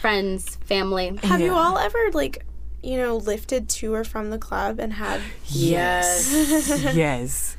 friends, 0.00 0.56
family. 0.56 1.18
Have 1.22 1.40
you 1.40 1.54
all 1.54 1.78
ever 1.78 2.10
like, 2.12 2.44
you 2.82 2.98
know, 2.98 3.16
lifted 3.16 3.68
to 3.70 3.94
or 3.94 4.04
from 4.04 4.30
the 4.30 4.38
club 4.38 4.78
and 4.78 4.92
had? 4.92 5.20
Yes. 5.46 6.94
yes 6.94 7.55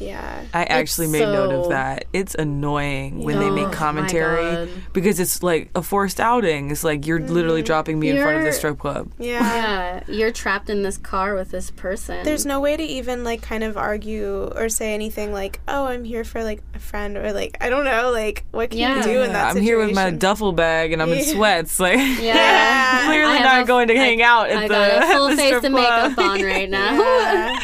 Yeah. 0.00 0.44
I 0.54 0.64
actually 0.64 1.06
made 1.08 1.20
note 1.20 1.52
of 1.52 1.68
that. 1.70 2.06
It's 2.12 2.34
annoying 2.34 3.22
when 3.22 3.38
they 3.38 3.46
Oh, 3.46 3.54
make 3.54 3.70
commentary 3.72 4.68
because 4.92 5.20
it's 5.20 5.42
like 5.42 5.70
a 5.74 5.82
forced 5.82 6.18
outing. 6.20 6.70
It's 6.70 6.82
like 6.84 7.06
you're 7.06 7.20
literally 7.20 7.60
mm-hmm. 7.60 7.66
dropping 7.66 8.00
me 8.00 8.10
in 8.10 8.20
front 8.22 8.38
of 8.38 8.44
the 8.44 8.52
strip 8.52 8.78
club. 8.78 9.10
Yeah. 9.18 9.40
Yeah, 9.60 10.00
you're 10.08 10.32
trapped 10.32 10.70
in 10.70 10.82
this 10.82 10.96
car 10.96 11.34
with 11.34 11.50
this 11.50 11.70
person. 11.70 12.24
There's 12.24 12.46
no 12.46 12.60
way 12.60 12.76
to 12.76 12.82
even 12.82 13.24
like 13.24 13.42
kind 13.42 13.62
of 13.62 13.76
argue 13.76 14.50
or 14.54 14.68
say 14.68 14.94
anything 14.94 15.32
like, 15.32 15.60
"Oh, 15.68 15.86
I'm 15.86 16.04
here 16.04 16.24
for 16.24 16.42
like 16.42 16.62
a 16.74 16.78
friend," 16.78 17.16
or 17.16 17.32
like 17.32 17.56
I 17.60 17.68
don't 17.68 17.84
know, 17.84 18.10
like 18.10 18.44
what 18.52 18.70
can 18.70 18.78
Yeah. 18.78 18.96
you 18.98 19.02
do 19.02 19.22
in 19.22 19.32
that 19.32 19.48
I'm 19.48 19.54
situation? 19.56 19.64
here 19.64 19.78
with 19.86 19.94
my 19.94 20.10
duffel 20.10 20.52
bag 20.52 20.92
and 20.92 21.02
I'm 21.02 21.10
in 21.12 21.24
sweats. 21.24 21.78
Like 21.78 21.98
Yeah. 22.20 23.04
clearly 23.06 23.38
not 23.40 23.62
a- 23.62 23.66
going 23.66 23.88
to 23.88 23.96
hang 23.96 24.22
out 24.22 24.48
at 24.50 24.56
I 24.58 24.68
the, 24.68 24.74
got 24.74 25.02
a 25.10 25.14
full 25.14 25.28
the 25.28 25.36
face 25.36 25.46
strip 25.48 25.64
of 25.64 25.72
club. 25.72 26.10
makeup 26.10 26.24
on 26.24 26.42
right 26.42 26.70
now. 26.70 26.94
Yeah. 26.94 27.60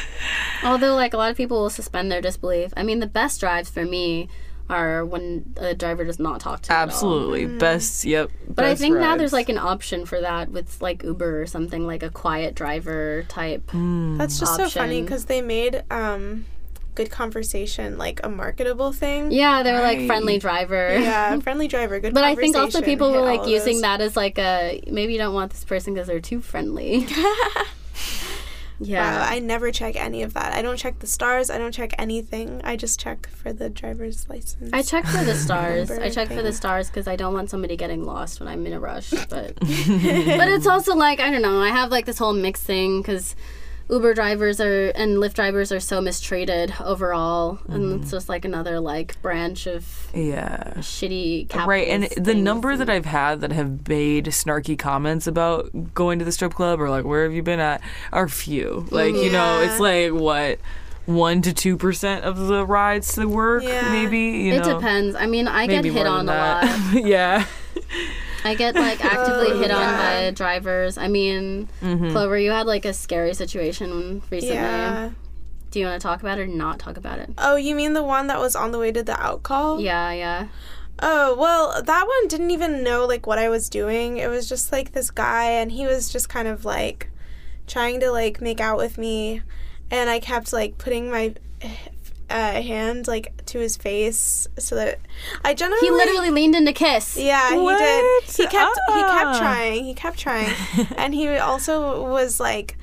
Although, 0.64 0.94
like 0.94 1.14
a 1.14 1.16
lot 1.16 1.30
of 1.30 1.36
people 1.36 1.60
will 1.60 1.70
suspend 1.70 2.10
their 2.10 2.20
disbelief. 2.20 2.72
I 2.76 2.82
mean, 2.82 3.00
the 3.00 3.06
best 3.06 3.40
drives 3.40 3.70
for 3.70 3.84
me 3.84 4.28
are 4.68 5.04
when 5.04 5.54
a 5.58 5.74
driver 5.74 6.04
does 6.04 6.18
not 6.18 6.40
talk 6.40 6.62
to 6.62 6.72
you. 6.72 6.74
at 6.74 6.78
all. 6.78 6.84
Absolutely 6.86 7.46
best. 7.46 8.04
Yep. 8.04 8.30
But 8.48 8.64
I 8.64 8.70
best 8.70 8.80
think 8.80 8.96
now 8.96 9.16
there's 9.16 9.32
like 9.32 9.48
an 9.48 9.58
option 9.58 10.06
for 10.06 10.20
that 10.20 10.50
with 10.50 10.80
like 10.82 11.02
Uber 11.02 11.42
or 11.42 11.46
something 11.46 11.86
like 11.86 12.02
a 12.02 12.10
quiet 12.10 12.54
driver 12.54 13.24
type. 13.28 13.66
Mm. 13.68 14.18
That's 14.18 14.38
just 14.38 14.56
so 14.56 14.68
funny 14.68 15.02
because 15.02 15.26
they 15.26 15.40
made 15.40 15.84
um, 15.90 16.46
good 16.96 17.10
conversation 17.10 17.96
like 17.96 18.20
a 18.24 18.28
marketable 18.28 18.92
thing. 18.92 19.30
Yeah, 19.30 19.62
they're 19.62 19.80
like 19.80 20.06
friendly 20.06 20.38
driver. 20.38 20.98
Yeah, 20.98 21.38
friendly 21.40 21.68
driver, 21.68 22.00
good. 22.00 22.14
But 22.14 22.24
I 22.24 22.34
think 22.34 22.56
also 22.56 22.82
people 22.82 23.12
were 23.12 23.20
like 23.20 23.46
using 23.46 23.74
those. 23.74 23.82
that 23.82 24.00
as 24.00 24.16
like 24.16 24.38
a 24.38 24.82
maybe 24.90 25.12
you 25.12 25.18
don't 25.18 25.34
want 25.34 25.52
this 25.52 25.64
person 25.64 25.94
because 25.94 26.08
they're 26.08 26.20
too 26.20 26.40
friendly. 26.40 27.06
yeah. 28.78 29.20
Wow, 29.20 29.26
I 29.32 29.38
never 29.38 29.70
check 29.70 29.96
any 29.96 30.22
of 30.22 30.34
that. 30.34 30.52
I 30.54 30.62
don't 30.62 30.76
check 30.76 30.98
the 30.98 31.06
stars. 31.06 31.50
I 31.50 31.58
don't 31.58 31.72
check 31.72 31.94
anything. 31.98 32.60
I 32.64 32.76
just 32.76 33.00
check 33.00 33.28
for 33.28 33.52
the 33.52 33.70
driver's 33.70 34.28
license. 34.28 34.70
I 34.72 34.82
check 34.82 35.06
for 35.06 35.24
the 35.24 35.34
stars. 35.46 35.90
I 35.90 36.10
check 36.10 36.28
for 36.28 36.42
the 36.42 36.52
stars 36.52 36.88
because 36.88 37.08
I 37.08 37.16
don't 37.16 37.34
want 37.34 37.50
somebody 37.50 37.76
getting 37.76 38.04
lost 38.04 38.40
when 38.40 38.48
I'm 38.48 38.66
in 38.66 38.72
a 38.72 38.80
rush. 38.80 39.10
But 39.10 39.54
but 39.60 40.48
it's 40.48 40.66
also 40.66 40.94
like 40.94 41.20
I 41.20 41.30
don't 41.30 41.42
know. 41.42 41.60
I 41.60 41.70
have 41.70 41.90
like 41.90 42.06
this 42.06 42.18
whole 42.18 42.34
mix 42.34 42.62
thing 42.62 43.00
because 43.00 43.34
Uber 43.88 44.14
drivers 44.14 44.60
are 44.60 44.88
and 44.90 45.18
Lyft 45.18 45.34
drivers 45.34 45.70
are 45.70 45.78
so 45.78 46.00
mistreated 46.00 46.74
overall, 46.80 47.60
and 47.68 47.84
mm-hmm. 47.84 48.02
it's 48.02 48.10
just 48.10 48.28
like 48.28 48.44
another 48.44 48.80
like 48.80 49.20
branch 49.22 49.66
of 49.66 50.08
yeah. 50.12 50.74
shitty 50.78 51.54
Right, 51.66 51.86
and 51.88 52.04
the 52.16 52.34
number 52.34 52.72
and- 52.72 52.80
that 52.80 52.90
I've 52.90 53.06
had 53.06 53.40
that 53.42 53.52
have 53.52 53.88
made 53.88 54.26
snarky 54.26 54.76
comments 54.78 55.26
about 55.26 55.94
going 55.94 56.18
to 56.18 56.24
the 56.24 56.32
strip 56.32 56.54
club 56.54 56.80
or 56.80 56.90
like 56.90 57.04
where 57.04 57.22
have 57.22 57.32
you 57.32 57.42
been 57.42 57.60
at 57.60 57.80
are 58.12 58.28
few. 58.28 58.86
Like 58.90 59.14
you 59.14 59.30
know, 59.30 59.60
it's 59.60 59.74
mm-hmm. 59.74 60.14
like 60.16 60.20
what 60.20 60.58
one 61.06 61.40
to 61.42 61.52
two 61.52 61.76
percent 61.76 62.24
of 62.24 62.48
the 62.48 62.66
rides 62.66 63.14
to 63.14 63.26
work, 63.26 63.62
Yeah. 63.62 63.92
maybe. 63.92 64.18
You 64.18 64.54
It 64.54 64.66
know, 64.66 64.74
depends. 64.80 65.14
I 65.14 65.26
mean, 65.26 65.46
I 65.46 65.66
get 65.68 65.84
hit 65.84 66.06
on 66.06 66.28
a 66.28 66.32
lot. 66.32 66.92
yeah, 66.92 67.46
I 68.46 68.54
get 68.54 68.74
like 68.74 69.04
actively 69.04 69.48
Oh, 69.52 69.58
hit 69.60 69.70
on 69.70 69.94
by 69.96 70.30
drivers. 70.30 70.96
I 70.98 71.08
mean, 71.08 71.68
Mm-hmm. 71.82 72.10
Clover, 72.12 72.38
you 72.38 72.50
had 72.52 72.66
like 72.66 72.84
a 72.84 72.92
scary 72.92 73.34
situation 73.34 74.22
recently. 74.30 74.54
yeah. 74.56 75.10
Do 75.70 75.80
you 75.80 75.86
want 75.86 76.00
to 76.00 76.06
talk 76.06 76.20
about 76.20 76.38
it 76.38 76.42
or 76.42 76.46
not 76.46 76.78
talk 76.78 76.96
about 76.96 77.18
it? 77.18 77.30
Oh, 77.36 77.56
you 77.56 77.74
mean 77.74 77.92
the 77.92 78.02
one 78.02 78.28
that 78.28 78.38
was 78.38 78.56
on 78.56 78.70
the 78.70 78.78
way 78.78 78.92
to 78.92 79.02
the 79.02 79.20
out 79.20 79.42
call? 79.42 79.80
Yeah, 79.80 80.12
yeah. 80.12 80.48
Oh, 81.00 81.36
well, 81.36 81.82
that 81.82 82.06
one 82.06 82.28
didn't 82.28 82.50
even 82.52 82.82
know 82.82 83.04
like 83.04 83.26
what 83.26 83.38
I 83.38 83.50
was 83.50 83.68
doing. 83.68 84.16
It 84.16 84.28
was 84.30 84.48
just 84.48 84.72
like 84.72 84.92
this 84.92 85.10
guy 85.10 85.50
and 85.50 85.70
he 85.70 85.84
was 85.86 86.08
just 86.10 86.28
kind 86.30 86.48
of 86.48 86.64
like 86.64 87.10
trying 87.66 88.00
to 88.00 88.10
like 88.10 88.40
make 88.40 88.60
out 88.60 88.78
with 88.78 88.96
me 88.96 89.42
and 89.90 90.08
I 90.08 90.18
kept 90.20 90.52
like 90.52 90.78
putting 90.78 91.10
my 91.10 91.34
uh, 92.28 92.60
hand 92.62 93.06
like 93.06 93.44
to 93.46 93.58
his 93.60 93.76
face 93.76 94.48
so 94.58 94.74
that 94.74 94.98
I 95.44 95.54
generally 95.54 95.86
He 95.86 95.90
literally 95.92 96.30
leaned 96.30 96.54
in 96.56 96.66
to 96.66 96.72
kiss. 96.72 97.16
Yeah, 97.16 97.52
he 97.54 97.58
What? 97.60 97.78
did. 97.78 98.24
He 98.34 98.42
kept 98.46 98.74
he 98.88 98.92
Ah. 99.02 99.22
kept 99.24 99.38
trying. 99.38 99.84
He 99.84 99.94
kept 99.94 100.18
trying. 100.18 100.52
and 100.96 101.14
he 101.14 101.28
also 101.38 102.04
was 102.08 102.40
like 102.40 102.76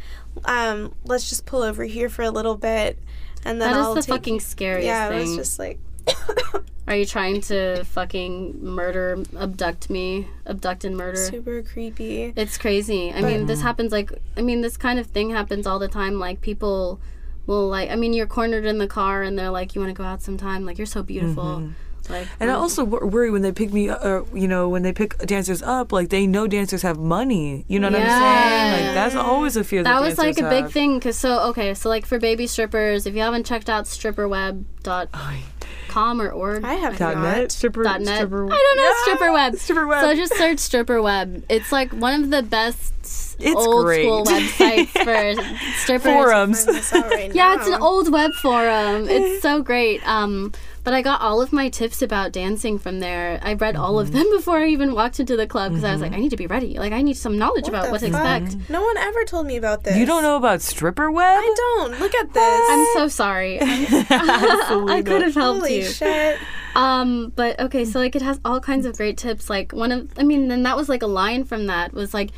um 0.45 0.93
let's 1.05 1.29
just 1.29 1.45
pull 1.45 1.61
over 1.61 1.83
here 1.83 2.09
for 2.09 2.23
a 2.23 2.31
little 2.31 2.55
bit 2.55 2.97
and 3.45 3.61
then 3.61 3.71
That 3.71 3.79
is 3.79 3.85
I'll 3.85 3.93
That 3.93 3.99
is 3.99 4.05
the 4.05 4.11
take 4.13 4.19
fucking 4.21 4.39
scariest 4.39 4.85
Yeah, 4.85 5.09
it 5.09 5.19
was 5.19 5.35
just 5.35 5.59
like 5.59 5.79
Are 6.87 6.95
you 6.95 7.05
trying 7.05 7.39
to 7.43 7.83
fucking 7.85 8.61
murder, 8.63 9.23
abduct 9.39 9.89
me, 9.89 10.27
abduct 10.45 10.83
and 10.83 10.97
murder? 10.97 11.15
super 11.17 11.61
creepy. 11.63 12.33
It's 12.35 12.57
crazy. 12.57 13.11
I 13.13 13.21
mean, 13.21 13.45
this 13.45 13.61
happens 13.61 13.91
like 13.93 14.11
I 14.35 14.41
mean, 14.41 14.59
this 14.61 14.75
kind 14.75 14.99
of 14.99 15.07
thing 15.07 15.29
happens 15.29 15.65
all 15.65 15.79
the 15.79 15.87
time. 15.87 16.19
Like 16.19 16.41
people 16.41 16.99
will 17.45 17.67
like 17.69 17.89
I 17.89 17.95
mean, 17.95 18.13
you're 18.13 18.27
cornered 18.27 18.65
in 18.65 18.77
the 18.77 18.87
car 18.87 19.23
and 19.23 19.37
they're 19.37 19.49
like, 19.49 19.75
"You 19.75 19.81
want 19.81 19.89
to 19.95 19.97
go 19.97 20.03
out 20.03 20.21
sometime? 20.21 20.65
Like 20.65 20.77
you're 20.77 20.87
so 20.87 21.03
beautiful." 21.03 21.69
Like 22.09 22.27
and 22.39 22.49
I 22.51 22.55
um, 22.55 22.61
also 22.61 22.83
wor- 22.83 23.05
worry 23.07 23.31
when 23.31 23.43
they 23.43 23.53
pick 23.53 23.71
me, 23.71 23.87
uh, 23.89 24.23
you 24.33 24.45
know, 24.47 24.67
when 24.67 24.81
they 24.81 24.91
pick 24.91 25.17
dancers 25.19 25.63
up, 25.63 25.93
like 25.93 26.09
they 26.09 26.27
know 26.27 26.47
dancers 26.47 26.81
have 26.81 26.97
money. 26.97 27.63
You 27.69 27.79
know 27.79 27.89
what 27.89 28.01
I'm 28.01 28.09
saying? 28.09 28.87
Like 28.87 28.93
that's 28.93 29.15
always 29.15 29.55
a 29.55 29.63
fear. 29.63 29.83
That, 29.83 29.99
that 29.99 30.05
was 30.05 30.17
like 30.17 30.37
a 30.37 30.41
dancers 30.41 30.63
big 30.63 30.71
thing 30.73 30.99
because 30.99 31.17
so 31.17 31.39
okay 31.51 31.73
so 31.73 31.87
like 31.87 32.05
for 32.05 32.19
baby 32.19 32.45
strippers 32.45 33.05
if 33.05 33.15
you 33.15 33.21
haven't 33.21 33.45
checked 33.45 33.69
out 33.69 33.85
stripperweb.com 33.85 36.21
or 36.21 36.29
org 36.29 36.65
I 36.65 36.73
have 36.73 36.97
Dot 36.97 37.15
not. 37.15 37.23
net, 37.23 37.51
stripper, 37.53 37.83
dot 37.83 38.01
net. 38.01 38.17
stripper. 38.17 38.47
I 38.47 38.49
don't 38.49 38.77
know 38.77 38.83
Yeah, 38.97 39.01
stripper 39.03 39.31
web. 39.31 39.55
stripper 39.55 39.87
web. 39.87 40.01
So 40.01 40.13
just 40.15 40.35
search 40.35 40.59
stripper 40.59 41.01
web. 41.01 41.45
It's 41.49 41.71
like 41.71 41.93
one 41.93 42.21
of 42.21 42.31
the 42.31 42.43
best 42.43 42.91
It's 43.39 43.55
old 43.55 43.85
great. 43.85 44.03
school 44.03 44.23
websites 44.25 44.87
for 45.37 45.73
strippers. 45.79 46.03
Forums. 46.13 46.65
Find 46.65 46.77
this 46.77 46.93
out 46.93 47.09
right 47.11 47.33
Yeah, 47.33 47.53
now. 47.55 47.61
it's 47.61 47.67
an 47.67 47.81
old 47.81 48.11
web 48.11 48.31
forum. 48.41 49.07
It's 49.09 49.41
so 49.41 49.61
great. 49.61 50.05
Um, 50.07 50.51
but 50.83 50.93
I 50.93 51.01
got 51.01 51.21
all 51.21 51.41
of 51.41 51.53
my 51.53 51.69
tips 51.69 52.01
about 52.01 52.33
dancing 52.33 52.77
from 52.77 52.99
there. 52.99 53.39
I 53.41 53.53
read 53.53 53.77
all 53.77 53.99
of 53.99 54.09
Mm-hmm. 54.09 54.17
them 54.17 54.29
before 54.35 54.57
I 54.59 54.67
even 54.67 54.93
walked 54.93 55.19
into 55.19 55.37
the 55.37 55.47
club 55.47 55.71
because 55.71 55.85
I 55.85 55.93
was 55.93 56.01
like, 56.01 56.11
I 56.11 56.17
need 56.17 56.31
to 56.31 56.37
be 56.37 56.45
ready. 56.47 56.77
Like, 56.77 56.91
I 56.91 57.01
need 57.01 57.15
some 57.15 57.37
knowledge 57.37 57.69
about 57.69 57.89
what 57.89 58.01
to 58.01 58.11
fuck? 58.11 58.41
expect. 58.41 58.69
No 58.69 58.81
one 58.83 58.97
ever 58.97 59.23
told 59.23 59.47
me 59.47 59.55
about 59.55 59.83
this. 59.85 59.95
You 59.95 60.05
don't 60.05 60.23
know 60.23 60.35
about 60.35 60.61
stripper 60.61 61.09
web? 61.09 61.39
I 61.39 61.53
don't. 61.55 61.99
Look 62.01 62.13
at 62.13 62.33
this. 62.33 62.69
I'm 62.69 62.85
so 62.95 63.07
sorry. 63.07 63.59
I 63.61 65.01
could 65.05 65.21
have 65.21 65.33
helped 65.35 65.59
Holy 65.61 65.77
you. 65.77 65.83
shit. 65.85 66.37
Um, 66.75 67.31
but 67.35 67.59
okay, 67.59 67.85
so 67.85 67.99
like 67.99 68.15
it 68.15 68.21
has 68.21 68.39
all 68.43 68.59
kinds 68.59 68.85
of 68.85 68.97
great 68.97 69.17
tips. 69.17 69.49
Like 69.49 69.71
one 69.71 69.91
of, 69.91 70.11
I 70.17 70.23
mean, 70.23 70.47
then 70.47 70.63
that 70.63 70.75
was 70.75 70.89
like 70.89 71.01
a 71.03 71.07
line 71.07 71.43
from 71.45 71.67
that 71.67 71.93
was 71.93 72.13
like, 72.13 72.31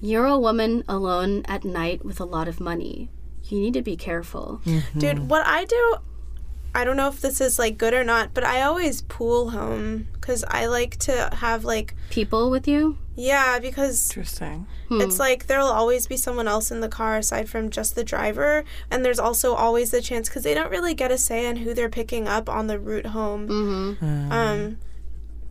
"You're 0.00 0.26
a 0.26 0.38
woman 0.38 0.84
alone 0.88 1.42
at 1.46 1.64
night 1.64 2.04
with 2.04 2.20
a 2.20 2.24
lot 2.24 2.48
of 2.48 2.60
money. 2.60 3.10
You 3.44 3.58
need 3.60 3.74
to 3.74 3.82
be 3.82 3.96
careful." 3.96 4.60
Dude, 4.96 5.28
what 5.28 5.46
I 5.46 5.64
do, 5.64 5.96
I 6.74 6.84
don't 6.84 6.96
know 6.96 7.08
if 7.08 7.20
this 7.20 7.40
is 7.40 7.58
like 7.58 7.78
good 7.78 7.94
or 7.94 8.04
not, 8.04 8.34
but 8.34 8.44
I 8.44 8.62
always 8.62 9.02
pool 9.02 9.50
home 9.50 10.08
because 10.14 10.44
I 10.48 10.66
like 10.66 10.96
to 11.00 11.30
have 11.34 11.64
like, 11.64 11.94
People 12.10 12.50
with 12.50 12.66
you. 12.66 12.98
yeah, 13.14 13.58
because 13.60 14.10
Interesting. 14.10 14.66
Hmm. 14.88 15.00
it's 15.00 15.18
like 15.20 15.46
there'll 15.46 15.68
always 15.68 16.06
be 16.08 16.16
someone 16.16 16.48
else 16.48 16.70
in 16.72 16.80
the 16.80 16.88
car 16.88 17.16
aside 17.16 17.48
from 17.48 17.70
just 17.70 17.94
the 17.94 18.02
driver, 18.04 18.64
and 18.90 19.04
there's 19.04 19.20
also 19.20 19.54
always 19.54 19.90
the 19.92 20.00
chance 20.02 20.28
because 20.28 20.42
they 20.42 20.52
don't 20.54 20.70
really 20.70 20.94
get 20.94 21.12
a 21.12 21.18
say 21.18 21.46
on 21.48 21.56
who 21.56 21.74
they're 21.74 21.88
picking 21.88 22.26
up 22.26 22.48
on 22.48 22.66
the 22.66 22.78
route 22.78 23.06
home. 23.06 23.48
Mm-hmm. 23.48 24.32
Um, 24.32 24.78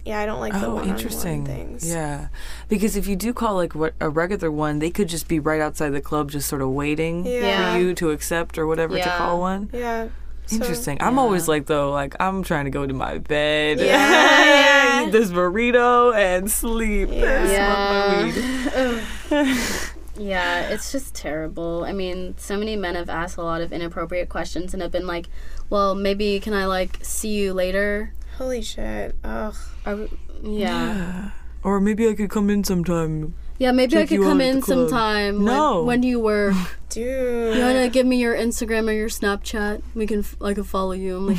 yeah, 0.05 0.19
I 0.19 0.25
don't 0.25 0.39
like 0.39 0.53
the 0.53 0.65
Oh, 0.65 0.75
one-on-one 0.75 0.89
interesting. 0.89 1.45
things. 1.45 1.87
Yeah, 1.89 2.27
because 2.69 2.95
if 2.95 3.07
you 3.07 3.15
do 3.15 3.33
call 3.33 3.55
like 3.55 3.73
what 3.75 3.93
a 4.01 4.09
regular 4.09 4.51
one, 4.51 4.79
they 4.79 4.89
could 4.89 5.07
just 5.09 5.27
be 5.27 5.39
right 5.39 5.61
outside 5.61 5.89
the 5.91 6.01
club, 6.01 6.31
just 6.31 6.47
sort 6.49 6.61
of 6.61 6.69
waiting 6.69 7.25
Yeah. 7.25 7.73
for 7.73 7.79
you 7.79 7.93
to 7.95 8.11
accept 8.11 8.57
or 8.57 8.67
whatever 8.67 8.97
to 8.97 9.09
call 9.17 9.39
one. 9.39 9.69
Yeah. 9.73 10.07
So- 10.45 10.57
Interesting. 10.57 10.97
I'm 10.99 11.17
always 11.17 11.47
like 11.47 11.67
though, 11.67 11.91
like 11.91 12.15
I'm 12.19 12.43
trying 12.43 12.65
to 12.65 12.71
go 12.71 12.85
to 12.85 12.93
my 12.93 13.17
bed, 13.17 13.79
Yeah. 13.79 15.03
eat 15.07 15.11
this 15.13 15.29
burrito, 15.37 16.13
and 16.13 16.51
sleep. 16.51 17.09
Yeah. 17.11 18.29
smoke. 18.31 19.01
Yeah, 20.15 20.69
it's 20.69 20.91
just 20.91 21.15
terrible. 21.15 21.85
I 21.85 21.91
mean, 21.91 22.35
so 22.37 22.55
many 22.55 22.75
men 22.75 22.93
have 22.93 23.09
asked 23.09 23.35
a 23.37 23.41
lot 23.41 23.61
of 23.61 23.73
inappropriate 23.73 24.29
questions 24.29 24.71
and 24.73 24.81
have 24.83 24.91
been 24.91 25.07
like, 25.07 25.27
"Well, 25.71 25.95
maybe 25.95 26.39
can 26.39 26.53
I 26.53 26.67
like 26.67 26.99
see 27.01 27.29
you 27.29 27.51
later?" 27.51 28.13
Holy 28.37 28.61
shit. 28.61 29.15
Ugh. 29.23 29.55
Or, 29.85 30.07
yeah. 30.41 31.31
Or 31.63 31.79
maybe 31.79 32.07
I 32.07 32.13
could 32.13 32.29
come 32.29 32.49
in 32.49 32.63
sometime. 32.63 33.35
Yeah, 33.59 33.71
maybe 33.71 33.97
I 33.97 34.05
could 34.05 34.21
come 34.21 34.41
in 34.41 34.61
sometime. 34.61 35.43
No. 35.43 35.77
When, 35.77 35.85
when 35.85 36.03
you 36.03 36.19
were. 36.19 36.53
Dude. 36.89 37.55
You 37.55 37.61
wanna 37.61 37.89
give 37.89 38.05
me 38.05 38.17
your 38.17 38.35
Instagram 38.35 38.89
or 38.89 38.93
your 38.93 39.09
Snapchat? 39.09 39.81
We 39.95 40.05
can, 40.07 40.19
f- 40.19 40.35
I 40.41 40.53
can 40.53 40.63
follow 40.63 40.91
you. 40.91 41.17
I'm 41.17 41.27
like, 41.27 41.37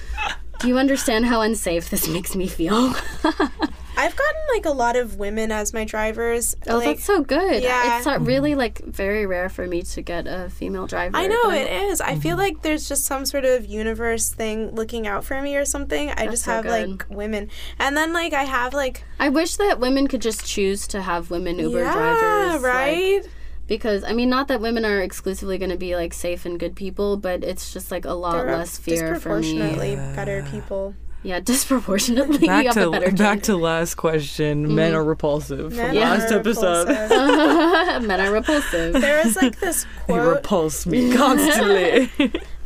do 0.60 0.68
you 0.68 0.78
understand 0.78 1.26
how 1.26 1.40
unsafe 1.40 1.90
this 1.90 2.08
makes 2.08 2.36
me 2.36 2.46
feel? 2.46 2.94
I've 3.96 4.14
gotten 4.14 4.40
like 4.54 4.66
a 4.66 4.70
lot 4.70 4.96
of 4.96 5.16
women 5.16 5.50
as 5.50 5.72
my 5.72 5.84
drivers. 5.84 6.54
oh, 6.68 6.76
like, 6.76 6.84
that's 6.84 7.04
so 7.04 7.22
good. 7.22 7.62
Yeah. 7.62 7.98
It's 7.98 8.06
uh, 8.06 8.18
really 8.20 8.54
like 8.54 8.84
very 8.84 9.26
rare 9.26 9.48
for 9.48 9.66
me 9.66 9.82
to 9.82 10.02
get 10.02 10.26
a 10.26 10.50
female 10.50 10.86
driver. 10.86 11.16
I 11.16 11.26
know 11.26 11.44
but 11.44 11.56
it 11.56 11.72
is. 11.72 12.00
I 12.00 12.16
feel 12.16 12.36
like 12.36 12.62
there's 12.62 12.88
just 12.88 13.04
some 13.04 13.24
sort 13.24 13.44
of 13.44 13.64
universe 13.64 14.28
thing 14.30 14.74
looking 14.74 15.06
out 15.06 15.24
for 15.24 15.40
me 15.40 15.56
or 15.56 15.64
something. 15.64 16.10
I 16.10 16.26
just 16.26 16.44
so 16.44 16.52
have 16.52 16.64
good. 16.64 16.90
like 16.90 17.06
women, 17.08 17.50
and 17.78 17.96
then 17.96 18.12
like 18.12 18.32
I 18.32 18.44
have 18.44 18.74
like 18.74 19.02
I 19.18 19.28
wish 19.30 19.56
that 19.56 19.80
women 19.80 20.08
could 20.08 20.22
just 20.22 20.46
choose 20.46 20.86
to 20.88 21.00
have 21.02 21.30
women 21.30 21.58
Uber 21.58 21.80
yeah, 21.80 21.92
drivers. 21.92 22.62
like, 22.62 22.72
right. 22.74 23.28
because 23.66 24.04
I 24.04 24.12
mean, 24.12 24.28
not 24.28 24.48
that 24.48 24.60
women 24.60 24.84
are 24.84 25.00
exclusively 25.00 25.58
going 25.58 25.70
to 25.70 25.78
be 25.78 25.96
like 25.96 26.12
safe 26.12 26.44
and 26.44 26.58
good 26.60 26.76
people, 26.76 27.16
but 27.16 27.42
it's 27.42 27.72
just 27.72 27.90
like 27.90 28.04
a 28.04 28.12
lot 28.12 28.32
There 28.32 28.48
are 28.48 28.58
less 28.58 28.76
fear 28.78 29.18
for 29.18 29.38
me. 29.38 29.58
disproportionately 29.58 29.96
better 30.14 30.46
people. 30.50 30.94
Yeah, 31.26 31.40
disproportionately. 31.52 32.46
Back 32.46 32.72
to 32.74 32.88
a 32.88 33.00
back 33.00 33.16
chance. 33.16 33.46
to 33.46 33.56
last 33.56 33.96
question. 33.96 34.74
Men 34.74 34.94
are 34.94 35.02
repulsive. 35.02 35.72
Men 35.72 35.88
From 35.88 35.96
last 35.96 36.30
are 36.32 36.38
episode. 36.38 36.88
repulsive. 36.88 38.02
Men 38.06 38.20
are 38.20 38.30
repulsive. 38.32 38.92
there 38.92 39.24
was 39.24 39.34
like 39.36 39.58
this 39.58 39.84
They 40.06 40.14
quote. 40.14 40.36
repulse 40.36 40.86
me 40.86 41.12
constantly. 41.12 42.10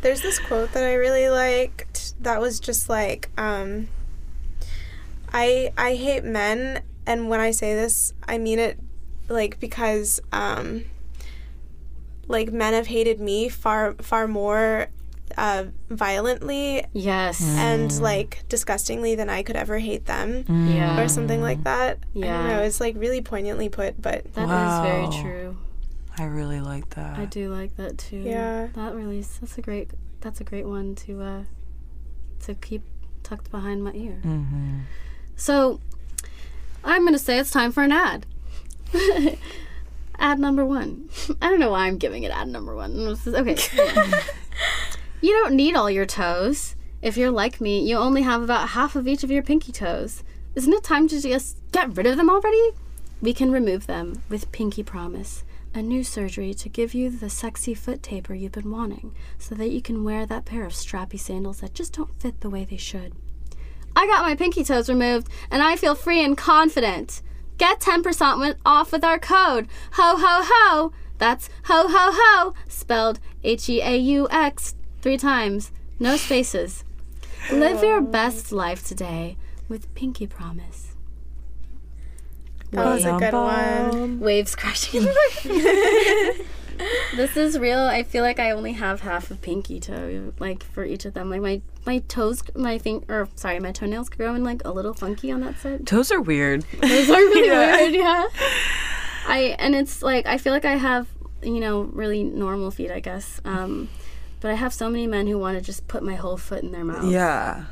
There's 0.03 0.21
this 0.21 0.39
quote 0.39 0.73
that 0.73 0.85
I 0.85 0.95
really 0.95 1.29
liked 1.31 2.15
that 2.23 2.39
was 2.41 2.61
just 2.61 2.89
like, 2.91 3.31
um, 3.39 3.89
I 5.33 5.73
I 5.79 5.95
hate 5.95 6.25
men, 6.25 6.83
and 7.07 7.29
when 7.31 7.41
I 7.41 7.53
say 7.53 7.75
this, 7.75 8.13
I 8.29 8.37
mean 8.39 8.59
it 8.59 8.79
like 9.29 9.59
because 9.61 10.21
um, 10.33 10.85
like 12.29 12.53
men 12.53 12.75
have 12.75 12.89
hated 12.89 13.21
me 13.21 13.49
far 13.49 13.95
far 14.03 14.27
more 14.29 14.89
uh, 15.39 15.65
violently 15.89 16.85
yes. 16.93 17.41
and 17.43 18.01
like 18.01 18.45
disgustingly 18.49 19.15
than 19.15 19.29
I 19.29 19.43
could 19.43 19.57
ever 19.57 19.79
hate 19.79 20.07
them 20.07 20.45
Yeah. 20.49 21.01
or 21.01 21.09
something 21.09 21.41
like 21.41 21.65
that. 21.65 21.99
I 22.15 22.19
Yeah. 22.19 22.37
don't 22.39 22.49
know. 22.49 22.63
It's 22.63 22.81
like 22.81 22.95
really 22.97 23.21
poignantly 23.23 23.69
put, 23.69 24.01
but 24.01 24.33
That 24.35 24.43
is 24.45 24.49
Wow. 24.49 24.83
very 24.83 25.23
true. 25.23 25.57
I 26.19 26.25
really 26.25 26.61
like 26.61 26.91
that. 26.91 27.19
I 27.19 27.25
do 27.25 27.49
like 27.53 27.77
that 27.77 27.97
too. 27.99 28.19
Yeah. 28.19 28.69
That 28.75 28.95
really 28.95 29.21
is- 29.21 29.39
that's 29.39 29.57
a 29.59 29.63
great 29.63 29.91
that's 30.21 30.41
a 30.41 30.45
great 30.45 30.67
one 30.67 30.95
to 30.95 31.23
uh 31.23 31.43
to 32.41 32.55
keep 32.55 32.83
tucked 33.23 33.51
behind 33.51 33.83
my 33.83 33.93
ear. 33.93 34.21
Mm-hmm. 34.25 34.81
So 35.37 35.81
I'm 36.85 37.05
gonna 37.05 37.19
say 37.19 37.39
it's 37.39 37.51
time 37.51 37.73
for 37.73 37.83
an 37.83 37.93
ad. 37.93 38.27
ad 40.19 40.39
number 40.39 40.65
one. 40.67 41.09
I 41.41 41.49
don't 41.49 41.61
know 41.61 41.71
why 41.71 41.87
I'm 41.87 41.97
giving 41.97 42.23
it 42.25 42.31
ad 42.33 42.49
number 42.49 42.75
one. 42.75 43.17
Okay. 43.27 43.57
You 45.21 45.33
don't 45.33 45.55
need 45.55 45.77
all 45.77 45.91
your 45.91 46.07
toes. 46.07 46.77
If 47.03 47.17
you're 47.17 47.31
like 47.31 47.61
me, 47.61 47.81
you 47.81 47.97
only 47.97 48.23
have 48.23 48.43
about 48.43 48.71
half 48.71 48.97
of 48.97 49.07
each 49.07 49.23
of 49.23 49.31
your 49.31 49.43
pinky 49.43 49.73
toes. 49.73 50.23
Isn't 50.55 50.73
it 50.73 50.83
time 50.83 51.09
to 51.09 51.21
just 51.21 51.59
get 51.73 51.97
rid 51.97 52.07
of 52.07 52.17
them 52.17 52.31
already? 52.31 52.71
We 53.23 53.35
can 53.35 53.51
remove 53.51 53.87
them 53.87 54.23
with 54.29 54.51
Pinky 54.51 54.83
Promise, 54.83 55.45
a 55.75 55.83
new 55.83 56.03
surgery 56.03 56.55
to 56.55 56.69
give 56.69 56.95
you 56.95 57.11
the 57.11 57.31
sexy 57.31 57.75
foot 57.75 58.03
taper 58.03 58.35
you've 58.35 58.53
been 58.53 58.71
wanting, 58.71 59.15
so 59.39 59.55
that 59.55 59.71
you 59.71 59.83
can 59.83 60.05
wear 60.05 60.25
that 60.27 60.47
pair 60.47 60.65
of 60.65 60.73
strappy 60.73 61.19
sandals 61.19 61.61
that 61.61 61.75
just 61.75 61.93
don't 61.93 62.19
fit 62.21 62.41
the 62.41 62.51
way 62.51 62.65
they 62.65 62.79
should. 62.79 63.13
I 63.95 64.07
got 64.07 64.23
my 64.23 64.35
pinky 64.35 64.65
toes 64.65 64.89
removed, 64.89 65.29
and 65.51 65.63
I 65.63 65.77
feel 65.77 65.95
free 65.95 66.25
and 66.25 66.37
confident. 66.37 67.23
Get 67.59 67.81
10% 67.81 68.57
off 68.65 68.91
with 68.91 69.05
our 69.05 69.19
code 69.19 69.69
HO 69.93 70.17
HO 70.17 70.43
HO. 70.45 70.93
That's 71.19 71.51
HO 71.65 71.89
HO 71.89 72.11
HO, 72.15 72.55
spelled 72.67 73.21
H 73.45 73.69
E 73.69 73.83
A 73.83 73.97
U 73.97 74.27
X 74.31 74.75
three 75.01 75.17
times, 75.17 75.73
no 75.99 76.17
spaces. 76.17 76.85
Live 77.51 77.83
your 77.83 78.01
best 78.01 78.53
life 78.53 78.87
today 78.87 79.37
with 79.69 79.93
Pinky 79.95 80.27
Promise. 80.27 80.95
that 82.71 82.85
was 82.85 83.05
a 83.05 83.17
good 83.19 83.33
one. 83.35 84.21
Waves 84.21 84.55
crashing 84.55 85.07
This 87.15 87.37
is 87.37 87.59
real. 87.59 87.79
I 87.81 88.03
feel 88.03 88.23
like 88.23 88.39
I 88.39 88.53
only 88.53 88.73
have 88.73 89.03
half 89.03 89.31
of 89.31 89.43
pinky 89.43 89.81
toe, 89.81 90.33
like 90.39 90.63
for 90.63 90.83
each 90.85 91.05
of 91.05 91.13
them. 91.13 91.29
Like 91.29 91.43
my 91.43 91.61
my 91.85 91.99
toes, 92.09 92.43
my 92.55 92.79
thing, 92.79 93.05
or 93.09 93.29
sorry, 93.35 93.61
my 93.61 93.71
toenails 93.73 94.09
growing 94.09 94.45
like 94.45 94.65
a 94.65 94.71
little 94.71 94.95
funky 94.95 95.31
on 95.31 95.41
that 95.43 95.59
side. 95.59 95.87
Toes 95.87 96.11
are 96.11 96.23
weird. 96.23 96.63
Those 96.81 97.11
are 97.11 97.17
really 97.17 97.49
Yeah. 97.49 97.77
weird. 97.77 97.95
Yeah. 97.95 98.25
I 99.29 99.57
and 99.59 99.75
it's 99.75 100.03
like 100.03 100.25
I 100.27 100.39
feel 100.39 100.55
like 100.55 100.65
I 100.65 100.77
have 100.77 101.07
you 101.43 101.61
know 101.61 101.83
really 101.83 102.23
normal 102.23 102.71
feet, 102.71 102.91
I 102.91 103.01
guess. 103.01 103.43
Um, 103.45 103.91
but 104.41 104.51
I 104.51 104.55
have 104.55 104.73
so 104.73 104.89
many 104.91 105.07
men 105.07 105.27
who 105.27 105.39
want 105.39 105.59
to 105.59 105.65
just 105.65 105.87
put 105.89 106.03
my 106.03 106.15
whole 106.15 106.37
foot 106.37 106.63
in 106.63 106.73
their 106.73 106.85
mouth. 106.85 107.11
Yeah. 107.11 107.65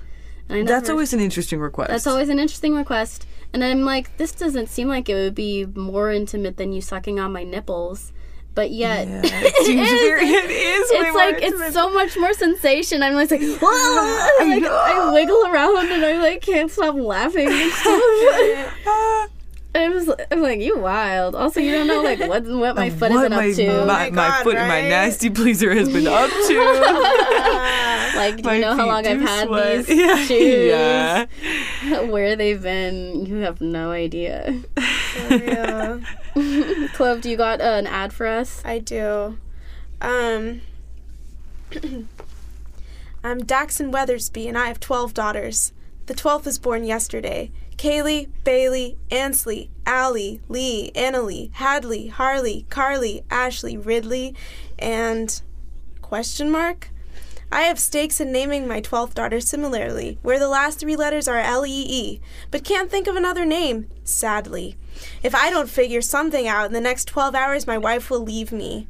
And 0.48 0.60
I 0.60 0.62
That's 0.72 0.88
always 0.88 1.12
an 1.12 1.20
interesting 1.20 1.60
request. 1.60 1.90
that's 1.90 2.06
always 2.06 2.28
an 2.30 2.38
interesting 2.38 2.74
request. 2.74 3.26
And 3.52 3.62
I'm 3.64 3.84
like, 3.84 4.16
this 4.16 4.32
doesn't 4.32 4.68
seem 4.68 4.88
like 4.88 5.08
it 5.08 5.14
would 5.14 5.34
be 5.34 5.66
more 5.66 6.10
intimate 6.10 6.56
than 6.56 6.72
you 6.72 6.80
sucking 6.80 7.18
on 7.20 7.32
my 7.32 7.44
nipples. 7.44 8.12
But 8.54 8.70
yet, 8.70 9.06
Yeah, 9.06 9.20
it 9.24 9.66
seems 9.66 9.88
is. 9.88 10.00
very. 10.00 10.24
It 10.26 10.50
is. 10.50 10.90
it's 10.90 11.14
like 11.14 11.42
intimate. 11.42 11.66
it's 11.66 11.74
so 11.74 11.92
much 11.92 12.16
more 12.16 12.32
sensation. 12.32 13.02
I'm 13.02 13.12
always 13.12 13.30
like, 13.30 13.40
like 13.42 13.60
I 13.62 15.10
wiggle 15.12 15.46
around 15.46 15.92
and 15.92 16.04
I 16.04 16.18
like 16.20 16.40
can't 16.42 16.70
stop 16.70 16.94
laughing 16.96 17.48
ah. 18.86 19.28
And 19.74 20.02
stuff. 20.02 20.16
Ah, 20.18 20.22
I'm, 20.22 20.26
just, 20.26 20.32
I'm 20.32 20.42
like, 20.42 20.60
you 20.60 20.78
wild. 20.78 21.34
Also, 21.34 21.60
you 21.60 21.72
don't 21.72 21.86
know 21.86 22.02
like 22.02 22.20
what 22.20 22.44
what 22.46 22.76
my 22.76 22.90
foot 22.90 23.12
what 23.12 23.24
is 23.24 23.30
my, 23.30 23.50
up 23.50 23.56
to. 23.56 23.66
Oh 23.66 23.86
my, 23.86 24.04
my 24.04 24.10
my 24.10 24.28
God, 24.28 24.42
foot 24.42 24.56
and 24.56 24.68
my 24.68 24.82
nasty 24.82 25.30
pleaser 25.30 25.72
has 25.74 25.88
been 25.88 26.06
up 26.06 26.30
to. 26.30 26.58
like, 28.16 28.36
do 28.36 28.42
my 28.42 28.54
you 28.54 28.60
know 28.60 28.74
how 28.74 28.86
long 28.86 29.06
I've 29.06 29.20
had 29.20 29.46
sweat. 29.46 29.86
these 29.86 29.98
yeah. 30.00 30.16
shoes? 30.24 30.66
Yeah. 31.84 32.00
Where 32.02 32.36
they've 32.36 32.62
been? 32.62 33.26
You 33.26 33.36
have 33.36 33.60
no 33.60 33.90
idea. 33.90 34.62
For 34.76 35.38
real. 35.38 36.88
Clove, 36.94 37.20
do 37.20 37.30
you 37.30 37.36
got 37.36 37.60
uh, 37.60 37.64
an 37.64 37.86
ad 37.86 38.12
for 38.12 38.26
us? 38.26 38.62
I 38.64 38.78
do. 38.78 39.38
Um, 40.00 40.60
I'm 43.24 43.40
Daxon 43.40 43.90
Weathersby, 43.92 44.46
and 44.46 44.56
I 44.56 44.68
have 44.68 44.80
12 44.80 45.12
daughters. 45.12 45.72
The 46.06 46.14
12th 46.14 46.46
was 46.46 46.58
born 46.58 46.84
yesterday. 46.84 47.50
Kaylee, 47.78 48.28
Bailey, 48.42 48.98
Ansley, 49.08 49.70
Allie, 49.86 50.40
Lee, 50.48 50.90
Annalie, 50.96 51.52
Hadley, 51.54 52.08
Harley, 52.08 52.66
Carly, 52.68 53.22
Ashley, 53.30 53.76
Ridley, 53.76 54.34
and 54.78 55.40
question 56.02 56.50
mark? 56.50 56.90
I 57.50 57.62
have 57.62 57.78
stakes 57.78 58.20
in 58.20 58.30
naming 58.32 58.66
my 58.68 58.80
12th 58.82 59.14
daughter 59.14 59.40
similarly, 59.40 60.18
where 60.22 60.40
the 60.40 60.48
last 60.48 60.80
three 60.80 60.96
letters 60.96 61.28
are 61.28 61.38
L 61.38 61.64
E 61.64 61.70
E, 61.88 62.20
but 62.50 62.64
can't 62.64 62.90
think 62.90 63.06
of 63.06 63.16
another 63.16 63.46
name, 63.46 63.88
sadly. 64.04 64.76
If 65.22 65.34
I 65.34 65.48
don't 65.48 65.70
figure 65.70 66.02
something 66.02 66.46
out 66.48 66.66
in 66.66 66.72
the 66.72 66.80
next 66.80 67.06
12 67.06 67.34
hours, 67.34 67.66
my 67.66 67.78
wife 67.78 68.10
will 68.10 68.20
leave 68.20 68.52
me. 68.52 68.88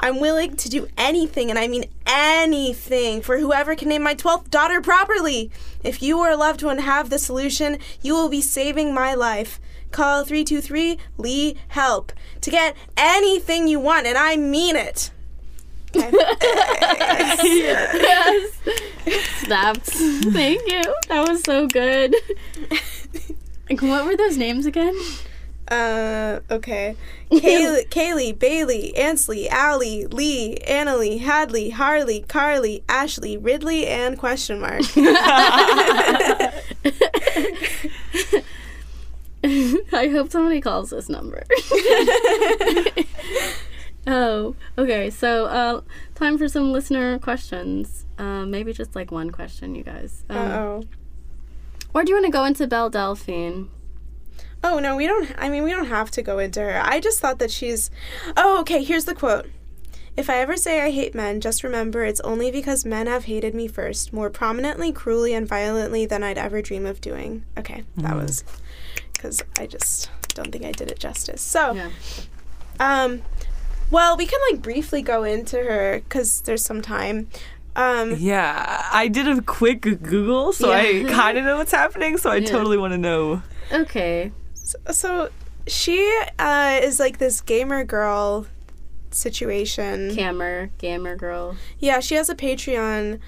I'm 0.00 0.20
willing 0.20 0.56
to 0.56 0.68
do 0.68 0.88
anything, 0.96 1.50
and 1.50 1.58
I 1.58 1.68
mean 1.68 1.86
anything, 2.06 3.20
for 3.20 3.38
whoever 3.38 3.74
can 3.74 3.88
name 3.88 4.02
my 4.02 4.14
12th 4.14 4.50
daughter 4.50 4.80
properly. 4.80 5.50
If 5.82 6.02
you 6.02 6.18
or 6.18 6.30
a 6.30 6.36
loved 6.36 6.62
one 6.62 6.78
have 6.78 7.10
the 7.10 7.18
solution, 7.18 7.78
you 8.02 8.14
will 8.14 8.28
be 8.28 8.40
saving 8.40 8.94
my 8.94 9.14
life. 9.14 9.60
Call 9.90 10.24
323 10.24 10.98
Lee 11.16 11.56
Help 11.68 12.12
to 12.40 12.50
get 12.50 12.76
anything 12.96 13.68
you 13.68 13.80
want, 13.80 14.06
and 14.06 14.18
I 14.18 14.36
mean 14.36 14.76
it. 14.76 15.10
Okay. 15.96 16.10
yes. 17.42 18.60
Snapped. 19.38 19.86
Thank 19.86 20.70
you. 20.70 20.82
That 21.08 21.26
was 21.28 21.42
so 21.42 21.66
good. 21.66 22.14
What 23.80 24.06
were 24.06 24.16
those 24.16 24.38
names 24.38 24.64
again? 24.64 24.98
Uh, 25.70 26.40
okay. 26.50 26.96
Kaylee, 27.30 27.88
Kaylee, 27.88 28.38
Bailey, 28.38 28.96
Ansley, 28.96 29.48
Allie, 29.48 30.06
Lee, 30.06 30.56
Annalie, 30.66 31.20
Hadley, 31.20 31.70
Harley, 31.70 32.24
Carly, 32.26 32.82
Ashley, 32.88 33.36
Ridley, 33.36 33.86
and 33.86 34.18
question 34.18 34.60
mark. 34.60 34.80
I 39.92 40.08
hope 40.08 40.30
somebody 40.30 40.60
calls 40.60 40.90
this 40.90 41.08
number. 41.08 41.44
oh, 44.06 44.56
okay. 44.76 45.10
So, 45.10 45.46
uh, 45.46 45.80
time 46.14 46.38
for 46.38 46.48
some 46.48 46.72
listener 46.72 47.18
questions. 47.18 48.06
Uh, 48.18 48.46
maybe 48.46 48.72
just 48.72 48.96
like 48.96 49.12
one 49.12 49.30
question, 49.30 49.74
you 49.74 49.84
guys. 49.84 50.24
Um, 50.30 50.36
Uh-oh. 50.36 50.82
Or 51.94 52.04
do 52.04 52.10
you 52.10 52.16
want 52.16 52.26
to 52.26 52.32
go 52.32 52.44
into 52.44 52.66
Belle 52.66 52.90
Delphine? 52.90 53.68
Oh 54.64 54.78
no, 54.80 54.96
we 54.96 55.06
don't. 55.06 55.32
I 55.38 55.48
mean, 55.48 55.62
we 55.64 55.70
don't 55.70 55.86
have 55.86 56.10
to 56.12 56.22
go 56.22 56.38
into 56.38 56.60
her. 56.60 56.80
I 56.84 57.00
just 57.00 57.20
thought 57.20 57.38
that 57.38 57.50
she's. 57.50 57.90
Oh, 58.36 58.60
okay. 58.60 58.82
Here's 58.82 59.04
the 59.04 59.14
quote. 59.14 59.46
If 60.16 60.28
I 60.28 60.38
ever 60.38 60.56
say 60.56 60.80
I 60.80 60.90
hate 60.90 61.14
men, 61.14 61.40
just 61.40 61.62
remember 61.62 62.04
it's 62.04 62.18
only 62.22 62.50
because 62.50 62.84
men 62.84 63.06
have 63.06 63.24
hated 63.26 63.54
me 63.54 63.68
first, 63.68 64.12
more 64.12 64.30
prominently, 64.30 64.90
cruelly, 64.90 65.32
and 65.32 65.46
violently 65.46 66.06
than 66.06 66.24
I'd 66.24 66.38
ever 66.38 66.60
dream 66.60 66.86
of 66.86 67.00
doing. 67.00 67.44
Okay, 67.56 67.84
that 67.98 68.16
was 68.16 68.42
because 69.12 69.42
I 69.60 69.66
just 69.66 70.10
don't 70.34 70.50
think 70.50 70.64
I 70.64 70.72
did 70.72 70.90
it 70.90 70.98
justice. 70.98 71.40
So, 71.40 71.72
Yeah. 71.74 71.90
um, 72.80 73.22
well, 73.92 74.16
we 74.16 74.26
can 74.26 74.40
like 74.50 74.60
briefly 74.60 75.02
go 75.02 75.22
into 75.22 75.56
her 75.58 76.00
because 76.02 76.40
there's 76.40 76.64
some 76.64 76.82
time. 76.82 77.28
Um, 77.76 78.16
Yeah, 78.18 78.88
I 78.92 79.06
did 79.06 79.28
a 79.28 79.40
quick 79.40 79.82
Google, 79.82 80.52
so 80.52 80.72
I 80.72 81.04
kind 81.08 81.38
of 81.38 81.44
know 81.44 81.58
what's 81.58 81.70
happening. 81.70 82.16
So 82.18 82.28
I 82.30 82.36
Yeah. 82.36 82.48
totally 82.50 82.76
want 82.76 82.92
to 82.92 82.98
know. 82.98 83.42
Okay. 83.70 84.32
So 84.90 85.30
she 85.66 86.22
uh, 86.38 86.80
is 86.82 86.98
like 86.98 87.18
this 87.18 87.40
gamer 87.40 87.84
girl 87.84 88.46
situation. 89.10 90.14
Gamer, 90.14 90.70
gamer 90.78 91.16
girl. 91.16 91.56
Yeah, 91.78 92.00
she 92.00 92.14
has 92.14 92.28
a 92.28 92.34
Patreon. 92.34 93.20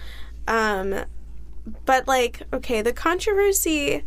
Um 0.48 1.04
but 1.84 2.08
like, 2.08 2.42
okay, 2.52 2.82
the 2.82 2.92
controversy 2.92 4.02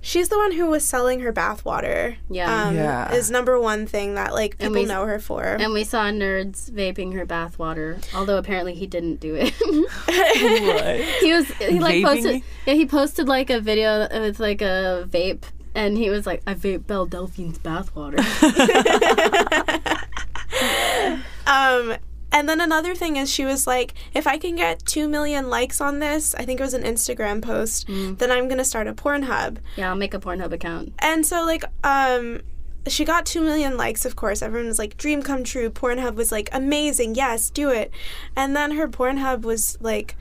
She's 0.00 0.28
the 0.28 0.38
one 0.38 0.52
who 0.52 0.66
was 0.66 0.84
selling 0.84 1.20
her 1.20 1.32
bathwater. 1.32 2.16
Yeah. 2.30 2.66
Um, 2.68 2.76
Yeah. 2.76 3.12
Is 3.12 3.30
number 3.30 3.60
one 3.60 3.86
thing 3.86 4.14
that 4.14 4.32
like 4.32 4.56
people 4.56 4.74
we- 4.74 4.84
know 4.84 5.04
her 5.06 5.18
for. 5.18 5.42
And 5.42 5.72
we 5.72 5.84
saw 5.84 6.04
nerds 6.04 6.70
vaping 6.70 7.14
her 7.14 7.26
bathwater, 7.26 8.02
although 8.14 8.38
apparently 8.38 8.74
he 8.74 8.86
didn't 8.86 9.16
do 9.16 9.34
it. 9.34 9.52
What? 9.60 11.00
he 11.20 11.32
was 11.32 11.46
he 11.54 11.80
like 11.80 11.96
Vaping 11.96 12.04
posted 12.04 12.42
yeah 12.66 12.74
he 12.74 12.86
posted 12.86 13.28
like 13.28 13.50
a 13.50 13.60
video 13.60 14.06
with 14.20 14.38
like 14.38 14.62
a 14.62 15.06
vape 15.10 15.42
and 15.74 15.96
he 15.98 16.10
was 16.10 16.26
like 16.26 16.42
I 16.46 16.54
vape 16.54 16.86
Belle 16.86 17.06
Delphine's 17.06 17.58
bathwater. 17.58 18.18
Um, 21.46 21.96
and 22.30 22.46
then 22.46 22.60
another 22.60 22.94
thing 22.94 23.16
is 23.16 23.30
she 23.32 23.46
was 23.46 23.66
like, 23.66 23.94
if 24.12 24.26
I 24.26 24.36
can 24.36 24.54
get 24.56 24.84
two 24.84 25.08
million 25.08 25.48
likes 25.48 25.80
on 25.80 25.98
this, 25.98 26.34
I 26.34 26.44
think 26.44 26.60
it 26.60 26.62
was 26.62 26.74
an 26.74 26.82
Instagram 26.82 27.40
post, 27.40 27.86
Mm. 27.88 28.18
then 28.18 28.30
I'm 28.30 28.48
gonna 28.48 28.66
start 28.66 28.86
a 28.86 28.92
Pornhub. 28.92 29.56
yeah, 29.76 29.88
I'll 29.88 29.96
make 29.96 30.12
a 30.12 30.18
Pornhub 30.20 30.52
account. 30.52 30.92
And 30.98 31.24
so 31.24 31.44
like, 31.46 31.64
um, 31.84 32.42
she 32.86 33.04
got 33.06 33.24
two 33.24 33.40
million 33.40 33.76
likes. 33.78 34.04
Of 34.04 34.14
course, 34.16 34.42
everyone 34.42 34.68
was 34.68 34.78
like, 34.78 34.96
"Dream 34.98 35.22
come 35.22 35.42
true." 35.44 35.68
Pornhub 35.70 36.14
was 36.16 36.30
like, 36.32 36.48
"Amazing, 36.52 37.14
yes, 37.14 37.48
do 37.50 37.70
it." 37.70 37.90
And 38.36 38.54
then 38.56 38.72
her 38.72 38.88
Pornhub 38.88 39.42
was 39.42 39.76
like, 39.80 40.14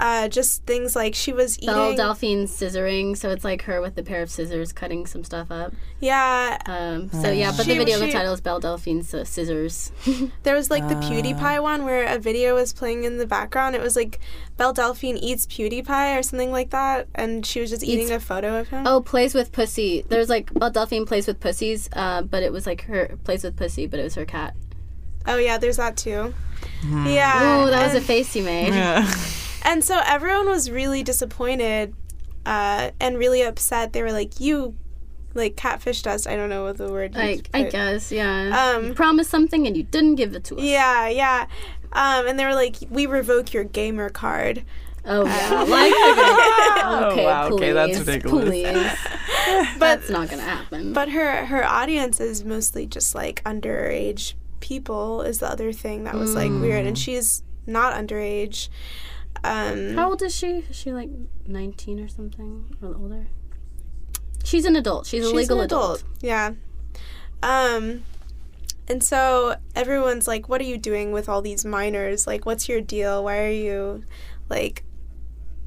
uh, 0.00 0.28
just 0.28 0.64
things 0.64 0.94
like 0.94 1.14
she 1.14 1.32
was 1.32 1.58
eating. 1.58 1.74
Belle 1.74 1.94
Delphine's 1.96 2.50
scissoring, 2.50 3.16
so 3.16 3.30
it's 3.30 3.44
like 3.44 3.62
her 3.62 3.80
with 3.80 3.96
a 3.98 4.02
pair 4.02 4.22
of 4.22 4.30
scissors 4.30 4.72
cutting 4.72 5.06
some 5.06 5.24
stuff 5.24 5.50
up. 5.50 5.72
yeah, 6.00 6.58
Um, 6.66 7.10
so 7.10 7.30
yeah, 7.30 7.52
but 7.56 7.64
She- 7.66 7.72
the 7.72 7.78
video, 7.78 7.98
the 7.98 8.10
title 8.12 8.32
is 8.32 8.40
Belle 8.40 8.60
Delphine's 8.60 9.12
uh, 9.14 9.24
scissors. 9.24 9.90
There 10.44 10.54
was 10.54 10.70
like 10.70 10.86
the 10.88 10.94
PewDiePie 10.96 11.62
one 11.62 11.84
where 11.84 12.04
a 12.06 12.18
video 12.18 12.54
was 12.54 12.72
playing 12.72 13.04
in 13.04 13.18
the 13.18 13.26
background. 13.26 13.74
It 13.74 13.80
was 13.82 13.96
like 13.96 14.20
Belle 14.56 14.72
Delphine 14.74 15.16
eats 15.16 15.46
PewDiePie 15.46 16.18
or 16.18 16.22
something 16.22 16.52
like 16.52 16.70
that, 16.70 17.08
and 17.14 17.44
she 17.44 17.60
was 17.60 17.70
just 17.70 17.82
eating 17.82 18.04
Eats- 18.06 18.10
a 18.12 18.20
photo 18.20 18.58
of 18.60 18.68
him. 18.68 18.86
Oh, 18.86 19.00
plays 19.00 19.34
with 19.34 19.50
pussy. 19.52 20.04
There's 20.08 20.28
like 20.28 20.52
Belle 20.54 20.70
Delphine 20.70 21.06
plays 21.06 21.26
with 21.26 21.40
pussies, 21.40 21.88
uh, 21.94 22.22
but 22.22 22.42
it 22.42 22.52
was 22.52 22.66
like 22.66 22.82
her 22.82 23.16
plays 23.24 23.42
with 23.44 23.56
pussy, 23.56 23.86
but 23.86 23.98
it 23.98 24.04
was 24.04 24.14
her 24.14 24.24
cat. 24.24 24.54
Oh 25.26 25.38
yeah, 25.38 25.56
there's 25.58 25.78
that 25.78 25.96
too. 25.96 26.34
Yeah. 26.84 27.62
Oh, 27.64 27.70
that 27.70 27.86
was 27.86 27.94
a 27.94 28.00
face 28.00 28.36
you 28.36 28.42
made. 28.44 28.74
Yeah. 28.74 29.10
and 29.64 29.82
so 29.84 30.00
everyone 30.04 30.48
was 30.48 30.70
really 30.70 31.02
disappointed 31.02 31.94
uh, 32.46 32.90
and 33.00 33.18
really 33.18 33.42
upset. 33.42 33.92
They 33.92 34.02
were 34.02 34.12
like, 34.12 34.40
"You, 34.40 34.76
like 35.34 35.56
catfished 35.56 36.06
us." 36.06 36.26
I 36.26 36.36
don't 36.36 36.48
know 36.48 36.64
what 36.64 36.76
the 36.76 36.90
word. 36.90 37.16
I, 37.16 37.30
used, 37.30 37.48
I 37.54 37.62
guess, 37.64 38.12
yeah. 38.12 38.74
Um, 38.76 38.88
you 38.88 38.94
promised 38.94 39.30
something 39.30 39.66
and 39.66 39.76
you 39.76 39.82
didn't 39.82 40.16
give 40.16 40.34
it 40.34 40.44
to 40.44 40.56
us. 40.56 40.62
Yeah, 40.62 41.08
yeah. 41.08 41.46
Um, 41.92 42.26
and 42.26 42.38
they 42.38 42.44
were 42.44 42.54
like, 42.54 42.76
"We 42.90 43.06
revoke 43.06 43.52
your 43.52 43.64
gamer 43.64 44.10
card." 44.10 44.64
Oh 45.06 45.26
yeah. 45.26 45.64
Like, 45.68 45.92
okay, 47.12 47.22
Oh, 47.22 47.26
wow, 47.26 47.48
okay, 47.50 47.72
that's 47.72 47.98
please, 47.98 48.06
ridiculous. 48.06 48.48
Please. 48.48 48.96
That's 49.78 50.08
not 50.08 50.30
gonna 50.30 50.42
happen. 50.42 50.92
But 50.94 51.10
her 51.10 51.44
her 51.46 51.64
audience 51.64 52.20
is 52.20 52.44
mostly 52.44 52.86
just 52.86 53.14
like 53.14 53.42
underage 53.44 54.34
people. 54.60 55.20
Is 55.22 55.38
the 55.40 55.50
other 55.50 55.72
thing 55.72 56.04
that 56.04 56.14
was 56.14 56.34
like 56.34 56.50
weird, 56.50 56.86
and 56.86 56.96
she's 56.98 57.42
not 57.66 57.92
underage. 57.94 58.68
Um, 59.42 59.94
How 59.94 60.10
old 60.10 60.22
is 60.22 60.34
she? 60.34 60.64
Is 60.70 60.76
she 60.76 60.92
like 60.92 61.10
19 61.46 62.00
or 62.00 62.08
something? 62.08 62.76
Or 62.82 62.94
older? 62.94 63.26
She's 64.42 64.64
an 64.64 64.76
adult. 64.76 65.06
She's 65.06 65.24
a 65.24 65.26
she's 65.28 65.34
legal 65.34 65.58
an 65.60 65.64
adult. 65.66 66.04
Yeah. 66.20 66.52
Um, 67.42 68.02
and 68.88 69.02
so 69.02 69.56
everyone's 69.74 70.26
like, 70.28 70.48
"What 70.48 70.60
are 70.60 70.64
you 70.64 70.78
doing 70.78 71.12
with 71.12 71.28
all 71.28 71.42
these 71.42 71.64
minors? 71.64 72.26
Like, 72.26 72.46
what's 72.46 72.68
your 72.68 72.80
deal? 72.80 73.24
Why 73.24 73.42
are 73.44 73.50
you, 73.50 74.04
like, 74.48 74.84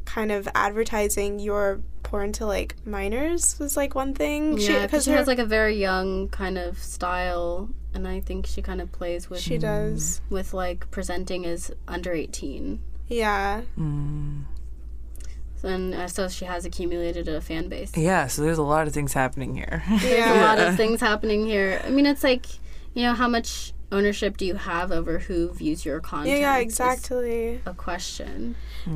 kind 0.06 0.32
of 0.32 0.48
advertising 0.56 1.40
your 1.40 1.82
porn 2.04 2.32
to 2.34 2.46
like 2.46 2.76
minors?" 2.86 3.58
Was 3.60 3.76
like 3.76 3.96
one 3.96 4.14
thing. 4.14 4.58
Yeah, 4.60 4.86
because 4.86 5.06
she, 5.06 5.12
her- 5.12 5.18
has 5.18 5.28
like 5.28 5.40
a 5.40 5.46
very 5.46 5.76
young 5.80 6.30
kind 6.30 6.58
of 6.58 6.78
style, 6.80 7.70
and 7.94 8.08
I 8.08 8.20
think 8.22 8.46
she 8.48 8.62
kind 8.62 8.82
of 8.82 8.92
plays 8.92 9.30
with 9.30 9.40
she 9.40 9.58
does. 9.58 10.22
with 10.30 10.54
like 10.54 10.90
presenting 10.92 11.46
as 11.46 11.72
under 11.88 12.14
18. 12.14 12.80
Yeah. 13.08 13.62
And 15.64 15.94
uh, 15.94 16.08
so 16.08 16.28
she 16.28 16.46
has 16.46 16.66
accumulated 16.66 17.28
a 17.28 17.42
fan 17.42 17.68
base. 17.68 17.92
Yeah, 17.96 18.28
so 18.28 18.42
there's 18.42 18.58
a 18.58 18.64
lot 18.64 18.88
of 18.88 18.94
things 18.94 19.14
happening 19.14 19.56
here. 19.56 19.84
There's 20.02 20.38
a 20.38 20.42
lot 20.42 20.60
of 20.60 20.76
things 20.76 21.02
happening 21.02 21.46
here. 21.46 21.82
I 21.84 21.90
mean, 21.90 22.06
it's 22.06 22.24
like, 22.24 22.46
you 22.94 23.04
know, 23.04 23.14
how 23.14 23.28
much 23.28 23.74
ownership 23.92 24.38
do 24.38 24.46
you 24.46 24.56
have 24.56 24.92
over 24.92 25.20
who 25.20 25.52
views 25.54 25.86
your 25.86 26.00
content? 26.00 26.40
yeah, 26.40 26.58
is 26.58 26.64
exactly. 26.64 27.62
A 27.66 27.74
question. 27.74 28.56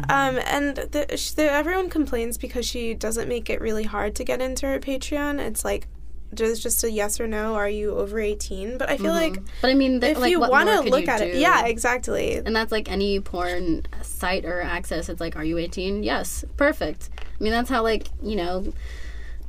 Um, 0.10 0.40
and 0.46 0.78
the, 0.78 1.18
sh 1.18 1.32
the, 1.32 1.52
everyone 1.52 1.90
complains 1.90 2.38
because 2.38 2.66
she 2.66 2.94
doesn't 2.94 3.28
make 3.28 3.50
it 3.50 3.60
really 3.60 3.84
hard 3.84 4.16
to 4.16 4.24
get 4.24 4.42
into 4.42 4.68
her 4.68 4.80
Patreon. 4.80 5.40
It's 5.40 5.66
like 5.66 5.88
just 6.34 6.62
just 6.62 6.84
a 6.84 6.91
yes 6.91 7.20
or 7.20 7.28
no. 7.28 7.56
Are 7.56 7.70
you 7.70 7.95
over 7.95 8.20
eighteen? 8.20 8.78
But 8.78 8.90
I 8.90 8.98
feel 8.98 9.12
mm-hmm. 9.12 9.36
like 9.36 9.44
But 9.62 9.72
I 9.72 9.74
mean, 9.74 9.99
th- 9.99 10.14
if 10.14 10.20
like, 10.20 10.32
you 10.32 10.40
want 10.40 10.70
to 10.70 10.82
look 10.82 11.06
you 11.06 11.12
at 11.12 11.22
it, 11.22 11.36
yeah, 11.36 11.66
exactly. 11.66 12.36
And 12.36 12.56
that's 12.56 12.72
like 12.72 12.90
any 12.91 13.20
porn 13.20 13.84
site 14.02 14.45
or 14.45 14.62
access. 14.62 15.10
It's 15.10 15.20
like, 15.20 15.36
are 15.36 15.44
you 15.44 15.58
18? 15.58 16.03
Yes. 16.03 16.45
Perfect. 16.58 17.10
I 17.20 17.44
mean, 17.44 17.52
that's 17.52 17.70
how, 17.70 17.84
like, 17.84 18.08
you 18.24 18.36
know, 18.36 18.72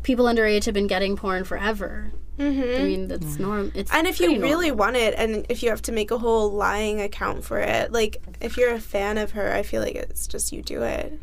people 0.02 0.24
underage 0.24 0.64
have 0.64 0.74
been 0.74 0.88
getting 0.88 1.16
porn 1.16 1.44
forever. 1.44 2.12
hmm 2.36 2.44
I 2.44 2.82
mean, 2.82 3.08
that's 3.08 3.24
mm-hmm. 3.24 3.42
norm. 3.42 3.72
It's 3.74 3.92
And 3.92 4.06
if 4.06 4.18
you 4.18 4.40
really 4.40 4.68
normal. 4.68 4.86
want 4.86 4.96
it, 4.96 5.14
and 5.16 5.46
if 5.48 5.62
you 5.62 5.70
have 5.70 5.82
to 5.82 5.92
make 5.92 6.10
a 6.10 6.18
whole 6.18 6.50
lying 6.50 7.00
account 7.00 7.44
for 7.44 7.58
it, 7.60 7.92
like 7.92 8.22
if 8.40 8.56
you're 8.56 8.74
a 8.74 8.80
fan 8.80 9.18
of 9.18 9.32
her, 9.32 9.52
I 9.52 9.62
feel 9.62 9.82
like 9.82 9.94
it's 9.94 10.26
just 10.26 10.52
you 10.52 10.62
do 10.62 10.82
it. 10.82 11.18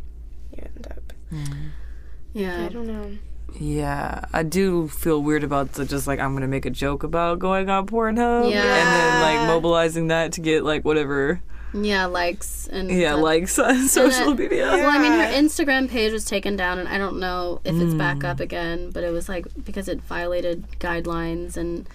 You 0.56 0.64
end 0.64 0.88
up. 0.90 1.14
Mm. 1.32 1.70
yeah. 2.34 2.66
I 2.66 2.70
don't 2.70 2.88
know. 2.88 3.18
Yeah, 3.58 4.26
I 4.34 4.44
do 4.44 4.88
feel 4.88 5.22
weird 5.24 5.44
about 5.44 5.74
the 5.74 5.86
just 5.86 6.08
like 6.08 6.20
I'm 6.20 6.34
gonna 6.34 6.48
make 6.48 6.66
a 6.66 6.70
joke 6.70 7.04
about 7.04 7.40
going 7.40 7.70
on 7.70 7.88
Pornhub, 7.88 8.50
Yeah. 8.52 8.62
and 8.64 8.88
then 8.88 9.22
like 9.22 9.48
mobilizing 9.48 10.08
that 10.08 10.34
to 10.34 10.42
get 10.42 10.64
like 10.64 10.84
whatever, 10.86 11.42
Yeah, 11.74 12.06
likes 12.06 12.68
and 12.68 12.90
yeah, 12.90 13.12
stuff. 13.14 13.22
likes 13.24 13.60
on 13.60 13.88
social 13.88 14.36
that- 14.36 14.40
media. 14.40 14.66
Well, 14.72 14.90
I 14.90 14.98
mean, 15.00 15.12
her 15.12 15.32
Instagram 15.34 15.88
page 15.90 16.12
was 16.12 16.26
taken 16.26 16.56
down, 16.56 16.80
and 16.80 16.88
I 16.88 16.98
don't 16.98 17.20
know 17.20 17.62
if 17.64 17.76
it's 17.76 17.94
back 17.94 18.18
Mm. 18.20 18.30
up 18.30 18.40
again. 18.40 18.90
But 18.92 19.04
it 19.04 19.12
was 19.12 19.30
like 19.30 19.46
because 19.66 19.88
it 19.88 20.02
violated 20.02 20.66
guidelines 20.80 21.58
and 21.58 21.88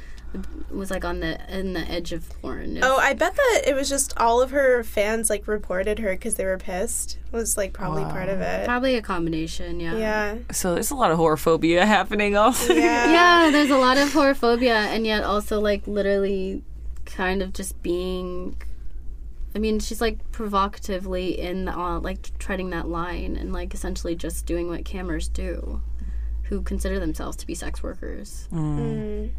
was 0.70 0.90
like 0.90 1.04
on 1.04 1.20
the 1.20 1.38
in 1.56 1.72
the 1.72 1.80
edge 1.80 2.12
of 2.12 2.28
porn. 2.40 2.78
Oh, 2.82 2.96
I 2.96 3.12
bet 3.14 3.34
that 3.36 3.62
it 3.66 3.74
was 3.74 3.88
just 3.88 4.12
all 4.16 4.42
of 4.42 4.50
her 4.50 4.82
fans 4.82 5.30
like 5.30 5.46
reported 5.46 5.98
her 6.00 6.12
because 6.12 6.34
they 6.34 6.44
were 6.44 6.58
pissed. 6.58 7.18
Was 7.32 7.56
like 7.56 7.72
probably 7.72 8.04
part 8.04 8.28
of 8.28 8.40
it. 8.40 8.64
probably 8.64 8.96
a 8.96 9.02
combination. 9.02 9.80
Yeah. 9.80 9.96
Yeah. 9.96 10.38
So 10.52 10.74
there's 10.74 10.90
a 10.90 10.94
lot 10.96 11.10
of 11.10 11.18
whorephobia 11.18 11.82
happening 11.86 12.36
also. 12.36 12.72
Yeah. 12.72 13.04
Yeah, 13.14 13.50
there's 13.50 13.70
a 13.70 13.76
lot 13.78 13.96
of 13.98 14.08
whorephobia, 14.08 14.70
and 14.70 15.06
yet 15.06 15.22
also 15.24 15.60
like 15.60 15.86
literally, 15.86 16.62
kind 17.04 17.42
of 17.42 17.52
just 17.52 17.80
being. 17.82 18.56
I 19.54 19.60
mean, 19.60 19.78
she's 19.78 20.00
like 20.00 20.18
provocatively 20.32 21.38
in 21.38 21.66
the 21.66 21.78
uh, 21.78 22.00
like 22.00 22.36
treading 22.38 22.70
that 22.70 22.88
line, 22.88 23.36
and 23.36 23.52
like 23.52 23.72
essentially 23.74 24.16
just 24.16 24.46
doing 24.46 24.68
what 24.68 24.82
cammers 24.84 25.32
do, 25.32 25.80
who 26.44 26.62
consider 26.62 26.98
themselves 26.98 27.36
to 27.38 27.46
be 27.46 27.54
sex 27.54 27.82
workers. 27.82 28.48
Mm. 28.52 29.30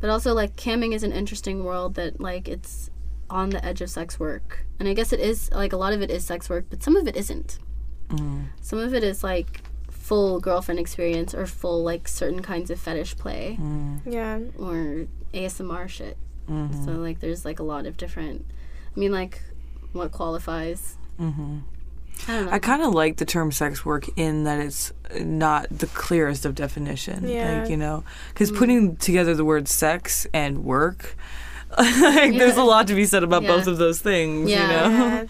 But 0.00 0.10
also, 0.10 0.34
like, 0.34 0.56
camming 0.56 0.94
is 0.94 1.02
an 1.02 1.12
interesting 1.12 1.64
world 1.64 1.94
that, 1.94 2.20
like, 2.20 2.48
it's 2.48 2.90
on 3.28 3.50
the 3.50 3.64
edge 3.64 3.80
of 3.80 3.90
sex 3.90 4.18
work. 4.18 4.64
And 4.78 4.88
I 4.88 4.94
guess 4.94 5.12
it 5.12 5.20
is, 5.20 5.50
like, 5.52 5.72
a 5.72 5.76
lot 5.76 5.92
of 5.92 6.02
it 6.02 6.10
is 6.10 6.24
sex 6.24 6.48
work, 6.48 6.66
but 6.70 6.82
some 6.82 6.96
of 6.96 7.06
it 7.06 7.16
isn't. 7.16 7.58
Mm. 8.08 8.46
Some 8.60 8.78
of 8.78 8.94
it 8.94 9.04
is, 9.04 9.22
like, 9.22 9.62
full 9.90 10.40
girlfriend 10.40 10.80
experience 10.80 11.34
or 11.34 11.46
full, 11.46 11.84
like, 11.84 12.08
certain 12.08 12.42
kinds 12.42 12.70
of 12.70 12.80
fetish 12.80 13.16
play 13.16 13.58
mm. 13.60 14.00
Yeah. 14.04 14.40
or 14.58 15.06
ASMR 15.34 15.88
shit. 15.88 16.16
Mm-hmm. 16.48 16.84
So, 16.84 16.92
like, 16.92 17.20
there's, 17.20 17.44
like, 17.44 17.60
a 17.60 17.62
lot 17.62 17.86
of 17.86 17.96
different. 17.96 18.46
I 18.96 18.98
mean, 18.98 19.12
like, 19.12 19.42
what 19.92 20.12
qualifies? 20.12 20.96
Mm-hmm. 21.20 21.58
I. 22.28 22.50
I 22.52 22.58
kind 22.58 22.82
of 22.82 22.92
like 22.94 23.16
the 23.16 23.24
term 23.24 23.52
sex 23.52 23.84
work 23.84 24.06
in 24.16 24.44
that 24.44 24.60
it's 24.60 24.92
not 25.20 25.66
the 25.70 25.86
clearest 25.88 26.44
of 26.44 26.54
definition. 26.54 27.28
Yeah. 27.28 27.60
Like, 27.62 27.70
you 27.70 27.76
know, 27.76 28.04
Mm. 28.06 28.28
because 28.34 28.50
putting 28.52 28.96
together 28.96 29.34
the 29.34 29.44
word 29.44 29.68
sex 29.68 30.26
and 30.32 30.64
work, 30.64 31.16
like, 31.78 32.36
there's 32.36 32.56
a 32.56 32.62
lot 32.64 32.86
to 32.88 32.94
be 32.94 33.04
said 33.06 33.22
about 33.22 33.42
Yeah. 33.42 33.48
both 33.56 33.66
of 33.66 33.78
those 33.78 34.00
things, 34.00 34.50
Yeah. 34.50 34.62
you 34.62 34.68
know? 34.68 35.06
Yeah. 35.06 35.24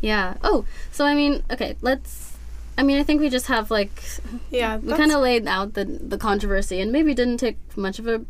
yeah. 0.00 0.34
Oh, 0.42 0.64
so, 0.92 1.04
I 1.04 1.14
mean, 1.14 1.42
okay, 1.50 1.76
let's. 1.80 2.32
I 2.76 2.82
mean, 2.82 2.98
I 2.98 3.04
think 3.04 3.20
we 3.20 3.28
just 3.28 3.46
have, 3.46 3.70
like, 3.70 4.02
Yeah. 4.50 4.78
we 4.78 4.92
kind 4.94 5.12
of 5.12 5.20
laid 5.20 5.46
out 5.46 5.74
the 5.74 5.84
the 5.84 6.18
controversy 6.18 6.80
and 6.80 6.90
maybe 6.90 7.14
didn't 7.14 7.38
take 7.38 7.56
much 7.76 7.98
of 8.00 8.06
a 8.08 8.22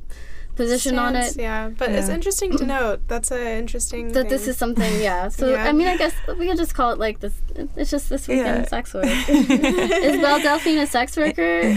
position 0.57 0.99
on 0.99 1.17
it. 1.17 1.37
Yeah, 1.37 1.69
but 1.77 1.91
it's 1.91 2.09
interesting 2.09 2.57
to 2.59 2.67
note. 2.77 3.07
That's 3.09 3.31
an 3.31 3.47
interesting. 3.47 4.13
That 4.13 4.29
this 4.29 4.47
is 4.49 4.57
something, 4.57 5.01
yeah. 5.01 5.29
So 5.35 5.51
Yeah. 5.51 5.65
I 5.65 5.73
mean, 5.73 5.87
I 5.89 5.97
guess 5.97 6.15
we 6.39 6.47
could 6.49 6.57
just 6.57 6.75
call 6.75 6.93
it 6.93 6.99
like 6.99 7.21
this. 7.21 7.35
It's 7.77 7.91
just 7.91 8.09
this 8.09 8.29
weekend 8.29 8.65
Yeah. 8.65 8.69
sex 8.69 8.95
work. 8.95 9.05
is 9.29 10.21
Belle 10.21 10.41
Delphine 10.41 10.79
a 10.79 10.87
sex 10.87 11.17
worker? 11.17 11.77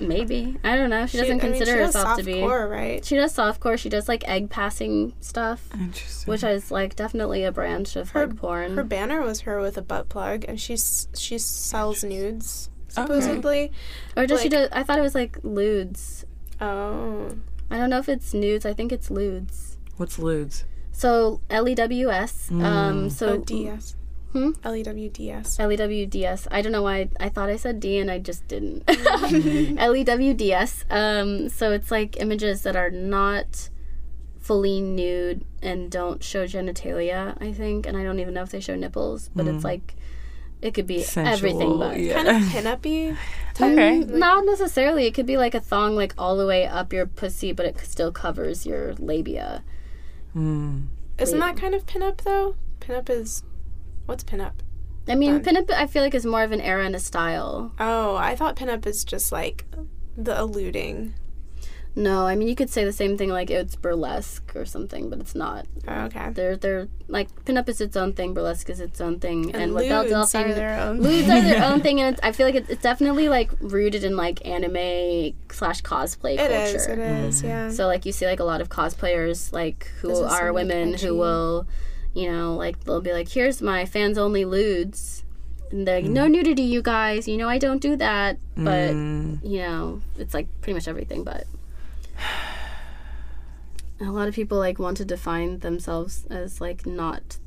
Maybe 0.00 0.56
I 0.62 0.76
don't 0.76 0.90
know. 0.90 1.06
She 1.06 1.18
doesn't 1.18 1.40
I 1.40 1.44
mean, 1.44 1.52
consider 1.58 1.72
she 1.72 1.78
does 1.78 1.94
herself 1.94 2.18
to 2.18 2.24
be. 2.24 2.34
softcore, 2.34 2.70
right? 2.70 3.04
She 3.04 3.16
does 3.16 3.34
softcore. 3.36 3.78
She 3.78 3.88
does 3.88 4.08
like 4.08 4.26
egg 4.28 4.48
passing 4.50 5.14
stuff, 5.20 5.68
Interesting. 5.74 6.30
which 6.30 6.44
is 6.44 6.70
like 6.70 6.94
definitely 6.96 7.44
a 7.44 7.50
branch 7.52 7.96
of 7.96 8.10
Her- 8.10 8.28
porn. 8.28 8.76
Her 8.76 8.84
banner 8.84 9.22
was 9.22 9.40
her 9.40 9.60
with 9.60 9.76
a 9.76 9.82
butt 9.82 10.08
plug, 10.08 10.44
and 10.46 10.60
she's 10.60 11.08
she 11.16 11.36
sells 11.38 12.04
nudes. 12.04 12.70
supposedly. 12.88 13.72
Or 14.16 14.26
does 14.26 14.40
she 14.42 14.48
do? 14.48 14.68
I 14.72 14.82
thought 14.82 14.98
it 14.98 15.02
was 15.02 15.14
like 15.14 15.38
lewds. 15.42 16.24
Oh. 16.60 17.36
I 17.70 17.76
don't 17.76 17.90
know 17.90 17.98
if 17.98 18.08
it's 18.08 18.32
nudes. 18.34 18.64
I 18.66 18.72
think 18.74 18.92
it's 18.92 19.10
lewds. 19.10 19.78
What's 19.96 20.18
lewds? 20.18 20.64
So 20.92 21.40
L 21.50 21.68
E 21.68 21.74
W 21.74 22.10
S. 22.10 22.50
Um. 22.50 23.10
So 23.10 23.28
Oh, 23.34 23.36
DS. 23.38 23.94
Hmm? 24.32 24.50
L 24.62 24.74
E 24.74 24.82
W 24.82 25.08
D 25.08 25.30
S. 25.30 25.58
L 25.58 25.72
E 25.72 25.76
W 25.76 26.06
D 26.06 26.26
S. 26.26 26.46
I 26.50 26.60
don't 26.60 26.72
know 26.72 26.82
why 26.82 27.08
I 27.18 27.28
thought 27.28 27.48
I 27.48 27.56
said 27.56 27.80
D 27.80 27.98
and 27.98 28.10
I 28.10 28.18
just 28.18 28.46
didn't. 28.48 28.84
L 29.78 29.96
E 29.96 30.04
W 30.04 30.34
D 30.34 30.52
S. 30.52 30.84
Um, 30.90 31.48
so 31.48 31.72
it's 31.72 31.90
like 31.90 32.20
images 32.20 32.62
that 32.62 32.76
are 32.76 32.90
not 32.90 33.70
fully 34.40 34.80
nude 34.80 35.44
and 35.62 35.90
don't 35.90 36.22
show 36.22 36.44
genitalia, 36.46 37.36
I 37.40 37.52
think. 37.52 37.86
And 37.86 37.96
I 37.96 38.02
don't 38.02 38.18
even 38.18 38.34
know 38.34 38.42
if 38.42 38.50
they 38.50 38.60
show 38.60 38.76
nipples, 38.76 39.30
but 39.34 39.46
it's 39.46 39.64
like 39.64 39.94
it 40.62 40.74
could 40.74 40.86
be 40.86 41.04
everything 41.16 41.78
but. 41.78 41.98
yeah. 41.98 42.14
Kind 42.22 42.28
of 42.28 42.34
pinup-y. 42.52 43.16
Okay. 43.60 44.02
Mm, 44.04 44.10
Not 44.14 44.44
necessarily. 44.46 45.06
It 45.06 45.14
could 45.14 45.26
be 45.26 45.36
like 45.36 45.54
a 45.54 45.60
thong, 45.60 45.96
like 45.96 46.14
all 46.16 46.36
the 46.36 46.46
way 46.46 46.66
up 46.66 46.92
your 46.92 47.06
pussy, 47.06 47.52
but 47.52 47.66
it 47.66 47.78
still 47.80 48.12
covers 48.12 48.64
your 48.66 48.94
labia. 48.94 49.64
Mm. 50.36 50.86
Isn't 51.18 51.38
that 51.40 51.56
kind 51.56 51.74
of 51.74 51.84
pinup 51.86 52.18
though? 52.22 52.54
Pinup 52.80 53.10
is. 53.10 53.42
What's 54.06 54.24
pinup? 54.24 54.52
I 55.08 55.14
mean, 55.14 55.42
Fun. 55.42 55.54
pinup, 55.56 55.70
I 55.70 55.86
feel 55.86 56.02
like 56.02 56.14
is 56.14 56.26
more 56.26 56.42
of 56.42 56.52
an 56.52 56.60
era 56.60 56.84
and 56.84 56.94
a 56.94 56.98
style. 57.00 57.72
Oh, 57.80 58.16
I 58.16 58.36
thought 58.36 58.56
pinup 58.56 58.86
is 58.86 59.04
just 59.04 59.32
like 59.32 59.64
the 60.16 60.40
alluding. 60.40 61.14
No, 61.98 62.26
I 62.26 62.36
mean 62.36 62.46
you 62.46 62.54
could 62.54 62.70
say 62.70 62.84
the 62.84 62.92
same 62.92 63.18
thing 63.18 63.28
like 63.28 63.50
it's 63.50 63.74
burlesque 63.74 64.54
or 64.54 64.64
something, 64.64 65.10
but 65.10 65.18
it's 65.18 65.34
not. 65.34 65.66
Oh, 65.88 66.02
okay. 66.04 66.30
They're 66.30 66.56
they're 66.56 66.86
like 67.08 67.28
pinup 67.44 67.68
is 67.68 67.80
its 67.80 67.96
own 67.96 68.12
thing, 68.12 68.34
burlesque 68.34 68.70
is 68.70 68.78
its 68.80 69.00
own 69.00 69.18
thing, 69.18 69.46
and, 69.52 69.56
And 69.62 69.74
what 69.74 69.88
Belle 69.88 70.02
lewds 70.04 70.12
Delphine 70.32 70.52
are 70.52 70.54
their 70.54 70.78
own. 70.78 71.00
lewds 71.00 71.28
are 71.28 71.40
their 71.42 71.64
own 71.64 71.80
thing, 71.80 72.00
and 72.00 72.14
it's, 72.14 72.20
I 72.24 72.30
feel 72.32 72.46
like 72.46 72.54
it's, 72.54 72.70
it's 72.70 72.82
definitely 72.82 73.28
like 73.28 73.50
rooted 73.60 74.04
in 74.04 74.14
like 74.16 74.46
anime 74.46 75.34
slash 75.50 75.82
cosplay 75.82 76.34
It 76.34 76.38
culture. 76.38 76.76
is. 76.76 76.86
It 76.86 76.98
is. 77.00 77.42
Yeah. 77.42 77.68
So 77.70 77.86
like 77.86 78.06
you 78.06 78.12
see 78.12 78.26
like 78.26 78.40
a 78.40 78.44
lot 78.44 78.60
of 78.60 78.68
cosplayers 78.68 79.52
like 79.52 79.90
who 80.00 80.08
This 80.08 80.20
are 80.20 80.52
women 80.52 80.94
edgy- 80.94 81.06
who 81.08 81.16
will, 81.16 81.66
you 82.14 82.30
know, 82.30 82.54
like 82.54 82.84
they'll 82.84 83.00
be 83.00 83.12
like, 83.12 83.28
"Here's 83.28 83.60
my 83.60 83.84
fans 83.86 84.18
only 84.18 84.44
lewds." 84.44 85.24
And 85.72 85.86
they're 85.86 86.00
like, 86.00 86.10
no 86.10 86.26
nudity, 86.28 86.62
you 86.62 86.80
guys. 86.80 87.26
You 87.28 87.36
know 87.36 87.48
I 87.48 87.58
don't 87.58 87.82
do 87.82 87.96
that, 87.96 88.38
but 88.56 88.90
Mm. 88.94 89.40
you 89.42 89.58
know 89.66 90.00
it's 90.16 90.32
like 90.32 90.46
pretty 90.60 90.74
much 90.74 90.86
everything. 90.88 91.24
But 91.24 91.44
a 94.00 94.04
lot 94.12 94.28
of 94.28 94.34
people 94.34 94.58
like 94.58 94.78
want 94.78 94.96
to 94.98 95.04
define 95.04 95.58
themselves 95.60 96.26
as 96.30 96.60
like 96.60 96.86
not 96.86 97.38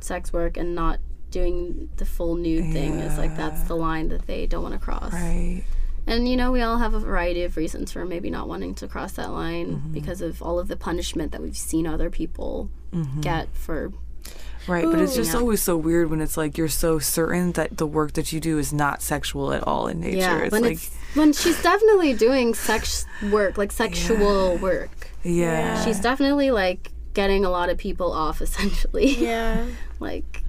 sex 0.00 0.32
work 0.32 0.56
and 0.56 0.74
not 0.74 0.98
doing 1.30 1.88
the 1.96 2.04
full 2.04 2.34
nude 2.36 2.72
thing. 2.72 2.94
Is 3.00 3.18
like 3.18 3.36
that's 3.36 3.62
the 3.64 3.76
line 3.76 4.08
that 4.08 4.26
they 4.26 4.46
don't 4.46 4.62
want 4.62 4.74
to 4.74 4.80
cross. 4.80 5.12
Right. 5.12 5.62
And 6.06 6.28
you 6.28 6.36
know, 6.36 6.50
we 6.50 6.62
all 6.62 6.78
have 6.78 6.94
a 6.94 6.98
variety 6.98 7.42
of 7.42 7.56
reasons 7.56 7.92
for 7.92 8.04
maybe 8.04 8.30
not 8.30 8.48
wanting 8.48 8.74
to 8.76 8.88
cross 8.88 9.12
that 9.12 9.30
line 9.30 9.76
Mm-hmm. 9.76 9.92
because 9.92 10.22
of 10.22 10.42
all 10.42 10.58
of 10.58 10.68
the 10.68 10.76
punishment 10.76 11.30
that 11.32 11.40
we've 11.42 11.56
seen 11.56 11.86
other 11.86 12.10
people 12.10 12.70
Mm-hmm. 12.92 13.20
get 13.20 13.48
for. 13.54 13.92
Right, 14.70 14.84
but 14.84 15.00
it's 15.00 15.14
just 15.16 15.32
Yeah. 15.32 15.40
always 15.40 15.60
so 15.62 15.76
weird 15.76 16.10
when 16.10 16.20
it's 16.20 16.36
like 16.36 16.56
you're 16.56 16.68
so 16.68 16.98
certain 16.98 17.52
that 17.52 17.76
the 17.76 17.86
work 17.86 18.12
that 18.14 18.32
you 18.32 18.40
do 18.40 18.58
is 18.58 18.72
not 18.72 19.02
sexual 19.02 19.52
at 19.52 19.66
all 19.66 19.88
in 19.88 20.00
nature. 20.00 20.18
Yeah, 20.18 20.38
it's 20.38 20.52
when 20.52 20.62
like 20.62 20.72
it's 20.74 20.90
when 21.14 21.32
she's 21.32 21.60
definitely 21.62 22.12
doing 22.14 22.54
sex 22.54 23.04
work, 23.30 23.58
like 23.58 23.72
sexual 23.72 24.56
work. 24.58 25.10
yeah. 25.24 25.84
She's 25.84 25.98
definitely 26.00 26.50
like 26.50 26.90
getting 27.14 27.44
a 27.44 27.50
lot 27.50 27.68
of 27.68 27.76
people 27.78 28.12
off, 28.12 28.40
essentially. 28.40 29.16
yeah. 29.16 29.66
like, 30.00 30.42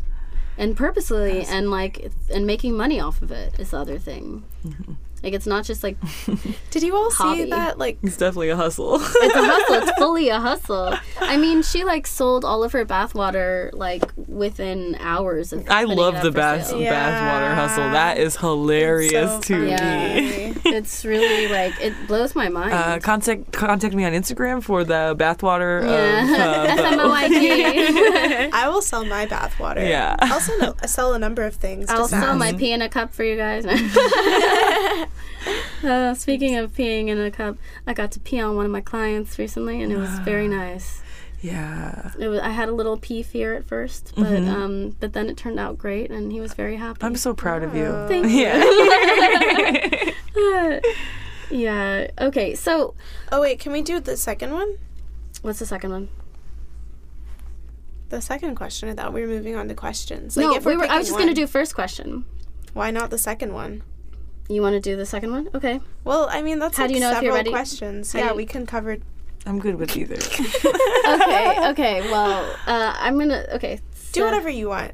and 0.57 0.77
purposely, 0.77 1.43
and 1.45 1.71
like, 1.71 2.11
and 2.29 2.45
making 2.45 2.77
money 2.77 2.99
off 2.99 3.21
of 3.23 3.31
it 3.31 3.59
is 3.59 3.71
the 3.71 3.77
other 3.77 3.97
thing. 3.97 4.43
Mm-hmm. 4.65 4.93
Like, 5.23 5.33
it's 5.33 5.47
not 5.47 5.65
just 5.65 5.83
like 5.83 5.97
Did 6.71 6.83
you 6.83 6.95
all 6.95 7.11
Hobby. 7.11 7.43
see 7.43 7.49
that? 7.49 7.77
Like, 7.77 7.99
it's 8.01 8.17
definitely 8.17 8.49
a 8.49 8.55
hustle. 8.55 8.95
it's 8.95 9.35
a 9.35 9.43
hustle. 9.43 9.75
It's 9.75 9.91
fully 9.99 10.29
a 10.29 10.39
hustle. 10.39 10.95
I 11.19 11.37
mean, 11.37 11.61
she 11.63 11.83
like 11.83 12.07
sold 12.07 12.45
all 12.45 12.63
of 12.63 12.71
her 12.71 12.85
bathwater 12.85 13.71
like 13.73 14.03
within 14.15 14.95
hours 14.99 15.53
of. 15.53 15.67
I 15.69 15.83
love 15.83 16.15
it 16.15 16.17
up 16.17 16.23
the 16.23 16.31
bath. 16.31 16.73
Yeah. 16.75 16.93
bathwater 16.93 17.55
hustle. 17.55 17.91
That 17.91 18.17
is 18.17 18.37
hilarious 18.37 19.31
so 19.31 19.41
to 19.41 19.53
funny. 19.53 19.69
Yeah. 19.69 20.15
me. 20.15 20.53
it's 20.65 21.03
really 21.05 21.47
like 21.49 21.79
it 21.81 21.93
blows 22.07 22.35
my 22.35 22.49
mind. 22.49 22.73
Uh, 22.73 22.99
contact 22.99 23.51
contact 23.51 23.93
me 23.93 24.05
on 24.05 24.13
Instagram 24.13 24.63
for 24.63 24.83
the 24.83 25.15
bathwater 25.17 25.83
yeah. 25.83 26.71
of 26.71 26.79
uh, 26.79 26.97
Bo. 26.97 27.09
SMOIG. 27.09 28.49
I 28.53 28.69
will 28.69 28.81
sell 28.81 29.05
my 29.05 29.25
bathwater. 29.25 29.87
Yeah. 29.87 30.15
I'll 30.19 30.39
sell, 30.39 30.75
a, 30.81 30.87
sell 30.87 31.13
a 31.13 31.19
number 31.19 31.43
of 31.43 31.55
things. 31.55 31.89
I'll 31.89 32.07
sell 32.07 32.35
my 32.35 32.53
pee 32.53 32.71
in 32.71 32.81
a 32.81 32.89
cup 32.89 33.13
for 33.13 33.23
you 33.23 33.35
guys. 33.35 33.65
uh, 35.83 36.13
speaking 36.13 36.55
of 36.55 36.73
peeing 36.73 37.07
in 37.07 37.19
a 37.19 37.31
cup, 37.31 37.57
I 37.87 37.93
got 37.93 38.11
to 38.11 38.19
pee 38.19 38.39
on 38.39 38.55
one 38.55 38.65
of 38.65 38.71
my 38.71 38.81
clients 38.81 39.37
recently, 39.39 39.81
and 39.81 39.91
it 39.91 39.97
was 39.97 40.19
very 40.19 40.47
nice. 40.61 41.01
yeah. 41.41 42.11
It 42.19 42.27
was, 42.27 42.39
I 42.39 42.49
had 42.49 42.69
a 42.69 42.73
little 42.73 42.97
pee 42.97 43.23
fear 43.23 43.55
at 43.55 43.65
first, 43.65 44.13
but 44.15 44.43
um, 44.43 44.95
but 44.99 45.13
then 45.13 45.29
it 45.29 45.37
turned 45.37 45.59
out 45.59 45.77
great, 45.77 46.11
and 46.11 46.31
he 46.31 46.39
was 46.39 46.53
very 46.53 46.75
happy. 46.75 46.99
I'm 47.01 47.15
so 47.15 47.33
proud 47.33 47.63
of 47.63 47.75
you. 47.75 47.91
Thank 48.07 48.27
you. 48.29 48.51
Yeah. 50.37 50.79
yeah. 51.49 52.07
Okay. 52.19 52.55
So, 52.55 52.93
Oh 53.31 53.41
wait, 53.41 53.59
can 53.59 53.71
we 53.71 53.81
do 53.81 53.99
the 53.99 54.17
second 54.17 54.51
one? 54.53 54.77
what's 55.41 55.57
the 55.59 55.65
second 55.65 55.91
one? 55.91 56.07
The 58.09 58.21
second 58.21 58.55
question. 58.55 58.89
I 58.89 58.93
thought 58.93 59.13
we 59.13 59.21
were 59.21 59.27
moving 59.27 59.55
on 59.55 59.67
to 59.69 59.73
questions. 59.73 60.37
no, 60.37 60.53
if 60.55 60.65
we're 60.65 60.73
we 60.73 60.77
were. 60.77 60.83
I 60.83 60.97
was 60.97 61.07
picking 61.07 61.07
just 61.07 61.17
gonna 61.19 61.33
do 61.33 61.47
first 61.47 61.73
question. 61.73 62.25
Why 62.73 62.91
not 62.91 63.09
the 63.09 63.17
second 63.17 63.53
one? 63.53 63.83
You 64.49 64.61
want 64.61 64.73
to 64.73 64.79
do 64.81 64.95
the 64.97 65.05
second 65.05 65.31
one? 65.31 65.49
Okay. 65.55 65.79
Well, 66.03 66.27
I 66.29 66.41
mean 66.41 66.59
that's 66.59 66.77
How 66.77 66.83
like 66.83 66.89
do 66.89 66.95
you 66.95 66.99
know 66.99 67.07
if 67.11 67.15
you're 67.21 67.31
several 67.31 67.35
ready? 67.37 67.49
questions. 67.51 68.11
How 68.13 68.19
yeah, 68.19 68.29
you- 68.31 68.35
we 68.35 68.45
can 68.45 68.65
cover. 68.65 68.97
I'm 69.45 69.59
good 69.59 69.75
with 69.75 69.95
either. 69.97 70.15
Okay. 71.11 71.69
okay. 71.69 72.01
Well, 72.11 72.43
uh, 72.67 72.93
I'm 72.99 73.17
gonna. 73.17 73.45
Okay. 73.53 73.79
Do 74.11 74.23
whatever 74.23 74.49
you 74.49 74.69
want. 74.69 74.91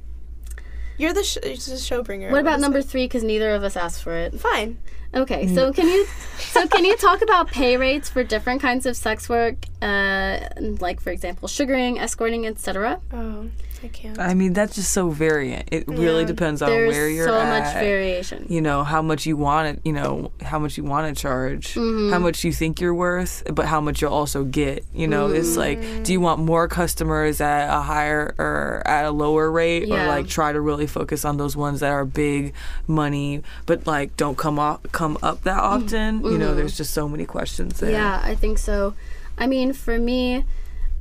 You're 0.98 1.14
the, 1.14 1.24
sh- 1.24 1.38
you're 1.44 1.56
the 1.56 1.78
show 1.78 2.02
bringer. 2.02 2.32
What 2.32 2.42
about 2.42 2.60
number 2.60 2.80
it? 2.80 2.86
three? 2.86 3.06
Because 3.06 3.24
neither 3.24 3.52
of 3.52 3.64
us 3.64 3.76
asked 3.76 4.02
for 4.02 4.14
it. 4.16 4.40
Fine. 4.40 4.78
Okay, 5.14 5.48
so 5.54 5.72
can 5.72 5.88
you 5.88 6.06
so 6.40 6.68
can 6.68 6.86
you 6.86 6.96
talk 6.98 7.22
about 7.22 7.48
pay 7.50 7.78
rates 7.78 8.10
for 8.10 8.24
different 8.24 8.62
kinds 8.62 8.86
of 8.86 8.96
sex 8.98 9.30
work, 9.30 9.56
uh, 9.82 10.40
like 10.80 11.00
for 11.02 11.12
example, 11.12 11.48
sugaring, 11.48 12.00
escorting, 12.00 12.46
etc. 12.48 13.00
Oh, 13.14 13.48
I 13.84 13.88
can't. 13.90 14.18
I 14.20 14.34
mean, 14.34 14.54
that's 14.54 14.76
just 14.76 14.92
so 14.92 15.10
variant. 15.10 15.70
It 15.72 15.88
really 15.88 16.26
depends 16.26 16.62
on 16.62 16.70
where 16.70 17.10
you're 17.10 17.28
at. 17.28 17.32
so 17.34 17.40
at. 17.40 17.64
much 17.64 17.74
variation. 17.76 18.46
you 18.50 18.62
know 18.62 18.84
how 18.84 19.02
much 19.02 19.26
you 19.26 19.38
want 19.38 19.68
it 19.78 19.82
you 19.86 19.94
know 19.94 20.32
how 20.42 20.58
much 20.60 20.78
you 20.78 20.84
want 20.84 21.14
to 21.16 21.22
charge 21.22 21.76
Mm-hmm. 21.76 22.12
how 22.12 22.20
much 22.20 22.44
you 22.44 22.52
think 22.52 22.82
you're 22.82 22.94
worth 22.96 23.44
but 23.54 23.66
how 23.66 23.80
much 23.82 24.02
you'll 24.02 24.14
also 24.14 24.44
get 24.44 24.84
you 24.94 25.08
know 25.08 25.28
it's 25.32 25.56
like 25.58 25.80
Mm-hmm. 25.80 26.04
do 26.04 26.12
you 26.14 26.20
want 26.22 26.40
more 26.42 26.68
customers 26.68 27.40
at 27.42 27.70
a 27.70 27.82
higher 27.82 28.34
or 28.38 28.82
at 28.86 29.06
a 29.06 29.12
lower 29.12 29.50
rate 29.52 29.84
or 29.90 29.98
like 30.08 30.28
try 30.28 30.52
to 30.52 30.60
really 30.62 30.88
focus 30.88 31.24
on 31.26 31.38
those 31.38 31.56
ones 31.56 31.80
that 31.82 31.92
are 31.92 32.06
big 32.06 32.54
money 32.88 33.44
but 33.66 33.86
like 33.86 34.16
don't 34.18 34.38
come 34.38 34.58
up 34.60 34.88
come 34.92 35.18
up 35.22 35.44
that 35.44 35.60
often 35.60 36.24
you 36.24 36.38
know 36.38 36.54
there's 36.56 36.76
just 36.78 36.94
so 36.94 37.08
many 37.08 37.26
questions 37.26 37.80
there 37.80 37.88
Mm-hmm. 37.88 37.96
Yeah, 37.98 38.22
I 38.24 38.36
think 38.36 38.58
so. 38.58 38.94
I 39.38 39.46
mean, 39.48 39.72
for 39.72 39.98
me, 40.00 40.44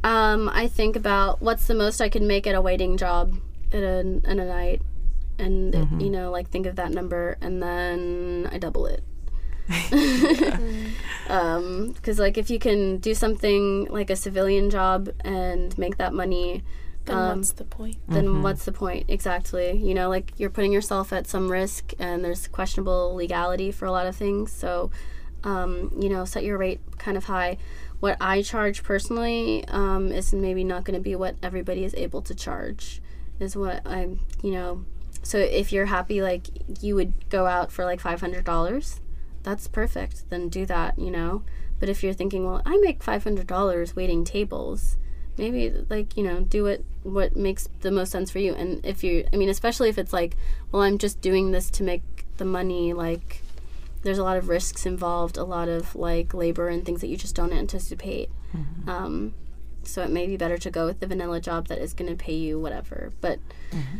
um, 0.06 0.48
I 0.48 0.68
think 0.68 0.94
about 0.94 1.42
what's 1.42 1.66
the 1.66 1.74
most 1.74 2.00
I 2.00 2.08
can 2.08 2.26
make 2.26 2.46
at 2.46 2.54
a 2.54 2.60
waiting 2.60 2.96
job 2.96 3.34
at 3.72 3.82
a, 3.82 3.98
in 4.00 4.24
a 4.24 4.46
night, 4.46 4.80
and 5.38 5.74
Mm-hmm. 5.74 6.00
you 6.00 6.10
know, 6.10 6.30
like 6.30 6.48
think 6.48 6.66
of 6.66 6.76
that 6.76 6.92
number, 6.92 7.36
and 7.40 7.60
then 7.62 8.48
I 8.52 8.58
double 8.58 8.86
it. 8.86 9.02
um, 11.28 11.92
because 11.92 12.18
like 12.20 12.38
if 12.38 12.50
you 12.50 12.58
can 12.60 12.98
do 12.98 13.14
something 13.14 13.86
like 13.86 14.10
a 14.10 14.16
civilian 14.16 14.70
job 14.70 15.08
and 15.24 15.76
make 15.76 15.96
that 15.98 16.12
money, 16.14 16.62
then 17.06 17.16
um, 17.16 17.38
what's 17.38 17.52
the 17.52 17.64
point? 17.64 17.96
then 18.08 18.42
what's 18.42 18.64
the 18.64 18.72
point 18.72 19.04
exactly 19.08 19.76
you 19.76 19.94
know 19.94 20.08
like 20.08 20.32
you're 20.38 20.50
putting 20.50 20.72
yourself 20.72 21.12
at 21.12 21.26
some 21.26 21.50
risk 21.50 21.94
and 21.98 22.24
there's 22.24 22.46
questionable 22.48 23.14
legality 23.14 23.70
for 23.72 23.86
a 23.86 23.92
lot 23.92 24.06
of 24.06 24.14
things 24.16 24.52
so 24.52 24.90
um, 25.44 25.92
you 25.98 26.08
know 26.08 26.24
set 26.24 26.42
your 26.44 26.58
rate 26.58 26.80
kind 26.98 27.16
of 27.16 27.24
high 27.24 27.56
what 28.00 28.16
i 28.20 28.42
charge 28.42 28.82
personally 28.82 29.64
um, 29.68 30.12
is 30.12 30.32
maybe 30.32 30.64
not 30.64 30.84
going 30.84 30.98
to 30.98 31.02
be 31.02 31.14
what 31.14 31.36
everybody 31.42 31.84
is 31.84 31.94
able 31.94 32.22
to 32.22 32.34
charge 32.34 33.00
is 33.40 33.56
what 33.56 33.82
i'm 33.86 34.20
you 34.42 34.50
know. 34.50 34.84
So 35.22 35.38
if 35.38 35.72
you're 35.72 35.86
happy 35.86 36.22
like 36.22 36.46
you 36.80 36.94
would 36.94 37.28
go 37.30 37.46
out 37.46 37.72
for 37.72 37.84
like 37.84 38.00
$500 38.00 39.00
that's 39.42 39.68
perfect 39.68 40.30
then 40.30 40.48
do 40.48 40.66
that 40.66 40.98
you 40.98 41.10
know. 41.10 41.42
But 41.78 41.88
if 41.88 42.02
you're 42.02 42.12
thinking 42.12 42.46
well 42.46 42.62
i 42.64 42.76
make 42.78 43.00
$500 43.00 43.96
waiting 43.96 44.24
tables 44.24 44.96
maybe 45.36 45.70
like 45.90 46.16
you 46.16 46.22
know 46.22 46.40
do 46.40 46.64
what 46.64 46.82
what 47.02 47.36
makes 47.36 47.68
the 47.80 47.90
most 47.90 48.12
sense 48.12 48.30
for 48.30 48.38
you. 48.38 48.54
And 48.54 48.84
if 48.84 49.02
you 49.02 49.26
i 49.32 49.36
mean 49.36 49.48
especially 49.48 49.88
if 49.88 49.98
it's 49.98 50.12
like 50.12 50.36
well 50.70 50.82
i'm 50.82 50.98
just 50.98 51.20
doing 51.20 51.50
this 51.50 51.70
to 51.70 51.82
make 51.82 52.02
the 52.36 52.44
money 52.44 52.92
like 52.92 53.42
there's 54.02 54.18
a 54.18 54.22
lot 54.24 54.36
of 54.36 54.48
risks 54.48 54.86
involved 54.86 55.36
a 55.36 55.44
lot 55.44 55.68
of 55.68 55.94
like 55.96 56.32
labor 56.34 56.68
and 56.68 56.84
things 56.84 57.00
that 57.00 57.08
you 57.08 57.16
just 57.16 57.34
don't 57.34 57.52
anticipate 57.52 58.30
um, 58.86 59.34
so 59.82 60.02
it 60.02 60.10
may 60.10 60.26
be 60.26 60.36
better 60.36 60.56
to 60.58 60.70
go 60.70 60.86
with 60.86 61.00
the 61.00 61.06
vanilla 61.06 61.40
job 61.40 61.66
that 61.68 61.78
is 61.78 61.92
going 61.92 62.08
to 62.10 62.16
pay 62.16 62.34
you 62.34 62.58
whatever 62.58 63.12
but 63.20 63.38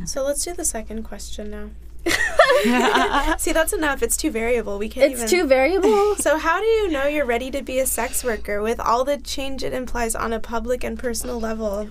So 0.07 0.25
let's 0.25 0.45
do 0.45 0.55
the 0.55 0.65
second 0.65 1.03
question 1.03 1.51
now. 1.51 1.71
See, 3.39 3.53
that's 3.53 3.73
enough. 3.73 4.03
It's 4.03 4.17
too 4.17 4.31
variable. 4.31 4.79
We 4.79 4.89
can't 4.89 5.11
It's 5.13 5.21
even. 5.23 5.29
too 5.31 5.47
variable. 5.47 6.15
So, 6.17 6.39
how 6.39 6.61
do 6.61 6.67
you 6.67 6.89
know 6.89 7.07
you're 7.07 7.27
ready 7.27 7.51
to 7.51 7.63
be 7.63 7.79
a 7.81 7.87
sex 7.87 8.23
worker 8.25 8.63
with 8.63 8.79
all 8.81 9.05
the 9.05 9.19
change 9.19 9.63
it 9.65 9.73
implies 9.73 10.15
on 10.15 10.33
a 10.33 10.39
public 10.41 10.85
and 10.85 10.99
personal 10.99 11.41
level? 11.41 11.91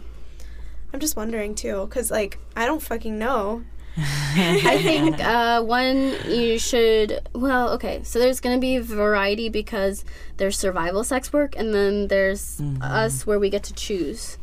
I'm 0.94 0.99
just 0.99 1.15
wondering 1.18 1.53
too, 1.53 1.86
because 1.86 2.10
like 2.11 2.40
I 2.56 2.65
don't 2.65 2.82
fucking 2.82 3.19
know. 3.19 3.64
I 3.98 4.80
think 4.84 5.20
uh, 5.24 5.62
one 5.64 6.16
you 6.28 6.60
should. 6.60 7.22
Well, 7.34 7.70
okay. 7.76 8.02
So 8.04 8.20
there's 8.20 8.40
going 8.40 8.56
to 8.58 8.62
be 8.62 8.78
variety 8.80 9.48
because 9.50 10.04
there's 10.38 10.58
survival 10.58 11.04
sex 11.04 11.32
work, 11.32 11.56
and 11.56 11.74
then 11.74 12.08
there's 12.10 12.60
us 12.82 13.26
where 13.26 13.40
we 13.40 13.50
get 13.50 13.64
to 13.64 13.74
choose. 13.74 14.38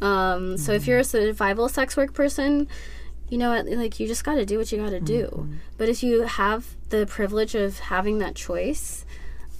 Um, 0.00 0.56
So 0.56 0.72
if 0.72 0.86
you're 0.86 0.98
a 1.00 1.04
survival 1.04 1.68
sex 1.68 1.96
work 1.96 2.14
person, 2.14 2.66
you 3.28 3.38
know 3.38 3.50
what? 3.50 3.66
Like 3.66 4.00
you 4.00 4.06
just 4.06 4.24
got 4.24 4.34
to 4.36 4.46
do 4.46 4.58
what 4.58 4.72
you 4.72 4.78
got 4.78 4.90
to 4.90 5.00
do. 5.00 5.48
But 5.76 5.88
if 5.88 6.02
you 6.02 6.22
have 6.22 6.76
the 6.88 7.06
privilege 7.06 7.54
of 7.54 7.78
having 7.80 8.18
that 8.18 8.34
choice, 8.34 9.04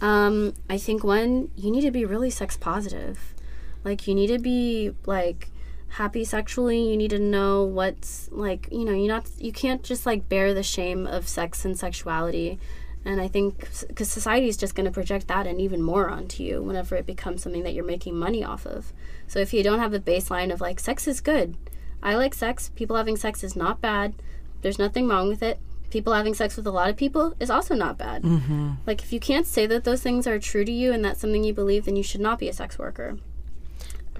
um, 0.00 0.54
I 0.70 0.78
think 0.78 1.04
one 1.04 1.50
you 1.56 1.70
need 1.70 1.82
to 1.82 1.90
be 1.90 2.04
really 2.04 2.30
sex 2.30 2.56
positive. 2.56 3.34
Like 3.84 4.06
you 4.08 4.14
need 4.14 4.28
to 4.28 4.38
be 4.38 4.92
like 5.06 5.48
happy 5.94 6.24
sexually 6.24 6.90
you 6.90 6.96
need 6.96 7.10
to 7.10 7.20
know 7.20 7.62
what's 7.62 8.28
like 8.32 8.66
you 8.72 8.84
know 8.84 8.92
you 8.92 9.06
not 9.06 9.30
you 9.38 9.52
can't 9.52 9.84
just 9.84 10.04
like 10.04 10.28
bear 10.28 10.52
the 10.52 10.62
shame 10.62 11.06
of 11.06 11.28
sex 11.28 11.64
and 11.64 11.78
sexuality. 11.78 12.58
And 13.06 13.20
i 13.20 13.28
think 13.28 13.68
because 13.86 14.10
society 14.10 14.48
is 14.48 14.56
just 14.56 14.74
going 14.74 14.86
to 14.86 14.90
project 14.90 15.28
that 15.28 15.46
and 15.46 15.60
even 15.60 15.82
more 15.82 16.08
onto 16.08 16.42
you 16.42 16.62
whenever 16.62 16.96
it 16.96 17.06
becomes 17.06 17.42
something 17.42 17.62
that 17.62 17.74
you're 17.74 17.84
making 17.84 18.16
money 18.16 18.42
off 18.42 18.66
of. 18.66 18.92
So 19.28 19.38
if 19.38 19.52
you 19.52 19.62
don't 19.62 19.78
have 19.78 19.94
a 19.94 20.00
baseline 20.00 20.52
of 20.52 20.60
like 20.60 20.80
sex 20.80 21.06
is 21.06 21.20
good. 21.20 21.56
I 22.02 22.16
like 22.16 22.34
sex. 22.34 22.70
People 22.74 22.96
having 22.96 23.16
sex 23.16 23.44
is 23.44 23.54
not 23.54 23.80
bad. 23.80 24.14
There's 24.62 24.78
nothing 24.78 25.06
wrong 25.06 25.28
with 25.28 25.42
it. 25.42 25.58
People 25.90 26.12
having 26.12 26.34
sex 26.34 26.56
with 26.56 26.66
a 26.66 26.70
lot 26.70 26.90
of 26.90 26.96
people 26.96 27.34
is 27.38 27.50
also 27.50 27.74
not 27.74 27.98
bad. 27.98 28.22
Mm-hmm. 28.22 28.70
like 28.84 29.02
if 29.02 29.12
you 29.12 29.20
can't 29.20 29.46
say 29.46 29.64
that 29.66 29.84
those 29.84 30.02
things 30.02 30.26
are 30.26 30.38
true 30.40 30.64
to 30.64 30.72
you 30.72 30.92
and 30.92 31.04
that's 31.04 31.20
something 31.20 31.44
you 31.44 31.54
believe 31.54 31.84
then 31.84 31.94
you 31.94 32.02
should 32.02 32.22
not 32.22 32.40
be 32.40 32.48
a 32.48 32.52
sex 32.52 32.78
worker 32.78 33.18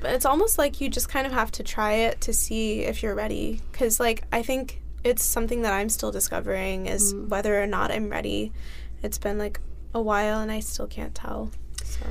it's 0.07 0.25
almost 0.27 0.59
like 0.59 0.81
you 0.81 0.89
just 0.89 1.09
kind 1.09 1.27
of 1.27 1.33
have 1.33 1.51
to 1.53 1.63
try 1.63 1.93
it 1.93 2.21
to 2.23 2.33
see 2.33 2.81
if 2.81 3.03
you're 3.03 3.15
ready. 3.15 3.61
Because 3.73 3.99
like 4.01 4.25
I 4.33 4.43
think 4.43 4.81
it's 5.03 5.23
something 5.25 5.63
that 5.63 5.73
I'm 5.73 5.89
still 5.89 6.11
discovering 6.11 6.87
is 6.87 7.15
whether 7.15 7.63
or 7.63 7.67
not 7.67 7.91
I'm 7.91 8.09
ready. 8.09 8.53
It's 9.03 9.19
been 9.19 9.39
like 9.39 9.61
a 9.95 10.01
while 10.01 10.41
and 10.41 10.51
I 10.51 10.61
still 10.61 10.87
can't 10.87 11.15
tell. 11.15 11.51
So 11.85 12.07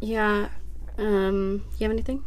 yeah 0.00 0.48
um 0.96 1.62
you 1.78 1.84
have 1.84 1.92
anything 1.92 2.24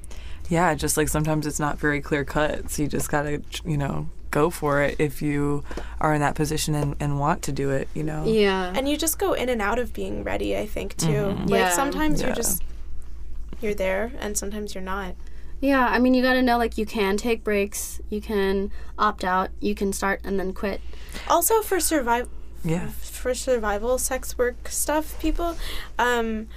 Yeah, 0.50 0.74
just 0.76 0.98
like 0.98 1.08
sometimes 1.10 1.46
it's 1.48 1.60
not 1.60 1.80
very 1.80 2.02
clear 2.02 2.24
cut. 2.26 2.70
So 2.70 2.84
you 2.84 2.88
just 2.88 3.10
gotta, 3.10 3.42
you 3.66 3.78
know, 3.78 4.10
go 4.30 4.50
for 4.50 4.82
it 4.82 4.96
if 5.00 5.22
you 5.22 5.64
are 6.00 6.14
in 6.14 6.22
that 6.22 6.36
position 6.36 6.74
and, 6.76 6.96
and 7.02 7.20
want 7.20 7.42
to 7.44 7.52
do 7.52 7.70
it, 7.72 7.88
you 7.94 8.04
know? 8.04 8.24
yeah 8.26 8.72
and 8.76 8.88
you 8.88 8.96
just 8.98 9.18
go 9.20 9.34
in 9.34 9.50
and 9.50 9.62
out 9.62 9.80
of 9.80 9.92
being 9.94 10.24
ready. 10.24 10.56
I 10.58 10.66
think 10.68 10.96
too. 10.98 11.08
Mhm. 11.08 11.40
Like 11.50 11.60
Yeah. 11.60 11.70
sometimes 11.72 12.22
Yeah. 12.22 12.28
you're 12.28 12.36
just 12.36 12.64
you're 13.62 13.74
there 13.74 14.12
and 14.20 14.38
sometimes 14.38 14.74
you're 14.76 14.84
not. 14.84 15.16
Yeah, 15.60 15.86
I 15.88 16.00
mean, 16.00 16.14
you 16.16 16.24
got 16.24 16.34
to 16.34 16.42
know 16.42 16.58
like 16.58 16.78
you 16.78 16.86
can 16.88 17.18
take 17.18 17.44
breaks, 17.44 18.02
you 18.10 18.20
can 18.22 18.72
opt 18.98 19.24
out, 19.24 19.50
you 19.60 19.76
can 19.76 19.94
start 19.94 20.22
and 20.24 20.40
then 20.40 20.54
quit. 20.54 20.82
Also 21.28 21.62
for 21.62 21.80
survive 21.80 22.28
Yeah. 22.64 22.88
for 22.90 23.34
survival 23.36 23.98
sex 24.00 24.38
work 24.38 24.68
stuff, 24.70 25.20
people. 25.20 25.56
Um, 26.00 26.48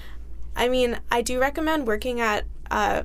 I 0.57 0.69
mean, 0.69 0.99
I 1.11 1.21
do 1.21 1.39
recommend 1.41 1.87
working 1.87 2.21
at 2.21 2.45
uh, 2.71 3.03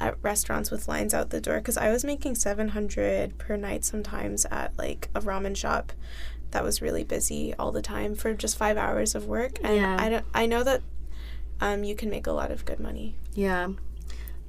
at 0.00 0.16
restaurants 0.22 0.70
with 0.70 0.88
lines 0.88 1.12
out 1.14 1.30
the 1.30 1.40
door 1.40 1.56
because 1.56 1.76
I 1.76 1.90
was 1.90 2.04
making 2.04 2.34
seven 2.36 2.68
hundred 2.68 3.36
per 3.38 3.56
night 3.56 3.84
sometimes 3.84 4.46
at 4.46 4.72
like 4.78 5.08
a 5.14 5.20
ramen 5.20 5.56
shop 5.56 5.92
that 6.52 6.62
was 6.62 6.80
really 6.80 7.02
busy 7.04 7.52
all 7.58 7.72
the 7.72 7.82
time 7.82 8.14
for 8.14 8.32
just 8.32 8.56
five 8.56 8.76
hours 8.78 9.14
of 9.14 9.26
work, 9.26 9.58
and 9.62 9.76
Yeah. 9.76 9.96
I 10.00 10.08
don't. 10.08 10.24
I 10.34 10.46
know 10.46 10.62
that 10.62 10.80
um, 11.60 11.84
you 11.84 11.94
can 11.94 12.10
make 12.10 12.26
a 12.26 12.32
lot 12.32 12.50
of 12.50 12.64
good 12.64 12.80
money. 12.80 13.16
Yeah. 13.34 13.68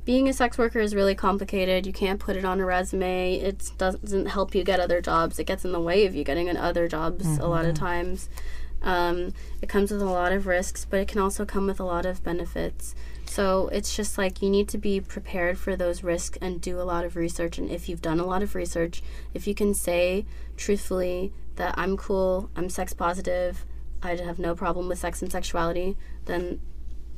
Being 0.05 0.29
a 0.29 0.33
sex 0.33 0.57
worker 0.57 0.79
is 0.79 0.95
really 0.95 1.15
complicated. 1.15 1.85
You 1.85 1.91
can't 1.91 2.19
put 2.19 2.37
it 2.37 2.45
on 2.45 2.61
a 2.61 2.65
resume. 2.65 3.35
It 3.35 3.71
doesn't 3.77 4.27
help 4.27 4.55
you 4.55 4.63
get 4.63 4.79
other 4.79 5.01
jobs. 5.01 5.37
It 5.37 5.43
gets 5.43 5.65
in 5.65 5.73
the 5.73 5.81
way 5.81 6.05
of 6.05 6.15
you 6.15 6.23
getting 6.23 6.47
in 6.47 6.55
other 6.55 6.87
jobs 6.87 7.37
a 7.37 7.47
lot 7.47 7.65
of 7.65 7.75
times. 7.75 8.29
Um, 8.81 9.33
it 9.61 9.67
comes 9.67 9.91
with 9.91 10.01
a 10.01 10.05
lot 10.05 10.31
of 10.31 10.47
risks, 10.47 10.85
but 10.85 10.99
it 10.99 11.07
can 11.07 11.19
also 11.19 11.45
come 11.45 11.67
with 11.67 11.79
a 11.79 11.83
lot 11.83 12.05
of 12.05 12.23
benefits. 12.23 12.95
So 13.25 13.67
it's 13.73 13.95
just 13.95 14.17
like 14.17 14.41
you 14.41 14.49
need 14.49 14.69
to 14.69 14.77
be 14.77 15.01
prepared 15.01 15.57
for 15.57 15.75
those 15.75 16.03
risks 16.03 16.37
and 16.41 16.61
do 16.61 16.79
a 16.79 16.83
lot 16.83 17.03
of 17.03 17.15
research. 17.15 17.57
And 17.57 17.69
if 17.69 17.89
you've 17.89 18.01
done 18.01 18.19
a 18.19 18.25
lot 18.25 18.41
of 18.41 18.55
research, 18.55 19.03
if 19.33 19.45
you 19.47 19.53
can 19.53 19.73
say 19.73 20.25
truthfully 20.55 21.33
that 21.57 21.75
I'm 21.77 21.97
cool, 21.97 22.49
I'm 22.55 22.69
sex 22.69 22.93
positive, 22.93 23.65
I 24.01 24.15
have 24.15 24.39
no 24.39 24.55
problem 24.55 24.87
with 24.87 24.99
sex 24.99 25.21
and 25.21 25.31
sexuality, 25.31 25.97
then 26.25 26.61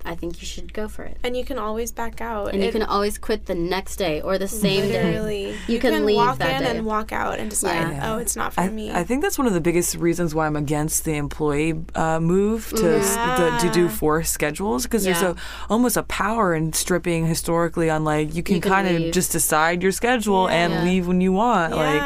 I 0.05 0.15
think 0.15 0.41
you 0.41 0.47
should 0.47 0.73
go 0.73 0.87
for 0.87 1.03
it. 1.03 1.17
And 1.23 1.35
you 1.35 1.43
can 1.45 1.57
always 1.59 1.91
back 1.91 2.21
out. 2.21 2.53
And 2.53 2.63
you 2.63 2.71
can 2.71 2.83
always 2.83 3.17
quit 3.17 3.45
the 3.45 3.55
next 3.55 3.97
day 3.97 4.21
or 4.21 4.37
the 4.37 4.47
same 4.47 4.83
day. 4.89 5.03
literally 5.03 5.55
You 5.67 5.79
can 5.79 6.05
leave 6.05 6.15
walk 6.15 6.37
that 6.39 6.61
in 6.61 6.63
day. 6.67 6.77
and 6.77 6.85
walk 6.85 7.11
out 7.11 7.37
and 7.39 7.49
decide, 7.49 7.91
Yeah. 7.91 8.13
oh, 8.13 8.17
it's 8.17 8.35
not 8.35 8.53
for 8.53 8.61
I, 8.61 8.69
me. 8.69 8.91
I 8.91 9.03
think 9.03 9.21
that's 9.21 9.37
one 9.37 9.47
of 9.47 9.53
the 9.53 9.61
biggest 9.61 9.95
reasons 9.95 10.33
why 10.33 10.45
I'm 10.47 10.55
against 10.55 11.05
the 11.05 11.15
employee 11.15 11.73
uh, 11.95 12.19
move 12.19 12.69
to 12.75 12.97
s- 12.99 13.15
the, 13.15 13.67
to 13.67 13.73
do 13.73 13.83
Yeah. 13.83 13.89
forced 13.89 14.33
schedules 14.33 14.83
because 14.83 15.03
there's 15.03 15.21
a 15.21 15.35
almost 15.69 15.97
a 15.97 16.03
power 16.03 16.53
in 16.55 16.73
stripping 16.73 17.25
historically 17.25 17.89
on 17.89 18.03
like 18.03 18.33
you 18.35 18.41
can, 18.43 18.55
You 18.55 18.61
can 18.61 18.71
kind 18.71 18.87
of 19.05 19.11
just 19.11 19.31
decide 19.31 19.83
your 19.83 19.91
schedule 19.91 20.47
and 20.47 20.73
Yeah. 20.73 20.83
leave 20.83 21.07
when 21.07 21.21
you 21.21 21.33
want 21.33 21.75
like 21.75 22.01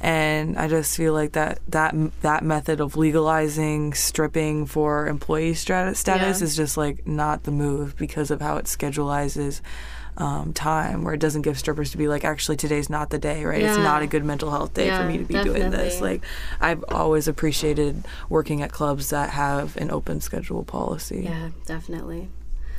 and 0.00 0.56
I 0.58 0.68
just 0.68 0.96
feel 0.96 1.12
like 1.12 1.32
that 1.32 1.58
that 1.68 1.94
that 2.22 2.44
method 2.44 2.80
of 2.80 2.96
legalizing 2.96 3.94
stripping 3.94 4.66
for 4.66 5.06
employee 5.06 5.52
strat- 5.52 5.96
status 5.96 6.40
Yeah. 6.40 6.44
is 6.44 6.56
just 6.56 6.76
like 6.76 7.06
not 7.16 7.42
the 7.44 7.50
move 7.50 7.96
because 7.96 8.30
of 8.30 8.40
how 8.40 8.56
it 8.58 8.66
schedulizes 8.66 9.60
um, 10.18 10.52
time, 10.54 11.04
where 11.04 11.12
it 11.12 11.20
doesn't 11.20 11.42
give 11.42 11.58
strippers 11.58 11.90
to 11.90 11.98
be 11.98 12.08
like, 12.08 12.24
actually 12.24 12.56
today's 12.56 12.88
not 12.88 13.10
the 13.10 13.18
day, 13.18 13.44
right? 13.44 13.62
It's 13.62 13.76
not 13.76 14.00
a 14.02 14.06
good 14.06 14.24
mental 14.24 14.50
health 14.50 14.72
day 14.72 14.86
Yeah, 14.86 15.02
for 15.02 15.08
me 15.08 15.18
to 15.18 15.24
be 15.24 15.34
doing 15.42 15.70
this. 15.70 16.00
Like 16.00 16.22
I've 16.60 16.82
always 16.88 17.28
appreciated 17.28 18.02
working 18.28 18.62
at 18.62 18.72
clubs 18.72 19.10
that 19.10 19.30
have 19.30 19.76
an 19.76 19.90
open 19.90 20.20
schedule 20.20 20.64
policy. 20.64 21.22
Yeah, 21.24 21.50
definitely. 21.66 22.28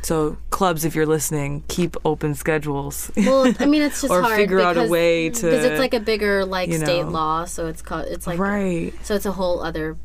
So 0.03 0.37
clubs, 0.51 0.85
if 0.85 0.95
you're 0.95 1.05
listening, 1.07 1.63
keep 1.67 1.95
open 2.05 2.33
schedules. 2.33 3.11
Well, 3.17 3.53
I 3.59 3.65
mean, 3.65 3.81
it's 3.87 4.01
just 4.01 4.11
Or 4.11 4.21
hard 4.21 4.35
figure 4.37 4.59
out 4.59 4.77
a 4.77 4.81
because- 4.81 4.89
way 4.89 5.29
to- 5.29 5.41
because 5.45 5.65
it's 5.65 5.79
like 5.79 5.93
a 5.93 5.99
bigger 5.99 6.45
like 6.45 6.69
you 6.69 6.77
state 6.79 7.03
law, 7.05 7.45
so 7.45 7.67
it's 7.67 7.81
called 7.81 8.05
it's 8.07 8.25
like 8.25 8.39
right. 8.39 8.93
so 9.03 9.13
it's 9.15 9.25
a 9.25 9.31
whole 9.33 9.61
other, 9.61 9.97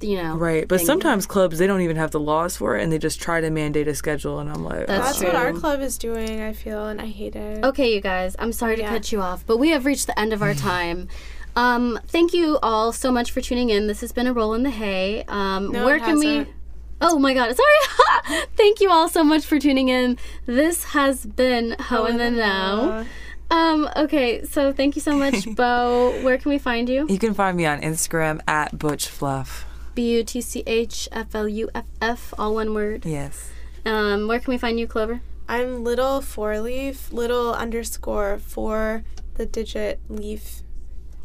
you 0.00 0.22
know. 0.22 0.36
Right, 0.36 0.66
but 0.66 0.78
thing. 0.78 0.86
sometimes 0.86 1.26
clubs 1.26 1.58
they 1.58 1.66
don't 1.66 1.80
even 1.80 1.96
have 1.96 2.10
the 2.10 2.20
laws 2.20 2.56
for 2.56 2.76
it, 2.76 2.82
and 2.82 2.92
they 2.92 2.98
just 2.98 3.20
try 3.20 3.40
to 3.40 3.50
mandate 3.50 3.88
a 3.88 3.94
schedule, 3.94 4.38
and 4.38 4.50
I'm 4.50 4.64
like, 4.64 4.86
That's 4.86 5.18
That's 5.18 5.22
oh. 5.22 5.26
what 5.26 5.36
our 5.36 5.52
club 5.52 5.80
is 5.80 5.98
doing, 5.98 6.40
I 6.40 6.52
feel, 6.52 6.86
and 6.86 7.00
I 7.00 7.06
hate 7.06 7.36
it. 7.36 7.64
Okay, 7.64 7.94
you 7.94 8.00
guys, 8.00 8.36
I'm 8.38 8.52
sorry 8.52 8.76
to 8.76 8.82
cut 8.82 9.12
you 9.12 9.20
off, 9.20 9.46
but 9.46 9.58
we 9.58 9.70
have 9.70 9.84
reached 9.84 10.06
the 10.06 10.18
end 10.18 10.32
of 10.32 10.42
our 10.42 10.54
time. 10.72 11.08
Um, 11.54 11.98
thank 12.06 12.34
you 12.34 12.58
all 12.62 12.92
so 12.92 13.10
much 13.10 13.30
for 13.30 13.40
tuning 13.40 13.70
in. 13.70 13.86
This 13.86 14.02
has 14.02 14.12
been 14.12 14.26
a 14.26 14.32
roll 14.32 14.52
in 14.52 14.62
the 14.62 14.70
hay. 14.70 15.24
Um, 15.26 15.72
No, 15.72 15.86
where 15.86 15.96
it 15.96 16.02
can 16.02 16.18
we? 16.18 16.46
Oh 17.00 17.18
my 17.18 17.34
god, 17.34 17.54
sorry. 17.54 18.46
thank 18.56 18.80
you 18.80 18.90
all 18.90 19.08
so 19.08 19.22
much 19.22 19.44
for 19.44 19.58
tuning 19.58 19.88
in. 19.88 20.18
This 20.46 20.84
has 20.84 21.26
been 21.26 21.76
Ho 21.78 22.06
in 22.06 22.16
the 22.18 22.30
Now. 22.30 23.04
Um, 23.50 23.88
okay, 23.96 24.44
so 24.44 24.72
thank 24.72 24.96
you 24.96 25.02
so 25.02 25.16
much, 25.16 25.54
Bo. 25.54 26.20
Where 26.22 26.38
can 26.38 26.50
we 26.50 26.58
find 26.58 26.88
you? 26.88 27.06
You 27.08 27.18
can 27.18 27.34
find 27.34 27.56
me 27.56 27.64
on 27.66 27.80
Instagram 27.80 28.40
at 28.48 28.76
Butch 28.78 29.08
Fluff. 29.08 29.66
B 29.96 30.12
U 30.18 30.22
T 30.22 30.40
C 30.40 30.62
H 30.66 31.08
F 31.10 31.34
L 31.34 31.48
U 31.48 31.68
F 31.74 31.86
F, 32.00 32.34
all 32.38 32.54
one 32.54 32.74
word. 32.74 33.04
Yes. 33.04 33.50
Um, 33.84 34.28
where 34.28 34.38
can 34.38 34.52
we 34.52 34.58
find 34.58 34.78
you, 34.78 34.86
Clover? 34.86 35.20
I'm 35.48 35.82
little 35.82 36.20
four 36.20 36.60
leaf, 36.60 37.12
little 37.12 37.54
underscore 37.54 38.38
four 38.38 39.02
the 39.34 39.46
digit 39.46 40.00
leaf. 40.08 40.62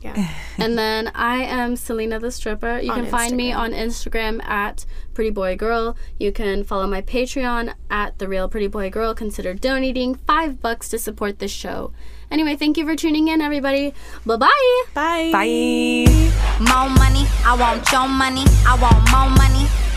Yeah. 0.02 0.30
and 0.58 0.78
then 0.78 1.12
I 1.14 1.44
am 1.44 1.76
Selena 1.76 2.20
the 2.20 2.32
Stripper. 2.32 2.80
You 2.80 2.92
On 2.92 3.02
can 3.02 3.12
find 3.12 3.36
me 3.36 3.52
on 3.52 3.72
Instagram 3.72 4.44
at 4.46 4.86
Pretty 5.14 5.30
Boy 5.30 5.56
Girl. 5.56 5.96
You 6.18 6.32
can 6.32 6.64
follow 6.64 6.88
my 6.88 7.02
Patreon 7.02 7.74
at 7.90 8.18
The 8.20 8.28
Real 8.28 8.50
Pretty 8.50 8.68
Boy 8.68 8.90
Girl. 8.90 9.14
Consider 9.14 9.54
donating 9.54 10.16
five 10.16 10.60
bucks 10.60 10.90
to 10.90 10.98
support 10.98 11.40
this 11.40 11.52
show. 11.52 11.94
Anyway, 12.32 12.56
thank 12.56 12.78
you 12.78 12.86
for 12.86 12.96
tuning 12.96 13.28
in, 13.28 13.42
everybody. 13.42 13.94
Bye 14.26 14.38
bye. 14.38 14.84
Bye. 14.94 15.30
Bye. 15.34 16.32
More 16.60 16.90
money, 16.90 17.28
I 17.46 17.56
want 17.60 17.92
your 17.92 18.08
money. 18.08 18.46
I 18.66 18.78
want 18.82 19.04
more 19.12 19.30
money. 19.36 19.91